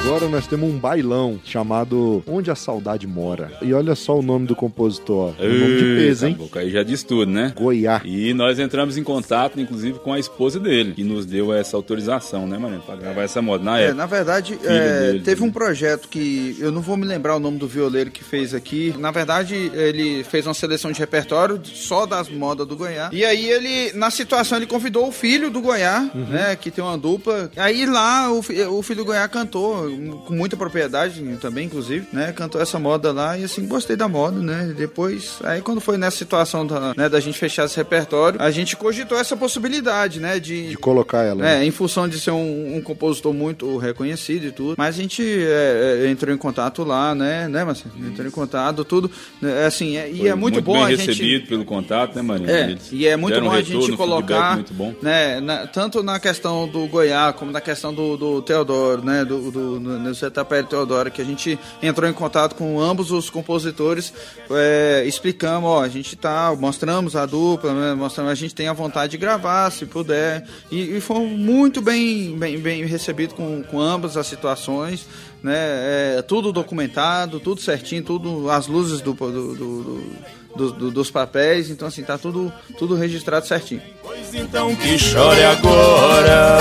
Agora 0.06 0.28
nós 0.28 0.46
temos 0.46 0.70
um 0.72 0.78
bailão 0.78 1.40
chamado 1.44 2.22
Onde 2.28 2.48
a 2.50 2.54
Saudade 2.54 3.06
Mora. 3.08 3.50
E 3.60 3.74
olha 3.74 3.94
só 3.96 4.16
o 4.18 4.22
nome 4.22 4.46
do 4.46 4.54
compositor. 4.54 5.34
É 5.38 5.44
um 5.46 5.58
nome 5.58 5.76
de 5.78 5.82
peso, 5.96 6.26
hein? 6.26 6.34
Boca, 6.38 6.60
Aí 6.60 6.70
já 6.70 6.82
diz 6.84 7.02
tudo, 7.02 7.30
né? 7.30 7.52
Goiá. 7.56 8.00
E 8.04 8.32
nós 8.32 8.58
entramos 8.60 8.96
em 8.96 9.02
contato, 9.02 9.60
inclusive, 9.60 9.98
com 9.98 10.12
a 10.12 10.18
esposa 10.20 10.60
dele, 10.60 10.92
que 10.92 11.02
nos 11.02 11.26
deu 11.26 11.52
essa 11.52 11.76
autorização, 11.76 12.46
né, 12.46 12.56
Mariano, 12.56 12.82
pra 12.84 12.94
gravar 12.94 13.22
essa 13.22 13.42
moda 13.42 13.64
na 13.64 13.78
É, 13.80 13.84
época. 13.86 13.94
na 13.96 14.06
verdade, 14.06 14.58
é, 14.64 15.00
dele, 15.12 15.20
teve 15.24 15.40
né? 15.42 15.48
um 15.48 15.50
projeto 15.50 16.08
que 16.08 16.56
eu 16.60 16.70
não 16.70 16.80
vou 16.80 16.96
me 16.96 17.04
lembrar 17.04 17.34
o 17.34 17.40
nome 17.40 17.58
do 17.58 17.66
violeiro 17.66 18.10
que 18.12 18.22
fez 18.22 18.54
aqui. 18.54 18.94
Na 18.98 19.10
verdade, 19.10 19.70
ele 19.74 20.22
fez 20.22 20.46
uma 20.46 20.54
seleção 20.54 20.92
de 20.92 21.00
repertório 21.00 21.60
só 21.64 22.06
das 22.06 22.28
modas 22.28 22.66
do 22.66 22.76
Goiás. 22.76 23.10
E 23.12 23.24
aí 23.24 23.50
ele, 23.50 23.92
na 23.94 24.10
situação, 24.10 24.56
ele 24.56 24.66
convidou 24.66 25.08
o 25.08 25.12
filho 25.12 25.50
do 25.50 25.60
Goiás, 25.60 26.08
Uhum. 26.14 26.26
né, 26.26 26.54
que 26.56 26.70
tem 26.70 26.82
uma 26.84 26.96
dupla. 26.96 27.50
Aí 27.56 27.84
lá 27.86 28.30
o, 28.32 28.38
o 28.38 28.82
filho 28.82 28.98
do 29.00 29.04
Goiás 29.06 29.30
cantou, 29.30 29.95
com 30.26 30.34
muita 30.34 30.56
propriedade 30.56 31.22
também, 31.40 31.66
inclusive, 31.66 32.06
né? 32.12 32.32
Cantou 32.32 32.60
essa 32.60 32.78
moda 32.78 33.12
lá 33.12 33.36
e 33.38 33.44
assim, 33.44 33.66
gostei 33.66 33.96
da 33.96 34.08
moda, 34.08 34.38
né? 34.40 34.72
Depois, 34.76 35.38
aí 35.44 35.60
quando 35.60 35.80
foi 35.80 35.96
nessa 35.96 36.16
situação 36.18 36.66
da, 36.66 36.94
né, 36.96 37.08
da 37.08 37.20
gente 37.20 37.38
fechar 37.38 37.64
esse 37.66 37.76
repertório, 37.76 38.40
a 38.40 38.50
gente 38.50 38.76
cogitou 38.76 39.18
essa 39.18 39.36
possibilidade, 39.36 40.20
né? 40.20 40.38
De, 40.38 40.68
De 40.70 40.76
colocar 40.76 41.22
ela. 41.22 41.42
né? 41.42 41.62
é, 41.62 41.64
em 41.64 41.70
função 41.70 42.08
de 42.08 42.18
ser 42.20 42.30
um, 42.30 42.76
um 42.76 42.80
compositor 42.80 43.32
muito 43.32 43.76
reconhecido 43.78 44.46
e 44.46 44.52
tudo. 44.52 44.74
Mas 44.78 44.96
a 44.98 45.02
gente 45.02 45.22
é, 45.22 46.02
é, 46.04 46.10
entrou 46.10 46.34
em 46.34 46.38
contato 46.38 46.84
lá, 46.84 47.14
né, 47.14 47.48
né, 47.48 47.64
Marcelo? 47.64 47.94
Entrou 48.06 48.26
em 48.26 48.30
contato, 48.30 48.84
tudo. 48.84 49.10
É, 49.42 49.66
assim, 49.66 49.96
é- 49.96 50.10
e 50.10 50.28
é 50.28 50.34
muito, 50.34 50.60
bom 50.62 50.74
bem 50.74 50.84
a 50.84 50.90
gente. 50.90 51.06
recebido 51.06 51.46
pelo 51.46 51.64
contato, 51.64 52.14
né, 52.14 52.22
Marinho? 52.22 52.50
É, 52.50 52.76
e 52.92 53.06
é 53.06 53.16
muito 53.16 53.40
bom 53.40 53.50
a 53.50 53.56
retorno, 53.56 53.80
gente 53.82 53.92
um 53.92 53.96
colocar, 53.96 54.54
muito 54.56 54.74
bom. 54.74 54.94
né, 55.02 55.40
na- 55.40 55.66
tanto 55.66 56.02
na 56.02 56.18
questão 56.20 56.68
do 56.68 56.86
Goiás, 56.86 57.34
como 57.36 57.50
na 57.50 57.60
questão 57.60 57.92
do, 57.92 58.16
do 58.16 58.42
Teodoro, 58.42 59.04
né, 59.04 59.24
do, 59.24 59.50
do, 59.50 59.80
Zé 60.12 60.30
Tapera 60.30 60.62
e 60.62 60.66
Teodoro, 60.68 61.10
que 61.10 61.20
a 61.22 61.24
gente 61.24 61.58
entrou 61.82 62.08
em 62.08 62.12
contato 62.12 62.54
com 62.54 62.80
ambos 62.80 63.10
os 63.10 63.28
compositores, 63.30 64.12
é, 64.50 65.04
explicamos, 65.06 65.68
ó, 65.68 65.82
a 65.82 65.88
gente 65.88 66.16
tá, 66.16 66.54
mostramos 66.58 67.14
a 67.16 67.24
dupla, 67.26 67.72
né, 67.72 67.94
mostramos, 67.94 68.32
a 68.32 68.34
gente 68.34 68.54
tem 68.54 68.68
a 68.68 68.72
vontade 68.72 69.12
de 69.12 69.16
gravar, 69.18 69.70
se 69.70 69.86
puder, 69.86 70.44
e, 70.70 70.96
e 70.96 71.00
foi 71.00 71.20
muito 71.20 71.80
bem, 71.80 72.36
bem, 72.38 72.58
bem 72.58 72.84
recebido 72.86 73.34
com, 73.34 73.62
com 73.62 73.80
ambas 73.80 74.16
as 74.16 74.26
situações, 74.26 75.06
né, 75.42 75.54
é, 76.18 76.22
tudo 76.26 76.52
documentado, 76.52 77.38
tudo 77.40 77.60
certinho, 77.60 78.02
tudo, 78.02 78.50
as 78.50 78.66
luzes 78.66 79.00
do- 79.00 79.12
do- 79.14 79.54
do- 79.54 80.72
do- 80.72 80.90
dos 80.90 81.10
papéis, 81.10 81.68
então 81.68 81.86
assim, 81.86 82.02
tá 82.02 82.16
tudo, 82.16 82.50
tudo 82.78 82.94
registrado 82.94 83.46
certinho. 83.46 83.82
Pois 84.02 84.34
então 84.34 84.74
que 84.74 84.98
chore 84.98 85.44
agora. 85.44 86.60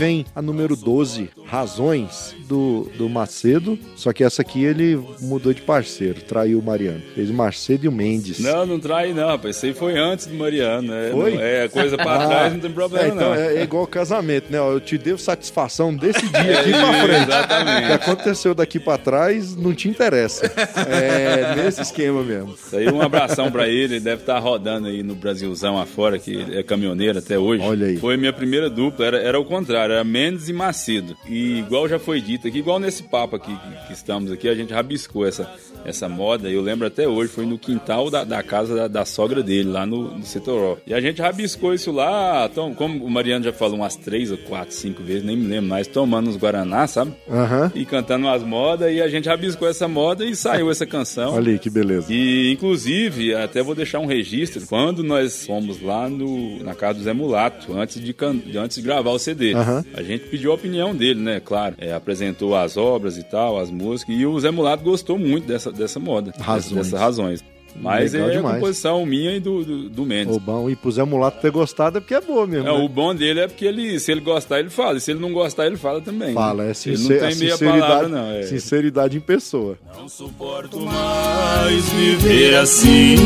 Vem 0.00 0.24
a 0.34 0.40
número 0.40 0.74
12, 0.74 1.28
Razões, 1.46 2.34
do, 2.48 2.88
do 2.96 3.06
Macedo. 3.06 3.78
Só 3.96 4.14
que 4.14 4.24
essa 4.24 4.40
aqui 4.40 4.64
ele 4.64 4.98
mudou 5.20 5.52
de 5.52 5.60
parceiro, 5.60 6.22
traiu 6.22 6.58
o 6.58 6.62
Mariano. 6.62 7.02
Fez 7.14 7.28
o 7.28 7.34
Macedo 7.34 7.84
e 7.84 7.88
o 7.88 7.92
Mendes. 7.92 8.38
Não, 8.40 8.64
não 8.64 8.80
trai 8.80 9.12
não, 9.12 9.28
rapaz. 9.28 9.56
Isso 9.56 9.66
aí 9.66 9.74
foi 9.74 9.98
antes 9.98 10.24
do 10.26 10.34
Mariano. 10.34 10.88
né? 10.88 11.10
Foi? 11.12 11.34
Não- 11.34 11.40
É, 11.42 11.68
coisa 11.68 11.98
pra 11.98 12.14
Ah, 12.20 12.26
trás 12.26 12.52
não 12.54 12.60
tem 12.60 12.70
problema, 12.70 13.04
é, 13.04 13.08
então 13.08 13.28
não. 13.28 13.34
é, 13.34 13.56
é 13.56 13.62
igual 13.62 13.86
casamento, 13.86 14.50
né? 14.50 14.58
Eu 14.58 14.80
te 14.80 14.96
devo 14.96 15.18
satisfação 15.18 15.94
desse 15.94 16.22
dia 16.28 16.60
aqui 16.60 16.70
pra 16.70 17.02
frente. 17.04 17.22
Exatamente. 17.24 17.82
O 17.84 17.86
que 17.86 17.92
aconteceu 17.92 18.54
daqui 18.54 18.80
pra 18.80 18.96
trás 18.96 19.54
não 19.54 19.74
te 19.74 19.86
interessa. 19.88 20.46
É 20.88 21.54
nesse 21.56 21.82
esquema 21.82 22.22
mesmo. 22.22 22.54
Isso 22.54 22.74
aí, 22.76 22.88
um 22.88 23.02
abração 23.02 23.50
pra 23.50 23.68
ele. 23.68 23.80
Ele 23.96 24.00
deve 24.00 24.22
estar 24.22 24.38
rodando 24.38 24.86
aí 24.88 25.02
no 25.02 25.14
Brasilzão 25.14 25.78
afora, 25.78 26.18
que 26.18 26.40
é 26.56 26.62
caminhoneiro 26.62 27.18
até 27.18 27.38
hoje. 27.38 27.62
Olha 27.62 27.86
aí. 27.88 27.96
Foi 27.98 28.16
minha 28.16 28.32
primeira 28.32 28.70
dupla, 28.70 29.04
era, 29.06 29.18
era 29.20 29.38
o 29.40 29.44
contrário, 29.44 29.89
era 29.90 30.04
Mendes 30.04 30.48
e 30.48 30.52
Macedo. 30.52 31.16
E 31.28 31.58
igual 31.58 31.88
já 31.88 31.98
foi 31.98 32.20
dito 32.20 32.48
aqui, 32.48 32.58
igual 32.58 32.78
nesse 32.78 33.02
papo 33.02 33.36
aqui 33.36 33.54
que, 33.54 33.86
que 33.86 33.92
estamos 33.92 34.30
aqui, 34.30 34.48
a 34.48 34.54
gente 34.54 34.72
rabiscou 34.72 35.26
essa, 35.26 35.50
essa 35.84 36.08
moda. 36.08 36.48
Eu 36.48 36.62
lembro 36.62 36.86
até 36.86 37.06
hoje, 37.06 37.30
foi 37.30 37.46
no 37.46 37.58
quintal 37.58 38.10
da, 38.10 38.24
da 38.24 38.42
casa 38.42 38.74
da, 38.74 38.88
da 38.88 39.04
sogra 39.04 39.42
dele, 39.42 39.70
lá 39.70 39.86
no, 39.86 40.18
no 40.18 40.24
Setoró. 40.24 40.78
E 40.86 40.94
a 40.94 41.00
gente 41.00 41.20
rabiscou 41.20 41.74
isso 41.74 41.90
lá, 41.92 42.48
então, 42.50 42.74
como 42.74 43.04
o 43.04 43.10
Mariano 43.10 43.44
já 43.44 43.52
falou 43.52 43.76
umas 43.76 43.96
três 43.96 44.30
ou 44.30 44.38
quatro, 44.38 44.74
cinco 44.74 45.02
vezes, 45.02 45.24
nem 45.24 45.36
me 45.36 45.46
lembro 45.46 45.68
mais, 45.68 45.86
tomando 45.86 46.30
uns 46.30 46.36
Guaraná, 46.36 46.86
sabe? 46.86 47.12
Aham. 47.28 47.72
E 47.74 47.84
cantando 47.84 48.26
umas 48.26 48.42
modas, 48.42 48.92
e 48.92 49.00
a 49.00 49.08
gente 49.08 49.28
rabiscou 49.28 49.68
essa 49.68 49.88
moda 49.88 50.24
e 50.24 50.34
saiu 50.34 50.70
essa 50.70 50.86
canção. 50.86 51.34
Olha 51.40 51.52
aí 51.52 51.58
que 51.58 51.70
beleza. 51.70 52.12
E, 52.12 52.52
inclusive, 52.52 53.34
até 53.34 53.62
vou 53.62 53.74
deixar 53.74 53.98
um 53.98 54.06
registro. 54.06 54.66
Quando 54.66 55.02
nós 55.02 55.46
fomos 55.46 55.80
lá 55.82 56.08
no, 56.08 56.62
na 56.62 56.74
casa 56.74 56.98
do 56.98 57.04
Zé 57.04 57.12
Mulato, 57.12 57.76
antes 57.76 58.00
de, 58.00 58.14
antes 58.56 58.76
de 58.76 58.82
gravar 58.82 59.10
o 59.10 59.18
CD, 59.18 59.54
A 59.94 60.02
gente 60.02 60.26
pediu 60.26 60.52
a 60.52 60.54
opinião 60.54 60.94
dele, 60.94 61.20
né? 61.20 61.40
Claro. 61.40 61.74
É, 61.78 61.92
apresentou 61.92 62.56
as 62.56 62.76
obras 62.76 63.16
e 63.16 63.22
tal, 63.22 63.58
as 63.58 63.70
músicas. 63.70 64.14
E 64.14 64.26
o 64.26 64.38
Zé 64.38 64.50
Mulato 64.50 64.82
gostou 64.82 65.18
muito 65.18 65.46
dessa, 65.46 65.70
dessa 65.72 65.98
moda. 65.98 66.32
Razões. 66.38 66.86
Dessas 66.86 67.00
razões. 67.00 67.44
Mas 67.76 68.12
Legal 68.12 68.28
é 68.28 68.32
a 68.32 68.36
demais. 68.36 68.54
composição 68.56 69.06
minha 69.06 69.36
e 69.36 69.40
do, 69.40 69.64
do, 69.64 69.88
do 69.88 70.06
Mendes. 70.06 70.36
O 70.36 70.40
bom, 70.40 70.68
e 70.68 70.76
Zé 70.90 71.04
Mulato 71.04 71.40
ter 71.40 71.50
gostado 71.50 71.98
é 71.98 72.00
porque 72.00 72.14
é 72.14 72.20
boa 72.20 72.46
mesmo. 72.46 72.68
É, 72.68 72.72
né? 72.72 72.84
o 72.84 72.88
bom 72.88 73.14
dele 73.14 73.40
é 73.40 73.48
porque 73.48 73.64
ele, 73.64 73.98
se 74.00 74.10
ele 74.12 74.20
gostar, 74.20 74.60
ele 74.60 74.70
fala. 74.70 74.98
E 74.98 75.00
se 75.00 75.10
ele 75.10 75.20
não 75.20 75.32
gostar, 75.32 75.66
ele 75.66 75.76
fala 75.76 76.00
também. 76.00 76.34
Fala, 76.34 76.64
é 76.64 76.66
Ele 76.66 76.74
sincer, 76.74 77.20
não 77.20 77.26
a 77.26 77.30
tem 77.30 77.38
meia 77.38 77.52
sinceridade, 77.52 77.80
palavra, 77.86 78.08
não. 78.08 78.30
É. 78.32 78.42
sinceridade 78.42 79.16
em 79.16 79.20
pessoa. 79.20 79.78
Não 79.96 80.08
suporto 80.08 80.80
mais 80.80 81.88
viver 81.90 82.56
assim 82.56 83.16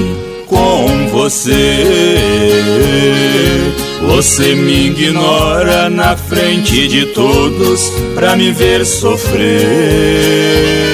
com 0.47 1.09
você. 1.09 1.55
Você 4.07 4.55
me 4.55 4.89
ignora 4.89 5.89
na 5.89 6.17
frente 6.17 6.87
de 6.89 7.07
todos 7.07 7.91
pra 8.15 8.37
me 8.37 8.53
ver 8.53 8.85
sofrer. 8.85 10.94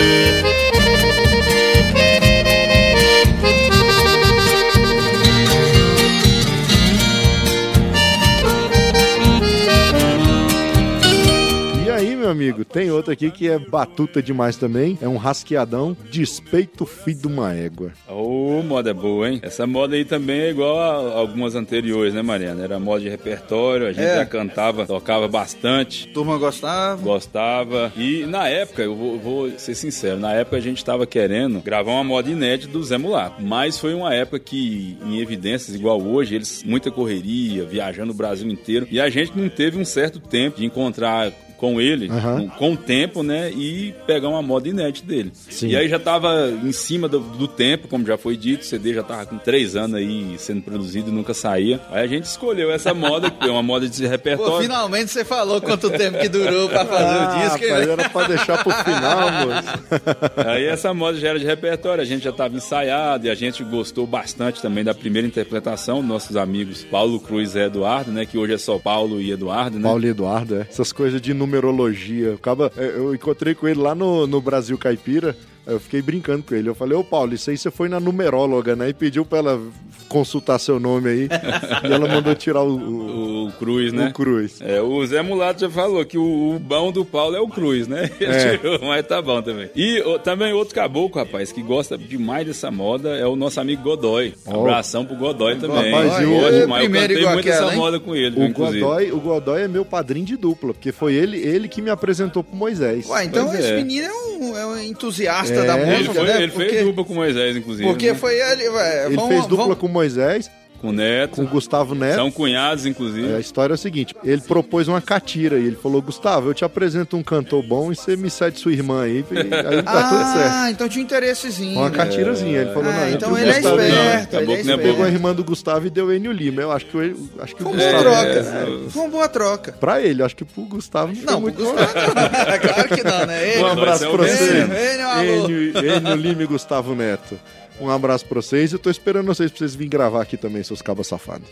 Amigo, 12.50 12.64
tem 12.64 12.90
outro 12.90 13.12
aqui 13.12 13.30
que 13.30 13.48
é 13.48 13.58
batuta 13.58 14.22
demais 14.22 14.56
também. 14.56 14.98
É 15.00 15.08
um 15.08 15.16
rasqueadão, 15.16 15.96
despeito 16.10 16.84
filho 16.86 17.20
de 17.20 17.26
uma 17.26 17.54
égua. 17.54 17.92
Ô, 18.08 18.62
moda 18.62 18.92
boa, 18.92 19.28
hein? 19.30 19.38
Essa 19.42 19.66
moda 19.66 19.94
aí 19.96 20.04
também 20.04 20.40
é 20.40 20.50
igual 20.50 20.78
a 20.78 21.18
algumas 21.18 21.54
anteriores, 21.54 22.12
né, 22.14 22.22
Mariana? 22.22 22.62
Era 22.64 22.78
moda 22.78 23.00
de 23.00 23.08
repertório, 23.08 23.86
a 23.86 23.92
gente 23.92 24.04
É. 24.04 24.16
já 24.16 24.26
cantava, 24.26 24.86
tocava 24.86 25.28
bastante. 25.28 26.08
Turma 26.08 26.36
gostava. 26.38 27.00
Gostava. 27.02 27.92
E 27.96 28.24
na 28.26 28.48
época, 28.48 28.82
eu 28.82 28.94
vou, 28.94 29.18
vou 29.18 29.50
ser 29.58 29.74
sincero, 29.74 30.18
na 30.18 30.32
época 30.32 30.56
a 30.56 30.60
gente 30.60 30.78
estava 30.78 31.06
querendo 31.06 31.60
gravar 31.60 31.92
uma 31.92 32.04
moda 32.04 32.30
inédita 32.30 32.72
do 32.72 32.82
Zé 32.82 32.98
Mulato. 32.98 33.40
Mas 33.42 33.78
foi 33.78 33.94
uma 33.94 34.14
época 34.14 34.38
que, 34.38 34.96
em 35.04 35.20
evidências, 35.20 35.74
igual 35.76 36.00
hoje, 36.00 36.34
eles 36.34 36.62
muita 36.64 36.90
correria, 36.90 37.64
viajando 37.64 38.12
o 38.12 38.14
Brasil 38.14 38.48
inteiro. 38.50 38.86
E 38.90 39.00
a 39.00 39.08
gente 39.08 39.32
não 39.36 39.48
teve 39.48 39.78
um 39.78 39.84
certo 39.84 40.18
tempo 40.18 40.58
de 40.58 40.64
encontrar 40.64 41.32
com 41.60 41.78
ele, 41.80 42.08
Aham. 42.10 42.48
com, 42.48 42.48
com 42.48 42.72
o 42.72 42.76
tempo, 42.76 43.22
né? 43.22 43.50
E 43.52 43.94
pegar 44.06 44.28
uma 44.30 44.40
moda 44.40 44.66
inédita 44.68 45.06
dele. 45.06 45.30
Sim. 45.34 45.68
E 45.68 45.76
aí 45.76 45.88
já 45.88 45.98
tava 45.98 46.50
em 46.50 46.72
cima 46.72 47.06
do, 47.06 47.20
do 47.20 47.46
tempo, 47.46 47.86
como 47.86 48.06
já 48.06 48.16
foi 48.16 48.34
dito, 48.36 48.62
o 48.62 48.64
CD 48.64 48.94
já 48.94 49.02
tava 49.02 49.26
com 49.26 49.36
três 49.36 49.76
anos 49.76 49.96
aí 49.96 50.34
sendo 50.38 50.62
produzido 50.62 51.10
e 51.10 51.12
nunca 51.12 51.34
saía. 51.34 51.78
Aí 51.92 52.02
a 52.02 52.06
gente 52.06 52.24
escolheu 52.24 52.70
essa 52.72 52.94
moda, 52.94 53.30
que 53.30 53.46
é 53.46 53.50
uma 53.50 53.62
moda 53.62 53.86
de 53.86 54.02
Pô, 54.02 54.08
repertório. 54.08 54.62
finalmente 54.62 55.10
você 55.10 55.24
falou 55.24 55.60
quanto 55.60 55.90
tempo 55.90 56.18
que 56.18 56.28
durou 56.28 56.68
pra 56.68 56.84
fazer 56.86 57.04
Ah, 57.04 57.34
o 57.36 57.40
disco. 57.42 57.68
rapaz, 57.68 57.88
era 57.88 58.08
pra 58.08 58.26
deixar 58.26 58.64
pro 58.64 58.72
final, 58.72 59.30
moço. 59.32 60.00
Aí 60.48 60.64
essa 60.64 60.94
moda 60.94 61.18
já 61.18 61.28
era 61.28 61.38
de 61.38 61.44
repertório, 61.44 62.00
a 62.02 62.06
gente 62.06 62.24
já 62.24 62.30
estava 62.30 62.56
ensaiado 62.56 63.26
e 63.26 63.30
a 63.30 63.34
gente 63.34 63.62
gostou 63.64 64.06
bastante 64.06 64.62
também 64.62 64.82
da 64.82 64.94
primeira 64.94 65.28
interpretação, 65.28 66.02
nossos 66.02 66.36
amigos 66.36 66.84
Paulo 66.84 67.20
Cruz 67.20 67.54
e 67.54 67.58
Eduardo, 67.60 68.10
né? 68.10 68.24
Que 68.24 68.38
hoje 68.38 68.54
é 68.54 68.58
só 68.58 68.78
Paulo 68.78 69.20
e 69.20 69.30
Eduardo, 69.30 69.76
né? 69.78 69.82
Paulo 69.82 70.04
e 70.04 70.08
Eduardo, 70.08 70.56
é. 70.56 70.60
Essas 70.70 70.92
coisas 70.92 71.20
de 71.20 71.34
numerologia. 71.50 72.34
Acaba, 72.34 72.72
é, 72.76 72.86
eu 72.96 73.12
encontrei 73.12 73.54
com 73.54 73.66
ele 73.66 73.80
lá 73.80 73.94
no, 73.94 74.26
no 74.26 74.40
Brasil 74.40 74.78
Caipira. 74.78 75.36
Eu 75.66 75.78
fiquei 75.78 76.02
brincando 76.02 76.42
com 76.42 76.54
ele. 76.54 76.68
Eu 76.68 76.74
falei, 76.74 76.96
ô 76.96 77.04
Paulo, 77.04 77.34
isso 77.34 77.50
aí 77.50 77.56
você 77.58 77.70
foi 77.70 77.88
na 77.88 78.00
numeróloga, 78.00 78.74
né? 78.74 78.88
E 78.88 78.94
pediu 78.94 79.24
pra 79.24 79.38
ela 79.38 79.60
consultar 80.08 80.58
seu 80.58 80.80
nome 80.80 81.08
aí. 81.08 81.28
e 81.88 81.92
ela 81.92 82.08
mandou 82.08 82.34
tirar 82.34 82.62
o, 82.62 82.76
o, 82.76 83.46
O 83.48 83.52
Cruz, 83.52 83.92
o 83.92 83.96
né? 83.96 84.10
Cruz. 84.12 84.58
É, 84.60 84.80
o 84.80 85.04
Zé 85.06 85.22
Mulato 85.22 85.60
já 85.60 85.70
falou 85.70 86.04
que 86.04 86.18
o, 86.18 86.56
o 86.56 86.58
bom 86.58 86.90
do 86.90 87.04
Paulo 87.04 87.36
é 87.36 87.40
o 87.40 87.46
Cruz, 87.46 87.86
né? 87.86 88.10
Ele 88.18 88.32
É. 88.32 88.56
tirou, 88.56 88.78
mas 88.82 89.06
tá 89.06 89.22
bom 89.22 89.40
também. 89.42 89.70
E 89.76 90.02
ó, 90.04 90.18
também 90.18 90.52
outro 90.52 90.74
caboclo, 90.74 91.22
rapaz, 91.22 91.52
que 91.52 91.62
gosta 91.62 91.96
demais 91.96 92.46
dessa 92.46 92.70
moda 92.70 93.10
é 93.16 93.26
o 93.26 93.36
nosso 93.36 93.60
amigo 93.60 93.82
Godoy. 93.82 94.34
Ó. 94.46 94.60
Abração 94.62 95.04
pro 95.04 95.14
Godoy 95.16 95.56
também. 95.56 95.92
Rapaz, 95.92 96.22
e 96.22 96.24
o- 96.26 96.46
é 96.48 96.66
mas 96.66 96.82
eu 96.84 96.90
primeiro 96.90 97.06
cantei 97.08 97.16
igual 97.18 97.34
muito 97.34 97.48
aquela, 97.48 97.66
essa 97.66 97.74
hein? 97.74 97.78
moda 97.80 98.00
com 98.00 98.16
ele, 98.16 98.40
O 98.40 98.44
inclusive. 98.44 98.80
Godoy, 98.80 99.12
o 99.12 99.20
Godoy 99.20 99.62
é 99.62 99.68
meu 99.68 99.84
padrinho 99.84 100.26
de 100.26 100.36
dupla, 100.36 100.72
porque 100.74 100.90
foi 100.90 101.14
ele, 101.14 101.36
ele 101.38 101.68
que 101.68 101.80
me 101.80 101.90
apresentou 101.90 102.42
pro 102.42 102.56
Moisés. 102.56 103.08
Ué, 103.08 103.24
então 103.24 103.46
Pois 103.46 103.60
esse 103.60 103.68
é. 103.72 103.76
menino 103.76 104.06
é 104.06 104.12
um, 104.12 104.56
é 104.56 104.66
um 104.66 104.78
entusiasta 104.80 105.49
É, 105.58 105.64
da 105.64 105.74
ele 105.78 105.82
Ele, 105.90 105.96
música, 105.98 106.14
foi, 106.14 106.24
né? 106.26 106.42
ele 106.42 106.52
porque, 106.52 106.68
fez 106.70 106.84
dupla 106.84 107.04
com 107.04 107.14
Moisés, 107.14 107.56
inclusive. 107.56 107.88
porque 107.88 108.08
né? 108.12 108.14
foi 108.14 108.34
ele. 108.38 108.68
ué, 108.68 109.06
Ele 109.06 109.16
vamos- 109.16 109.28
fez 109.30 109.46
dupla 109.46 109.64
vamos- 109.64 109.78
com 109.78 109.88
Moisés. 109.88 110.50
Com 110.80 110.88
o 110.88 110.92
Neto. 110.92 111.36
com 111.36 111.42
o 111.42 111.46
Gustavo 111.46 111.94
Neto. 111.94 112.14
São 112.16 112.30
cunhados, 112.30 112.86
inclusive. 112.86 113.32
É, 113.32 113.36
a 113.36 113.40
história 113.40 113.72
é 113.72 113.74
a 113.74 113.76
seguinte: 113.76 114.14
ele 114.24 114.40
propôs 114.40 114.88
uma 114.88 115.00
catira 115.00 115.58
e 115.58 115.66
ele 115.66 115.76
falou: 115.76 116.00
Gustavo, 116.00 116.50
eu 116.50 116.54
te 116.54 116.64
apresento 116.64 117.16
um 117.16 117.22
cantor 117.22 117.62
bom 117.62 117.92
e 117.92 117.96
você 117.96 118.16
me 118.16 118.30
cede 118.30 118.58
sua 118.58 118.72
irmã 118.72 119.02
aí. 119.04 119.24
E 119.30 119.38
aí 119.38 119.82
tá 119.82 120.08
tudo 120.08 120.24
certo. 120.32 120.52
Ah, 120.52 120.70
então 120.70 120.88
tinha 120.88 121.02
um 121.02 121.04
interessezinho. 121.06 121.78
Uma 121.78 121.90
né? 121.90 121.96
catirazinha. 121.96 122.60
Ele 122.62 122.72
falou: 122.72 122.90
Ah, 122.90 122.96
não, 122.96 123.10
então 123.10 123.38
ele 123.38 123.50
é 123.50 123.54
Gustavo 123.54 123.80
esperto. 123.80 124.36
Acabou 124.36 124.54
ele 124.54 124.60
é 124.60 124.64
não 124.64 124.74
é 124.74 124.76
Pegou 124.76 124.90
a 124.90 124.92
esperto. 124.98 125.14
irmã 125.14 125.34
do 125.34 125.44
Gustavo 125.44 125.86
e 125.86 125.90
deu 125.90 126.12
Enio 126.12 126.32
Lima. 126.32 126.62
Eu 126.62 126.72
acho 126.72 126.86
que, 126.86 126.94
eu, 126.96 127.16
acho 127.40 127.54
que 127.56 127.62
o 127.62 127.66
Foi 127.66 127.72
uma 127.74 128.02
boa 128.02 128.02
Gustavo. 128.02 128.32
troca. 128.32 128.40
é. 128.86 128.90
Foi 128.90 129.02
uma 129.02 129.10
boa 129.10 129.28
troca. 129.28 129.72
Pra 129.72 130.00
ele, 130.00 130.22
acho 130.22 130.36
que 130.36 130.44
pro 130.44 130.62
Gustavo 130.64 131.12
não, 131.14 131.22
Não, 131.22 131.32
foi 131.32 131.40
muito 131.40 131.56
Gustavo 131.56 132.14
não. 132.14 132.58
claro 132.74 132.88
que 132.88 133.02
não, 133.04 133.26
né? 133.26 133.52
Ele, 133.54 133.62
Um 133.62 133.66
abraço 133.66 134.10
pra 134.10 134.22
o 134.22 134.26
você. 134.26 134.62
amor. 134.62 135.24
Enio, 135.24 135.94
Enio 135.96 136.14
Lima 136.16 136.42
e 136.42 136.46
Gustavo 136.46 136.94
Neto. 136.94 137.38
Um 137.80 137.88
abraço 137.90 138.26
pra 138.26 138.40
vocês. 138.42 138.72
Eu 138.72 138.78
tô 138.78 138.90
esperando 138.90 139.26
vocês 139.26 139.50
pra 139.50 139.58
vocês 139.58 139.74
virem 139.74 139.88
gravar 139.88 140.22
aqui 140.22 140.36
também, 140.36 140.62
seus 140.62 140.82
cabas 140.82 141.06
safados. 141.06 141.48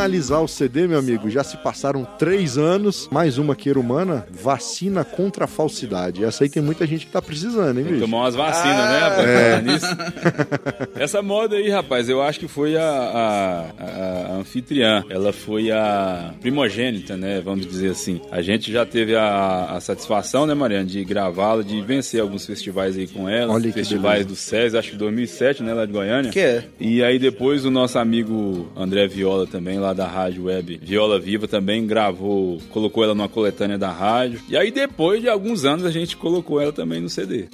Finalizar 0.00 0.40
o 0.42 0.48
CD, 0.48 0.86
meu 0.86 0.98
amigo, 0.98 1.28
já 1.28 1.44
se 1.44 1.58
passaram 1.58 2.06
três 2.18 2.56
anos. 2.56 3.06
Mais 3.12 3.36
uma 3.36 3.54
queira 3.54 3.78
humana, 3.78 4.26
vacina 4.30 5.04
contra 5.04 5.44
a 5.44 5.46
falsidade. 5.46 6.24
Essa 6.24 6.44
aí 6.44 6.48
tem 6.50 6.62
muita 6.62 6.86
gente 6.86 7.04
que 7.04 7.12
tá 7.12 7.20
precisando, 7.20 7.78
hein, 7.78 7.84
bicho? 7.84 8.00
tomar 8.00 8.18
umas 8.20 8.34
vacinas, 8.34 8.76
né, 8.76 8.98
rapaz? 8.98 9.30
Falar 9.30 9.62
nisso. 9.62 9.86
Essa 10.96 11.20
moda 11.22 11.56
aí, 11.56 11.68
rapaz, 11.68 12.08
eu 12.08 12.22
acho 12.22 12.40
que 12.40 12.48
foi 12.48 12.76
a, 12.78 12.82
a- 12.82 13.66
a- 13.78 14.26
a 14.30 14.32
anfitriã. 14.36 15.04
Ela 15.10 15.34
foi 15.34 15.70
a 15.70 16.32
primogênita, 16.40 17.14
né? 17.16 17.42
Vamos 17.44 17.66
dizer 17.66 17.90
assim. 17.90 18.22
A 18.30 18.40
gente 18.40 18.72
já 18.72 18.86
teve 18.86 19.14
a, 19.14 19.66
a 19.72 19.80
satisfação, 19.80 20.46
né, 20.46 20.54
Mariana, 20.54 20.86
de 20.86 21.04
gravá-la, 21.04 21.62
de 21.62 21.78
vencer 21.82 22.22
alguns 22.22 22.46
festivais 22.46 22.96
aí 22.96 23.06
com 23.06 23.28
ela. 23.28 23.52
Olha 23.52 23.64
que 23.66 23.72
festivais 23.72 24.24
do 24.24 24.34
SES, 24.34 24.74
acho 24.74 24.92
que 24.92 24.96
2007, 24.96 25.62
né, 25.62 25.74
lá 25.74 25.84
de 25.84 25.92
Goiânia. 25.92 26.30
Que 26.30 26.40
é? 26.40 26.64
E 26.80 27.02
aí 27.04 27.18
depois 27.18 27.66
o 27.66 27.70
nosso 27.70 27.98
amigo 27.98 28.70
André 28.74 29.06
Viola 29.06 29.46
também, 29.46 29.78
lá 29.78 29.89
da 29.94 30.06
rádio 30.06 30.44
web 30.44 30.80
Viola 30.82 31.18
Viva, 31.18 31.46
também 31.48 31.86
gravou, 31.86 32.60
colocou 32.70 33.04
ela 33.04 33.14
numa 33.14 33.28
coletânea 33.28 33.78
da 33.78 33.90
rádio. 33.90 34.40
E 34.48 34.56
aí 34.56 34.70
depois 34.70 35.20
de 35.20 35.28
alguns 35.28 35.64
anos 35.64 35.84
a 35.84 35.90
gente 35.90 36.16
colocou 36.16 36.60
ela 36.60 36.72
também 36.72 37.00
no 37.00 37.08
CD. 37.08 37.46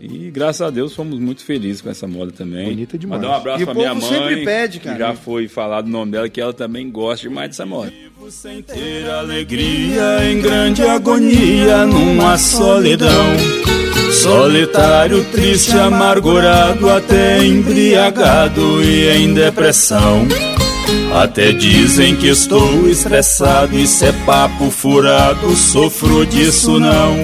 E 0.00 0.30
graças 0.30 0.60
a 0.60 0.68
Deus 0.70 0.94
fomos 0.94 1.18
muito 1.18 1.42
felizes 1.42 1.80
com 1.80 1.88
essa 1.88 2.06
moda 2.06 2.30
também. 2.30 2.68
Bonita 2.68 2.98
demais. 2.98 3.22
Mandar 3.22 3.32
um 3.34 3.36
abraço 3.38 3.62
E 3.62 3.64
pra 3.64 3.74
minha 3.74 3.94
mãe. 3.94 4.02
sempre 4.02 4.44
pede, 4.44 4.80
cara. 4.80 4.96
Que 4.96 5.02
já 5.02 5.14
foi 5.14 5.48
falado 5.48 5.86
o 5.86 5.90
nome 5.90 6.12
dela, 6.12 6.28
que 6.28 6.40
ela 6.40 6.52
também 6.52 6.90
gosta 6.90 7.26
demais 7.26 7.48
dessa 7.50 7.64
moda. 7.64 7.90
Sem 8.30 8.60
ter 8.62 9.08
alegria, 9.08 10.30
em 10.30 10.40
grande 10.40 10.82
agonia, 10.82 11.86
numa 11.86 12.36
solidão. 12.38 13.08
Solitário, 14.12 15.24
triste, 15.32 15.72
amargurado, 15.72 16.88
até 16.88 17.44
embriagado 17.44 18.82
e 18.82 19.08
em 19.08 19.34
depressão. 19.34 20.26
Até 21.14 21.52
dizem 21.52 22.16
que 22.16 22.28
estou 22.28 22.88
estressado, 22.88 23.78
isso 23.78 24.04
é 24.04 24.12
papo 24.26 24.70
furado, 24.70 25.54
sofro 25.56 26.26
disso 26.26 26.78
não. 26.78 27.16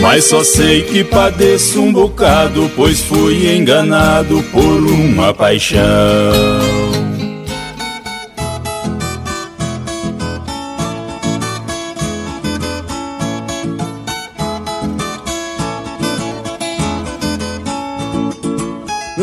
Mas 0.00 0.24
só 0.24 0.42
sei 0.42 0.82
que 0.82 1.04
padeço 1.04 1.80
um 1.80 1.92
bocado, 1.92 2.70
pois 2.74 3.00
fui 3.00 3.54
enganado 3.56 4.42
por 4.52 4.60
uma 4.60 5.32
paixão. 5.32 6.73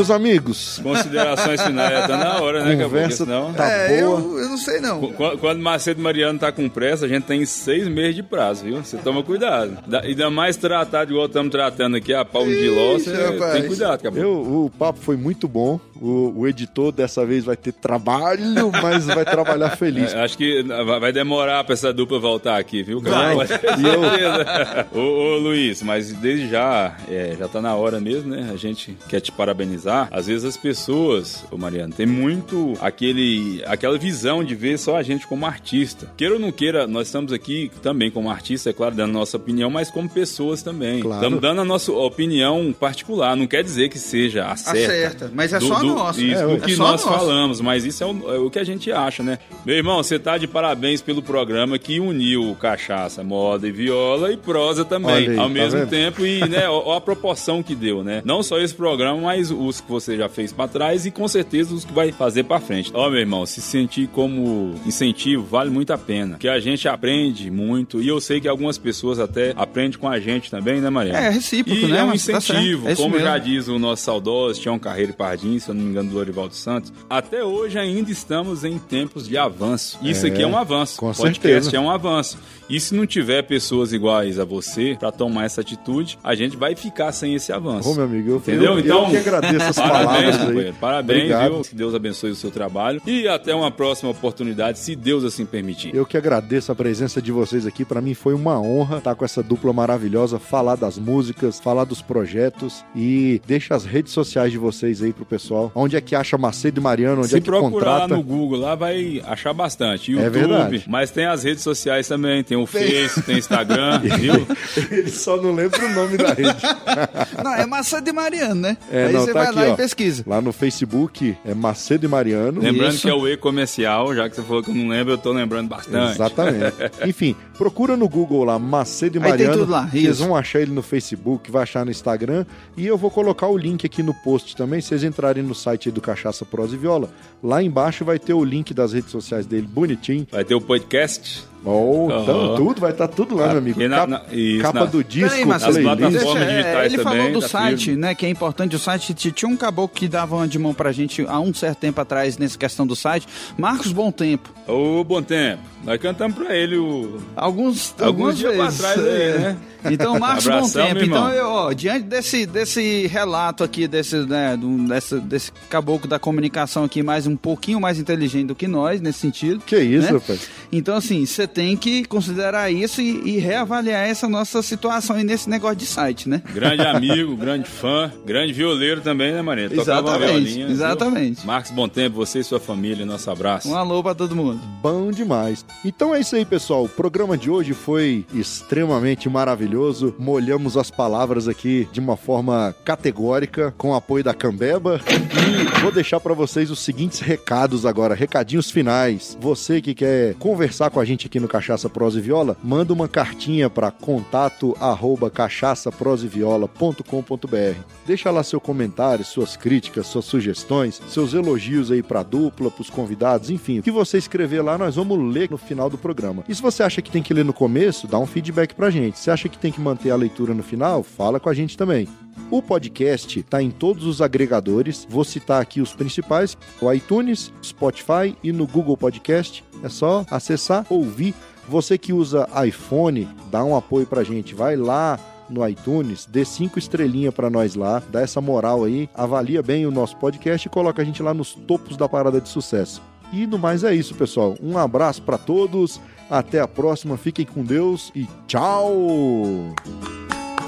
Meus 0.02 0.12
amigos, 0.12 0.80
Considerações 0.82 1.62
finais, 1.62 2.08
tá 2.08 2.18
na 2.18 2.42
hora, 2.42 2.64
né, 2.64 2.76
conversa 2.84 3.18
senão... 3.26 3.54
tá 3.54 3.68
é, 3.68 4.02
boa. 4.02 4.20
eu, 4.20 4.40
eu 4.40 4.50
não 4.50 4.58
sei 4.58 4.80
não. 4.80 5.00
Qu- 5.00 5.38
Quando 5.40 5.62
Macedo 5.62 6.00
e 6.00 6.04
Mariano 6.04 6.40
tá 6.40 6.52
com 6.52 6.68
pressa, 6.68 7.06
a 7.06 7.08
gente 7.08 7.24
tem 7.24 7.46
seis 7.46 7.88
meses 7.88 8.16
de 8.16 8.24
prazo, 8.24 8.64
viu? 8.66 8.78
Você 8.84 8.98
toma 8.98 9.22
cuidado. 9.24 9.78
Da- 9.88 10.02
Ainda 10.02 10.30
mais 10.30 10.58
tratado 10.58 11.12
igual 11.12 11.28
estamos 11.28 11.52
tratando 11.52 11.98
aqui, 11.98 12.14
a 12.14 12.26
pau 12.26 12.44
de 12.46 12.70
ló, 12.70 12.94
você 12.94 13.12
tem 13.54 13.68
cuidado, 13.68 13.94
acabou. 13.96 14.20
Eu, 14.22 14.32
o 14.66 14.72
papo 14.78 15.00
foi 15.00 15.16
muito 15.16 15.48
bom. 15.48 15.80
O, 16.02 16.34
o 16.42 16.48
editor 16.48 16.92
dessa 16.92 17.24
vez 17.26 17.46
vai 17.46 17.56
ter 17.56 17.72
trabalho, 17.74 18.72
mas 18.82 19.06
vai 19.06 19.24
trabalhar 19.24 19.70
feliz. 19.78 20.14
É, 20.14 20.20
acho 20.24 20.36
que 20.38 20.64
vai 20.64 21.00
vai 21.00 21.12
demorar 21.14 21.64
pra 21.64 21.74
essa 21.74 21.94
dupla 21.94 22.20
voltar 22.20 22.58
aqui, 22.58 22.82
viu? 22.82 23.00
Vai. 23.02 23.36
Ter 23.48 23.80
E 23.80 23.88
eu- 23.88 24.02
certeza. 24.02 24.88
ô, 24.94 25.00
ô, 25.00 25.38
Luiz, 25.38 25.82
mas 25.84 26.12
desde 26.14 26.50
já, 26.50 26.96
é, 27.10 27.36
já 27.38 27.48
tá 27.48 27.62
na 27.62 27.76
hora 27.76 28.00
mesmo, 28.00 28.30
né? 28.36 28.50
A 28.52 28.56
gente 28.58 28.98
quer 29.08 29.20
te 29.20 29.32
parabenizar. 29.32 30.08
Às 30.12 30.28
vezes 30.28 30.44
as 30.46 30.58
pessoas, 30.58 31.46
ô 31.52 31.58
Mariano, 31.58 31.94
tem 31.94 32.06
muito 32.06 32.74
aquele, 32.82 33.62
aquela 33.68 33.98
visão 33.98 34.44
de 34.44 34.56
ver 34.56 34.78
só 34.80 34.98
a 34.98 35.04
gente 35.04 35.28
como 35.28 35.46
artista. 35.46 36.12
Queira 36.18 36.34
ou 36.36 36.40
não 36.40 36.52
queira, 36.52 36.88
nós 36.88 37.08
estamos 37.08 37.32
aqui 37.32 37.72
também 37.82 38.10
como 38.10 38.30
artista, 38.30 38.70
é 38.70 38.74
claro, 38.74 38.96
dando 38.96 39.12
nossa 39.14 39.38
opinião, 39.38 39.70
mas 39.70 39.92
como 39.92 40.10
pessoas 40.10 40.64
também. 40.64 41.02
Claro. 41.02 41.22
Estamos 41.22 41.42
dando 41.42 41.62
a 41.62 41.66
nossa 41.66 41.92
opinião 41.92 42.74
particular. 42.78 43.36
Não 43.36 43.46
quer 43.48 43.64
dizer 43.64 43.90
que 43.90 44.00
seja 44.00 44.46
a 44.48 44.56
certa. 44.56 44.80
certa, 44.92 45.32
mas 45.34 45.54
é 45.54 45.60
Do- 45.60 45.68
só 45.68 45.76
a 45.76 45.80
do- 45.80 45.91
nossa. 45.96 46.22
Isso, 46.22 46.42
É, 46.42 46.48
do 46.48 46.62
que 46.62 46.74
É 46.74 46.76
nós 46.78 47.04
nossa. 47.06 47.10
falamos, 47.18 47.62
mas 47.62 47.86
isso 47.86 48.04
é 48.04 48.08
o, 48.08 48.34
é 48.36 48.38
o 48.40 48.50
que 48.50 48.60
a 48.60 48.64
gente 48.64 48.92
acha, 48.92 49.22
né? 49.24 49.40
Meu 49.66 49.76
irmão, 49.76 49.98
você 50.02 50.18
tá 50.18 50.38
de 50.38 50.48
parabéns 50.48 51.02
pelo 51.02 51.22
programa 51.22 51.78
que 51.78 52.00
uniu 52.00 52.56
cachaça, 52.60 53.24
moda 53.24 53.68
e 53.68 53.72
viola 53.72 54.32
e 54.32 54.38
prosa 54.38 54.84
também, 54.86 55.30
aí, 55.30 55.38
ao 55.38 55.48
tá 55.48 55.50
mesmo 55.50 55.86
tempo 55.88 56.26
e, 56.26 56.40
né, 56.48 56.68
ó, 56.70 56.96
a 56.96 57.02
proporção 57.02 57.62
que 57.64 57.76
deu, 57.76 58.04
né? 58.04 58.22
Não 58.26 58.42
só 58.44 58.60
esse 58.60 58.74
programa, 58.74 59.20
mas 59.22 59.52
os 59.52 59.82
que 59.82 59.90
você 59.90 60.18
já 60.18 60.28
fez 60.30 60.52
pra 60.52 60.68
trás 60.68 61.06
e 61.06 61.12
com 61.12 61.28
certeza 61.28 61.74
os 61.74 61.86
que 61.86 61.94
vai 61.94 62.12
fazer 62.12 62.44
pra 62.44 62.60
frente. 62.60 62.92
Ó, 62.94 63.10
meu 63.10 63.20
irmão, 63.20 63.46
se 63.46 63.62
sentir 63.62 64.08
como 64.08 64.76
incentivo 64.86 65.44
vale 65.44 65.70
muito 65.70 65.92
a 65.94 65.98
pena, 65.98 66.38
que 66.38 66.48
a 66.48 66.60
gente 66.60 66.88
aprende 66.88 67.50
muito 67.52 68.02
e 68.02 68.08
eu 68.08 68.20
sei 68.22 68.40
que 68.40 68.48
algumas 68.48 68.78
pessoas 68.78 69.20
até 69.20 69.54
aprendem 69.56 69.98
com 70.00 70.08
a 70.08 70.20
gente 70.20 70.50
também, 70.50 70.80
né, 70.82 70.90
Maria? 70.90 71.14
É, 71.14 71.30
recíproco, 71.30 71.80
e 71.80 71.88
né? 71.88 72.00
É 72.00 72.04
um 72.04 72.10
tá 72.10 72.16
incentivo, 72.16 72.90
isso 72.90 73.02
como 73.02 73.20
já 73.20 73.38
diz 73.38 73.68
o 73.68 73.78
nosso 73.80 74.04
saudoso 74.04 74.60
Tião 74.62 74.78
Carreiro 74.80 75.12
e 75.12 75.16
Pardim, 75.16 75.60
se 75.60 75.70
eu 75.70 75.76
não 75.76 75.81
me 75.82 75.90
engano, 75.90 76.10
do 76.10 76.16
Lorivaldo 76.16 76.54
Santos, 76.54 76.92
até 77.10 77.44
hoje 77.44 77.78
ainda 77.78 78.12
estamos 78.12 78.64
em 78.64 78.78
tempos 78.78 79.28
de 79.28 79.38
avanço. 79.38 79.98
Isso 80.02 80.26
É, 80.26 80.30
aqui 80.30 80.42
é 80.44 80.48
um 80.48 80.58
avanço. 80.58 80.98
com 81.00 81.12
podcast 81.14 81.42
certeza. 81.66 81.78
é 81.78 81.80
um 81.80 81.90
avanço. 81.90 82.38
E 82.70 82.80
se 82.80 82.96
não 82.96 83.06
tiver 83.06 83.42
pessoas 83.44 83.92
iguais 83.92 84.40
a 84.40 84.46
você 84.46 84.96
para 84.98 85.12
tomar 85.12 85.44
essa 85.46 85.60
atitude, 85.60 86.18
a 86.24 86.34
gente 86.36 86.56
vai 86.56 86.74
ficar 86.74 87.12
sem 87.12 87.36
esse 87.36 87.52
avanço. 87.52 87.90
Ô, 87.90 87.96
meu 87.96 88.06
amigo, 88.06 88.30
eu, 88.32 88.38
Entendeu? 88.38 88.74
eu, 88.74 88.80
Então, 88.80 89.04
eu 89.06 89.10
que 89.12 89.18
agradeço 89.18 89.66
as 89.66 89.76
Parabéns, 89.76 90.38
palavras 90.38 90.66
aí. 90.68 90.74
Parabéns, 90.80 91.20
Obrigado. 91.24 91.52
viu? 91.54 91.62
Que 91.64 91.76
Deus 91.76 91.94
abençoe 91.94 92.32
o 92.32 92.36
seu 92.36 92.50
trabalho. 92.50 93.02
E 93.06 93.28
até 93.28 93.54
uma 93.54 93.70
próxima 93.72 94.10
oportunidade, 94.12 94.80
se 94.80 94.96
Deus 94.96 95.26
assim 95.26 95.46
permitir. 95.46 95.94
Eu 95.94 96.06
que 96.06 96.16
agradeço 96.16 96.72
a 96.72 96.76
presença 96.76 97.22
de 97.22 97.32
vocês 97.32 97.66
aqui. 97.68 97.84
Pra 97.84 98.00
mim 98.02 98.14
foi 98.14 98.34
uma 98.34 98.58
honra 98.62 99.00
estar 99.00 99.16
com 99.16 99.26
essa 99.26 99.44
dupla 99.44 99.74
maravilhosa, 99.74 100.40
falar 100.40 100.76
das 100.76 100.98
músicas, 100.98 101.60
falar 101.60 101.84
dos 101.84 102.02
projetos 102.02 102.86
e 102.96 103.42
deixa 103.46 103.76
as 103.76 103.84
redes 103.84 104.14
sociais 104.14 104.52
de 104.52 104.58
vocês 104.58 105.02
aí 105.02 105.12
pro 105.12 105.26
pessoal. 105.26 105.71
Onde 105.74 105.96
é 105.96 106.02
que 106.02 106.16
acha 106.16 106.38
Macedo 106.38 106.80
e 106.80 106.84
Mariano? 106.84 107.20
Onde 107.22 107.30
Se 107.30 107.38
é 107.38 107.40
que 107.40 107.46
procurar 107.46 107.72
contrata? 107.72 108.00
lá 108.02 108.08
no 108.08 108.24
Google, 108.24 108.60
lá 108.60 108.76
vai 108.76 109.22
achar 109.26 109.54
bastante. 109.54 110.12
É 110.12 110.16
YouTube, 110.16 110.32
verdade. 110.32 110.84
mas 110.88 111.12
tem 111.12 111.26
as 111.26 111.44
redes 111.44 111.64
sociais 111.64 112.08
também. 112.08 112.44
Tem 112.44 112.58
o 112.58 112.66
Face, 112.66 113.22
tem 113.22 113.38
Instagram, 113.38 114.00
viu? 114.18 114.48
Ele 114.92 115.10
só 115.10 115.38
não 115.38 115.54
lembra 115.54 115.84
o 115.86 115.90
nome 115.94 116.18
da 116.18 116.34
rede. 116.34 116.56
Não, 117.44 117.54
é 117.56 117.66
massa 117.66 118.02
de 118.02 118.12
Mariano, 118.12 118.56
né? 118.62 118.78
É, 118.92 119.06
Aí 119.08 119.14
não, 119.14 119.22
você 119.22 119.34
tá 119.34 119.40
vai 119.40 119.48
aqui, 119.48 119.56
lá 119.60 119.66
ó. 119.70 119.74
e 119.74 119.78
pesquisa. 119.78 120.24
Lá 120.28 120.42
no 120.42 120.52
Facebook 120.52 121.36
é 121.46 121.54
Macedo 121.54 122.06
e 122.06 122.10
Mariano. 122.10 122.62
Lembrando 122.62 122.94
Isso. 122.94 123.02
que 123.02 123.10
é 123.10 123.14
o 123.14 123.28
e-comercial, 123.28 124.14
já 124.16 124.30
que 124.30 124.36
você 124.36 124.42
falou 124.44 124.62
que 124.64 124.70
eu 124.70 124.76
não 124.76 124.88
lembro, 124.88 125.14
eu 125.14 125.18
tô 125.18 125.32
lembrando 125.32 125.68
bastante. 125.70 126.14
Exatamente. 126.14 126.76
Enfim, 127.08 127.36
procura 127.58 127.98
no 127.98 128.08
Google 128.08 128.44
lá, 128.44 128.60
Macedo 128.60 129.18
e 129.18 129.20
Aí 129.20 129.24
tem 129.24 129.32
Mariano. 129.32 129.58
tudo 129.60 129.72
lá, 129.72 129.86
Vocês 129.88 130.04
isso. 130.04 130.24
vão 130.24 130.36
achar 130.36 130.60
ele 130.62 130.72
no 130.72 130.82
Facebook, 130.82 131.50
vai 131.52 131.64
achar 131.64 131.84
no 131.86 131.92
Instagram. 131.92 132.46
E 132.78 132.86
eu 132.86 132.98
vou 132.98 133.10
colocar 133.10 133.48
o 133.48 133.58
link 133.58 133.86
aqui 133.86 134.04
no 134.04 134.14
post 134.24 134.56
também. 134.56 134.82
Se 134.82 134.90
vocês 134.90 135.04
entrarem 135.04 135.44
no 135.44 135.51
site 135.56 135.90
aí 135.90 135.94
do 135.94 136.02
Cachaça 136.02 136.46
Prosa 136.46 136.76
e 136.76 136.78
Viola, 136.78 137.10
lá 137.44 137.62
embaixo 137.62 138.04
vai 138.06 138.18
ter 138.20 138.34
o 138.34 138.44
link 138.44 138.74
das 138.74 138.94
redes 138.94 139.12
sociais 139.12 139.46
dele 139.46 139.68
bonitinho. 139.70 140.28
Vai 140.32 140.44
ter 140.44 140.56
o 140.56 140.62
podcast. 140.62 141.44
Oh, 141.64 142.08
então 142.24 142.40
Aham. 142.42 142.56
tudo, 142.56 142.82
vai 142.82 142.90
estar 142.90 143.08
tudo 143.08 143.36
lá, 143.36 143.50
meu 143.50 143.60
amigo. 143.60 143.80
E 143.80 143.88
na- 143.88 143.98
Capa, 143.98 144.08
na- 144.08 144.24
isso, 144.36 144.62
capa 144.64 144.80
na- 144.80 144.86
do 144.86 145.04
disco, 145.04 145.46
mas 145.48 145.64
As 145.64 145.78
playlist. 145.78 146.12
Deixa- 146.12 146.40
é, 146.40 146.50
digitais 146.58 146.94
ele 146.94 147.04
também, 147.04 147.18
falou 147.20 147.34
do 147.34 147.40
da 147.42 147.48
site, 147.48 147.86
firma. 147.86 148.00
né? 148.02 148.16
Que 148.16 148.26
é 148.26 148.30
importante. 148.30 148.76
O 148.76 148.80
site 148.80 149.14
tinha 149.32 149.48
um 149.48 149.56
caboclo 149.56 149.96
que 149.96 150.08
dava 150.08 150.38
uma 150.38 150.48
de 150.48 150.58
mão 150.58 150.74
pra 150.74 150.92
gente 150.92 151.24
há 151.28 151.40
um 151.40 151.54
certo 151.54 151.78
tempo 151.78 152.02
atrás 152.02 152.36
nessa 152.40 152.58
questão 152.58 152.88
do 152.88 152.96
site. 152.96 153.28
Marcos 153.60 153.92
Bom 153.92 154.12
Tempo. 154.12 154.50
Ô, 154.68 155.04
bom 155.04 155.22
tempo. 155.22 155.62
Nós 155.84 156.00
cantamos 156.02 156.36
pra 156.36 156.56
ele 156.56 156.78
o. 156.78 157.20
Alguns, 157.36 157.94
Alguns 158.00 158.38
dias 158.40 158.56
vezes. 158.58 158.78
pra 158.80 158.94
trás 158.94 159.08
aí, 159.08 159.22
é. 159.22 159.38
né? 159.38 159.58
Então, 159.86 160.18
Marcos 160.20 160.46
Bom 160.48 160.70
Tempo. 160.70 161.04
Então, 161.04 161.30
eu, 161.32 161.48
ó, 161.48 161.74
diante 161.74 162.04
desse, 162.04 162.46
desse 162.46 163.08
relato 163.08 163.64
aqui, 163.64 163.88
desse, 163.88 164.16
né, 164.18 164.56
do- 164.58 164.88
dessa- 164.88 165.20
desse 165.20 165.52
caboclo 165.70 166.08
da 166.08 166.20
comunicação 166.20 166.84
aqui, 166.84 167.02
mais 167.04 167.26
um 167.28 167.36
pouquinho 167.36 167.80
mais 167.80 168.00
inteligente 168.00 168.48
do 168.48 168.56
que 168.56 168.68
nós, 168.68 169.02
nesse 169.02 169.20
sentido. 169.20 169.62
Que 169.66 169.78
isso, 169.80 170.08
né? 170.08 170.14
rapaz. 170.20 170.50
Então, 170.72 170.96
assim, 170.96 171.26
você 171.26 171.48
tem 171.48 171.76
que 171.76 172.06
considerar 172.06 172.72
isso 172.72 173.02
e, 173.02 173.36
e 173.36 173.38
reavaliar 173.40 174.08
essa 174.08 174.28
nossa 174.28 174.62
situação 174.62 175.16
aí 175.16 175.24
nesse 175.24 175.50
negócio 175.50 175.76
de 175.78 175.86
site, 175.86 176.28
né? 176.30 176.42
Grande 176.54 176.82
amigo, 176.88 177.36
grande 177.36 177.68
fã, 177.70 178.12
grande 178.26 178.54
violeiro 178.54 179.02
também, 179.02 179.32
né, 179.34 179.42
Maria? 179.42 179.70
Tocava 179.70 180.10
Exatamente, 180.10 180.32
violinha, 180.44 180.66
viu? 180.68 180.76
exatamente. 180.76 181.46
Marcos 181.46 181.72
Bom 181.72 181.88
Tempo, 181.88 182.16
você 182.16 182.40
e 182.40 182.44
sua 182.44 182.60
família, 182.60 183.06
nosso 183.06 183.30
abraço. 183.30 183.70
Um 183.70 183.76
alô 183.76 184.02
pra 184.04 184.14
todo 184.16 184.36
mundo. 184.36 184.60
Bom 184.82 185.12
demais. 185.12 185.66
Então 185.84 186.14
é 186.14 186.20
isso 186.20 186.36
aí, 186.36 186.46
pessoal. 186.46 186.86
O 186.86 186.90
programa 186.90 187.38
de 187.38 187.50
hoje 187.50 187.74
foi 187.74 188.26
extremamente 188.34 189.28
maravilhoso. 189.30 189.71
Molhamos 190.20 190.78
as 190.78 190.92
palavras 190.92 191.48
aqui 191.48 191.88
de 191.92 192.00
uma 192.00 192.16
forma 192.18 192.76
categórica, 192.84 193.74
com 193.78 193.92
o 193.92 193.96
apoio 193.96 194.24
da 194.24 194.34
Cambeba. 194.34 195.00
E 195.10 195.82
vou 195.82 195.92
deixar 195.92 196.20
para 196.20 196.34
vocês 196.34 196.72
os 196.72 196.80
seguintes 196.80 197.20
recados 197.20 197.86
agora, 197.86 198.16
recadinhos 198.16 198.72
finais. 198.72 199.38
Você 199.40 199.80
que 199.82 199.94
quer 199.94 200.34
conversar 200.36 200.90
com 200.90 201.00
a 201.00 201.06
gente 201.06 201.28
aqui 201.28 201.40
no 201.40 201.48
Cachaça 201.48 201.88
Prosa 201.90 202.20
e 202.20 202.22
Viola, 202.22 202.58
manda 202.64 202.94
uma 202.94 203.08
cartinha 203.08 203.70
para 203.70 203.92
contato 203.92 204.76
arroba 204.80 205.30
cachaçaproseviola.com.br. 205.30 207.80
Deixa 208.06 208.32
lá 208.32 208.44
seu 208.44 208.60
comentário, 208.60 209.24
suas 209.24 209.56
críticas, 209.56 210.08
suas 210.08 210.26
sugestões, 210.26 211.02
seus 211.08 211.34
elogios 211.34 211.90
aí 211.92 212.04
pra 212.04 212.24
dupla, 212.24 212.72
pros 212.72 212.90
convidados, 212.90 213.50
enfim. 213.50 213.80
O 213.80 213.84
que 213.84 213.92
você 213.92 214.18
escrever 214.18 214.62
lá, 214.62 214.78
nós 214.78 214.96
vamos 214.96 215.18
ler 215.34 215.50
no 215.50 215.58
final 215.58 215.90
do 215.90 215.98
programa. 215.98 216.44
E 216.50 216.56
se 216.56 216.62
você 216.62 216.84
acha 216.84 217.02
que 217.02 217.12
tem 217.12 217.24
que 217.24 217.34
ler 217.34 217.46
no 217.46 217.54
começo, 217.54 218.08
dá 218.08 218.20
um 218.20 218.26
feedback 218.26 218.74
pra 218.74 218.90
gente. 218.90 219.20
Se 219.20 219.32
acha 219.32 219.48
que 219.48 219.58
tem 219.62 219.72
que 219.72 219.80
manter 219.80 220.12
a 220.12 220.16
leitura 220.16 220.54
no 220.54 220.64
final, 220.64 221.04
fala 221.04 221.40
com 221.40 221.48
a 221.48 221.54
gente 221.54 221.78
também. 221.78 222.08
O 222.50 222.62
podcast 222.62 223.40
está 223.40 223.62
em 223.62 223.72
todos 223.72 224.06
os 224.06 224.22
agregadores. 224.22 225.08
Vou 225.10 225.24
citar 225.24 225.62
aqui 225.62 225.80
os 225.80 225.94
principais: 225.94 226.58
o 226.82 226.92
iTunes, 226.92 227.54
Spotify 227.64 228.36
e 228.44 228.52
no 228.52 228.68
Google 228.68 228.98
Podcast. 228.98 229.64
É 229.84 229.90
só 229.90 230.26
acessar, 230.30 230.86
ouvir. 230.90 231.34
Você 231.70 231.98
que 231.98 232.12
usa 232.12 232.50
iPhone, 232.66 233.30
dá 233.50 233.64
um 233.64 233.76
apoio 233.76 234.06
pra 234.06 234.24
gente. 234.24 234.54
Vai 234.54 234.76
lá 234.76 235.18
no 235.50 235.68
iTunes, 235.68 236.26
dê 236.26 236.44
cinco 236.44 236.80
estrelinhas 236.80 237.34
pra 237.34 237.50
nós 237.50 237.76
lá, 237.76 238.02
dá 238.10 238.22
essa 238.22 238.40
moral 238.40 238.86
aí, 238.86 239.10
avalia 239.14 239.62
bem 239.62 239.86
o 239.86 239.92
nosso 239.92 240.16
podcast 240.18 240.66
e 240.66 240.72
coloca 240.72 241.02
a 241.02 241.06
gente 241.06 241.22
lá 241.22 241.34
nos 241.34 241.54
topos 241.54 241.98
da 241.98 242.08
parada 242.08 242.40
de 242.40 242.48
sucesso. 242.48 243.02
E 243.32 243.48
no 243.48 243.58
mais 243.58 243.84
é 243.84 243.94
isso, 243.94 244.14
pessoal. 244.16 244.56
Um 244.62 244.78
abraço 244.78 245.22
pra 245.22 245.38
todos. 245.38 246.00
Até 246.30 246.60
a 246.60 246.68
próxima. 246.68 247.18
Fiquem 247.18 247.46
com 247.46 247.64
Deus 247.64 248.12
e 248.16 248.28
tchau. 248.48 249.74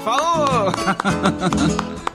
Falou! 0.04 0.72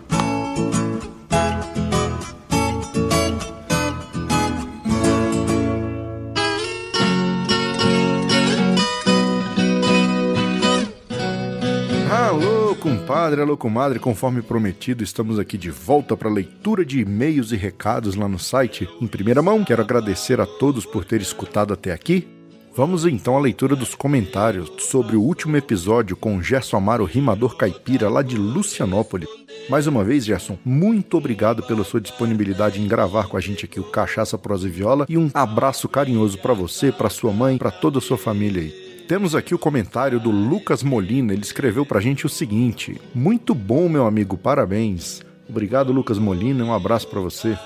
Alô, 12.30 12.76
compadre, 12.76 13.42
alô, 13.42 13.58
comadre, 13.58 13.98
conforme 13.98 14.44
prometido, 14.44 15.04
estamos 15.04 15.40
aqui 15.40 15.58
de 15.58 15.72
volta 15.72 16.16
para 16.16 16.30
leitura 16.30 16.86
de 16.86 17.00
e-mails 17.00 17.52
e 17.52 17.56
recados 17.56 18.14
lá 18.14 18.28
no 18.28 18.38
site 18.38 18.88
em 19.02 19.08
primeira 19.08 19.42
mão. 19.42 19.64
Quero 19.64 19.82
agradecer 19.82 20.40
a 20.40 20.46
todos 20.46 20.86
por 20.86 21.04
ter 21.04 21.22
escutado 21.22 21.74
até 21.74 21.92
aqui. 21.92 22.28
Vamos 22.76 23.04
então 23.08 23.36
à 23.36 23.40
leitura 23.40 23.76
dos 23.76 23.96
comentários 23.96 24.72
sobre 24.78 25.16
o 25.16 25.24
último 25.24 25.58
episódio 25.58 26.16
com 26.16 26.40
Gerson 26.40 26.78
Amaro, 26.78 27.04
rimador 27.04 27.58
caipira 27.58 28.08
lá 28.08 28.22
de 28.22 28.38
Lucianópolis. 28.38 29.28
Mais 29.68 29.88
uma 29.88 30.04
vez, 30.04 30.24
Gerson, 30.24 30.56
muito 30.64 31.18
obrigado 31.18 31.64
pela 31.64 31.84
sua 31.84 32.00
disponibilidade 32.00 32.80
em 32.80 32.88
gravar 32.88 33.28
com 33.28 33.38
a 33.38 33.42
gente 33.42 33.66
aqui 33.66 33.80
o 33.80 33.90
Cachaça 33.90 34.38
Prosa 34.38 34.68
e 34.68 34.72
Viola 34.72 35.08
e 35.10 35.18
um 35.18 35.32
abraço 35.34 35.90
carinhoso 35.90 36.38
para 36.38 36.54
você, 36.54 36.92
para 36.92 37.10
sua 37.10 37.34
mãe, 37.34 37.58
para 37.58 37.72
toda 37.72 37.98
a 37.98 38.02
sua 38.02 38.20
família 38.20 38.62
aí. 38.62 38.89
Temos 39.10 39.34
aqui 39.34 39.56
o 39.56 39.58
comentário 39.58 40.20
do 40.20 40.30
Lucas 40.30 40.84
Molina. 40.84 41.34
Ele 41.34 41.42
escreveu 41.42 41.84
pra 41.84 42.00
gente 42.00 42.28
o 42.28 42.30
seguinte: 42.30 43.02
Muito 43.16 43.56
bom, 43.56 43.90
meu 43.90 44.06
amigo, 44.06 44.38
parabéns. 44.38 45.24
Obrigado, 45.50 45.92
Lucas 45.92 46.20
Molina. 46.20 46.64
Um 46.64 46.72
abraço 46.72 47.08
pra 47.08 47.20
você. 47.20 47.58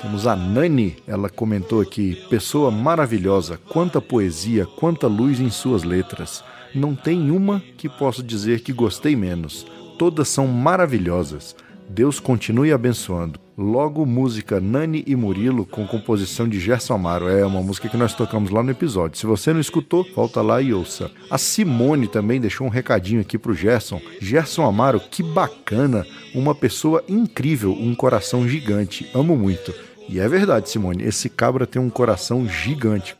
Temos 0.00 0.28
a 0.28 0.36
Nani, 0.36 0.96
ela 1.04 1.28
comentou 1.28 1.80
aqui: 1.80 2.14
Pessoa 2.30 2.70
maravilhosa, 2.70 3.58
quanta 3.68 4.00
poesia, 4.00 4.64
quanta 4.64 5.08
luz 5.08 5.40
em 5.40 5.50
suas 5.50 5.82
letras. 5.82 6.44
Não 6.72 6.94
tem 6.94 7.32
uma 7.32 7.58
que 7.76 7.88
posso 7.88 8.22
dizer 8.22 8.60
que 8.60 8.72
gostei 8.72 9.16
menos. 9.16 9.66
Todas 9.98 10.28
são 10.28 10.46
maravilhosas. 10.46 11.56
Deus 11.88 12.20
continue 12.20 12.72
abençoando. 12.72 13.38
Logo, 13.56 14.04
música 14.04 14.60
Nani 14.60 15.02
e 15.06 15.16
Murilo 15.16 15.64
com 15.64 15.86
composição 15.86 16.46
de 16.46 16.60
Gerson 16.60 16.94
Amaro. 16.94 17.28
É 17.28 17.44
uma 17.46 17.62
música 17.62 17.88
que 17.88 17.96
nós 17.96 18.14
tocamos 18.14 18.50
lá 18.50 18.62
no 18.62 18.70
episódio. 18.70 19.18
Se 19.18 19.24
você 19.24 19.52
não 19.52 19.60
escutou, 19.60 20.06
volta 20.14 20.42
lá 20.42 20.60
e 20.60 20.74
ouça. 20.74 21.10
A 21.30 21.38
Simone 21.38 22.06
também 22.06 22.40
deixou 22.40 22.66
um 22.66 22.70
recadinho 22.70 23.22
aqui 23.22 23.38
pro 23.38 23.54
Gerson. 23.54 24.00
Gerson 24.20 24.66
Amaro, 24.66 25.00
que 25.00 25.22
bacana. 25.22 26.06
Uma 26.34 26.54
pessoa 26.54 27.02
incrível, 27.08 27.72
um 27.72 27.94
coração 27.94 28.46
gigante. 28.46 29.08
Amo 29.14 29.36
muito. 29.36 29.72
E 30.08 30.20
é 30.20 30.28
verdade, 30.28 30.68
Simone, 30.68 31.02
esse 31.02 31.30
cabra 31.30 31.66
tem 31.66 31.80
um 31.80 31.90
coração 31.90 32.46
gigante. 32.46 33.16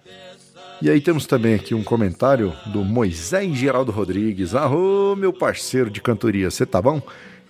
E 0.83 0.91
aí 0.91 1.01
temos 1.01 1.25
também 1.25 1.55
aqui 1.55 1.75
um 1.75 1.83
comentário 1.83 2.53
do 2.67 2.85
Moisés 2.85 3.57
Geraldo 3.57 3.91
Rodrigues. 3.91 4.55
Arô, 4.55 5.17
meu 5.17 5.33
parceiro 5.33 5.89
de 5.89 6.03
cantoria, 6.03 6.51
você 6.51 6.67
tá 6.67 6.83
bom? 6.83 7.01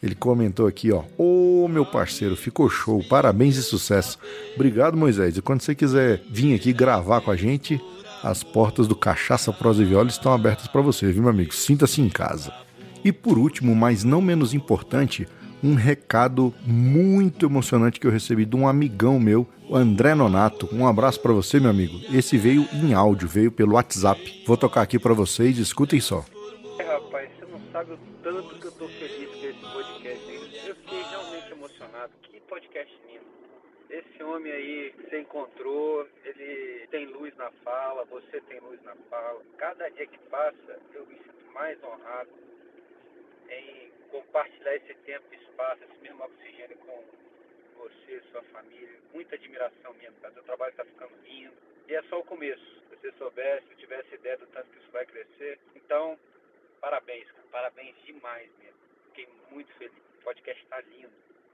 Ele 0.03 0.15
comentou 0.15 0.67
aqui, 0.67 0.93
ó. 0.93 1.03
Ô, 1.17 1.67
meu 1.69 1.85
parceiro, 1.85 2.37
ficou 2.37 2.69
show. 2.69 3.03
Parabéns 3.09 3.57
e 3.57 3.63
sucesso. 3.63 4.19
Obrigado, 4.55 4.97
Moisés. 4.97 5.37
E 5.37 5.43
quando 5.43 5.63
você 5.63 5.75
quiser 5.75 6.23
vir 6.31 6.55
aqui 6.55 6.73
gravar 6.73 7.21
com 7.21 7.31
a 7.31 7.37
gente, 7.37 7.81
as 8.23 8.43
portas 8.43 8.87
do 8.87 8.95
Cachaça 8.95 9.53
Prosa 9.53 9.83
e 9.83 9.87
Viola 9.87 10.09
estão 10.09 10.33
abertas 10.33 10.67
para 10.67 10.81
você, 10.81 11.11
viu, 11.11 11.23
meu 11.23 11.31
amigo? 11.31 11.55
Sinta-se 11.55 12.01
em 12.01 12.09
casa. 12.09 12.53
E 13.05 13.13
por 13.13 13.39
último, 13.39 13.75
mas 13.75 14.05
não 14.05 14.21
menos 14.21 14.53
importante, 14.53 15.29
um 15.63 15.75
recado 15.75 16.53
muito 16.65 17.47
emocionante 17.47 17.99
que 17.99 18.07
eu 18.07 18.11
recebi 18.11 18.45
de 18.45 18.57
um 18.57 18.69
amigão 18.69 19.19
meu, 19.19 19.47
André 19.73 20.15
Nonato. 20.15 20.69
Um 20.73 20.87
abraço 20.87 21.21
para 21.21 21.33
você, 21.33 21.59
meu 21.59 21.71
amigo. 21.71 21.99
Esse 22.13 22.37
veio 22.37 22.67
em 22.73 22.95
áudio, 22.95 23.29
veio 23.29 23.51
pelo 23.51 23.75
WhatsApp. 23.75 24.45
Vou 24.47 24.57
tocar 24.57 24.83
aqui 24.83 24.99
para 24.99 25.15
vocês, 25.15 25.59
escutem 25.59 26.01
só. 26.01 26.25
É, 26.79 26.85
rapaz, 26.85 27.29
você 27.39 27.53
não 27.53 27.61
sabe 27.73 27.93
o 27.93 28.16
homem 34.29 34.53
aí 34.53 34.91
você 34.91 35.21
encontrou, 35.21 36.09
ele 36.25 36.87
tem 36.89 37.07
luz 37.07 37.35
na 37.37 37.51
fala, 37.63 38.05
você 38.05 38.41
tem 38.43 38.61
luz 38.61 38.83
na 38.83 38.95
fala. 39.11 39.43
Cada 39.59 39.89
dia 39.91 40.07
que 40.07 40.19
passa, 40.31 40.81
eu 40.93 41.07
me 41.07 41.17
sinto 41.17 41.53
mais 41.53 41.83
honrado 41.83 42.31
em 43.49 43.91
compartilhar 44.11 44.77
esse 44.77 44.95
tempo 44.95 45.35
espaço, 45.35 45.83
esse 45.85 46.03
mesmo 46.03 46.25
oxigênio 46.25 46.77
com 46.79 47.05
você, 47.77 48.23
sua 48.31 48.43
família. 48.45 48.99
Muita 49.13 49.35
admiração 49.35 49.95
mesmo, 49.95 50.17
cara. 50.21 50.35
Seu 50.35 50.43
trabalho 50.43 50.71
está 50.71 50.85
ficando 50.85 51.15
lindo. 51.25 51.55
E 51.89 51.95
é 51.95 52.03
só 52.05 52.21
o 52.21 52.25
começo. 52.25 52.65
Se 52.91 52.97
você 52.97 53.13
soubesse, 53.13 53.67
se 53.69 53.77
tivesse 53.77 54.15
ideia 54.15 54.37
do 54.37 54.47
tanto 54.49 54.71
que 54.71 54.79
isso 54.79 54.91
vai 54.91 55.07
crescer. 55.07 55.59
Então, 55.75 56.19
parabéns, 56.81 57.31
cara. 57.31 57.47
Parabéns 57.51 57.95
demais 58.05 58.51
mesmo. 58.59 58.79
Fiquei 59.09 59.29
muito 59.51 59.73
feliz. 59.75 59.97
O 60.21 60.25
podcast 60.25 60.63
está 60.63 60.81
lindo. 60.81 61.13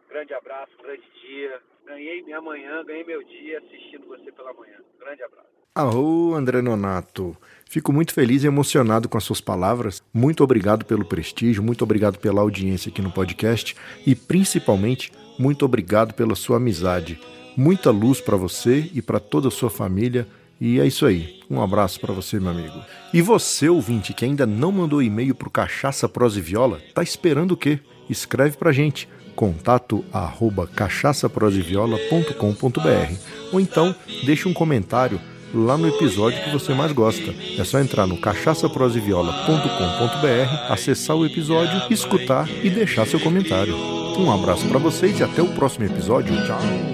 Grande 0.09 0.35
abraço, 0.35 0.77
grande 0.79 1.09
dia. 1.21 1.63
Ganhei 1.87 2.23
minha 2.23 2.41
manhã, 2.41 2.85
ganhei 2.85 3.05
meu 3.05 3.23
dia 3.23 3.59
assistindo 3.59 4.07
você 4.07 4.31
pela 4.33 4.53
manhã. 4.55 4.77
Grande 4.99 5.23
abraço. 5.23 5.49
Arro, 5.75 6.35
André 6.35 6.61
Nonato. 6.61 7.37
Fico 7.65 7.93
muito 7.93 8.13
feliz 8.13 8.45
e 8.45 8.47
emocionado 8.47 9.09
com 9.09 9.17
as 9.17 9.25
suas 9.25 9.41
palavras. 9.41 10.03
Muito 10.13 10.45
obrigado 10.45 10.85
pelo 10.85 11.05
prestígio, 11.05 11.63
muito 11.63 11.83
obrigado 11.83 12.19
pela 12.19 12.43
audiência 12.43 12.91
aqui 12.91 13.01
no 13.01 13.11
podcast 13.11 13.75
e 14.07 14.15
principalmente 14.15 15.11
muito 15.39 15.65
obrigado 15.65 16.13
pela 16.13 16.35
sua 16.35 16.59
amizade. 16.59 17.19
Muita 17.57 17.91
luz 17.91 18.21
para 18.21 18.37
você 18.37 18.91
e 18.93 19.01
para 19.01 19.19
toda 19.19 19.49
a 19.49 19.51
sua 19.51 19.71
família. 19.71 20.27
E 20.61 20.79
é 20.79 20.87
isso 20.87 21.07
aí. 21.07 21.41
Um 21.51 21.61
abraço 21.61 21.99
para 22.01 22.13
você, 22.13 22.39
meu 22.39 22.51
amigo. 22.51 22.79
E 23.13 23.21
você, 23.21 23.69
ouvinte, 23.69 24.15
que 24.15 24.25
ainda 24.25 24.47
não 24.47 24.71
mandou 24.71 25.03
e-mail 25.03 25.35
pro 25.35 25.51
Cachaça 25.51 26.09
Prosa 26.09 26.39
e 26.39 26.43
Viola, 26.43 26.81
tá 26.95 27.03
esperando 27.03 27.53
o 27.53 27.57
quê? 27.57 27.81
Escreve 28.09 28.57
pra 28.57 28.73
gente 28.73 29.09
contato 29.35 30.05
arroba 30.13 30.67
cachaçaproseviola.com.br 30.67 33.15
ou 33.53 33.61
então 33.61 33.95
deixe 34.25 34.49
um 34.49 34.53
comentário 34.53 35.21
lá 35.55 35.77
no 35.77 35.87
episódio 35.89 36.43
que 36.43 36.51
você 36.51 36.75
mais 36.75 36.91
gosta. 36.93 37.35
É 37.59 37.65
só 37.65 37.79
entrar 37.79 38.07
no 38.07 38.17
cachaçaproseviola.com.br, 38.17 40.73
acessar 40.73 41.17
o 41.17 41.27
episódio, 41.27 41.93
escutar 41.93 42.49
e 42.63 42.71
deixar 42.71 43.07
seu 43.07 43.21
comentário. 43.21 43.77
Um 44.19 44.33
abraço 44.33 44.67
para 44.69 44.79
vocês 44.79 45.21
e 45.21 45.23
até 45.23 45.43
o 45.43 45.49
próximo 45.49 45.85
episódio. 45.87 46.35
Tchau! 46.47 46.92